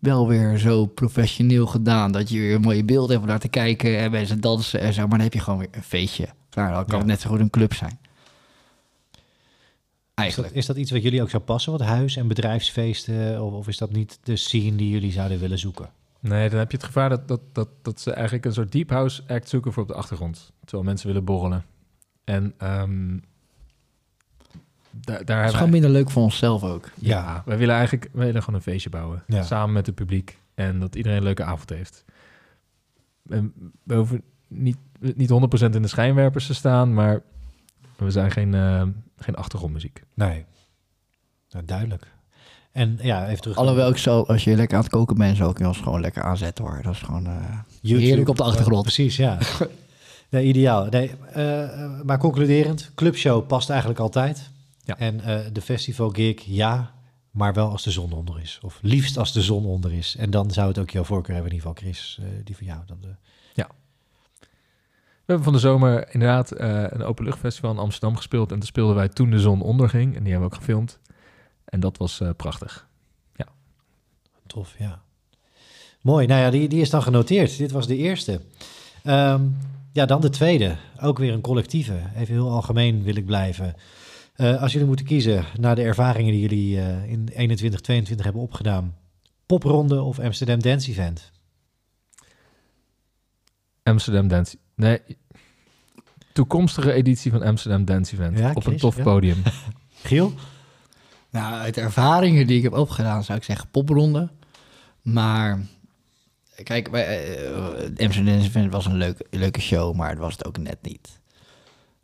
wel 0.00 0.28
weer 0.28 0.58
zo 0.58 0.86
professioneel 0.86 1.66
gedaan. 1.66 2.12
Dat 2.12 2.28
je 2.30 2.38
weer 2.38 2.60
mooie 2.60 2.84
beelden 2.84 3.10
hebt 3.10 3.22
om 3.22 3.28
naar 3.28 3.38
te 3.38 3.48
kijken. 3.48 3.98
En 3.98 4.10
mensen 4.10 4.40
dansen 4.40 4.80
en 4.80 4.92
zo. 4.92 5.00
Maar 5.00 5.10
dan 5.10 5.20
heb 5.20 5.32
je 5.32 5.40
gewoon 5.40 5.58
weer 5.58 5.68
een 5.70 5.82
feestje. 5.82 6.26
Klaar, 6.50 6.72
dan 6.72 6.84
kan 6.84 6.92
Ja. 6.92 6.98
het 6.98 7.06
net 7.06 7.20
zo 7.20 7.30
goed 7.30 7.40
een 7.40 7.50
club 7.50 7.74
zijn. 7.74 7.98
Is 10.16 10.22
dat, 10.22 10.34
Eigenlijk. 10.34 10.54
is 10.54 10.66
dat 10.66 10.76
iets 10.76 10.90
wat 10.90 11.02
jullie 11.02 11.22
ook 11.22 11.30
zou 11.30 11.42
passen? 11.42 11.72
Wat 11.72 11.80
huis- 11.80 12.16
en 12.16 12.28
bedrijfsfeesten? 12.28 13.42
Of, 13.44 13.52
of 13.52 13.68
is 13.68 13.78
dat 13.78 13.92
niet 13.92 14.18
de 14.22 14.36
scene 14.36 14.76
die 14.76 14.90
jullie 14.90 15.12
zouden 15.12 15.38
willen 15.38 15.58
zoeken? 15.58 15.90
Nee, 16.20 16.48
dan 16.50 16.58
heb 16.58 16.70
je 16.70 16.76
het 16.76 16.86
gevaar 16.86 17.08
dat, 17.08 17.28
dat, 17.28 17.40
dat, 17.52 17.68
dat 17.82 18.00
ze 18.00 18.12
eigenlijk 18.12 18.44
een 18.44 18.52
soort 18.52 18.72
deep 18.72 18.90
house 18.90 19.22
act 19.28 19.48
zoeken 19.48 19.72
voor 19.72 19.82
op 19.82 19.88
de 19.88 19.94
achtergrond. 19.94 20.52
Terwijl 20.64 20.82
mensen 20.88 21.06
willen 21.06 21.24
borrelen. 21.24 21.64
En 22.24 22.54
ehm 22.58 23.18
daar, 24.90 25.04
daar 25.04 25.16
Het 25.16 25.20
is 25.20 25.26
hebben 25.28 25.44
gewoon 25.50 25.60
wij, 25.70 25.80
minder 25.80 25.90
leuk 25.90 26.10
voor 26.10 26.22
onszelf 26.22 26.62
ook. 26.62 26.90
ja, 27.00 27.42
wij 27.46 27.58
willen 27.58 27.74
eigenlijk 27.74 28.08
wij 28.12 28.26
willen 28.26 28.42
gewoon 28.42 28.56
een 28.56 28.66
feestje 28.66 28.90
bouwen. 28.90 29.22
Ja. 29.26 29.42
Samen 29.42 29.72
met 29.72 29.86
het 29.86 29.94
publiek. 29.94 30.38
En 30.54 30.78
dat 30.80 30.94
iedereen 30.96 31.18
een 31.18 31.24
leuke 31.24 31.44
avond 31.44 31.70
heeft. 31.70 32.04
En 33.28 33.52
we 33.82 33.94
hoeven 33.94 34.22
niet, 34.48 34.76
niet 35.00 35.30
100% 35.30 35.74
in 35.74 35.82
de 35.82 35.88
schijnwerpers 35.88 36.46
te 36.46 36.54
staan, 36.54 36.94
maar 36.94 37.22
we 37.96 38.10
zijn 38.10 38.30
geen, 38.30 38.54
eh, 38.54 38.82
geen 39.16 39.34
achtergrondmuziek. 39.34 40.02
Nee. 40.14 40.44
Nou, 41.50 41.64
duidelijk. 41.64 42.14
En 42.72 42.98
ja, 43.02 43.28
even 43.28 43.40
terug. 43.40 43.56
Alhoewel 43.56 43.90
ik 43.90 43.96
zo, 43.96 44.22
als 44.22 44.44
je 44.44 44.56
lekker 44.56 44.76
aan 44.76 44.82
het 44.82 44.92
koken 44.92 45.16
bent, 45.16 45.36
zou 45.36 45.50
ik 45.50 45.58
je 45.58 45.66
ons 45.66 45.78
gewoon 45.78 46.00
lekker 46.00 46.22
aanzetten 46.22 46.64
hoor. 46.64 46.80
Dat 46.82 46.92
is 46.92 47.02
gewoon 47.02 47.26
eh, 47.26 47.58
YouTube. 47.80 48.06
heerlijk 48.06 48.28
op 48.28 48.36
de 48.36 48.42
achtergrond. 48.42 48.82
Precies, 48.82 49.16
ja. 49.16 49.38
nee, 50.30 50.44
ideaal. 50.44 50.86
Nee, 50.86 51.10
eh, 51.32 52.00
maar 52.04 52.18
concluderend, 52.18 52.90
clubshow 52.94 53.46
past 53.46 53.70
eigenlijk 53.70 54.00
altijd. 54.00 54.50
Ja. 54.86 54.98
En 54.98 55.20
eh, 55.20 55.40
de 55.52 55.60
festival 55.60 56.10
gig, 56.10 56.42
ja, 56.44 56.94
maar 57.30 57.54
wel 57.54 57.70
als 57.70 57.82
de 57.82 57.90
zon 57.90 58.12
onder 58.12 58.40
is. 58.40 58.58
Of 58.62 58.78
liefst 58.82 59.18
als 59.18 59.32
de 59.32 59.42
zon 59.42 59.64
onder 59.64 59.92
is. 59.92 60.16
En 60.18 60.30
dan 60.30 60.50
zou 60.50 60.68
het 60.68 60.78
ook 60.78 60.90
jouw 60.90 61.04
voorkeur 61.04 61.34
hebben, 61.34 61.52
in 61.52 61.56
ieder 61.56 61.70
geval 61.70 61.90
Chris, 61.90 62.18
eh, 62.20 62.26
die 62.44 62.56
van 62.56 62.66
jou. 62.66 62.80
Dan 62.86 62.98
de... 63.00 63.14
We 65.26 65.32
hebben 65.32 65.44
van 65.44 65.60
de 65.60 65.68
zomer 65.68 66.12
inderdaad 66.12 66.50
eh, 66.50 66.84
een 66.88 67.02
openluchtfestival 67.02 67.70
in 67.70 67.78
Amsterdam 67.78 68.16
gespeeld. 68.16 68.52
En 68.52 68.58
toen 68.58 68.66
speelden 68.66 68.96
wij 68.96 69.08
toen 69.08 69.30
de 69.30 69.38
zon 69.38 69.62
onderging. 69.62 70.16
En 70.16 70.22
die 70.22 70.32
hebben 70.32 70.48
we 70.48 70.54
ook 70.54 70.60
gefilmd. 70.60 70.98
En 71.64 71.80
dat 71.80 71.96
was 71.96 72.20
eh, 72.20 72.30
prachtig. 72.36 72.88
Tof, 74.46 74.74
ja. 74.78 75.02
Mooi, 76.00 76.26
nou 76.26 76.40
ja, 76.40 76.50
die, 76.50 76.68
die 76.68 76.80
is 76.80 76.90
dan 76.90 77.02
genoteerd. 77.02 77.58
Dit 77.58 77.70
was 77.70 77.86
de 77.86 77.96
eerste. 77.96 78.40
Ehm, 79.02 79.42
ja, 79.92 80.06
dan 80.06 80.20
de 80.20 80.30
tweede. 80.30 80.76
Ook 81.00 81.18
weer 81.18 81.32
een 81.32 81.40
collectieve. 81.40 81.98
Even 82.16 82.34
heel 82.34 82.50
algemeen 82.50 83.02
wil 83.02 83.16
ik 83.16 83.26
blijven. 83.26 83.74
Eh, 84.34 84.62
als 84.62 84.72
jullie 84.72 84.86
moeten 84.86 85.06
kiezen 85.06 85.44
naar 85.58 85.74
de 85.74 85.82
ervaringen 85.82 86.32
die 86.32 86.40
jullie 86.40 86.76
in 87.08 87.28
21, 87.28 87.80
22 87.80 88.24
hebben 88.24 88.42
opgedaan. 88.42 88.96
Popronde 89.46 90.02
of 90.02 90.18
Amsterdam 90.18 90.62
Dance 90.62 90.90
Event? 90.90 91.32
Amsterdam 93.82 94.28
Dance... 94.28 94.56
Nee, 94.76 95.00
toekomstige 96.32 96.92
editie 96.92 97.30
van 97.30 97.42
Amsterdam 97.42 97.84
Dance 97.84 98.14
Event. 98.14 98.38
Ja, 98.38 98.50
op 98.54 98.62
Chris, 98.62 98.74
een 98.74 98.80
tof 98.80 98.96
ja. 98.96 99.02
podium. 99.02 99.42
Giel? 100.04 100.32
Nou, 101.30 101.54
uit 101.54 101.76
ervaringen 101.76 102.46
die 102.46 102.56
ik 102.56 102.62
heb 102.62 102.72
opgedaan, 102.72 103.24
zou 103.24 103.38
ik 103.38 103.44
zeggen 103.44 103.68
popronde. 103.70 104.28
Maar 105.02 105.60
kijk, 106.62 106.88
wij, 106.88 107.36
eh, 107.36 108.06
Amsterdam 108.06 108.34
Event 108.34 108.72
was 108.72 108.86
een 108.86 108.96
leuke, 108.96 109.26
leuke 109.30 109.60
show, 109.60 109.94
maar 109.94 110.10
het 110.10 110.18
was 110.18 110.32
het 110.32 110.46
ook 110.46 110.58
net 110.58 110.78
niet. 110.82 111.20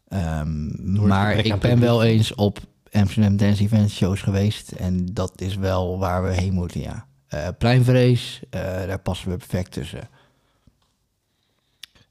Ehm, 0.09 1.07
maar 1.07 1.36
ik 1.36 1.49
ben 1.49 1.59
publiek. 1.59 1.78
wel 1.78 2.03
eens 2.03 2.35
op 2.35 2.59
Amsterdam 2.90 3.36
Dance 3.36 3.62
Event 3.62 3.90
shows 3.90 4.23
geweest 4.23 4.70
en 4.70 5.07
dat 5.12 5.40
is 5.40 5.57
wel 5.57 5.99
waar 5.99 6.23
we 6.23 6.32
heen 6.32 6.53
moeten, 6.53 6.81
ja. 6.81 7.07
Eh 7.28 7.49
Pleinvrees, 7.59 8.43
eh, 8.51 8.61
daar 8.61 9.01
passen 9.01 9.31
we 9.31 9.36
perfect 9.36 9.73
tussen. 9.73 10.09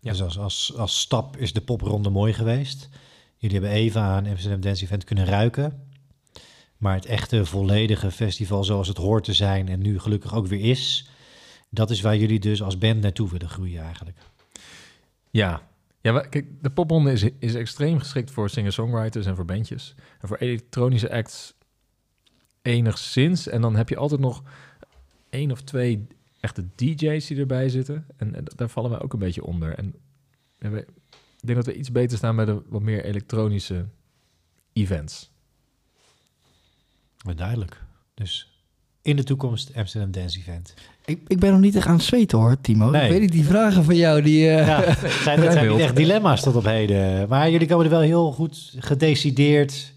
Ja. 0.01 0.11
Dus 0.11 0.21
als, 0.21 0.37
als, 0.37 0.73
als 0.75 0.99
stap 0.99 1.37
is 1.37 1.53
de 1.53 1.61
popronde 1.61 2.09
mooi 2.09 2.33
geweest. 2.33 2.89
Jullie 3.37 3.59
hebben 3.59 3.77
even 3.77 4.01
aan 4.01 4.27
Amsterdam 4.27 4.61
Dance 4.61 4.83
Event 4.83 5.03
kunnen 5.03 5.25
ruiken. 5.25 5.89
Maar 6.77 6.95
het 6.95 7.05
echte 7.05 7.45
volledige 7.45 8.11
festival 8.11 8.63
zoals 8.63 8.87
het 8.87 8.97
hoort 8.97 9.23
te 9.23 9.33
zijn 9.33 9.67
en 9.67 9.81
nu 9.81 9.99
gelukkig 9.99 10.35
ook 10.35 10.47
weer 10.47 10.69
is. 10.69 11.09
Dat 11.69 11.89
is 11.89 12.01
waar 12.01 12.17
jullie 12.17 12.39
dus 12.39 12.61
als 12.61 12.77
band 12.77 13.01
naartoe 13.01 13.29
willen 13.29 13.49
groeien 13.49 13.83
eigenlijk. 13.83 14.17
Ja. 15.29 15.69
Ja, 16.01 16.19
kijk, 16.19 16.47
de 16.61 16.69
popronde 16.69 17.11
is, 17.11 17.23
is 17.39 17.55
extreem 17.55 17.99
geschikt 17.99 18.31
voor 18.31 18.49
singer-songwriters 18.49 19.25
en 19.25 19.35
voor 19.35 19.45
bandjes. 19.45 19.95
En 20.19 20.27
voor 20.27 20.37
elektronische 20.37 21.11
acts 21.11 21.53
enigszins. 22.61 23.47
En 23.47 23.61
dan 23.61 23.75
heb 23.75 23.89
je 23.89 23.97
altijd 23.97 24.21
nog 24.21 24.43
één 25.29 25.51
of 25.51 25.61
twee 25.61 26.07
echte 26.41 26.65
DJ's 26.75 27.27
die 27.27 27.37
erbij 27.39 27.69
zitten. 27.69 28.05
En, 28.17 28.35
en 28.35 28.43
daar 28.55 28.69
vallen 28.69 28.89
wij 28.91 29.01
ook 29.01 29.13
een 29.13 29.19
beetje 29.19 29.43
onder. 29.45 29.73
En 29.77 29.93
ik 30.59 31.47
denk 31.47 31.55
dat 31.55 31.65
we 31.65 31.75
iets 31.75 31.91
beter 31.91 32.17
staan 32.17 32.35
bij 32.35 32.45
de 32.45 32.61
wat 32.69 32.81
meer 32.81 33.05
elektronische 33.05 33.85
events. 34.73 35.31
Maar 37.25 37.35
duidelijk. 37.35 37.81
Dus 38.13 38.47
in 39.01 39.15
de 39.15 39.23
toekomst 39.23 39.71
Amsterdam 39.75 40.11
Dance 40.11 40.39
Event. 40.39 40.73
Ik, 41.05 41.19
ik 41.27 41.39
ben 41.39 41.51
nog 41.51 41.59
niet 41.59 41.75
echt 41.75 41.87
aan 41.87 41.95
het 41.95 42.03
zweten 42.03 42.37
hoor, 42.37 42.61
Timo. 42.61 42.89
Nee. 42.89 43.03
Ik 43.05 43.11
weet 43.11 43.21
niet, 43.21 43.31
die 43.31 43.45
vragen 43.45 43.83
van 43.83 43.95
jou, 43.95 44.21
die... 44.21 44.49
eh, 44.49 44.67
Ja, 44.67 44.81
het 44.83 45.11
zijn, 45.23 45.39
het 45.41 45.53
zijn 45.53 45.69
niet 45.69 45.79
echt 45.79 45.95
dilemma's 45.95 46.41
tot 46.41 46.55
op 46.55 46.63
heden. 46.65 47.29
Maar 47.29 47.49
jullie 47.51 47.67
komen 47.67 47.85
er 47.85 47.91
wel 47.91 48.01
heel 48.01 48.31
goed 48.31 48.73
gedecideerd 48.77 49.93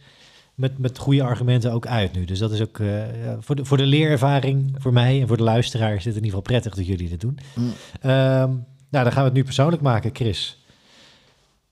met, 0.54 0.78
met 0.78 0.98
goede 0.98 1.22
argumenten 1.22 1.72
ook 1.72 1.86
uit 1.86 2.12
nu. 2.12 2.24
Dus 2.24 2.38
dat 2.38 2.52
is 2.52 2.60
ook 2.60 2.78
eh, 2.78 3.24
ja, 3.24 3.36
voor, 3.40 3.56
de, 3.56 3.64
voor 3.64 3.76
de 3.76 3.86
leerervaring, 3.86 4.74
voor 4.78 4.92
mij 4.92 5.20
en 5.20 5.28
voor 5.28 5.36
de 5.36 5.42
luisteraars... 5.42 5.96
is 5.98 6.04
het 6.04 6.16
in 6.16 6.24
ieder 6.24 6.38
geval 6.38 6.42
prettig 6.42 6.74
dat 6.74 6.86
jullie 6.86 7.08
dit 7.08 7.20
doen. 7.20 7.38
Mm. 7.54 7.72
Ehm, 8.00 8.50
nou, 8.90 9.04
dan 9.04 9.12
gaan 9.12 9.20
we 9.22 9.28
het 9.28 9.32
nu 9.32 9.44
persoonlijk 9.44 9.82
maken, 9.82 10.10
Chris. 10.12 10.64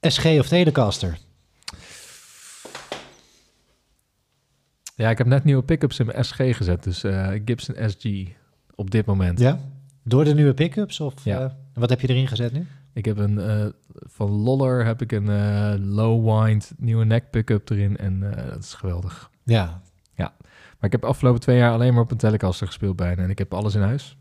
SG 0.01 0.25
of 0.27 0.49
Telecaster? 0.49 1.19
Ja, 4.95 5.11
ik 5.11 5.19
heb 5.19 5.27
net 5.27 5.45
nieuwe 5.45 5.63
pick-ups 5.63 5.99
in 5.99 6.07
mijn 6.07 6.25
SG 6.25 6.37
gezet. 6.37 6.83
Dus 6.83 7.05
eh, 7.05 7.29
Gibson 7.45 7.75
SG 7.91 8.05
op 8.75 8.91
dit 8.91 9.07
moment. 9.07 9.39
Ja? 9.39 9.61
Door 10.03 10.25
de 10.25 10.35
nieuwe 10.35 10.55
pick-ups? 10.55 11.01
Of, 11.01 11.15
Ja. 11.25 11.41
eh, 11.41 11.51
wat 11.75 11.91
heb 11.91 12.01
je 12.01 12.09
erin 12.09 12.29
gezet 12.29 12.53
nu? 12.53 12.67
Ik 12.93 13.05
heb 13.05 13.17
een, 13.17 13.39
eh, 13.39 13.67
van 13.93 14.31
Loller 14.31 14.85
heb 14.85 15.03
ik 15.03 15.13
een 15.13 15.29
eh, 15.29 15.75
low 15.79 16.45
wind 16.45 16.73
nieuwe 16.77 17.05
neck 17.05 17.31
pick-up 17.31 17.71
erin. 17.71 17.97
En 17.97 18.37
eh, 18.37 18.49
dat 18.49 18.63
is 18.63 18.75
geweldig. 18.75 19.31
Ja, 20.15 20.35
Maar 20.39 20.91
ik 20.91 20.93
heb 20.93 21.01
de 21.01 21.07
afgelopen 21.07 21.41
twee 21.41 21.57
jaar 21.57 21.73
alleen 21.73 21.93
maar 21.95 22.03
op 22.03 22.11
een 22.11 22.17
Telecaster 22.17 22.67
gespeeld 22.67 22.97
bijna. 22.97 23.23
En 23.23 23.31
ik 23.31 23.39
heb 23.39 23.55
alles 23.55 23.75
in 23.75 23.81
huis. 23.81 24.17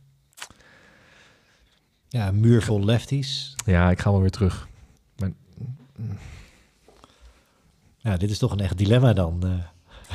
ja 2.08 2.28
een 2.28 2.40
muur 2.40 2.62
vol 2.62 2.86
lefties. 2.86 3.56
Ja, 3.66 3.92
ik 3.92 4.00
ga 4.00 4.12
wel 4.12 4.22
weer 4.22 4.30
terug. 4.30 4.70
Ja, 7.98 8.18
dit 8.18 8.30
is 8.30 8.38
toch 8.38 8.52
een 8.52 8.60
echt 8.60 8.78
dilemma 8.78 9.14
dan. 9.14 9.64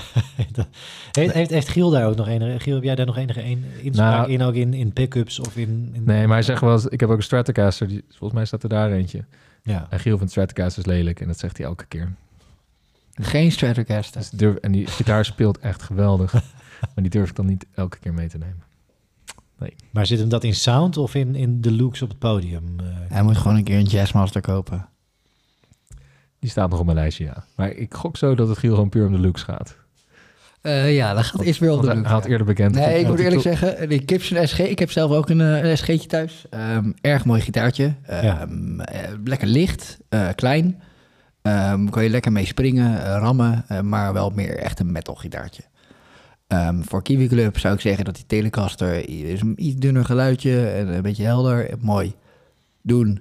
heeft, 1.12 1.32
heeft, 1.32 1.51
heeft 1.51 1.68
Giel 1.68 1.90
daar 1.90 2.06
ook 2.06 2.16
nog 2.16 2.28
enige... 2.28 2.60
Giel, 2.60 2.74
heb 2.74 2.85
jij 2.85 2.94
daar 2.94 3.06
nog 3.06 3.16
enige 3.16 3.43
een, 3.43 3.64
inspraak 3.82 4.18
Nou- 4.18 4.31
in, 4.31 4.43
ook 4.43 4.55
in, 4.55 4.74
in 4.74 4.93
pick-ups 4.93 5.40
of 5.40 5.56
in... 5.56 5.90
in 5.93 6.05
Nee, 6.05 6.27
maar 6.27 6.36
hij 6.36 6.43
zegt 6.43 6.60
wel 6.60 6.73
eens, 6.73 6.86
ik 6.86 7.01
heb 7.01 7.09
ook 7.09 7.16
een 7.16 7.23
Stratocaster. 7.23 7.89
Die, 7.89 8.05
volgens 8.09 8.32
mij 8.32 8.44
staat 8.44 8.62
er 8.62 8.68
daar 8.68 8.93
eentje. 8.93 9.24
Ja, 9.62 9.86
En 9.90 10.01
Giel 10.01 10.16
vindt 10.16 10.32
Stratocasters 10.32 10.86
lelijk. 10.86 11.20
En 11.20 11.27
dat 11.27 11.39
zegt 11.39 11.56
hij 11.56 11.66
elke 11.66 11.86
keer. 11.86 12.12
Geen 13.14 13.52
Stratocaster. 13.52 14.20
Dus 14.20 14.31
durf, 14.31 14.56
en 14.56 14.73
die 14.73 14.86
gitaar 14.86 15.24
speelt 15.24 15.59
echt 15.59 15.82
geweldig. 15.82 16.32
maar 16.81 16.93
die 16.94 17.10
durf 17.10 17.28
ik 17.28 17.36
dan 17.36 17.47
niet 17.47 17.66
elke 17.74 17.98
keer 17.98 18.14
mee 18.14 18.28
te 18.28 18.39
nemen. 18.39 18.62
maar 19.90 20.06
zit 20.06 20.18
hem 20.18 20.28
dat 20.28 20.44
in 20.44 20.55
sound 20.55 20.97
of 20.97 21.14
in, 21.14 21.35
in 21.35 21.60
de 21.60 21.73
looks 21.73 22.02
op 22.02 22.09
het 22.09 22.18
podium? 22.18 22.64
eh? 22.81 22.86
Hij 23.09 23.23
moet 23.23 23.36
gewoon 23.36 23.56
een 23.56 23.64
keer 23.64 23.78
een 23.78 23.85
Jazzmaster 23.85 24.40
kopen. 24.40 24.89
Die 26.39 26.51
staat 26.51 26.70
nog 26.70 26.78
op 26.78 26.85
mijn 26.85 26.97
lijstje, 26.97 27.24
ja. 27.24 27.44
Maar 27.56 27.70
ik 27.70 27.94
gok 27.94 28.16
zo 28.16 28.35
dat 28.35 28.48
het 28.48 28.59
Giel 28.59 28.74
gewoon 28.74 28.89
puur 28.89 29.06
om 29.06 29.12
de 29.12 29.18
looks 29.18 29.43
gaat. 29.43 29.77
Eh, 30.62 30.95
ja, 30.95 31.15
dat 31.15 31.24
gaat 31.24 31.41
eerst 31.41 31.61
weer 31.61 31.73
op 31.73 31.83
de 31.83 31.89
hij 31.89 32.03
had 32.03 32.24
eerder 32.24 32.47
bekend. 32.47 32.74
Nee, 32.74 33.01
ik 33.01 33.07
moet 33.07 33.19
eerlijk 33.19 33.43
zeggen, 33.43 33.89
die 33.89 34.03
Gibson 34.07 34.47
SG, 34.47 34.59
ik 34.59 34.78
heb 34.78 34.91
zelf 34.91 35.11
ook 35.11 35.28
een, 35.28 35.41
eh, 35.41 35.70
een 35.70 35.77
SG'tje 35.78 36.09
thuis. 36.09 36.45
Ehm, 36.51 36.93
erg 37.01 37.24
mooi 37.24 37.41
gitaartje. 37.41 37.95
Ehm, 38.03 38.81
eh, 38.81 39.01
lekker 39.24 39.49
licht, 39.49 39.99
eh, 40.09 40.28
klein. 40.35 40.83
Ehm 41.43 41.89
kan 41.89 42.03
je 42.03 42.11
lekker 42.11 42.33
mee 42.33 42.47
springen, 42.47 43.05
eh, 43.05 43.16
rammen, 43.19 43.65
eh, 43.69 43.81
maar 43.81 44.12
wel 44.12 44.31
meer 44.31 44.59
echt 44.59 44.81
een 44.81 44.93
metal 44.93 45.15
gitaartje. 45.15 45.62
Voor 46.81 47.03
Kiwi 47.03 47.28
Club 47.28 47.59
zou 47.59 47.74
ik 47.74 47.81
zeggen 47.81 48.05
dat 48.05 48.15
die 48.15 48.27
Telecaster 48.27 49.09
is 49.09 49.41
een 49.41 49.55
iets 49.57 49.77
dunner 49.77 50.05
geluidje 50.05 50.69
en 50.69 50.89
een 50.89 51.03
beetje 51.03 51.24
helder. 51.24 51.70
Mooi. 51.81 52.15
Doen. 52.83 53.20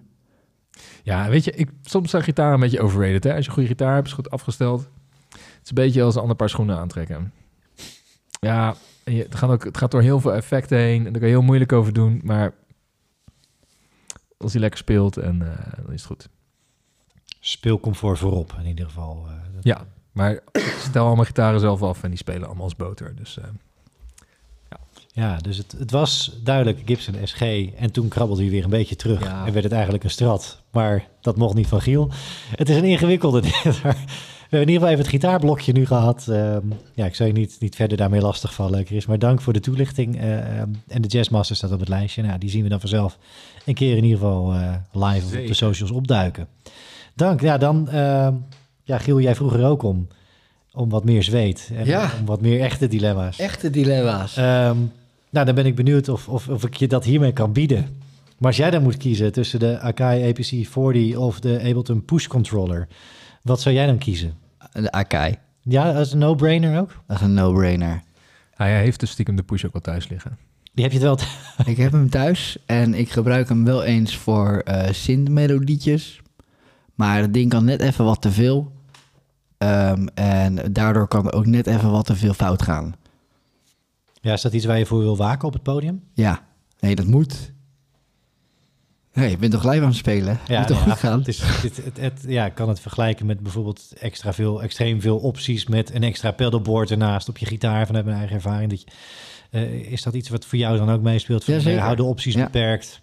Ja, 1.03 1.29
weet 1.29 1.43
je, 1.43 1.51
ik, 1.51 1.69
soms 1.81 2.09
zijn 2.09 2.23
gitaar 2.23 2.53
een 2.53 2.59
beetje 2.59 2.81
overrated. 2.81 3.23
Hè? 3.23 3.33
Als 3.33 3.41
je 3.41 3.47
een 3.47 3.53
goede 3.53 3.69
gitaar 3.69 3.93
hebt, 3.93 4.07
is 4.07 4.13
goed 4.13 4.29
afgesteld. 4.29 4.89
Het 5.65 5.73
is 5.73 5.79
een 5.79 5.85
beetje 5.85 6.03
als 6.03 6.15
een 6.15 6.21
ander 6.21 6.35
paar 6.35 6.49
schoenen 6.49 6.77
aantrekken. 6.77 7.33
Ja, 8.39 8.75
je, 9.03 9.23
het, 9.23 9.35
gaat 9.35 9.49
ook, 9.49 9.63
het 9.63 9.77
gaat 9.77 9.91
door 9.91 10.01
heel 10.01 10.19
veel 10.19 10.33
effecten 10.33 10.77
heen. 10.77 10.97
En 11.05 11.11
daar 11.11 11.21
kan 11.21 11.29
je 11.29 11.35
heel 11.35 11.43
moeilijk 11.43 11.71
over 11.71 11.93
doen. 11.93 12.21
Maar 12.23 12.53
als 14.37 14.51
hij 14.51 14.61
lekker 14.61 14.79
speelt, 14.79 15.17
en, 15.17 15.41
eh, 15.41 15.71
dan 15.83 15.93
is 15.93 16.01
het 16.01 16.05
goed. 16.11 16.29
Speelcomfort 17.39 18.19
voorop 18.19 18.53
in 18.59 18.65
ieder 18.67 18.85
geval. 18.85 19.25
eh, 19.27 19.33
dat- 19.53 19.63
Ja, 19.63 19.85
maar 20.11 20.39
stel 20.79 21.05
allemaal 21.05 21.25
gitaren 21.25 21.59
zelf 21.59 21.81
af 21.83 22.03
en 22.03 22.09
die 22.09 22.17
spelen 22.17 22.45
allemaal 22.45 22.63
als 22.63 22.75
boter. 22.75 23.15
Dus 23.15 23.37
eh, 23.37 23.45
Ja, 25.11 25.37
dus 25.37 25.57
het, 25.57 25.71
het 25.71 25.91
was 25.91 26.39
duidelijk 26.43 26.81
Gibson 26.85 27.15
SG. 27.23 27.41
En 27.75 27.91
toen 27.91 28.07
krabbelde 28.07 28.41
hij 28.41 28.51
weer 28.51 28.63
een 28.63 28.69
beetje 28.69 28.95
terug. 28.95 29.23
Ja. 29.23 29.45
En 29.45 29.51
werd 29.53 29.63
het 29.63 29.73
eigenlijk 29.73 30.03
een 30.03 30.09
strat. 30.09 30.61
Maar 30.71 31.07
dat 31.21 31.37
mocht 31.37 31.55
niet 31.55 31.67
van 31.67 31.81
Giel. 31.81 32.09
Het 32.55 32.69
is 32.69 32.75
een 32.75 32.83
ingewikkelde. 32.83 33.41
We 34.49 34.57
hebben 34.57 34.67
in 34.69 34.73
ieder 34.73 34.87
geval 34.87 34.89
even 34.89 35.03
het 35.11 35.23
gitaarblokje 35.23 35.71
nu 35.73 35.85
gehad. 35.85 36.27
Ehm, 36.27 36.61
ja, 36.93 37.05
ik 37.05 37.15
zou 37.15 37.29
je 37.29 37.35
niet, 37.35 37.55
niet 37.59 37.75
verder 37.75 37.97
daarmee 37.97 38.21
lastigvallen, 38.21 38.85
Chris. 38.85 39.05
Maar 39.05 39.19
dank 39.19 39.41
voor 39.41 39.53
de 39.53 39.59
toelichting. 39.59 40.17
Eh, 40.19 40.59
ehm, 40.59 40.69
en 40.87 41.01
de 41.01 41.07
Jazzmaster 41.07 41.55
staat 41.55 41.71
op 41.71 41.79
het 41.79 41.89
lijstje. 41.89 42.21
Nou, 42.21 42.37
die 42.39 42.49
zien 42.49 42.63
we 42.63 42.69
dan 42.69 42.79
vanzelf 42.79 43.17
een 43.65 43.73
keer 43.73 43.97
in 43.97 44.03
ieder 44.03 44.19
geval 44.19 44.53
eh, 44.53 44.73
live 44.91 45.39
op 45.39 45.47
de 45.47 45.53
socials 45.53 45.91
opduiken. 45.91 46.47
Dank. 47.15 47.41
Ja, 47.41 47.57
dan... 47.57 47.89
ehm, 47.89 48.33
ja, 48.83 48.97
Giel, 48.97 49.19
jij 49.21 49.35
vroeg 49.35 49.53
er 49.53 49.65
ook 49.65 49.83
om. 49.83 50.07
Om 50.73 50.89
wat 50.89 51.03
meer 51.03 51.23
zweet. 51.23 51.69
En 51.75 51.85
Ja. 51.85 52.11
om 52.19 52.25
wat 52.25 52.41
meer 52.41 52.61
echte 52.61 52.87
dilemma's. 52.87 53.39
Echte 53.39 53.69
dilemma's. 53.69 54.35
Nou, 54.35 55.45
dan 55.45 55.55
ben 55.55 55.65
ik 55.65 55.75
benieuwd 55.75 56.09
of, 56.09 56.27
of, 56.27 56.47
of 56.47 56.63
ik 56.65 56.73
je 56.75 56.87
dat 56.87 57.03
hiermee 57.03 57.31
kan 57.31 57.51
bieden. 57.53 57.85
Maar 58.37 58.47
als 58.47 58.57
jij 58.57 58.71
dan 58.71 58.83
moet 58.83 58.97
kiezen 58.97 59.31
tussen 59.31 59.59
de 59.59 59.79
Akai 59.79 60.29
APC 60.29 60.67
40 60.67 61.15
of 61.17 61.39
de 61.39 61.59
Ableton 61.59 62.05
Push 62.05 62.27
Controller, 62.27 62.87
wat 63.45 63.61
zou 63.61 63.75
jij 63.75 63.85
dan 63.85 63.97
kiezen? 63.97 64.33
de 64.71 64.91
Akai. 64.91 65.35
Ja, 65.61 65.93
dat 65.93 66.05
is 66.05 66.11
een 66.11 66.19
no-brainer 66.19 66.79
ook. 66.79 67.01
Dat 67.07 67.17
is 67.17 67.23
een 67.23 67.33
no-brainer. 67.33 68.01
hij 68.53 68.79
heeft 68.79 68.99
dus 68.99 69.09
stiekem 69.09 69.35
de 69.35 69.43
push 69.43 69.65
ook 69.65 69.73
wel 69.73 69.81
thuis 69.81 70.09
liggen. 70.09 70.37
Die 70.73 70.83
heb 70.83 70.93
je 70.93 70.99
het 70.99 71.07
wel. 71.07 71.27
ik 71.73 71.77
heb 71.77 71.91
hem 71.91 72.09
thuis 72.09 72.57
en 72.65 72.93
ik 72.93 73.11
gebruik 73.11 73.49
hem 73.49 73.65
wel 73.65 73.83
eens 73.83 74.17
voor 74.17 74.61
eh 74.65 74.91
synth-melodietjes. 74.91 76.21
Maar 76.95 77.21
het 77.21 77.33
ding 77.33 77.49
kan 77.49 77.65
net 77.65 77.81
even 77.81 78.05
wat 78.05 78.21
te 78.21 78.31
veel. 78.31 78.71
Ehm, 79.57 80.07
en 80.13 80.73
daardoor 80.73 81.07
kan 81.07 81.27
er 81.27 81.33
ook 81.33 81.45
net 81.45 81.67
even 81.67 81.91
wat 81.91 82.05
te 82.05 82.15
veel 82.15 82.33
fout 82.33 82.61
gaan. 82.61 82.95
Ja, 84.21 84.33
is 84.33 84.41
dat 84.41 84.53
iets 84.53 84.65
waar 84.65 84.77
je 84.77 84.85
voor 84.85 84.99
wil 84.99 85.17
waken 85.17 85.47
op 85.47 85.53
het 85.53 85.63
podium? 85.63 86.03
Ja, 86.13 86.45
nee, 86.79 86.95
dat 86.95 87.05
moet. 87.05 87.53
Nee, 89.15 89.29
je 89.29 89.37
bent 89.37 89.51
toch 89.51 89.63
live 89.63 89.81
aan 89.81 89.87
het 89.87 89.95
spelen? 89.95 90.39
Ja, 90.47 90.59
moet 90.59 90.67
toch 90.67 90.77
ja, 90.85 90.91
goed 90.91 90.99
gaan? 90.99 91.19
Het 91.19 91.27
is, 91.27 91.41
het, 91.43 91.77
het, 91.83 91.97
het- 91.99 92.23
ja, 92.27 92.45
ik 92.45 92.55
kan 92.55 92.69
het 92.69 92.79
vergelijken 92.79 93.25
met 93.25 93.39
bijvoorbeeld 93.39 93.93
extra 93.99 94.33
veel, 94.33 94.61
extreem 94.63 95.01
veel 95.01 95.17
opties 95.17 95.67
met 95.67 95.93
een 95.93 96.03
extra 96.03 96.31
pedalboard 96.31 96.91
ernaast 96.91 97.29
op 97.29 97.37
je 97.37 97.45
gitaar 97.45 97.85
vanuit 97.85 98.05
mijn 98.05 98.17
eigen 98.17 98.35
ervaring. 98.35 98.69
Dat 98.69 98.81
je, 98.81 98.87
eh, 99.49 99.91
is 99.91 100.03
dat 100.03 100.13
iets 100.13 100.29
wat 100.29 100.45
voor 100.45 100.57
jou 100.57 100.77
dan 100.77 100.89
ook 100.89 101.01
meespeelt? 101.01 101.43
Van, 101.43 101.53
Ja, 101.53 101.59
eh, 101.59 101.65
zeker. 101.65 101.81
hou 101.81 101.95
de 101.95 102.03
opties 102.03 102.33
Ja. 102.33 102.43
beperkt. 102.43 103.01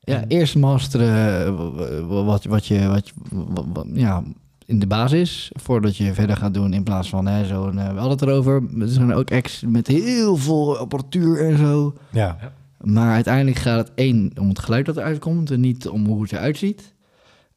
Ja, 0.00 0.20
En- 0.20 0.28
eerst 0.28 0.56
masteren 0.56 1.46
eh, 1.46 2.06
wat, 2.24 2.44
wat 2.44 2.66
je, 2.66 2.86
wat, 2.88 3.08
je 3.08 3.14
wat- 3.30 3.66
wat- 3.72 3.86
ja, 3.92 4.22
in 4.66 4.78
de 4.78 4.86
basis, 4.86 5.50
voordat 5.54 5.96
je 5.96 6.14
verder 6.14 6.36
gaat 6.36 6.54
doen 6.54 6.72
in 6.72 6.82
plaats 6.82 7.08
van 7.08 7.26
hè, 7.26 7.46
zo'n, 7.46 7.78
eh, 7.78 7.88
we 7.92 7.98
hadden 7.98 8.10
het 8.18 8.22
erover, 8.22 8.62
er 8.80 8.88
zijn 8.88 9.14
ook 9.14 9.32
acts 9.32 9.62
met 9.66 9.86
heel 9.86 10.36
veel 10.36 10.76
apparatuur 10.78 11.44
en 11.46 11.56
zo. 11.58 11.94
Ja, 12.10 12.38
Maar 12.86 13.14
uiteindelijk 13.14 13.56
gaat 13.56 13.78
het 13.78 13.92
één 13.94 14.32
om 14.40 14.48
het 14.48 14.58
geluid 14.58 14.86
dat 14.86 14.96
eruit 14.96 15.18
komt 15.18 15.50
en 15.50 15.60
niet 15.60 15.88
om 15.88 16.06
hoe 16.06 16.22
het 16.22 16.32
eruit 16.32 16.56
ziet. 16.56 16.94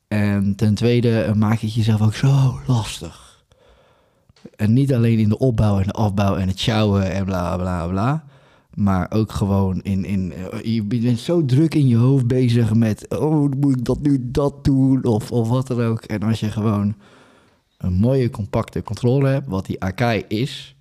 En 0.07 0.55
ten 0.55 0.73
tweede 0.75 1.21
eh, 1.21 1.33
maak 1.33 1.57
je 1.57 1.65
het 1.65 1.75
jezelf 1.75 2.01
ook 2.01 2.13
zo 2.13 2.59
lastig. 2.67 3.43
En 4.55 4.73
niet 4.73 4.93
alleen 4.93 5.19
in 5.19 5.29
de 5.29 5.37
opbouw 5.37 5.79
en 5.79 5.85
de 5.85 5.91
afbouw 5.91 6.35
en 6.35 6.47
het 6.47 6.59
sjouwen 6.59 7.11
en 7.11 7.25
bla 7.25 7.57
bla 7.57 7.87
bla. 7.87 8.23
Maar 8.73 9.11
ook 9.11 9.31
gewoon 9.31 9.81
in, 9.81 10.05
in 10.05 10.33
eh, 10.33 10.75
je 10.75 10.83
bent 10.83 11.19
zo 11.19 11.45
druk 11.45 11.75
in 11.75 11.87
je 11.87 11.97
hoofd 11.97 12.27
bezig 12.27 12.73
met, 12.73 13.19
oh 13.19 13.51
moet 13.59 13.77
ik 13.77 13.85
dat 13.85 14.01
nu 14.01 14.31
dat 14.31 14.63
doen 14.63 15.03
of, 15.03 15.31
of 15.31 15.49
wat 15.49 15.67
dan 15.67 15.81
ook. 15.81 16.03
En 16.03 16.23
als 16.23 16.39
je 16.39 16.51
gewoon 16.51 16.95
een 17.77 17.93
mooie 17.93 18.29
compacte 18.29 18.83
controller 18.83 19.31
hebt, 19.31 19.47
wat 19.47 19.65
die 19.65 19.83
Akai 19.83 20.23
is, 20.27 20.75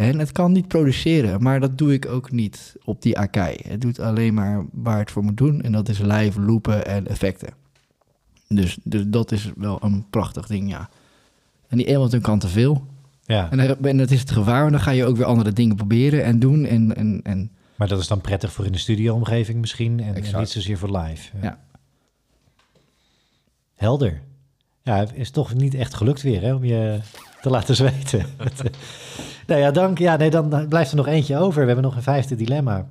en 0.00 0.18
het 0.18 0.32
kan 0.32 0.52
niet 0.52 0.68
produceren, 0.68 1.42
maar 1.42 1.60
dat 1.60 1.78
doe 1.78 1.92
ik 1.92 2.06
ook 2.06 2.30
niet 2.30 2.76
op 2.84 3.02
die 3.02 3.18
Akai. 3.18 3.56
Het 3.68 3.80
doet 3.80 4.00
alleen 4.00 4.34
maar 4.34 4.64
waar 4.72 4.98
het 4.98 5.10
voor 5.10 5.24
moet 5.24 5.36
doen. 5.36 5.62
En 5.62 5.72
dat 5.72 5.88
is 5.88 5.98
live, 5.98 6.40
loopen 6.40 6.86
en 6.86 7.06
effecten. 7.06 7.48
Dus, 8.48 8.78
dus 8.82 9.02
dat 9.06 9.32
is 9.32 9.50
wel 9.56 9.78
een 9.82 10.06
prachtig 10.10 10.46
ding, 10.46 10.70
ja. 10.70 10.88
En 11.68 11.76
die 11.76 11.94
Ableton 11.94 12.20
kan 12.20 12.38
te 12.38 12.48
veel. 12.48 12.86
ja. 13.24 13.50
En, 13.50 13.84
en 13.84 13.96
dat 13.96 14.10
is 14.10 14.20
het 14.20 14.30
gevaar, 14.30 14.60
want 14.60 14.72
dan 14.72 14.80
ga 14.80 14.90
je 14.90 15.04
ook 15.04 15.16
weer 15.16 15.26
andere 15.26 15.52
dingen 15.52 15.76
proberen 15.76 16.24
en 16.24 16.38
doen. 16.38 16.64
En, 16.64 16.96
en, 16.96 17.20
en 17.22 17.50
Maar 17.76 17.88
dat 17.88 18.00
is 18.00 18.06
dan 18.06 18.20
prettig 18.20 18.52
voor 18.52 18.64
in 18.66 18.72
de 18.72 18.78
studioomgeving 18.78 19.60
misschien 19.60 20.00
en, 20.00 20.14
en 20.14 20.38
niet 20.38 20.48
zozeer 20.48 20.78
voor 20.78 20.96
live. 20.98 21.30
Ja. 21.42 21.58
Helder. 23.74 24.20
Ja, 24.82 24.96
het 24.96 25.12
is 25.14 25.30
toch 25.30 25.54
niet 25.54 25.74
echt 25.74 25.94
gelukt 25.94 26.22
weer 26.22 26.40
hè, 26.40 26.54
om 26.54 26.64
je 26.64 27.00
te 27.40 27.50
laten 27.50 27.74
zweten. 27.82 28.26
Nou 29.50 29.62
ja, 29.62 29.70
dank. 29.70 29.98
Ja, 29.98 30.16
nee, 30.16 30.30
dan 30.30 30.68
blijft 30.68 30.90
er 30.90 30.96
nog 30.96 31.06
eentje 31.06 31.38
over. 31.38 31.60
We 31.60 31.66
hebben 31.66 31.84
nog 31.84 31.96
een 31.96 32.02
vijfde 32.02 32.36
dilemma. 32.36 32.88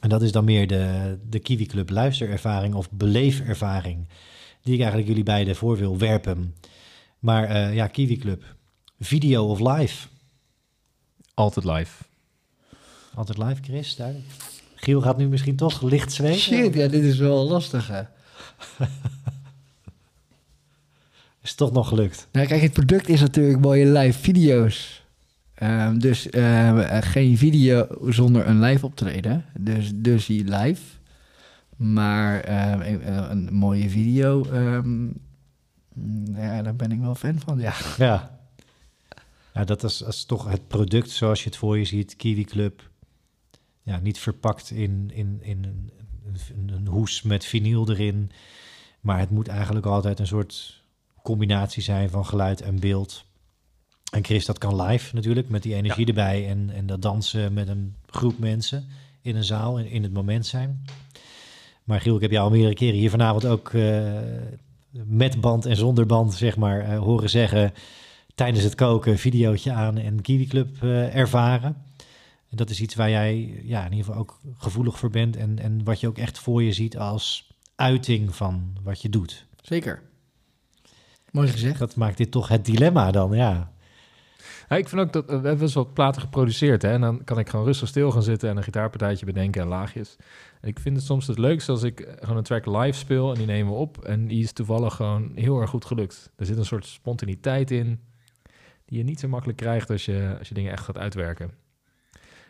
En 0.00 0.08
dat 0.08 0.22
is 0.22 0.32
dan 0.32 0.44
meer 0.44 0.66
de, 0.66 1.18
de 1.28 1.38
Kiwi 1.38 1.66
Club 1.66 1.90
luisterervaring 1.90 2.74
of 2.74 2.90
beleefervaring. 2.90 4.08
Die 4.62 4.72
ik 4.74 4.78
eigenlijk 4.78 5.08
jullie 5.08 5.24
beiden 5.24 5.56
voor 5.56 5.76
wil 5.76 5.98
werpen. 5.98 6.54
Maar 7.18 7.44
eh, 7.44 7.74
ja, 7.74 7.86
Kiwi 7.86 8.16
Club. 8.16 8.42
Video 9.00 9.44
of 9.44 9.60
live? 9.60 10.08
Altijd 11.34 11.64
live. 11.64 12.04
Altijd 13.14 13.38
live, 13.38 13.62
Chris, 13.62 13.96
duidelijk. 13.96 14.26
Giel 14.74 15.00
gaat 15.00 15.16
nu 15.16 15.28
misschien 15.28 15.56
toch 15.56 15.82
licht 15.82 16.12
zweten. 16.12 16.40
Shit, 16.40 16.74
ja, 16.74 16.88
dit 16.88 17.02
is 17.02 17.18
wel 17.18 17.48
lastig, 17.48 17.88
hè. 17.88 18.02
Is 21.42 21.54
toch 21.54 21.72
nog 21.72 21.88
gelukt. 21.88 22.28
Nou, 22.32 22.46
kijk, 22.46 22.62
het 22.62 22.72
product 22.72 23.08
is 23.08 23.20
natuurlijk 23.20 23.60
mooie 23.60 23.86
live 23.86 24.18
video's. 24.18 25.05
Ehm, 25.56 25.98
dus 25.98 26.30
eh, 26.30 26.96
geen 27.00 27.38
video 27.38 27.86
zonder 28.08 28.46
een 28.46 28.60
live 28.60 28.86
optreden. 28.86 29.44
Dus, 29.58 29.90
dus 29.94 30.26
die 30.26 30.44
live. 30.44 30.82
Maar 31.76 32.40
ehm, 32.40 32.80
een, 32.80 33.30
een 33.30 33.54
mooie 33.54 33.88
video, 33.90 34.44
ehm, 34.44 35.06
ja, 36.34 36.62
daar 36.62 36.76
ben 36.76 36.92
ik 36.92 37.00
wel 37.00 37.14
fan 37.14 37.38
van, 37.38 37.58
ja. 37.58 37.74
Ja. 37.96 38.38
Ja, 39.54 39.64
dat 39.64 39.84
is, 39.84 39.98
dat 39.98 40.08
is 40.08 40.24
toch 40.24 40.50
het 40.50 40.68
product 40.68 41.10
zoals 41.10 41.42
je 41.42 41.48
het 41.48 41.58
voor 41.58 41.78
je 41.78 41.84
ziet. 41.84 42.16
Kiwi 42.16 42.44
Club. 42.44 42.90
Ja, 43.82 43.98
niet 43.98 44.18
verpakt 44.18 44.70
in, 44.70 45.10
in, 45.14 45.38
in 45.42 45.64
een, 45.64 45.90
een, 46.56 46.72
een 46.72 46.86
hoes 46.86 47.22
met 47.22 47.44
vinyl 47.44 47.90
erin. 47.90 48.30
Maar 49.00 49.18
het 49.18 49.30
moet 49.30 49.48
eigenlijk 49.48 49.86
altijd 49.86 50.18
een 50.18 50.26
soort 50.26 50.82
combinatie 51.22 51.82
zijn 51.82 52.10
van 52.10 52.26
geluid 52.26 52.60
en 52.60 52.80
beeld. 52.80 53.24
En 54.12 54.24
Chris, 54.24 54.46
dat 54.46 54.58
kan 54.58 54.82
live 54.82 55.14
natuurlijk, 55.14 55.48
met 55.48 55.62
die 55.62 55.74
energie 55.74 56.06
erbij. 56.06 56.48
En, 56.48 56.70
en 56.70 56.86
dat 56.86 57.02
dansen 57.02 57.52
met 57.52 57.68
een 57.68 57.94
groep 58.06 58.38
mensen 58.38 58.88
in 59.22 59.36
een 59.36 59.44
zaal 59.44 59.78
en 59.78 59.86
in 59.86 60.02
het 60.02 60.12
moment 60.12 60.46
zijn. 60.46 60.84
Maar 61.84 62.00
Giel, 62.00 62.14
ik 62.14 62.20
heb 62.20 62.30
jou 62.30 62.44
al 62.44 62.50
meerdere 62.50 62.74
keren 62.74 62.98
hier 62.98 63.10
vanavond 63.10 63.46
ook 63.46 63.72
eh, 63.72 64.12
met 65.04 65.40
band 65.40 65.66
en 65.66 65.76
zonder 65.76 66.06
band, 66.06 66.34
zeg 66.34 66.56
maar, 66.56 66.80
eh, 66.80 66.98
horen 66.98 67.30
zeggen... 67.30 67.72
tijdens 68.34 68.64
het 68.64 68.74
koken, 68.74 69.18
videootje 69.18 69.72
aan 69.72 69.98
en 69.98 70.20
Kiwi 70.22 70.46
Club 70.46 70.82
eh, 70.82 71.14
ervaren. 71.14 71.76
En 72.48 72.56
dat 72.56 72.70
is 72.70 72.80
iets 72.80 72.94
waar 72.94 73.10
jij 73.10 73.60
ja, 73.62 73.84
in 73.84 73.90
ieder 73.90 74.06
geval 74.06 74.20
ook 74.20 74.40
gevoelig 74.58 74.98
voor 74.98 75.10
bent... 75.10 75.36
En, 75.36 75.58
en 75.58 75.84
wat 75.84 76.00
je 76.00 76.08
ook 76.08 76.18
echt 76.18 76.38
voor 76.38 76.62
je 76.62 76.72
ziet 76.72 76.98
als 76.98 77.50
uiting 77.74 78.34
van 78.34 78.76
wat 78.82 79.02
je 79.02 79.08
doet. 79.08 79.46
Zeker. 79.62 80.02
Mooi 81.30 81.48
gezegd. 81.48 81.78
Dat 81.78 81.96
maakt 81.96 82.16
dit 82.16 82.30
toch 82.30 82.48
het 82.48 82.64
dilemma 82.64 83.10
dan, 83.10 83.32
ja. 83.32 83.72
Ja, 84.68 84.76
ik 84.76 84.88
vind 84.88 85.00
ook 85.00 85.12
dat 85.12 85.26
we 85.26 85.48
hebben 85.48 85.72
wat 85.72 85.94
platen 85.94 86.20
geproduceerd. 86.20 86.82
Hè? 86.82 86.92
En 86.92 87.00
dan 87.00 87.24
kan 87.24 87.38
ik 87.38 87.48
gewoon 87.48 87.66
rustig 87.66 87.88
stil 87.88 88.10
gaan 88.10 88.22
zitten 88.22 88.50
en 88.50 88.56
een 88.56 88.62
gitaarpartijtje 88.62 89.26
bedenken 89.26 89.62
en 89.62 89.68
laagjes. 89.68 90.16
En 90.60 90.68
ik 90.68 90.78
vind 90.78 90.96
het 90.96 91.04
soms 91.04 91.26
het 91.26 91.38
leukste 91.38 91.70
als 91.70 91.82
ik 91.82 92.08
gewoon 92.20 92.36
een 92.36 92.42
track 92.42 92.66
live 92.66 92.98
speel 92.98 93.30
en 93.30 93.36
die 93.36 93.46
nemen 93.46 93.72
we 93.72 93.78
op. 93.78 94.04
En 94.04 94.26
die 94.26 94.42
is 94.42 94.52
toevallig 94.52 94.94
gewoon 94.94 95.32
heel 95.34 95.60
erg 95.60 95.70
goed 95.70 95.84
gelukt. 95.84 96.32
Er 96.36 96.46
zit 96.46 96.56
een 96.56 96.64
soort 96.64 96.86
spontaniteit 96.86 97.70
in 97.70 98.00
die 98.84 98.98
je 98.98 99.04
niet 99.04 99.20
zo 99.20 99.28
makkelijk 99.28 99.58
krijgt 99.58 99.90
als 99.90 100.04
je, 100.04 100.34
als 100.38 100.48
je 100.48 100.54
dingen 100.54 100.72
echt 100.72 100.84
gaat 100.84 100.98
uitwerken. 100.98 101.50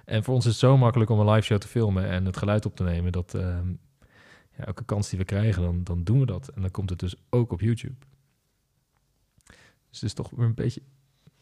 En 0.05 0.24
voor 0.24 0.34
ons 0.34 0.44
is 0.44 0.51
het 0.51 0.60
zo 0.60 0.76
makkelijk 0.76 1.10
om 1.10 1.20
een 1.20 1.30
live 1.30 1.47
show 1.47 1.59
te 1.59 1.68
filmen 1.68 2.09
en 2.09 2.24
het 2.24 2.36
geluid 2.36 2.66
op 2.66 2.76
te 2.76 2.82
nemen. 2.82 3.12
Dat 3.12 3.34
ehm, 3.34 3.68
ja, 4.56 4.64
elke 4.64 4.84
kans 4.84 5.09
die 5.09 5.18
we 5.18 5.24
krijgen, 5.24 5.62
dan, 5.62 5.84
dan 5.84 6.05
doen 6.05 6.20
we 6.20 6.26
dat. 6.26 6.48
En 6.48 6.60
dan 6.60 6.70
komt 6.70 6.90
het 6.90 6.98
dus 6.98 7.14
ook 7.30 7.52
op 7.52 7.60
YouTube. 7.60 7.97
Dus 9.88 10.01
het 10.01 10.02
is 10.02 10.14
toch 10.14 10.30
weer 10.30 10.47
een 10.47 10.55
beetje, 10.55 10.82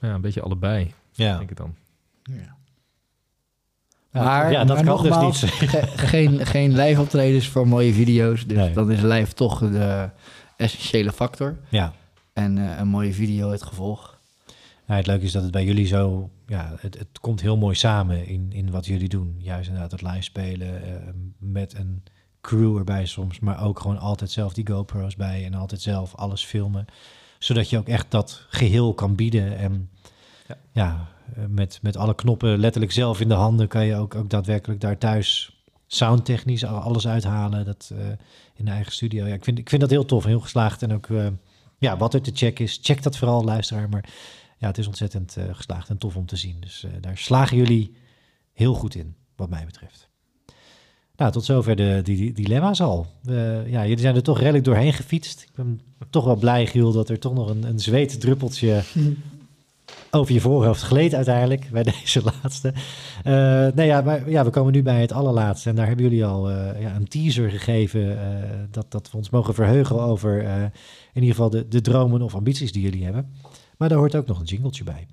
ja, 0.04 0.14
een 0.14 0.20
beetje 0.20 0.42
allebei, 0.42 0.92
Ja, 1.12 1.36
denk 1.38 1.50
ik 1.50 1.56
dan. 1.56 1.74
Ja. 2.22 2.56
Ja, 4.12 4.48
ja, 4.48 4.64
dat 4.64 4.82
kan 4.82 5.02
dus 5.02 5.10
nogmaals, 5.10 5.42
niet. 5.42 5.50
ge- 5.50 5.86
geen, 5.96 6.46
geen 6.46 6.76
live 6.76 7.00
optredens 7.00 7.48
voor 7.48 7.68
mooie 7.68 7.92
video's. 7.92 8.46
Dus 8.46 8.56
Nee. 8.56 8.72
dan 8.72 8.90
is 8.90 9.00
live 9.00 9.32
toch 9.34 9.58
de 9.58 10.10
essentiële 10.56 11.12
factor. 11.12 11.56
ja. 11.68 11.92
En 12.32 12.58
eh, 12.58 12.78
een 12.78 12.88
mooie 12.88 13.12
video 13.12 13.50
het 13.50 13.62
gevolg. 13.62 14.18
Ja, 14.86 14.94
het 14.94 15.06
leuke 15.06 15.24
is 15.24 15.32
dat 15.32 15.42
het 15.42 15.50
bij 15.52 15.64
jullie 15.64 15.86
zo, 15.86 16.30
ja, 16.46 16.74
het, 16.78 16.98
het 16.98 17.18
komt 17.20 17.40
heel 17.40 17.56
mooi 17.56 17.74
samen 17.74 18.26
in, 18.26 18.48
in 18.52 18.70
wat 18.70 18.86
jullie 18.86 19.08
doen. 19.08 19.34
Juist 19.38 19.66
inderdaad 19.68 19.90
het 19.90 20.02
live 20.02 20.22
spelen 20.22 20.82
eh, 20.84 20.92
met 21.38 21.74
een 21.74 22.02
crew 22.40 22.76
erbij 22.76 23.06
soms, 23.06 23.40
maar 23.40 23.64
ook 23.64 23.80
gewoon 23.80 23.98
altijd 23.98 24.30
zelf 24.30 24.52
die 24.54 24.66
GoPro's 24.66 25.16
bij 25.16 25.44
en 25.44 25.54
altijd 25.54 25.80
zelf 25.80 26.14
alles 26.14 26.44
filmen. 26.44 26.84
Zodat 27.38 27.70
je 27.70 27.78
ook 27.78 27.88
echt 27.88 28.10
dat 28.10 28.46
geheel 28.48 28.94
kan 28.94 29.14
bieden. 29.14 29.56
En 29.58 29.90
ja, 30.46 30.56
Ja. 30.72 31.08
eh, 31.36 31.44
met, 31.48 31.78
met 31.82 31.96
alle 31.96 32.14
knoppen 32.14 32.58
letterlijk 32.58 32.92
zelf 32.92 33.20
in 33.20 33.28
de 33.28 33.34
handen 33.34 33.68
kan 33.68 33.86
je 33.86 33.96
ook, 33.96 34.14
ook 34.14 34.30
daadwerkelijk 34.30 34.80
daar 34.80 34.98
thuis 34.98 35.56
soundtechnisch 35.86 36.64
al- 36.64 36.78
alles 36.78 37.06
uithalen. 37.06 37.64
Dat 37.64 37.90
eh, 37.96 38.06
in 38.54 38.64
de 38.64 38.70
eigen 38.70 38.92
studio. 38.92 39.26
Ja, 39.26 39.34
ik, 39.34 39.44
vind, 39.44 39.58
ik 39.58 39.68
vind 39.68 39.80
dat 39.80 39.90
heel 39.90 40.04
tof 40.04 40.24
heel 40.24 40.40
geslaagd. 40.40 40.82
En 40.82 40.92
ook 40.92 41.06
eh, 41.06 41.26
ja, 41.78 41.96
wat 41.96 42.14
er 42.14 42.22
te 42.22 42.30
checken 42.34 42.64
is, 42.64 42.78
check 42.82 43.02
dat 43.02 43.16
vooral, 43.16 43.44
luisteraar. 43.44 43.88
Maar 43.88 44.04
ja, 44.58 44.66
het 44.66 44.78
is 44.78 44.86
ontzettend 44.86 45.36
geslaagd 45.52 45.88
en 45.88 45.98
tof 45.98 46.16
om 46.16 46.26
te 46.26 46.36
zien. 46.36 46.56
Dus 46.60 46.86
daar 47.00 47.18
slagen 47.18 47.56
jullie 47.56 47.96
heel 48.52 48.74
goed 48.74 48.94
in, 48.94 49.14
wat 49.36 49.48
mij 49.50 49.64
betreft. 49.64 50.08
Nou, 51.16 51.32
tot 51.32 51.44
zover 51.44 51.76
de 51.76 52.00
die, 52.02 52.16
die 52.16 52.32
dilemma's 52.32 52.80
al. 52.80 53.06
Ja, 53.66 53.82
jullie 53.82 53.98
zijn 53.98 54.14
er 54.16 54.22
toch 54.22 54.38
redelijk 54.38 54.64
doorheen 54.64 54.92
gefietst. 54.92 55.42
Ik 55.42 55.50
ben 55.54 55.80
toch 56.10 56.24
wel 56.24 56.36
blij, 56.36 56.66
Giel, 56.66 56.92
dat 56.92 57.08
er 57.08 57.18
toch 57.18 57.34
nog 57.34 57.48
een, 57.50 57.62
een 57.62 57.78
zweetdruppeltje 57.78 58.82
over 60.14 60.34
je 60.34 60.40
voorhoofd 60.40 60.82
gleed 60.82 61.14
uiteindelijk 61.14 61.68
bij 61.70 61.82
deze 62.02 62.22
laatste. 62.22 62.72
Eh, 63.24 63.66
nee, 63.74 63.86
ja, 63.86 64.00
maar 64.00 64.30
ja, 64.30 64.44
we 64.44 64.50
komen 64.50 64.72
nu 64.72 64.82
bij 64.82 65.00
het 65.00 65.12
allerlaatste. 65.12 65.68
En 65.68 65.76
daar 65.76 65.86
hebben 65.86 66.04
jullie 66.04 66.24
al 66.24 66.50
eh, 66.50 66.80
ja, 66.80 66.94
een 66.94 67.08
teaser 67.08 67.50
gegeven. 67.50 68.18
eh, 68.18 68.50
dat, 68.70 68.90
dat 68.90 69.10
we 69.10 69.16
ons 69.16 69.30
mogen 69.30 69.54
verheugen 69.54 70.00
over 70.00 70.42
in 71.12 71.22
ieder 71.22 71.30
geval 71.30 71.50
de, 71.50 71.68
de 71.68 71.80
dromen 71.80 72.22
of 72.22 72.34
ambities 72.34 72.72
die 72.72 72.82
jullie 72.82 73.04
hebben. 73.04 73.32
Maar 73.76 73.88
daar 73.88 73.98
hoort 73.98 74.16
ook 74.16 74.26
nog 74.26 74.38
een 74.38 74.46
jingletje 74.46 74.84
bij. 74.84 75.06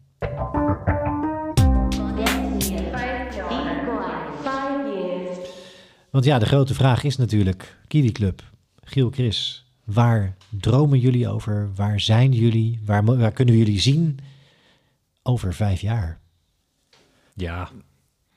Want 6.09 6.25
ja, 6.25 6.39
de 6.39 6.45
grote 6.45 6.73
vraag 6.73 7.03
is 7.03 7.17
natuurlijk, 7.17 7.77
Kiwi 7.87 8.11
Club, 8.11 8.43
Giel, 8.83 9.09
Chris, 9.09 9.65
waar 9.83 10.35
dromen 10.49 10.99
jullie 10.99 11.29
over? 11.29 11.69
Waar 11.75 11.99
zijn 11.99 12.31
jullie? 12.31 12.79
Waar, 12.85 13.03
waar 13.05 13.31
kunnen 13.31 13.53
we 13.53 13.59
jullie 13.59 13.79
zien 13.79 14.19
over 15.23 15.53
vijf 15.53 15.81
jaar? 15.81 16.19
Ja, 17.33 17.69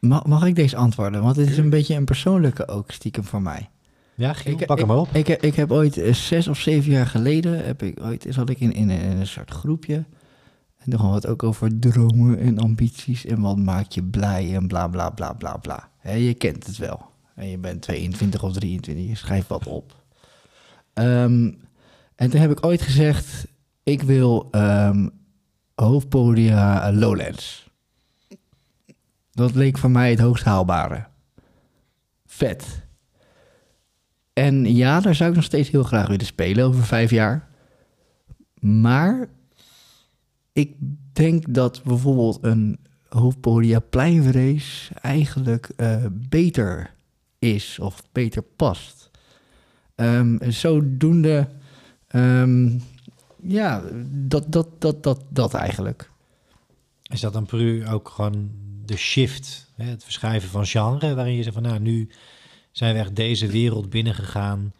Mag, 0.00 0.26
mag 0.26 0.46
ik 0.46 0.54
deze 0.54 0.76
antwoorden? 0.76 1.22
Want 1.22 1.36
het 1.36 1.50
is 1.50 1.58
een 1.58 1.70
beetje 1.70 1.94
een 1.94 2.04
persoonlijke 2.04 2.68
ook 2.68 2.90
stiekem 2.90 3.24
voor 3.24 3.42
mij. 3.42 3.68
Ja, 4.14 4.32
Giel, 4.32 4.60
Ik- 4.60 4.66
pak 4.66 4.78
hem 4.78 4.90
op. 4.90 5.08
Ik, 5.12 5.26
heb- 5.26 5.42
ik 5.42 5.54
heb 5.54 5.70
ooit 5.72 5.96
eh, 5.98 6.14
zes 6.14 6.48
of 6.48 6.58
zeven 6.58 6.90
jaar 6.92 7.06
geleden, 7.06 7.64
heb 7.66 7.82
ik 7.82 8.00
ooit, 8.02 8.26
zat 8.28 8.48
ik 8.50 8.60
in, 8.60 8.72
in, 8.72 8.90
een- 8.90 9.00
in 9.00 9.16
een 9.16 9.26
soort 9.26 9.50
groepje. 9.50 9.94
En 10.76 10.90
toen 10.90 11.00
hadden 11.00 11.10
we 11.10 11.14
het 11.14 11.26
ook 11.26 11.42
over 11.42 11.78
dromen 11.78 12.38
en 12.38 12.58
ambities 12.58 13.24
en 13.26 13.40
wat 13.40 13.56
maakt 13.56 13.94
je 13.94 14.02
blij 14.04 14.54
en 14.54 14.66
bla 14.66 14.88
bla 14.88 15.10
bla 15.10 15.32
bla 15.32 15.56
bla. 15.56 15.90
Hè, 15.98 16.12
je 16.12 16.34
kent 16.34 16.66
het 16.66 16.76
wel. 16.76 17.10
En 17.34 17.48
je 17.48 17.58
bent 17.58 17.82
22 17.82 18.42
of 18.42 18.52
23, 18.52 19.06
je 19.08 19.14
schrijft 19.14 19.48
wat 19.48 19.66
op. 19.66 20.04
Ehm, 20.92 21.52
en 22.14 22.30
toen 22.30 22.40
heb 22.40 22.50
ik 22.50 22.66
ooit 22.66 22.82
gezegd, 22.82 23.46
ik 23.82 24.02
wil 24.02 24.48
ehm 24.50 25.08
hoofdpodia 25.74 26.92
Lowlands. 26.92 27.70
Dat 29.30 29.54
leek 29.54 29.78
voor 29.78 29.90
mij 29.90 30.10
het 30.10 30.18
hoogst 30.18 30.44
haalbare. 30.44 31.06
Vet. 32.26 32.82
En 34.32 34.74
ja, 34.74 35.00
daar 35.00 35.14
zou 35.14 35.30
ik 35.30 35.36
nog 35.36 35.44
steeds 35.44 35.70
heel 35.70 35.82
graag 35.82 36.08
willen 36.08 36.26
spelen 36.26 36.64
over 36.64 36.84
vijf 36.84 37.10
jaar. 37.10 37.48
Maar 38.60 39.28
ik 40.52 40.74
denk 41.12 41.54
dat 41.54 41.82
bijvoorbeeld 41.84 42.38
een 42.40 42.78
hoofdpodia 43.08 43.80
pleinvrees 43.80 44.90
eigenlijk 45.00 45.68
eh, 45.76 46.04
beter 46.10 46.94
is 47.38 47.78
of 47.78 48.02
beter 48.12 48.42
past. 48.42 49.10
Ehm, 49.94 50.50
zodoende, 50.50 51.48
ehm, 52.06 52.78
ja, 53.46 53.82
dat, 54.10 54.52
dat, 54.52 54.80
dat, 54.80 55.02
dat, 55.02 55.22
dat 55.28 55.54
eigenlijk. 55.54 56.10
Is 57.02 57.20
dat 57.20 57.32
dan 57.32 57.46
per 57.46 57.60
u 57.60 57.88
ook 57.88 58.08
gewoon 58.08 58.50
de 58.84 58.96
shift, 58.96 59.72
hè, 59.74 59.84
het 59.84 60.04
verschuiven 60.04 60.48
van 60.48 60.66
genre, 60.66 61.14
waarin 61.14 61.34
je 61.34 61.42
zegt 61.42 61.54
van 61.54 61.62
nou, 61.62 61.80
nu 61.80 62.10
zijn 62.72 62.94
we 62.94 63.00
echt 63.00 63.16
deze 63.16 63.46
wereld 63.46 63.90
binnengegaan 63.90 64.72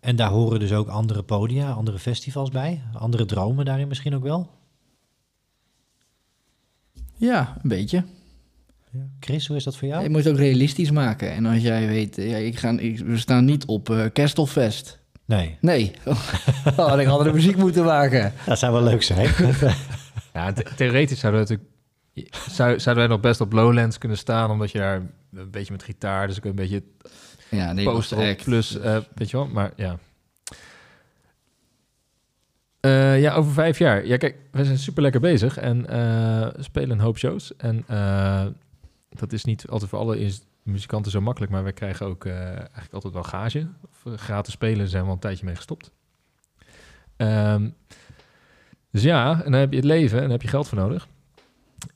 en 0.00 0.16
daar 0.16 0.30
horen 0.30 0.60
dus 0.60 0.72
ook 0.72 0.88
andere 0.88 1.22
podia, 1.22 1.70
andere 1.70 1.98
festivals 1.98 2.50
bij, 2.50 2.82
andere 2.92 3.24
dromen 3.24 3.64
daarin 3.64 3.88
misschien 3.88 4.14
ook 4.14 4.22
wel? 4.22 4.50
Ja, 7.16 7.56
een 7.62 7.68
beetje. 7.68 8.04
Chris, 9.20 9.46
hoe 9.46 9.56
is 9.56 9.64
dat 9.64 9.76
voor 9.76 9.88
jou? 9.88 10.02
Je 10.02 10.08
moet 10.08 10.24
het 10.24 10.32
ook 10.32 10.38
realistisch 10.38 10.90
maken. 10.90 11.32
En 11.32 11.46
als 11.46 11.62
jij 11.62 11.86
weet, 11.86 12.16
ja, 12.16 12.36
ik 12.36 12.58
ga, 12.58 12.78
ik, 12.78 12.98
we 12.98 13.18
staan 13.18 13.44
niet 13.44 13.64
op 13.64 13.90
eh 13.90 14.04
Kerstelfest. 14.12 14.98
Nee, 15.26 15.56
Nee, 15.60 15.92
dan 16.76 16.88
had 16.90 16.98
ik 16.98 17.06
andere 17.06 17.32
muziek 17.32 17.56
moeten 17.56 17.84
maken. 17.84 18.32
dat 18.46 18.58
zou 18.58 18.72
wel 18.72 18.82
leuk 18.82 19.02
zijn. 19.02 19.30
ja 20.34 20.52
the- 20.52 20.74
theoretisch 20.76 21.18
zouden 21.20 21.46
we 21.46 21.48
natuurlijk... 21.48 21.74
Zou, 22.50 22.80
zouden 22.80 23.04
wij 23.06 23.16
nog 23.16 23.20
best 23.24 23.40
op 23.40 23.52
Lowlands 23.52 23.98
kunnen 23.98 24.18
staan, 24.18 24.50
omdat 24.50 24.70
je 24.70 24.78
daar 24.78 25.02
een 25.32 25.50
beetje 25.50 25.72
met 25.72 25.82
gitaar, 25.82 26.26
dus 26.26 26.36
ook 26.36 26.44
een 26.44 26.54
beetje 26.54 26.82
Ja, 27.50 27.72
nee, 27.72 27.84
poster 27.84 28.30
op, 28.30 28.36
plus, 28.44 28.78
eh, 28.78 28.96
weet 29.14 29.30
je 29.30 29.36
wel, 29.36 29.46
maar 29.46 29.72
ja. 29.76 29.98
Eh, 32.80 33.20
ja, 33.20 33.34
over 33.34 33.52
vijf 33.52 33.78
jaar. 33.78 34.06
Ja, 34.06 34.16
kijk, 34.16 34.36
we 34.52 34.64
zijn 34.64 34.78
super 34.78 35.02
lekker 35.02 35.20
bezig 35.20 35.56
en 35.58 35.88
eh, 35.88 36.48
spelen 36.58 36.90
een 36.90 37.00
hoop 37.00 37.18
shows. 37.18 37.56
En 37.56 37.84
eh, 37.86 38.46
dat 39.08 39.32
is 39.32 39.44
niet 39.44 39.64
altijd 39.68 39.90
voor 39.90 39.98
alle 39.98 40.18
is 40.20 40.42
muzikanten 40.70 41.12
zo 41.12 41.20
makkelijk, 41.20 41.52
maar 41.52 41.62
wij 41.62 41.72
krijgen 41.72 42.06
ook 42.06 42.24
eh, 42.24 42.34
eigenlijk 42.46 42.92
altijd 42.92 43.12
wel 43.12 43.22
gage. 43.22 43.68
Of, 43.90 44.12
eh, 44.12 44.18
gratis 44.18 44.52
spelen 44.52 44.88
zijn 44.88 45.02
we 45.02 45.08
al 45.08 45.14
een 45.14 45.20
tijdje 45.20 45.44
mee 45.44 45.56
gestopt. 45.56 45.92
Ehm, 47.16 47.70
dus 48.90 49.02
ja, 49.02 49.42
en 49.44 49.50
dan 49.50 49.60
heb 49.60 49.70
je 49.70 49.76
het 49.76 49.84
leven 49.84 50.16
en 50.16 50.22
dan 50.22 50.32
heb 50.32 50.42
je 50.42 50.48
geld 50.48 50.68
voor 50.68 50.78
nodig. 50.78 51.08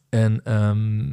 En 0.09 0.44
ehm, 0.44 1.06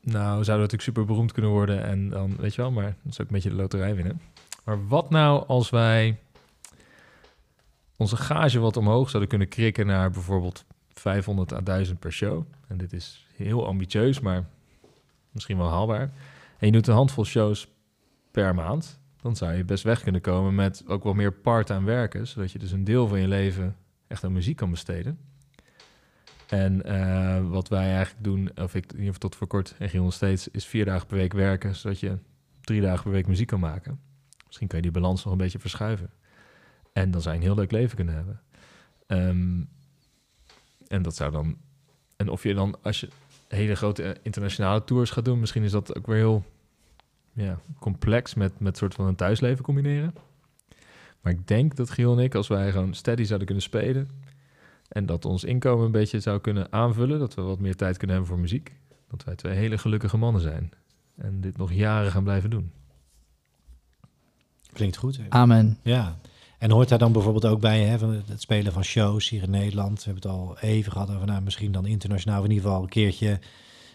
nou, 0.00 0.44
zouden 0.44 0.44
we 0.44 0.52
natuurlijk 0.52 0.82
super 0.82 1.04
beroemd 1.04 1.32
kunnen 1.32 1.50
worden 1.50 1.84
en 1.84 2.08
dan, 2.08 2.36
weet 2.36 2.54
je 2.54 2.62
wel, 2.62 2.70
maar 2.70 2.96
dat 3.02 3.12
is 3.12 3.20
ook 3.20 3.26
een 3.26 3.32
beetje 3.32 3.50
de 3.50 3.56
loterij 3.56 3.94
winnen. 3.94 4.20
Maar 4.64 4.86
wat 4.86 5.10
nou 5.10 5.46
als 5.46 5.70
wij 5.70 6.18
onze 7.96 8.16
gage 8.16 8.58
wat 8.58 8.76
omhoog 8.76 9.08
zouden 9.08 9.28
kunnen 9.28 9.48
krikken 9.48 9.86
naar 9.86 10.10
bijvoorbeeld 10.10 10.64
500 10.92 11.52
à 11.52 11.60
1000 11.60 11.98
per 11.98 12.12
show. 12.12 12.44
En 12.68 12.76
dit 12.76 12.92
is 12.92 13.26
heel 13.36 13.66
ambitieus, 13.66 14.20
maar 14.20 14.44
misschien 15.38 15.58
wel 15.58 15.70
haalbaar. 15.70 16.10
En 16.58 16.66
je 16.66 16.72
doet 16.72 16.86
een 16.86 16.94
handvol 16.94 17.24
shows 17.24 17.68
per 18.30 18.54
maand. 18.54 19.00
Dan 19.20 19.36
zou 19.36 19.52
je 19.52 19.64
best 19.64 19.84
weg 19.84 20.02
kunnen 20.02 20.20
komen 20.20 20.54
met 20.54 20.84
ook 20.86 21.04
wel 21.04 21.14
meer 21.14 21.32
part-time 21.32 21.86
werken. 21.86 22.26
Zodat 22.26 22.52
je 22.52 22.58
dus 22.58 22.72
een 22.72 22.84
deel 22.84 23.08
van 23.08 23.20
je 23.20 23.28
leven 23.28 23.76
echt 24.06 24.24
aan 24.24 24.32
muziek 24.32 24.56
kan 24.56 24.70
besteden. 24.70 25.18
En 26.48 26.84
eh, 26.84 27.48
wat 27.48 27.68
wij 27.68 27.94
eigenlijk 27.94 28.24
doen, 28.24 28.50
of 28.54 28.74
ik 28.74 28.92
in 28.92 29.12
tot 29.12 29.36
voor 29.36 29.46
kort 29.46 29.74
en 29.78 29.88
Giel 29.88 30.02
nog 30.02 30.12
steeds, 30.12 30.48
is 30.48 30.66
vier 30.66 30.84
dagen 30.84 31.06
per 31.06 31.16
week 31.16 31.32
werken. 31.32 31.76
Zodat 31.76 32.00
je 32.00 32.18
drie 32.60 32.80
dagen 32.80 33.02
per 33.02 33.12
week 33.12 33.26
muziek 33.26 33.46
kan 33.46 33.60
maken. 33.60 34.00
Misschien 34.46 34.68
kan 34.68 34.76
je 34.78 34.84
die 34.84 35.00
balans 35.00 35.24
nog 35.24 35.32
een 35.32 35.38
beetje 35.38 35.58
verschuiven. 35.58 36.10
En 36.92 37.10
dan 37.10 37.22
zou 37.22 37.34
je 37.34 37.40
een 37.40 37.46
heel 37.46 37.56
leuk 37.56 37.70
leven 37.70 37.96
kunnen 37.96 38.14
hebben. 38.14 38.40
Ehm, 39.06 39.62
en 40.88 41.02
dat 41.02 41.16
zou 41.16 41.30
dan. 41.30 41.56
En 42.16 42.28
of 42.28 42.42
je 42.42 42.54
dan, 42.54 42.82
als 42.82 43.00
je 43.00 43.08
hele 43.48 43.74
grote 43.74 44.02
eh, 44.02 44.20
internationale 44.22 44.84
tours 44.84 45.10
gaat 45.10 45.24
doen, 45.24 45.40
misschien 45.40 45.62
is 45.62 45.70
dat 45.70 45.96
ook 45.96 46.06
weer 46.06 46.16
heel 46.16 46.44
ja, 47.32 47.60
complex 47.78 48.34
met, 48.34 48.60
met 48.60 48.76
soort 48.76 48.94
van 48.94 49.06
een 49.06 49.16
thuisleven 49.16 49.64
combineren. 49.64 50.14
Maar 51.20 51.32
ik 51.32 51.46
denk 51.46 51.76
dat 51.76 51.90
Giel 51.90 52.18
en 52.18 52.24
ik, 52.24 52.34
als 52.34 52.48
wij 52.48 52.70
gewoon 52.70 52.94
steady 52.94 53.24
zouden 53.24 53.46
kunnen 53.46 53.64
spelen. 53.64 54.10
En 54.88 55.06
dat 55.06 55.24
ons 55.24 55.44
inkomen 55.44 55.84
een 55.84 55.92
beetje 55.92 56.20
zou 56.20 56.40
kunnen 56.40 56.72
aanvullen. 56.72 57.18
Dat 57.18 57.34
we 57.34 57.42
wat 57.42 57.58
meer 57.58 57.76
tijd 57.76 57.96
kunnen 57.96 58.16
hebben 58.16 58.34
voor 58.34 58.42
muziek. 58.42 58.72
Dat 59.08 59.24
wij 59.24 59.34
twee 59.34 59.54
hele 59.54 59.78
gelukkige 59.78 60.16
mannen 60.16 60.42
zijn. 60.42 60.70
En 61.16 61.40
dit 61.40 61.56
nog 61.56 61.72
jaren 61.72 62.10
gaan 62.10 62.22
blijven 62.22 62.50
doen. 62.50 62.72
Klinkt 64.72 64.96
goed. 64.96 65.16
hè? 65.16 65.24
Amen. 65.28 65.78
Ja. 65.82 66.18
En 66.58 66.70
hoort 66.70 66.88
daar 66.88 66.98
dan 66.98 67.12
bijvoorbeeld 67.12 67.46
ook 67.46 67.60
bij 67.60 67.80
hè, 67.80 67.98
van 67.98 68.22
het 68.26 68.40
spelen 68.40 68.72
van 68.72 68.84
shows 68.84 69.28
hier 69.28 69.42
in 69.42 69.50
Nederland? 69.50 70.04
We 70.04 70.10
hebben 70.10 70.30
het 70.30 70.40
al 70.40 70.58
even 70.60 70.92
gehad 70.92 71.10
over 71.10 71.26
nou, 71.26 71.42
misschien 71.42 71.72
dan 71.72 71.86
internationaal, 71.86 72.44
in 72.44 72.50
ieder 72.50 72.64
geval 72.64 72.82
een 72.82 72.88
keertje 72.88 73.38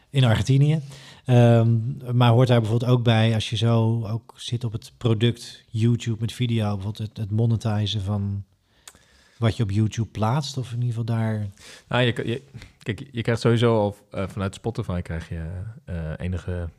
in 0.10 0.23
Argentinië. 0.23 0.81
Ehm, 1.26 1.77
maar 2.14 2.31
hoort 2.31 2.48
daar 2.48 2.60
bijvoorbeeld 2.60 2.91
ook 2.91 3.03
bij, 3.03 3.34
als 3.34 3.49
je 3.49 3.56
zo 3.56 4.06
ook 4.07 4.34
zit 4.35 4.64
op 4.64 4.72
het 4.72 4.91
product 4.98 5.64
YouTube 5.69 6.18
met 6.19 6.34
video, 6.34 6.64
bijvoorbeeld 6.64 6.98
het, 6.98 7.18
het 7.18 7.31
monetizen 7.31 8.02
van 8.02 8.44
wat 9.38 9.57
je 9.57 9.64
op 9.64 9.72
YouTube 9.72 10.10
plaatst, 10.10 10.57
of 10.57 10.72
in 10.72 10.81
ieder 10.81 10.90
geval 10.90 11.06
daar... 11.06 11.48
Nou, 11.88 12.03
je, 12.03 12.27
je, 12.27 12.41
kijk, 12.84 13.07
je 13.11 13.22
krijgt 13.22 13.41
sowieso 13.41 13.77
al 13.77 13.95
eh, 14.11 14.27
vanuit 14.27 14.56
Spotify 14.56 15.02
krijg 15.02 15.30
je 15.30 15.44
eh, 15.85 15.95
enige 16.18 16.69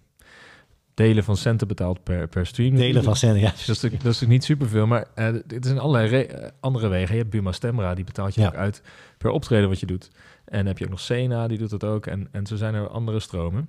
delen 0.95 1.25
van 1.25 1.37
centen 1.37 1.69
betaald 1.69 2.03
per, 2.03 2.29
per 2.29 2.47
stream. 2.47 2.75
Delen 2.75 3.03
van 3.03 3.17
zenden, 3.17 3.41
ja. 3.41 3.51
Dus 3.51 3.59
dat 3.67 3.77
is, 3.77 3.83
natuurlijk- 3.83 4.03
dat 4.03 4.13
is 4.13 4.21
natuurlijk 4.21 4.31
niet 4.49 4.59
superveel, 4.59 4.87
maar 4.87 5.07
eh 5.15 5.35
dit 5.47 5.65
zijn 5.67 5.79
allerlei 5.79 6.23
eh, 6.23 6.49
andere 6.61 6.89
wegen. 6.89 7.15
Je 7.15 7.21
hebt 7.21 7.31
Buma 7.33 7.53
Stemra, 7.53 7.95
die 7.95 8.05
betaalt 8.05 8.35
je 8.35 8.41
Ja. 8.41 8.47
ook 8.47 8.55
uit 8.55 8.83
per 9.19 9.31
optreden 9.31 9.69
wat 9.69 9.81
je 9.81 9.87
doet. 9.87 10.11
En 10.45 10.57
dan 10.59 10.67
heb 10.67 10.79
je 10.79 10.85
ook 10.85 10.91
nog 10.91 11.01
Sena, 11.01 11.49
die 11.49 11.59
doet 11.59 11.71
dat 11.71 11.85
ook. 11.85 12.07
En, 12.07 12.29
en 12.33 12.47
zo 12.47 12.57
zijn 12.57 12.75
er 12.75 12.89
andere 12.89 13.21
stromen. 13.21 13.69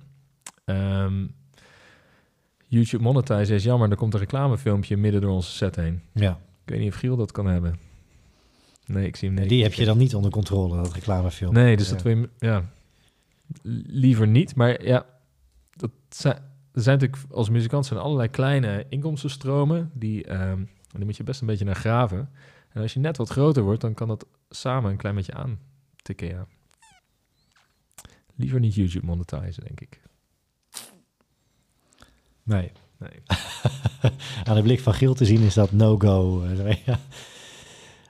Ehm, 0.64 1.24
YouTube 2.68 3.02
Monetize 3.02 3.54
is 3.54 3.64
jammer, 3.64 3.90
er 3.90 3.96
komt 3.96 4.14
een 4.14 4.20
reclamefilmpje 4.20 4.96
midden 4.96 5.20
door 5.20 5.30
onze 5.30 5.50
set 5.50 5.76
heen. 5.76 6.02
ja. 6.12 6.38
Ik 6.64 6.72
weet 6.72 6.80
niet 6.80 6.92
of 6.92 6.98
Giel 6.98 7.16
dat 7.16 7.32
kan 7.32 7.46
hebben. 7.46 7.78
Nee, 8.86 9.06
ik 9.06 9.16
zie 9.16 9.28
hem 9.28 9.38
niet. 9.38 9.48
Die 9.48 9.62
heb 9.62 9.72
je 9.72 9.84
dan 9.84 9.98
niet 9.98 10.14
onder 10.14 10.30
controle, 10.30 10.76
dat 10.76 10.92
reclamefilm. 10.94 11.52
Nee, 11.52 11.76
dus 11.76 11.86
Ja. 11.88 11.92
dat 11.94 12.02
wil 12.02 12.16
je, 12.16 12.28
ja, 12.38 12.64
liever 13.86 14.26
niet. 14.26 14.54
Maar 14.54 14.84
ja, 14.84 15.06
dat 15.70 15.90
zijn, 16.08 16.38
er 16.76 16.82
zijn 16.82 16.98
natuurlijk 16.98 17.32
als 17.32 17.48
muzikant 17.48 17.86
zijn 17.86 18.00
allerlei 18.00 18.28
kleine 18.28 18.86
inkomstenstromen. 18.88 19.90
Die, 19.94 20.24
ehm 20.24 20.62
die 20.96 21.04
moet 21.04 21.16
je 21.16 21.24
best 21.24 21.40
een 21.40 21.46
beetje 21.46 21.64
naar 21.64 21.74
graven. 21.74 22.30
En 22.72 22.82
als 22.82 22.92
je 22.92 23.00
net 23.00 23.16
wat 23.16 23.28
groter 23.28 23.62
wordt, 23.62 23.80
dan 23.80 23.94
kan 23.94 24.08
dat 24.08 24.26
samen 24.50 24.90
een 24.90 24.96
klein 24.96 25.14
beetje 25.14 25.34
aantikken, 25.34 26.28
ja. 26.28 26.46
Liever 28.34 28.60
niet 28.60 28.74
YouTube 28.74 29.06
monetizen, 29.06 29.64
denk 29.64 29.80
ik. 29.80 30.00
Nee. 32.42 32.72
Nee. 32.98 33.22
Aan 34.44 34.54
de 34.54 34.62
blik 34.62 34.80
van 34.80 34.94
Giel 34.94 35.14
te 35.14 35.24
zien 35.24 35.40
is 35.40 35.54
dat 35.54 35.72
no-go. 35.72 36.44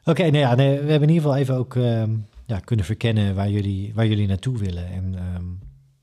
Oké, 0.04 0.30
nou 0.30 0.56
nee, 0.56 0.80
we 0.80 0.90
hebben 0.90 1.08
in 1.08 1.14
ieder 1.14 1.22
geval 1.22 1.36
even 1.36 1.54
ook 1.54 1.76
ehm, 1.76 2.16
ja, 2.46 2.58
kunnen 2.58 2.84
verkennen 2.84 3.34
waar 3.34 3.50
jullie, 3.50 3.94
waar 3.94 4.06
jullie 4.06 4.26
naartoe 4.26 4.58
willen. 4.58 4.86
En 4.86 5.14
ehm, 5.14 5.44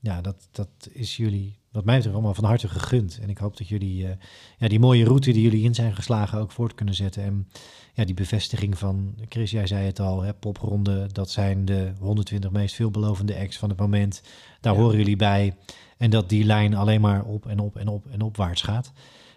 ja, 0.00 0.20
dat, 0.20 0.48
dat 0.50 0.88
is 0.92 1.16
jullie, 1.16 1.58
wat 1.74 1.84
mij 1.84 1.94
betreft, 1.94 2.14
allemaal 2.16 2.34
van 2.34 2.44
harte 2.44 2.68
gegund. 2.68 3.18
En 3.22 3.28
ik 3.28 3.38
hoop 3.38 3.56
dat 3.56 3.68
jullie 3.68 4.06
eh, 4.06 4.16
ja, 4.58 4.68
die 4.68 4.78
mooie 4.80 5.04
route 5.04 5.32
die 5.32 5.42
jullie 5.42 5.64
in 5.64 5.74
zijn 5.74 5.94
geslagen 5.94 6.38
ook 6.38 6.50
voort 6.50 6.74
kunnen 6.74 6.94
zetten. 6.94 7.22
En 7.22 7.48
ja, 7.94 8.04
die 8.04 8.14
bevestiging 8.14 8.78
van, 8.78 9.14
Chris, 9.28 9.50
jij 9.50 9.66
zei 9.66 9.86
het 9.86 10.00
al, 10.00 10.22
hè, 10.22 10.34
popronde, 10.34 11.06
dat 11.12 11.30
zijn 11.30 11.64
de 11.64 11.92
120 12.00 12.50
meest 12.50 12.74
veelbelovende 12.74 13.36
acts 13.38 13.58
van 13.58 13.68
het 13.68 13.78
moment. 13.78 14.22
Daar 14.60 14.74
Ja. 14.74 14.80
horen 14.80 14.96
jullie 14.98 15.16
bij. 15.16 15.56
En 15.98 16.10
dat 16.10 16.28
die 16.28 16.44
lijn 16.44 16.74
alleen 16.74 17.00
maar 17.00 17.24
op 17.24 17.46
en 17.46 17.58
op 17.58 17.76
en 17.76 17.88
op 17.88 18.06
en 18.10 18.20
opwaarts 18.20 18.62
gaat. 18.62 18.92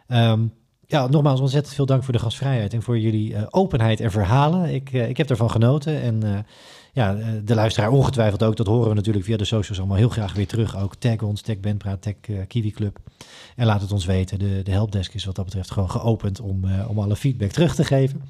Ehm, 0.07 0.45
ja, 0.85 1.07
nogmaals 1.07 1.39
ontzettend 1.39 1.76
veel 1.76 1.85
dank 1.85 2.03
voor 2.03 2.14
de 2.14 2.19
gastvrijheid 2.19 2.73
en 2.73 2.81
voor 2.81 2.99
jullie 2.99 3.35
eh, 3.35 3.43
openheid 3.49 3.99
en 3.99 4.11
verhalen. 4.11 4.73
Ik, 4.73 4.93
eh, 4.93 5.09
ik 5.09 5.18
heb 5.18 5.30
ervan 5.30 5.51
genoten 5.51 6.01
en 6.01 6.45
ja, 6.98 7.15
eh, 7.15 7.28
de 7.44 7.56
luisteraar 7.56 7.91
ongetwijfeld 7.91 8.44
ook. 8.44 8.56
Dat 8.56 8.68
horen 8.68 8.90
we 8.90 8.95
natuurlijk 8.95 9.26
via 9.26 9.38
de 9.38 9.45
socials 9.45 9.80
allemaal 9.80 9.98
heel 9.98 10.10
graag 10.10 10.34
weer 10.34 10.48
terug. 10.48 10.78
Ook 10.78 10.95
tag 10.95 11.22
ons, 11.22 11.41
tag 11.41 11.60
Bandpraat, 11.60 12.02
tag 12.02 12.14
eh, 12.22 12.36
Kiwi 12.48 12.72
Club. 12.72 12.99
En 13.56 13.65
laat 13.65 13.82
het 13.82 13.91
ons 13.91 14.06
weten. 14.06 14.40
De, 14.40 14.61
de 14.64 14.72
helpdesk 14.72 15.14
is 15.14 15.26
wat 15.26 15.36
dat 15.36 15.45
betreft 15.45 15.72
gewoon 15.72 15.90
geopend 15.90 16.40
om, 16.40 16.65
eh, 16.65 16.90
om 16.90 16.99
alle 16.99 17.15
feedback 17.15 17.52
terug 17.52 17.76
te 17.76 17.84
geven. 17.84 18.22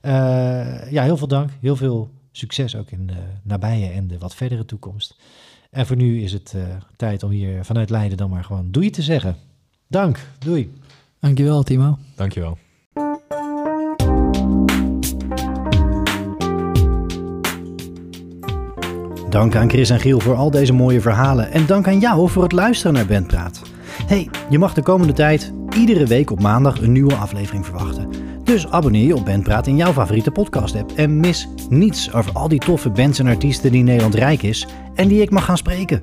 Eh, 0.00 0.92
ja, 0.92 1.02
heel 1.02 1.16
veel 1.16 1.26
dank. 1.26 1.50
Heel 1.60 1.76
veel 1.76 2.10
succes 2.32 2.76
ook 2.76 2.90
in 2.90 3.06
de 3.06 3.22
nabije 3.42 3.88
en 3.88 4.06
de 4.06 4.18
wat 4.18 4.34
verdere 4.34 4.64
toekomst. 4.64 5.16
En 5.70 5.86
voor 5.86 5.96
nu 5.96 6.22
is 6.22 6.32
het 6.32 6.52
eh, 6.56 6.62
tijd 6.96 7.22
om 7.22 7.30
hier 7.30 7.64
vanuit 7.64 7.90
Leiden 7.90 8.16
dan 8.16 8.30
maar 8.30 8.44
gewoon 8.44 8.70
doei 8.70 8.90
te 8.90 9.02
zeggen. 9.02 9.36
Dank, 9.86 10.26
doei. 10.38 10.72
Dankjewel, 11.20 11.62
Timo. 11.62 11.98
Dankjewel. 12.16 12.58
Dank 19.32 19.56
aan 19.56 19.68
Chris 19.68 19.90
en 19.90 20.00
Giel 20.00 20.20
voor 20.20 20.34
al 20.34 20.50
deze 20.50 20.72
mooie 20.72 21.00
verhalen. 21.00 21.52
En 21.52 21.66
dank 21.66 21.86
aan 21.86 21.98
jou 21.98 22.28
voor 22.28 22.42
het 22.42 22.52
luisteren 22.52 22.92
naar 22.92 23.06
Bandpraat. 23.06 23.62
Hey, 24.06 24.28
je 24.50 24.58
mag 24.58 24.74
de 24.74 24.82
komende 24.82 25.12
tijd 25.12 25.52
iedere 25.76 26.06
week 26.06 26.30
op 26.30 26.40
maandag 26.40 26.80
een 26.80 26.92
nieuwe 26.92 27.14
aflevering 27.14 27.66
verwachten. 27.66 28.08
Dus 28.44 28.68
abonneer 28.68 29.06
je 29.06 29.16
op 29.16 29.24
Bandpraat 29.24 29.66
in 29.66 29.76
jouw 29.76 29.92
favoriete 29.92 30.30
podcast 30.30 30.76
app. 30.76 30.92
En 30.96 31.20
mis 31.20 31.48
niets 31.68 32.12
over 32.12 32.32
al 32.32 32.48
die 32.48 32.58
toffe 32.58 32.90
bands 32.90 33.18
en 33.18 33.26
artiesten 33.26 33.72
die 33.72 33.82
Nederland 33.82 34.14
rijk 34.14 34.42
is 34.42 34.66
en 34.94 35.08
die 35.08 35.22
ik 35.22 35.30
mag 35.30 35.44
gaan 35.44 35.56
spreken. 35.56 36.02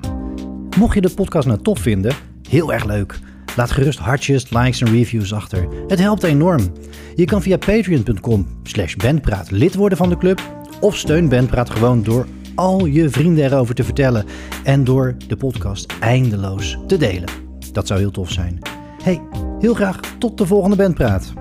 Mocht 0.78 0.94
je 0.94 1.02
de 1.02 1.10
podcast 1.10 1.48
nou 1.48 1.62
tof 1.62 1.80
vinden, 1.80 2.16
heel 2.50 2.74
erg 2.74 2.84
leuk. 2.84 3.20
Laat 3.56 3.72
gerust 3.72 4.00
hartjes, 4.00 4.50
likes 4.50 4.82
en 4.82 4.92
reviews 4.92 5.34
achter. 5.34 5.68
Het 5.88 6.00
helpt 6.00 6.24
enorm. 6.24 6.72
Je 7.16 7.26
kan 7.26 7.42
via 7.42 7.58
patreon.com 7.58 8.48
slash 8.64 8.96
bandpraat 8.96 9.52
lid 9.52 9.76
worden 9.76 9.98
van 9.98 10.10
de 10.10 10.18
club. 10.18 10.42
Of 10.80 10.98
steun 10.98 11.30
Bandpraat 11.30 11.70
gewoon 11.70 12.04
door 12.04 12.26
al 12.60 12.86
je 12.86 13.10
vrienden 13.10 13.46
erover 13.46 13.76
te 13.76 13.84
vertellen. 13.84 14.26
En 14.64 14.84
door 14.84 15.16
de 15.28 15.36
podcast 15.36 15.94
eindeloos 16.00 16.78
te 16.88 16.98
delen. 16.98 17.30
Dat 17.72 17.88
zou 17.88 18.00
heel 18.00 18.12
tof 18.12 18.32
zijn. 18.32 18.60
Hey, 19.04 19.22
heel 19.60 19.74
graag 19.74 20.00
tot 20.18 20.38
de 20.38 20.46
volgende 20.46 20.76
Bandpraat. 20.76 21.34